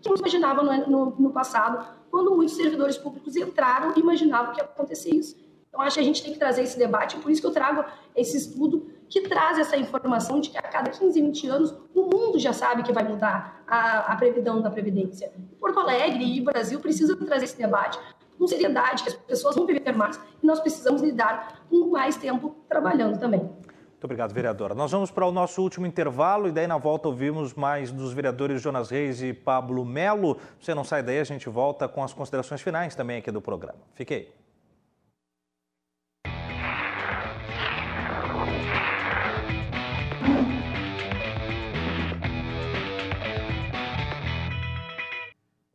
que 0.00 0.08
nos 0.08 0.20
imaginava 0.20 0.62
no, 0.62 0.86
no, 0.86 1.16
no 1.18 1.30
passado, 1.30 1.86
quando 2.10 2.34
muitos 2.34 2.54
servidores 2.56 2.96
públicos 2.96 3.36
entraram 3.36 3.92
e 3.96 4.00
imaginavam 4.00 4.52
que 4.52 4.60
ia 4.60 4.64
acontecer 4.64 5.10
isso. 5.10 5.36
Então, 5.68 5.80
acho 5.80 5.94
que 5.94 6.00
a 6.00 6.04
gente 6.04 6.22
tem 6.22 6.32
que 6.32 6.38
trazer 6.38 6.62
esse 6.62 6.78
debate, 6.78 7.16
por 7.18 7.30
isso 7.30 7.40
que 7.40 7.46
eu 7.46 7.52
trago 7.52 7.84
esse 8.14 8.36
estudo 8.36 8.90
que 9.08 9.22
traz 9.22 9.58
essa 9.58 9.76
informação 9.76 10.40
de 10.40 10.50
que 10.50 10.58
a 10.58 10.62
cada 10.62 10.90
15, 10.90 11.20
20 11.20 11.48
anos 11.48 11.74
o 11.94 12.02
mundo 12.02 12.38
já 12.38 12.52
sabe 12.52 12.82
que 12.82 12.92
vai 12.92 13.04
mudar 13.04 13.62
a, 13.66 14.12
a 14.12 14.16
previdão 14.16 14.60
da 14.60 14.70
Previdência. 14.70 15.32
Porto 15.60 15.78
Alegre 15.78 16.24
e 16.24 16.40
o 16.40 16.44
Brasil 16.44 16.80
precisam 16.80 17.16
trazer 17.16 17.44
esse 17.44 17.58
debate 17.58 17.98
com 18.38 18.46
seriedade, 18.46 19.02
que 19.02 19.08
as 19.08 19.14
pessoas 19.14 19.56
vão 19.56 19.66
viver 19.66 19.96
mais 19.96 20.20
e 20.42 20.46
nós 20.46 20.60
precisamos 20.60 21.02
lidar 21.02 21.62
com 21.70 21.90
mais 21.90 22.16
tempo 22.16 22.54
trabalhando 22.68 23.18
também. 23.18 23.40
Muito 23.40 24.04
obrigado, 24.04 24.34
vereadora. 24.34 24.74
Nós 24.74 24.92
vamos 24.92 25.10
para 25.10 25.24
o 25.24 25.32
nosso 25.32 25.62
último 25.62 25.86
intervalo 25.86 26.48
e 26.48 26.52
daí 26.52 26.66
na 26.66 26.76
volta 26.76 27.08
ouvimos 27.08 27.54
mais 27.54 27.90
dos 27.90 28.12
vereadores 28.12 28.60
Jonas 28.60 28.90
Reis 28.90 29.22
e 29.22 29.32
Pablo 29.32 29.84
Melo. 29.86 30.36
Você 30.60 30.74
não 30.74 30.84
sai 30.84 31.02
daí, 31.02 31.18
a 31.18 31.24
gente 31.24 31.48
volta 31.48 31.88
com 31.88 32.04
as 32.04 32.12
considerações 32.12 32.60
finais 32.60 32.94
também 32.94 33.16
aqui 33.16 33.30
do 33.30 33.40
programa. 33.40 33.78
Fique 33.94 34.12
aí. 34.12 34.45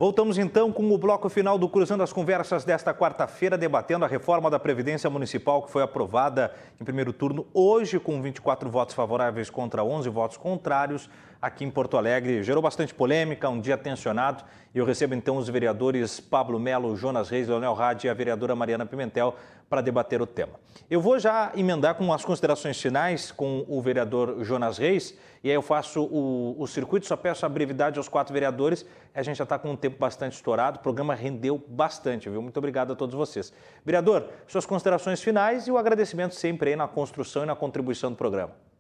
Voltamos 0.02 0.40
então 0.40 0.72
com 0.72 0.92
o 0.92 0.98
bloco 0.98 1.30
final 1.30 1.60
do 1.60 1.70
Cruzando 1.70 2.02
as 2.02 2.12
Conversas 2.12 2.66
desta 2.66 2.92
quarta-feira, 2.92 3.56
debatendo 3.56 4.04
a 4.04 4.08
reforma 4.08 4.50
da 4.50 4.58
Previdência 4.58 5.08
Municipal 5.12 5.62
que 5.62 5.70
foi 5.70 5.84
aprovada 5.84 6.52
em 6.80 6.84
primeiro 6.84 7.14
turno 7.14 7.46
hoje, 7.54 8.00
com 8.00 8.20
24 8.20 8.68
votos 8.68 8.96
favoráveis 8.96 9.52
contra 9.52 9.84
11 9.84 10.10
votos 10.10 10.38
contrários 10.38 11.08
aqui 11.42 11.66
em 11.66 11.72
Porto 11.72 11.98
Alegre. 11.98 12.44
Gerou 12.44 12.62
bastante 12.62 12.94
polêmica, 12.94 13.50
um 13.50 13.60
dia 13.60 13.78
tensionado. 13.78 14.44
E 14.74 14.78
eu 14.78 14.86
recebo 14.86 15.16
então 15.16 15.38
os 15.38 15.50
vereadores 15.50 16.20
Pablo 16.20 16.60
Melo, 16.60 16.96
Jonas 16.96 17.30
Reis, 17.30 17.48
Leonel 17.48 17.74
Radi 17.74 18.08
e 18.08 18.10
a 18.10 18.14
vereadora 18.14 18.56
Mariana 18.56 18.86
Pimentel 18.86 19.36
para 19.70 19.82
debater 19.82 20.22
o 20.22 20.28
tema. 20.28 20.60
Eu 20.90 21.02
vou 21.02 21.18
já 21.18 21.52
emendar 21.56 21.96
com 21.96 22.12
as 22.14 22.24
considerações 22.24 22.80
finais 22.80 23.32
com 23.32 23.66
o 23.68 23.82
vereador 23.82 24.44
Jonas 24.44 24.78
Reis 24.78 25.18
e 25.44 25.50
aí 25.50 25.56
eu 25.56 25.62
faço 25.62 26.04
o, 26.04 26.56
o 26.60 26.68
circuito, 26.68 27.08
só 27.08 27.16
peço 27.16 27.46
a 27.46 27.50
brevidade 27.50 27.98
aos 27.98 28.08
quatro 28.08 28.34
vereadores. 28.34 28.86
A 29.14 29.24
gente 29.24 29.38
já 29.38 29.44
está 29.44 29.58
com 29.58 29.72
um 29.72 29.76
tempo 29.76 29.98
bastante 29.98 30.34
estourado, 30.34 30.80
o 30.80 30.82
programa 30.82 31.16
rendeu 31.16 31.58
bastante, 31.68 32.30
viu? 32.30 32.42
Muito 32.42 32.58
obrigado 32.58 32.94
a 32.94 32.96
todos 32.96 33.16
vocês. 33.16 33.52
Vereador, 33.84 34.30
suas 34.48 34.66
considerações 34.66 35.22
finais 35.22 35.68
e 35.68 35.72
o 35.72 35.78
agradecimento 35.78 36.36
sempre 36.36 36.72
aí 36.72 36.76
na 36.76 36.88
construção 36.88 37.44
e 37.44 37.46
na 37.46 37.56
contribuição 37.56 38.12
do 38.12 38.18
programa. 38.18 38.71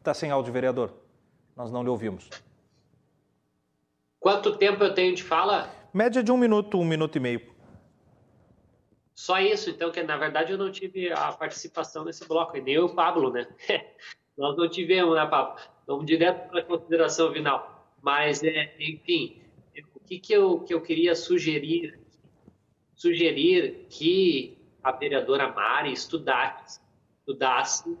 Está 0.00 0.14
sem 0.14 0.30
áudio, 0.30 0.50
vereador. 0.50 0.94
Nós 1.54 1.70
não 1.70 1.82
lhe 1.82 1.90
ouvimos. 1.90 2.30
Quanto 4.18 4.56
tempo 4.56 4.82
eu 4.82 4.94
tenho 4.94 5.14
de 5.14 5.22
fala? 5.22 5.70
Média 5.92 6.22
de 6.22 6.32
um 6.32 6.38
minuto, 6.38 6.80
um 6.80 6.86
minuto 6.86 7.16
e 7.16 7.20
meio. 7.20 7.54
Só 9.14 9.38
isso, 9.38 9.68
então, 9.68 9.92
que 9.92 10.02
na 10.02 10.16
verdade 10.16 10.52
eu 10.52 10.58
não 10.58 10.72
tive 10.72 11.12
a 11.12 11.32
participação 11.32 12.02
nesse 12.02 12.26
bloco, 12.26 12.56
e 12.56 12.62
nem 12.62 12.78
o 12.78 12.88
Pablo, 12.94 13.30
né? 13.30 13.46
Nós 14.38 14.56
não 14.56 14.70
tivemos, 14.70 15.14
né, 15.14 15.26
Pablo? 15.26 15.60
Vamos 15.86 16.06
direto 16.06 16.48
para 16.48 16.60
a 16.60 16.64
consideração 16.64 17.30
final. 17.30 17.92
Mas, 18.00 18.42
é, 18.42 18.74
enfim, 18.80 19.42
o 19.94 20.00
que, 20.00 20.18
que, 20.18 20.32
eu, 20.32 20.60
que 20.60 20.72
eu 20.72 20.80
queria 20.80 21.14
sugerir? 21.14 22.00
Sugerir 22.94 23.86
que 23.90 24.56
a 24.82 24.92
vereadora 24.92 25.52
Mari 25.52 25.92
estudasse, 25.92 26.80
estudasse 27.18 27.98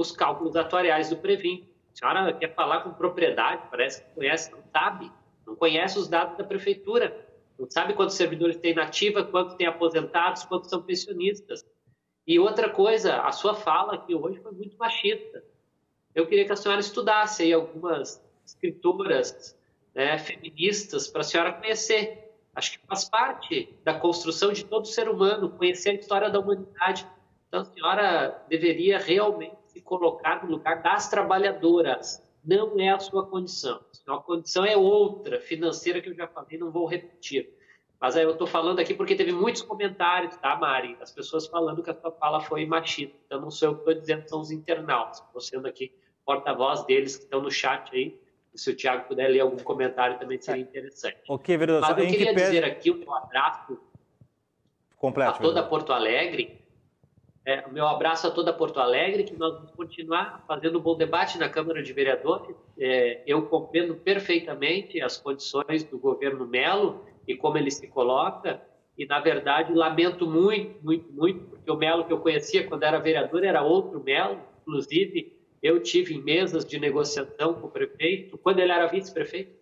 os 0.00 0.12
cálculos 0.12 0.56
atuariais 0.56 1.10
do 1.10 1.16
Previm. 1.16 1.68
A 1.92 1.96
senhora 1.98 2.32
quer 2.32 2.54
falar 2.54 2.80
com 2.80 2.92
propriedade, 2.92 3.62
parece 3.70 4.02
que 4.02 4.14
conhece, 4.14 4.50
não 4.52 4.62
sabe, 4.72 5.10
não 5.46 5.56
conhece 5.56 5.98
os 5.98 6.08
dados 6.08 6.36
da 6.36 6.44
prefeitura 6.44 7.28
não 7.58 7.68
sabe 7.68 7.94
quantos 7.94 8.14
servidores 8.14 8.56
tem 8.56 8.72
nativa, 8.72 9.24
quantos 9.24 9.56
tem 9.56 9.66
aposentados, 9.66 10.44
quantos 10.44 10.70
são 10.70 10.80
pensionistas. 10.80 11.66
E 12.24 12.38
outra 12.38 12.70
coisa, 12.70 13.20
a 13.22 13.32
sua 13.32 13.54
fala 13.54 13.94
aqui 13.94 14.14
hoje 14.14 14.38
foi 14.40 14.52
muito 14.52 14.76
machista. 14.78 15.42
Eu 16.14 16.26
queria 16.26 16.44
que 16.44 16.52
a 16.52 16.56
senhora 16.56 16.80
estudasse 16.80 17.42
aí 17.42 17.52
algumas 17.52 18.22
escritoras 18.46 19.58
né, 19.92 20.18
feministas 20.18 21.08
para 21.08 21.22
a 21.22 21.24
senhora 21.24 21.52
conhecer. 21.52 22.32
Acho 22.54 22.78
que 22.78 22.86
faz 22.86 23.08
parte 23.08 23.74
da 23.82 23.94
construção 23.94 24.52
de 24.52 24.64
todo 24.64 24.86
ser 24.86 25.08
humano, 25.08 25.50
conhecer 25.50 25.90
a 25.90 25.94
história 25.94 26.30
da 26.30 26.38
humanidade. 26.38 27.06
Então, 27.48 27.62
a 27.62 27.64
senhora 27.64 28.44
deveria 28.48 28.98
realmente 28.98 29.56
se 29.78 29.82
colocar 29.82 30.44
no 30.44 30.50
lugar 30.50 30.82
das 30.82 31.08
trabalhadoras. 31.08 32.22
Não 32.44 32.78
é 32.80 32.88
a 32.88 32.98
sua 32.98 33.26
condição. 33.26 33.80
A 34.06 34.16
condição 34.16 34.64
é 34.64 34.76
outra, 34.76 35.40
financeira, 35.40 36.00
que 36.00 36.08
eu 36.08 36.14
já 36.14 36.26
falei, 36.26 36.58
não 36.58 36.70
vou 36.70 36.86
repetir. 36.86 37.54
Mas 38.00 38.16
aí 38.16 38.22
eu 38.22 38.30
estou 38.30 38.46
falando 38.46 38.78
aqui 38.78 38.94
porque 38.94 39.14
teve 39.14 39.32
muitos 39.32 39.62
comentários, 39.62 40.36
tá, 40.36 40.56
Mari? 40.56 40.96
As 41.00 41.12
pessoas 41.12 41.46
falando 41.46 41.82
que 41.82 41.90
a 41.90 41.94
sua 41.94 42.12
fala 42.12 42.40
foi 42.40 42.64
machista. 42.64 43.16
Então, 43.26 43.40
não 43.40 43.50
sou 43.50 43.68
eu 43.68 43.74
que 43.74 43.80
estou 43.80 43.94
dizendo, 43.94 44.28
são 44.28 44.40
os 44.40 44.50
internautas. 44.50 45.18
Estou 45.18 45.40
sendo 45.40 45.66
aqui 45.66 45.92
porta-voz 46.24 46.84
deles 46.84 47.16
que 47.16 47.24
estão 47.24 47.42
no 47.42 47.50
chat 47.50 47.94
aí. 47.94 48.18
E 48.54 48.58
se 48.58 48.70
o 48.70 48.76
Tiago 48.76 49.08
puder 49.08 49.28
ler 49.28 49.40
algum 49.40 49.58
comentário 49.58 50.18
também 50.18 50.40
seria 50.40 50.62
interessante. 50.62 51.18
Ok, 51.28 51.56
vereador. 51.56 51.88
Mas 51.88 51.98
eu 51.98 52.06
queria 52.06 52.34
que 52.34 52.34
dizer 52.34 52.64
aqui 52.64 52.94
meu 52.94 53.14
abraço 53.14 53.78
Completo, 54.96 55.30
a 55.30 55.38
toda. 55.38 55.62
Porto 55.62 55.92
Alegre 55.92 56.67
é, 57.48 57.64
meu 57.72 57.88
abraço 57.88 58.26
a 58.26 58.30
toda 58.30 58.52
Porto 58.52 58.78
Alegre, 58.78 59.24
que 59.24 59.34
nós 59.34 59.54
vamos 59.54 59.70
continuar 59.70 60.44
fazendo 60.46 60.78
um 60.78 60.82
bom 60.82 60.94
debate 60.94 61.38
na 61.38 61.48
Câmara 61.48 61.82
de 61.82 61.94
Vereadores. 61.94 62.54
É, 62.78 63.22
eu 63.26 63.40
compreendo 63.46 63.94
perfeitamente 63.94 65.00
as 65.00 65.16
condições 65.16 65.82
do 65.82 65.98
governo 65.98 66.46
Melo 66.46 67.06
e 67.26 67.34
como 67.34 67.56
ele 67.56 67.70
se 67.70 67.88
coloca, 67.88 68.60
e 68.98 69.06
na 69.06 69.18
verdade 69.18 69.72
lamento 69.72 70.26
muito, 70.26 70.78
muito, 70.84 71.10
muito, 71.10 71.40
porque 71.46 71.70
o 71.70 71.76
Melo 71.76 72.04
que 72.04 72.12
eu 72.12 72.18
conhecia 72.18 72.68
quando 72.68 72.82
era 72.82 72.98
vereador 72.98 73.42
era 73.42 73.62
outro 73.62 74.04
Melo, 74.04 74.38
inclusive 74.60 75.34
eu 75.62 75.82
tive 75.82 76.18
mesas 76.18 76.66
de 76.66 76.78
negociação 76.78 77.54
com 77.54 77.66
o 77.66 77.70
prefeito, 77.70 78.36
quando 78.36 78.58
ele 78.58 78.72
era 78.72 78.86
vice-prefeito, 78.88 79.56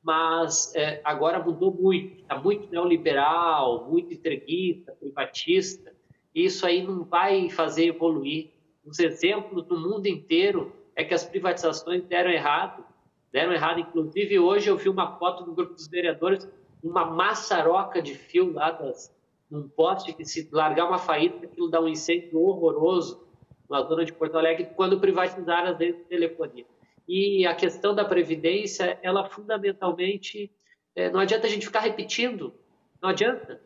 mas 0.00 0.72
é, 0.76 1.00
agora 1.02 1.42
mudou 1.42 1.74
muito, 1.74 2.20
está 2.20 2.38
muito 2.38 2.70
neoliberal, 2.70 3.90
muito 3.90 4.14
entreguista, 4.14 4.92
privatista, 4.92 5.91
isso 6.34 6.66
aí 6.66 6.82
não 6.82 7.04
vai 7.04 7.50
fazer 7.50 7.86
evoluir. 7.86 8.50
Os 8.84 8.98
exemplos 8.98 9.64
do 9.64 9.78
mundo 9.78 10.06
inteiro 10.06 10.72
é 10.96 11.04
que 11.04 11.14
as 11.14 11.24
privatizações 11.24 12.02
deram 12.04 12.30
errado, 12.30 12.84
deram 13.30 13.52
errado. 13.52 13.80
Inclusive, 13.80 14.38
hoje 14.38 14.68
eu 14.68 14.76
vi 14.76 14.88
uma 14.88 15.18
foto 15.18 15.44
do 15.44 15.52
grupo 15.52 15.74
dos 15.74 15.88
vereadores, 15.88 16.48
uma 16.82 17.04
maçaroca 17.04 18.00
de 18.00 18.14
fio 18.14 18.52
lá 18.52 18.70
das, 18.70 19.14
num 19.50 19.68
poste 19.68 20.12
que 20.12 20.24
se 20.24 20.48
largar 20.50 20.86
uma 20.86 20.98
faísca, 20.98 21.44
aquilo 21.44 21.68
dá 21.68 21.80
um 21.80 21.88
incêndio 21.88 22.40
horroroso 22.40 23.26
na 23.68 23.82
zona 23.82 24.04
de 24.04 24.12
Porto 24.12 24.36
Alegre, 24.36 24.68
quando 24.74 25.00
privatizaram 25.00 25.70
as 25.70 25.78
de 25.78 25.92
telefonia. 25.92 26.66
E 27.08 27.46
a 27.46 27.54
questão 27.54 27.94
da 27.94 28.04
Previdência, 28.04 28.98
ela 29.02 29.28
fundamentalmente, 29.28 30.50
é, 30.94 31.10
não 31.10 31.20
adianta 31.20 31.46
a 31.46 31.50
gente 31.50 31.66
ficar 31.66 31.80
repetindo, 31.80 32.54
não 33.00 33.10
adianta. 33.10 33.60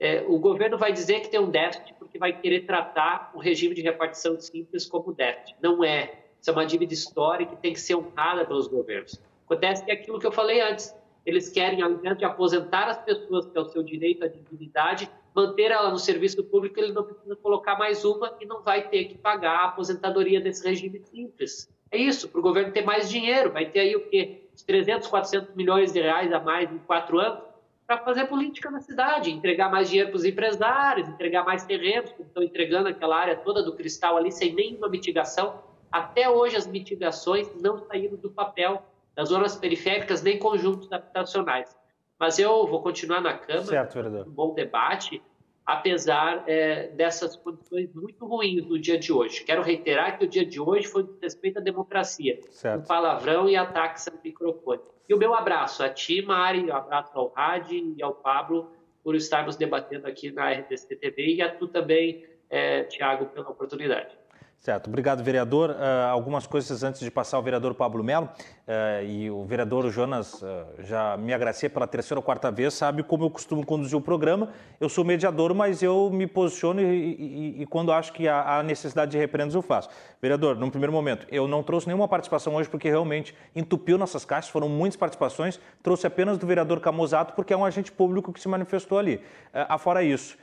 É, 0.00 0.24
o 0.28 0.38
governo 0.38 0.78
vai 0.78 0.92
dizer 0.92 1.20
que 1.20 1.28
tem 1.28 1.40
um 1.40 1.50
déficit 1.50 1.94
porque 1.98 2.18
vai 2.18 2.32
querer 2.32 2.60
tratar 2.60 3.32
o 3.34 3.38
regime 3.38 3.74
de 3.74 3.82
repartição 3.82 4.38
simples 4.38 4.86
como 4.86 5.12
déficit. 5.12 5.56
Não 5.60 5.82
é. 5.82 6.12
Isso 6.40 6.50
é 6.50 6.52
uma 6.52 6.64
dívida 6.64 6.94
histórica 6.94 7.56
que 7.56 7.62
tem 7.62 7.72
que 7.72 7.80
ser 7.80 7.96
honrada 7.96 8.44
pelos 8.44 8.68
governos. 8.68 9.20
Acontece 9.44 9.84
que 9.84 9.90
é 9.90 9.94
aquilo 9.94 10.20
que 10.20 10.26
eu 10.26 10.32
falei 10.32 10.60
antes. 10.60 10.94
Eles 11.26 11.50
querem, 11.50 11.82
ao 11.82 11.90
invés 11.90 12.16
de 12.16 12.24
aposentar 12.24 12.88
as 12.88 12.98
pessoas, 13.02 13.46
que 13.46 13.58
é 13.58 13.60
o 13.60 13.64
seu 13.66 13.82
direito 13.82 14.24
à 14.24 14.28
dignidade, 14.28 15.10
manter 15.34 15.70
ela 15.70 15.90
no 15.90 15.98
serviço 15.98 16.42
público, 16.44 16.78
ele 16.78 16.92
não 16.92 17.02
precisa 17.02 17.34
colocar 17.36 17.76
mais 17.76 18.04
uma 18.04 18.34
e 18.40 18.46
não 18.46 18.62
vai 18.62 18.88
ter 18.88 19.06
que 19.06 19.18
pagar 19.18 19.56
a 19.56 19.64
aposentadoria 19.64 20.40
desse 20.40 20.66
regime 20.66 21.00
simples. 21.00 21.68
É 21.90 21.98
isso, 21.98 22.28
para 22.28 22.38
o 22.38 22.42
governo 22.42 22.72
ter 22.72 22.84
mais 22.84 23.10
dinheiro. 23.10 23.52
Vai 23.52 23.66
ter 23.66 23.80
aí 23.80 23.96
o 23.96 24.08
quê? 24.08 24.44
300, 24.66 25.08
400 25.08 25.54
milhões 25.54 25.92
de 25.92 26.00
reais 26.00 26.32
a 26.32 26.40
mais 26.40 26.70
em 26.70 26.78
quatro 26.78 27.18
anos 27.18 27.47
para 27.88 28.04
fazer 28.04 28.26
política 28.26 28.70
na 28.70 28.80
cidade, 28.80 29.30
entregar 29.30 29.70
mais 29.70 29.88
dinheiro 29.88 30.10
para 30.10 30.18
os 30.18 30.24
empresários, 30.26 31.08
entregar 31.08 31.42
mais 31.42 31.64
terrenos, 31.64 32.12
como 32.12 32.28
estão 32.28 32.42
entregando 32.42 32.90
aquela 32.90 33.16
área 33.16 33.34
toda 33.34 33.62
do 33.62 33.74
cristal 33.74 34.18
ali 34.18 34.30
sem 34.30 34.54
nenhuma 34.54 34.90
mitigação. 34.90 35.62
Até 35.90 36.28
hoje 36.28 36.54
as 36.54 36.66
mitigações 36.66 37.50
não 37.62 37.78
saíram 37.86 38.18
do 38.18 38.30
papel 38.30 38.82
das 39.14 39.30
zonas 39.30 39.56
periféricas 39.56 40.22
nem 40.22 40.38
conjuntos 40.38 40.92
habitacionais. 40.92 41.74
Mas 42.20 42.38
eu 42.38 42.66
vou 42.66 42.82
continuar 42.82 43.22
na 43.22 43.32
Câmara, 43.32 43.64
certo, 43.64 43.98
um 43.98 44.30
bom 44.30 44.52
debate, 44.52 45.22
apesar 45.64 46.44
é, 46.46 46.88
dessas 46.88 47.36
condições 47.36 47.90
muito 47.94 48.26
ruins 48.26 48.66
no 48.66 48.78
dia 48.78 48.98
de 48.98 49.10
hoje. 49.10 49.44
Quero 49.44 49.62
reiterar 49.62 50.18
que 50.18 50.26
o 50.26 50.28
dia 50.28 50.44
de 50.44 50.60
hoje 50.60 50.86
foi 50.86 51.04
de 51.04 51.14
respeito 51.22 51.58
à 51.58 51.62
democracia, 51.62 52.38
certo. 52.50 52.82
um 52.82 52.86
palavrão 52.86 53.48
e 53.48 53.56
ataques 53.56 54.06
ao 54.08 54.14
microfone. 54.22 54.82
E 55.08 55.14
o 55.14 55.18
meu 55.18 55.34
abraço 55.34 55.82
a 55.82 55.88
ti, 55.88 56.20
Mari, 56.20 56.70
abraço 56.70 57.18
ao 57.18 57.28
Radi 57.28 57.94
e 57.96 58.02
ao 58.02 58.14
Pablo 58.14 58.70
por 59.02 59.14
estarmos 59.14 59.56
debatendo 59.56 60.06
aqui 60.06 60.30
na 60.30 60.50
RTC 60.52 60.96
TV 60.96 61.34
e 61.34 61.42
a 61.42 61.54
tu 61.54 61.66
também, 61.66 62.26
é, 62.50 62.82
Tiago, 62.84 63.26
pela 63.26 63.48
oportunidade. 63.48 64.17
Certo, 64.60 64.88
obrigado, 64.88 65.22
vereador. 65.22 65.70
Uh, 65.70 66.10
algumas 66.10 66.44
coisas 66.44 66.82
antes 66.82 67.00
de 67.00 67.10
passar 67.12 67.36
ao 67.36 67.42
vereador 67.44 67.74
Pablo 67.74 68.02
Melo, 68.02 68.26
uh, 68.26 69.04
e 69.04 69.30
o 69.30 69.44
vereador 69.44 69.88
Jonas 69.88 70.42
uh, 70.42 70.66
já 70.80 71.16
me 71.16 71.32
agracia 71.32 71.70
pela 71.70 71.86
terceira 71.86 72.18
ou 72.18 72.22
quarta 72.24 72.50
vez, 72.50 72.74
sabe 72.74 73.04
como 73.04 73.24
eu 73.24 73.30
costumo 73.30 73.64
conduzir 73.64 73.96
o 73.96 74.00
programa. 74.00 74.48
Eu 74.80 74.88
sou 74.88 75.04
mediador, 75.04 75.54
mas 75.54 75.80
eu 75.80 76.10
me 76.10 76.26
posiciono 76.26 76.80
e, 76.80 76.84
e, 76.84 77.62
e 77.62 77.66
quando 77.66 77.92
acho 77.92 78.12
que 78.12 78.26
há, 78.26 78.58
há 78.58 78.62
necessidade 78.64 79.12
de 79.12 79.16
reprendas, 79.16 79.54
eu 79.54 79.62
faço. 79.62 79.90
Vereador, 80.20 80.56
num 80.56 80.70
primeiro 80.70 80.92
momento, 80.92 81.24
eu 81.30 81.46
não 81.46 81.62
trouxe 81.62 81.86
nenhuma 81.86 82.08
participação 82.08 82.56
hoje 82.56 82.68
porque 82.68 82.88
realmente 82.88 83.36
entupiu 83.54 83.96
nossas 83.96 84.24
caixas, 84.24 84.50
foram 84.50 84.68
muitas 84.68 84.96
participações, 84.96 85.60
trouxe 85.84 86.04
apenas 86.04 86.36
do 86.36 86.44
vereador 86.48 86.80
Camozato 86.80 87.32
porque 87.34 87.54
é 87.54 87.56
um 87.56 87.64
agente 87.64 87.92
público 87.92 88.32
que 88.32 88.40
se 88.40 88.48
manifestou 88.48 88.98
ali. 88.98 89.22
afora 89.52 90.02
isso, 90.02 90.36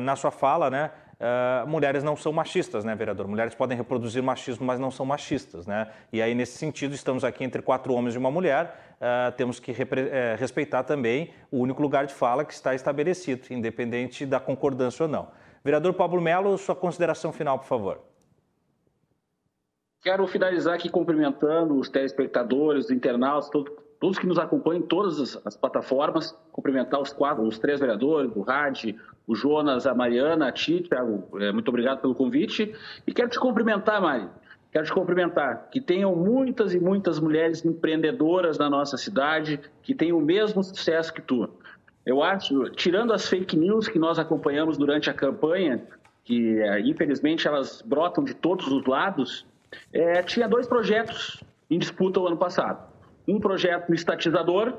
na 0.00 0.16
sua 0.16 0.30
fala, 0.30 0.68
né? 0.68 0.90
Uh, 1.14 1.66
mulheres 1.66 2.02
não 2.02 2.16
são 2.16 2.32
machistas, 2.32 2.84
né, 2.84 2.94
vereador? 2.94 3.26
Mulheres 3.26 3.54
podem 3.54 3.76
reproduzir 3.76 4.22
machismo, 4.22 4.66
mas 4.66 4.78
não 4.78 4.90
são 4.90 5.04
machistas, 5.04 5.66
né? 5.66 5.90
E 6.12 6.20
aí, 6.20 6.34
nesse 6.34 6.58
sentido, 6.58 6.94
estamos 6.94 7.24
aqui 7.24 7.44
entre 7.44 7.62
quatro 7.62 7.92
homens 7.92 8.14
e 8.14 8.18
uma 8.18 8.30
mulher, 8.30 8.96
uh, 8.96 9.32
temos 9.36 9.58
que 9.60 9.70
uh, 9.72 9.74
respeitar 10.38 10.82
também 10.82 11.32
o 11.50 11.58
único 11.58 11.80
lugar 11.82 12.06
de 12.06 12.14
fala 12.14 12.44
que 12.44 12.52
está 12.52 12.74
estabelecido, 12.74 13.46
independente 13.50 14.26
da 14.26 14.40
concordância 14.40 15.04
ou 15.04 15.08
não. 15.08 15.28
Vereador 15.64 15.94
Pablo 15.94 16.20
Melo, 16.20 16.58
sua 16.58 16.74
consideração 16.76 17.32
final, 17.32 17.58
por 17.58 17.66
favor. 17.66 18.00
Quero 20.02 20.26
finalizar 20.26 20.74
aqui 20.74 20.90
cumprimentando 20.90 21.78
os 21.78 21.88
telespectadores, 21.88 22.86
os 22.86 22.90
internautas, 22.90 23.48
todo, 23.48 23.83
todos 24.04 24.18
que 24.18 24.26
nos 24.26 24.38
acompanham 24.38 24.80
em 24.80 24.86
todas 24.86 25.18
as, 25.18 25.46
as 25.46 25.56
plataformas, 25.56 26.38
cumprimentar 26.52 27.00
os 27.00 27.10
quatro, 27.10 27.42
os 27.42 27.58
três 27.58 27.80
vereadores, 27.80 28.30
o 28.36 28.42
Rad, 28.42 28.94
o 29.26 29.34
Jonas, 29.34 29.86
a 29.86 29.94
Mariana, 29.94 30.48
a 30.48 30.52
Ti, 30.52 30.82
Thiago, 30.82 31.26
é, 31.40 31.50
muito 31.50 31.68
obrigado 31.68 32.02
pelo 32.02 32.14
convite. 32.14 32.74
E 33.06 33.14
quero 33.14 33.30
te 33.30 33.40
cumprimentar, 33.40 34.02
Mari, 34.02 34.28
quero 34.70 34.84
te 34.84 34.92
cumprimentar, 34.92 35.70
que 35.70 35.80
tenham 35.80 36.14
muitas 36.14 36.74
e 36.74 36.78
muitas 36.78 37.18
mulheres 37.18 37.64
empreendedoras 37.64 38.58
na 38.58 38.68
nossa 38.68 38.98
cidade, 38.98 39.58
que 39.82 39.94
tenham 39.94 40.18
o 40.18 40.20
mesmo 40.20 40.62
sucesso 40.62 41.10
que 41.10 41.22
tu. 41.22 41.48
Eu 42.04 42.22
acho, 42.22 42.68
tirando 42.72 43.10
as 43.10 43.26
fake 43.26 43.56
news 43.56 43.88
que 43.88 43.98
nós 43.98 44.18
acompanhamos 44.18 44.76
durante 44.76 45.08
a 45.08 45.14
campanha, 45.14 45.82
que 46.24 46.60
é, 46.60 46.78
infelizmente 46.80 47.48
elas 47.48 47.80
brotam 47.80 48.22
de 48.22 48.34
todos 48.34 48.66
os 48.66 48.84
lados, 48.84 49.46
é, 49.90 50.22
tinha 50.22 50.46
dois 50.46 50.66
projetos 50.66 51.42
em 51.70 51.78
disputa 51.78 52.20
o 52.20 52.26
ano 52.26 52.36
passado. 52.36 52.92
Um 53.26 53.40
projeto 53.40 53.92
estatizador 53.94 54.76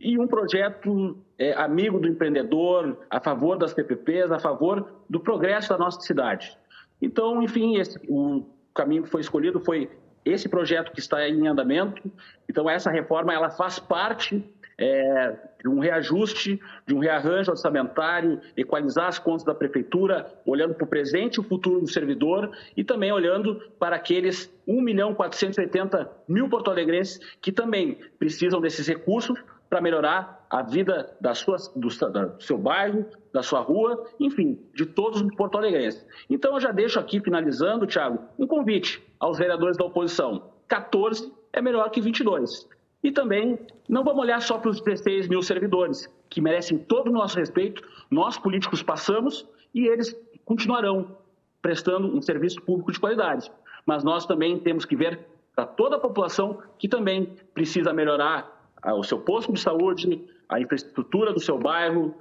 e 0.00 0.18
um 0.18 0.26
projeto 0.26 1.16
é, 1.38 1.52
amigo 1.52 2.00
do 2.00 2.08
empreendedor, 2.08 2.98
a 3.10 3.20
favor 3.20 3.56
das 3.58 3.74
PPPs, 3.74 4.30
a 4.32 4.38
favor 4.38 4.92
do 5.08 5.20
progresso 5.20 5.68
da 5.68 5.78
nossa 5.78 6.00
cidade. 6.00 6.56
Então, 7.00 7.42
enfim, 7.42 7.76
esse, 7.76 7.98
o 8.08 8.46
caminho 8.74 9.02
que 9.02 9.10
foi 9.10 9.20
escolhido 9.20 9.60
foi 9.60 9.90
esse 10.24 10.48
projeto 10.48 10.92
que 10.92 11.00
está 11.00 11.28
em 11.28 11.46
andamento. 11.46 12.10
Então, 12.48 12.68
essa 12.68 12.90
reforma 12.90 13.32
ela 13.32 13.50
faz 13.50 13.78
parte 13.78 14.44
é, 14.80 15.36
de 15.62 15.68
um 15.68 15.78
reajuste, 15.78 16.58
de 16.86 16.94
um 16.94 16.98
rearranjo 16.98 17.50
orçamentário, 17.50 18.40
equalizar 18.56 19.08
as 19.08 19.18
contas 19.18 19.44
da 19.44 19.54
prefeitura, 19.54 20.26
olhando 20.46 20.74
para 20.74 20.84
o 20.84 20.88
presente 20.88 21.34
e 21.36 21.40
o 21.40 21.44
futuro 21.44 21.80
do 21.80 21.86
servidor 21.86 22.50
e 22.74 22.82
também 22.82 23.12
olhando 23.12 23.60
para 23.78 23.96
aqueles 23.96 24.50
1 24.66 24.80
milhão 24.80 25.14
480 25.14 26.10
mil 26.26 26.48
porto-alegrenses 26.48 27.20
que 27.42 27.52
também 27.52 27.98
precisam 28.18 28.60
desses 28.60 28.88
recursos 28.88 29.38
para 29.68 29.82
melhorar 29.82 30.46
a 30.48 30.62
vida 30.62 31.14
da 31.20 31.34
sua, 31.34 31.56
do, 31.76 31.88
do, 31.88 32.42
seu 32.42 32.58
bairro, 32.58 33.06
da 33.32 33.42
sua 33.42 33.60
rua, 33.60 34.08
enfim, 34.18 34.58
de 34.74 34.84
todos 34.86 35.20
os 35.20 35.34
porto-alegrenses. 35.36 36.04
Então 36.28 36.54
eu 36.54 36.60
já 36.60 36.72
deixo 36.72 36.98
aqui, 36.98 37.20
finalizando, 37.20 37.86
Thiago, 37.86 38.18
um 38.38 38.46
convite 38.46 39.00
aos 39.20 39.38
vereadores 39.38 39.76
da 39.76 39.84
oposição. 39.84 40.50
14 40.66 41.32
é 41.52 41.60
melhor 41.62 41.88
que 41.90 42.00
22. 42.00 42.68
E 43.02 43.10
também 43.10 43.58
não 43.88 44.04
vamos 44.04 44.22
olhar 44.22 44.40
só 44.42 44.58
para 44.58 44.70
os 44.70 44.80
16 44.80 45.28
mil 45.28 45.42
servidores, 45.42 46.06
que 46.28 46.40
merecem 46.40 46.78
todo 46.78 47.08
o 47.08 47.12
nosso 47.12 47.38
respeito, 47.38 47.82
nós 48.10 48.38
políticos 48.38 48.82
passamos 48.82 49.48
e 49.74 49.86
eles 49.86 50.14
continuarão 50.44 51.16
prestando 51.62 52.14
um 52.14 52.20
serviço 52.20 52.60
público 52.62 52.92
de 52.92 53.00
qualidade. 53.00 53.50
Mas 53.86 54.04
nós 54.04 54.26
também 54.26 54.58
temos 54.58 54.84
que 54.84 54.96
ver 54.96 55.26
para 55.54 55.66
toda 55.66 55.96
a 55.96 56.00
população 56.00 56.62
que 56.78 56.88
também 56.88 57.36
precisa 57.54 57.92
melhorar 57.92 58.70
o 58.84 59.02
seu 59.02 59.18
posto 59.18 59.52
de 59.52 59.60
saúde, 59.60 60.26
a 60.48 60.60
infraestrutura 60.60 61.32
do 61.32 61.40
seu 61.40 61.58
bairro, 61.58 62.14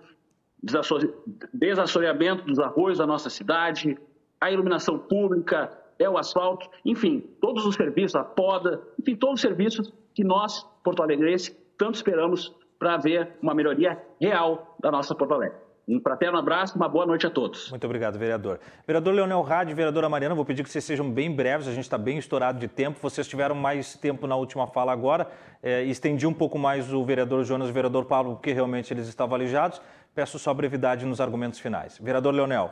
desassoreamento 1.54 2.46
dos 2.46 2.60
arroios 2.60 2.98
da 2.98 3.08
nossa 3.08 3.30
cidade, 3.30 3.98
a 4.42 4.52
iluminação 4.52 4.98
pública, 4.98 5.72
é 5.98 6.10
o 6.10 6.18
asfalto, 6.18 6.70
enfim, 6.86 7.20
todos 7.42 7.66
os 7.66 7.76
serviços, 7.76 8.16
a 8.16 8.24
poda, 8.24 8.82
enfim, 8.98 9.16
todos 9.16 9.36
os 9.36 9.42
serviços 9.42 9.94
que 10.14 10.24
nós, 10.24 10.66
Porto 10.84 11.04
Alegrense, 11.04 11.56
tanto 11.78 11.96
esperamos 11.96 12.56
para 12.78 12.98
ver 12.98 13.38
uma 13.42 13.54
melhoria 13.54 14.02
real 14.20 14.76
da 14.80 14.90
nossa 14.90 15.14
Porto 15.14 15.34
Alegre. 15.34 15.58
Um 15.92 16.00
fraterno 16.00 16.38
abraço, 16.38 16.76
uma 16.76 16.88
boa 16.88 17.04
noite 17.04 17.26
a 17.26 17.32
todos. 17.32 17.72
Muito 17.72 17.84
obrigado, 17.84 18.20
vereador. 18.20 18.60
Vereador 18.86 19.12
Leonel 19.12 19.42
Rade, 19.42 19.74
vereadora 19.74 20.08
Mariana, 20.08 20.36
vou 20.36 20.46
pedir 20.46 20.64
que 20.64 20.70
vocês 20.70 20.84
sejam 20.84 21.10
bem 21.10 21.36
breves, 21.36 21.68
a 21.68 21.72
gente 21.72 21.86
está 21.86 21.98
bem 21.98 22.20
estourado 22.20 22.60
de 22.60 22.68
tempo. 22.68 23.00
Vocês 23.02 23.28
tiveram 23.28 23.56
mais 23.56 23.96
tempo 23.96 24.28
na 24.28 24.36
última 24.36 24.68
fala 24.68 24.92
agora. 24.92 25.28
É, 25.64 25.82
estendi 25.84 26.28
um 26.28 26.34
pouco 26.34 26.60
mais 26.60 26.94
o 26.94 27.04
vereador 27.04 27.44
Jonas 27.44 27.70
e 27.70 27.72
o 27.72 27.74
vereador 27.74 28.06
Pablo, 28.06 28.36
porque 28.36 28.54
realmente 28.54 28.94
eles 28.94 29.08
estavam 29.08 29.34
alijados. 29.34 29.82
Peço 30.14 30.38
só 30.38 30.54
brevidade 30.54 31.08
nos 31.08 31.20
argumentos 31.20 31.60
finais. 31.60 31.98
Vereador 31.98 32.36
Leonel. 32.36 32.72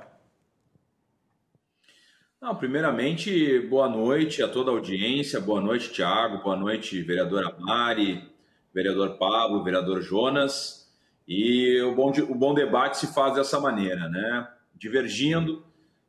Não, 2.40 2.56
primeiramente, 2.56 3.60
boa 3.62 3.90
noite 3.90 4.44
a 4.44 4.48
toda 4.48 4.70
a 4.70 4.74
audiência, 4.74 5.42
boa 5.42 5.60
noite, 5.60 5.92
Tiago, 5.92 6.44
boa 6.44 6.56
noite, 6.56 7.02
vereadora 7.02 7.56
Mari, 7.58 8.24
vereador 8.72 9.18
Pablo, 9.18 9.64
vereador 9.64 10.04
Jonas. 10.04 10.88
E 11.28 11.82
o 11.82 11.96
bom, 11.96 12.12
o 12.30 12.36
bom 12.36 12.54
debate 12.54 13.00
se 13.00 13.12
faz 13.12 13.34
dessa 13.34 13.60
maneira, 13.60 14.08
né? 14.08 14.48
Divergindo, 14.76 15.66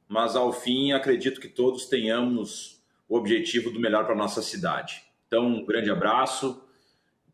mas 0.07 0.37
ao 0.37 0.53
fim 0.53 0.93
acredito 0.93 1.41
que 1.41 1.49
todos 1.49 1.87
tenhamos 1.87 2.79
o 3.09 3.17
objetivo 3.17 3.71
do 3.71 3.81
melhor 3.81 4.05
para 4.05 4.13
a 4.13 4.19
nossa 4.19 4.43
cidade. 4.43 5.03
Então, 5.27 5.47
um 5.47 5.65
grande 5.65 5.91
abraço 5.91 6.63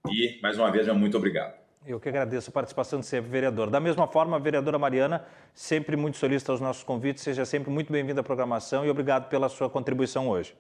e, 0.09 0.39
mais 0.41 0.57
uma 0.57 0.71
vez, 0.71 0.87
muito 0.95 1.16
obrigado. 1.16 1.64
Eu 1.86 2.01
que 2.01 2.09
agradeço 2.09 2.48
a 2.48 2.52
participação 2.52 3.01
de 3.01 3.05
sempre, 3.05 3.31
vereador. 3.31 3.69
Da 3.69 3.78
mesma 3.78 4.06
forma, 4.06 4.36
a 4.36 4.39
vereadora 4.39 4.78
Mariana, 4.78 5.23
sempre 5.52 5.97
muito 5.97 6.16
solista 6.16 6.51
aos 6.51 6.61
nossos 6.61 6.82
convites, 6.82 7.23
seja 7.23 7.44
sempre 7.44 7.70
muito 7.70 7.93
bem-vinda 7.93 8.23
à 8.23 8.24
programação 8.24 8.86
e 8.86 8.90
obrigado 8.90 9.28
pela 9.28 9.51
sua 9.51 9.69
contribuição 9.69 10.31
hoje. 10.31 10.56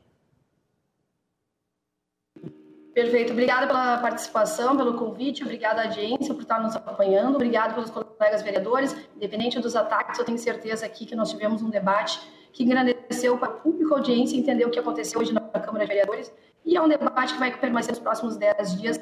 Perfeito. 2.92 3.32
Obrigada 3.32 3.66
pela 3.66 3.98
participação, 3.98 4.76
pelo 4.76 4.98
convite, 4.98 5.42
obrigada 5.42 5.80
à 5.80 5.84
audiência 5.86 6.34
por 6.34 6.42
estar 6.42 6.62
nos 6.62 6.76
acompanhando, 6.76 7.36
obrigado 7.36 7.74
pelos 7.74 7.90
colegas 7.90 8.42
vereadores. 8.42 8.94
Independente 9.16 9.58
dos 9.58 9.74
ataques, 9.74 10.18
eu 10.18 10.26
tenho 10.26 10.38
certeza 10.38 10.84
aqui 10.84 11.06
que 11.06 11.16
nós 11.16 11.30
tivemos 11.30 11.62
um 11.62 11.70
debate 11.70 12.20
que 12.52 12.64
engrandeceu 12.64 13.38
para 13.38 13.50
o 13.50 13.60
público, 13.60 13.94
a 13.94 13.96
audiência, 13.96 14.36
entender 14.36 14.66
o 14.66 14.70
que 14.70 14.78
aconteceu 14.78 15.20
hoje 15.20 15.32
na 15.32 15.40
Câmara 15.40 15.86
de 15.86 15.88
Vereadores. 15.88 16.30
E 16.66 16.76
é 16.76 16.82
um 16.82 16.86
debate 16.86 17.32
que 17.32 17.38
vai 17.40 17.56
permanecer 17.56 17.92
nos 17.92 18.00
próximos 18.00 18.36
10 18.36 18.78
dias. 18.78 19.00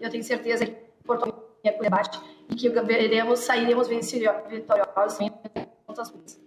Eu 0.00 0.10
tenho 0.10 0.22
certeza 0.22 0.66
que 0.66 0.84
portou 1.72 1.80
o 1.80 1.82
debate 1.82 2.20
e 2.50 2.54
que 2.56 2.68
veremos, 2.68 3.40
sairemos 3.40 3.88
vitoriosos 3.88 5.20
em 5.20 5.30
outras 5.86 6.10
coisas. 6.10 6.44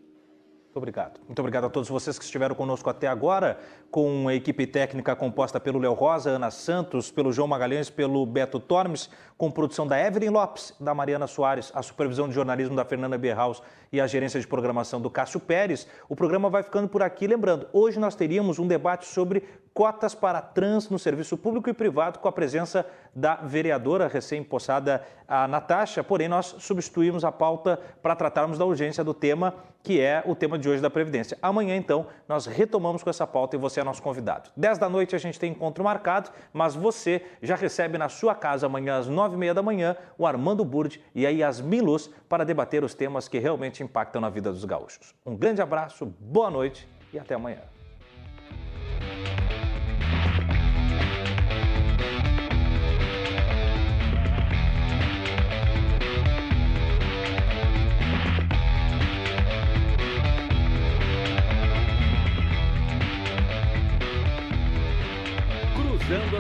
Muito 0.77 0.77
obrigado. 0.77 1.19
Muito 1.25 1.39
obrigado 1.39 1.65
a 1.65 1.69
todos 1.71 1.89
vocês 1.89 2.19
que 2.19 2.23
estiveram 2.23 2.53
conosco 2.53 2.87
até 2.87 3.07
agora, 3.07 3.57
com 3.89 4.27
a 4.27 4.35
equipe 4.35 4.67
técnica 4.67 5.15
composta 5.15 5.59
pelo 5.59 5.79
Léo 5.79 5.93
Rosa, 5.93 6.29
Ana 6.29 6.51
Santos, 6.51 7.09
pelo 7.09 7.33
João 7.33 7.47
Magalhães, 7.47 7.89
pelo 7.89 8.23
Beto 8.27 8.59
Tormes, 8.59 9.09
com 9.35 9.49
produção 9.49 9.87
da 9.87 9.99
Evelyn 9.99 10.29
Lopes, 10.29 10.75
da 10.79 10.93
Mariana 10.93 11.25
Soares, 11.25 11.71
a 11.73 11.81
supervisão 11.81 12.27
de 12.27 12.35
jornalismo 12.35 12.75
da 12.75 12.85
Fernanda 12.85 13.17
Berhaus 13.17 13.63
e 13.91 13.99
a 13.99 14.05
gerência 14.05 14.39
de 14.39 14.45
programação 14.45 15.01
do 15.01 15.09
Cássio 15.09 15.39
Pérez. 15.39 15.87
O 16.07 16.15
programa 16.15 16.47
vai 16.47 16.61
ficando 16.61 16.87
por 16.87 17.01
aqui. 17.01 17.25
Lembrando, 17.25 17.67
hoje 17.73 17.99
nós 17.99 18.13
teríamos 18.13 18.59
um 18.59 18.67
debate 18.67 19.07
sobre 19.07 19.43
cotas 19.77 20.15
para 20.15 20.41
trans 20.41 20.89
no 20.89 20.97
serviço 20.97 21.37
público 21.37 21.69
e 21.69 21.73
privado, 21.73 22.17
com 22.17 22.27
a 22.27 22.31
presença 22.31 22.83
da 23.13 23.35
vereadora 23.35 24.07
recém-possada, 24.07 25.03
a 25.27 25.47
Natasha. 25.47 26.03
Porém, 26.03 26.27
nós 26.27 26.55
substituímos 26.57 27.23
a 27.23 27.31
pauta 27.31 27.79
para 28.01 28.15
tratarmos 28.15 28.57
da 28.57 28.65
urgência 28.65 29.03
do 29.03 29.13
tema, 29.13 29.53
que 29.83 30.01
é 30.01 30.23
o 30.25 30.33
tema 30.33 30.57
de 30.57 30.67
hoje 30.67 30.81
da 30.81 30.89
Previdência. 30.89 31.37
Amanhã, 31.43 31.75
então, 31.75 32.07
nós 32.27 32.47
retomamos 32.47 33.03
com 33.03 33.11
essa 33.11 33.27
pauta 33.27 33.55
e 33.55 33.59
você 33.59 33.79
é 33.79 33.83
nosso 33.83 34.01
convidado. 34.01 34.49
10 34.57 34.79
da 34.79 34.89
noite 34.89 35.15
a 35.15 35.19
gente 35.19 35.39
tem 35.39 35.51
encontro 35.51 35.83
marcado, 35.83 36.31
mas 36.51 36.73
você 36.73 37.23
já 37.39 37.55
recebe 37.55 37.99
na 37.99 38.09
sua 38.09 38.33
casa 38.33 38.65
amanhã 38.65 38.97
às 38.97 39.07
9 39.07 39.35
e 39.35 39.37
meia 39.37 39.53
da 39.53 39.61
manhã 39.61 39.95
o 40.17 40.25
Armando 40.25 40.65
Burd 40.65 40.99
e 41.13 41.23
a 41.23 41.29
Yasmin 41.29 41.81
Luz 41.81 42.09
para 42.27 42.43
debater 42.43 42.83
os 42.83 42.95
temas 42.95 43.27
que 43.27 43.37
realmente 43.37 43.83
impactam 43.83 44.19
na 44.19 44.29
vida 44.31 44.51
dos 44.51 44.65
gaúchos. 44.65 45.13
Um 45.23 45.35
grande 45.35 45.61
abraço, 45.61 46.03
boa 46.19 46.49
noite 46.49 46.89
e 47.13 47.19
até 47.19 47.35
amanhã. 47.35 47.76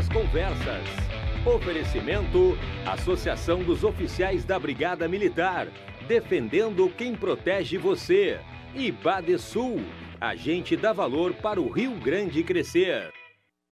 Cruzando 0.07 0.09
as 0.09 0.09
Conversas. 0.09 0.83
Oferecimento: 1.45 2.57
Associação 2.85 3.63
dos 3.63 3.83
Oficiais 3.83 4.45
da 4.45 4.57
Brigada 4.57 5.07
Militar. 5.07 5.67
Defendendo 6.07 6.89
quem 6.97 7.15
protege 7.15 7.77
você. 7.77 8.39
E 8.73 8.91
Badesul. 8.91 9.81
Agente 10.19 10.75
dá 10.75 10.93
valor 10.93 11.33
para 11.33 11.61
o 11.61 11.69
Rio 11.69 11.91
Grande 11.95 12.43
crescer. 12.43 13.11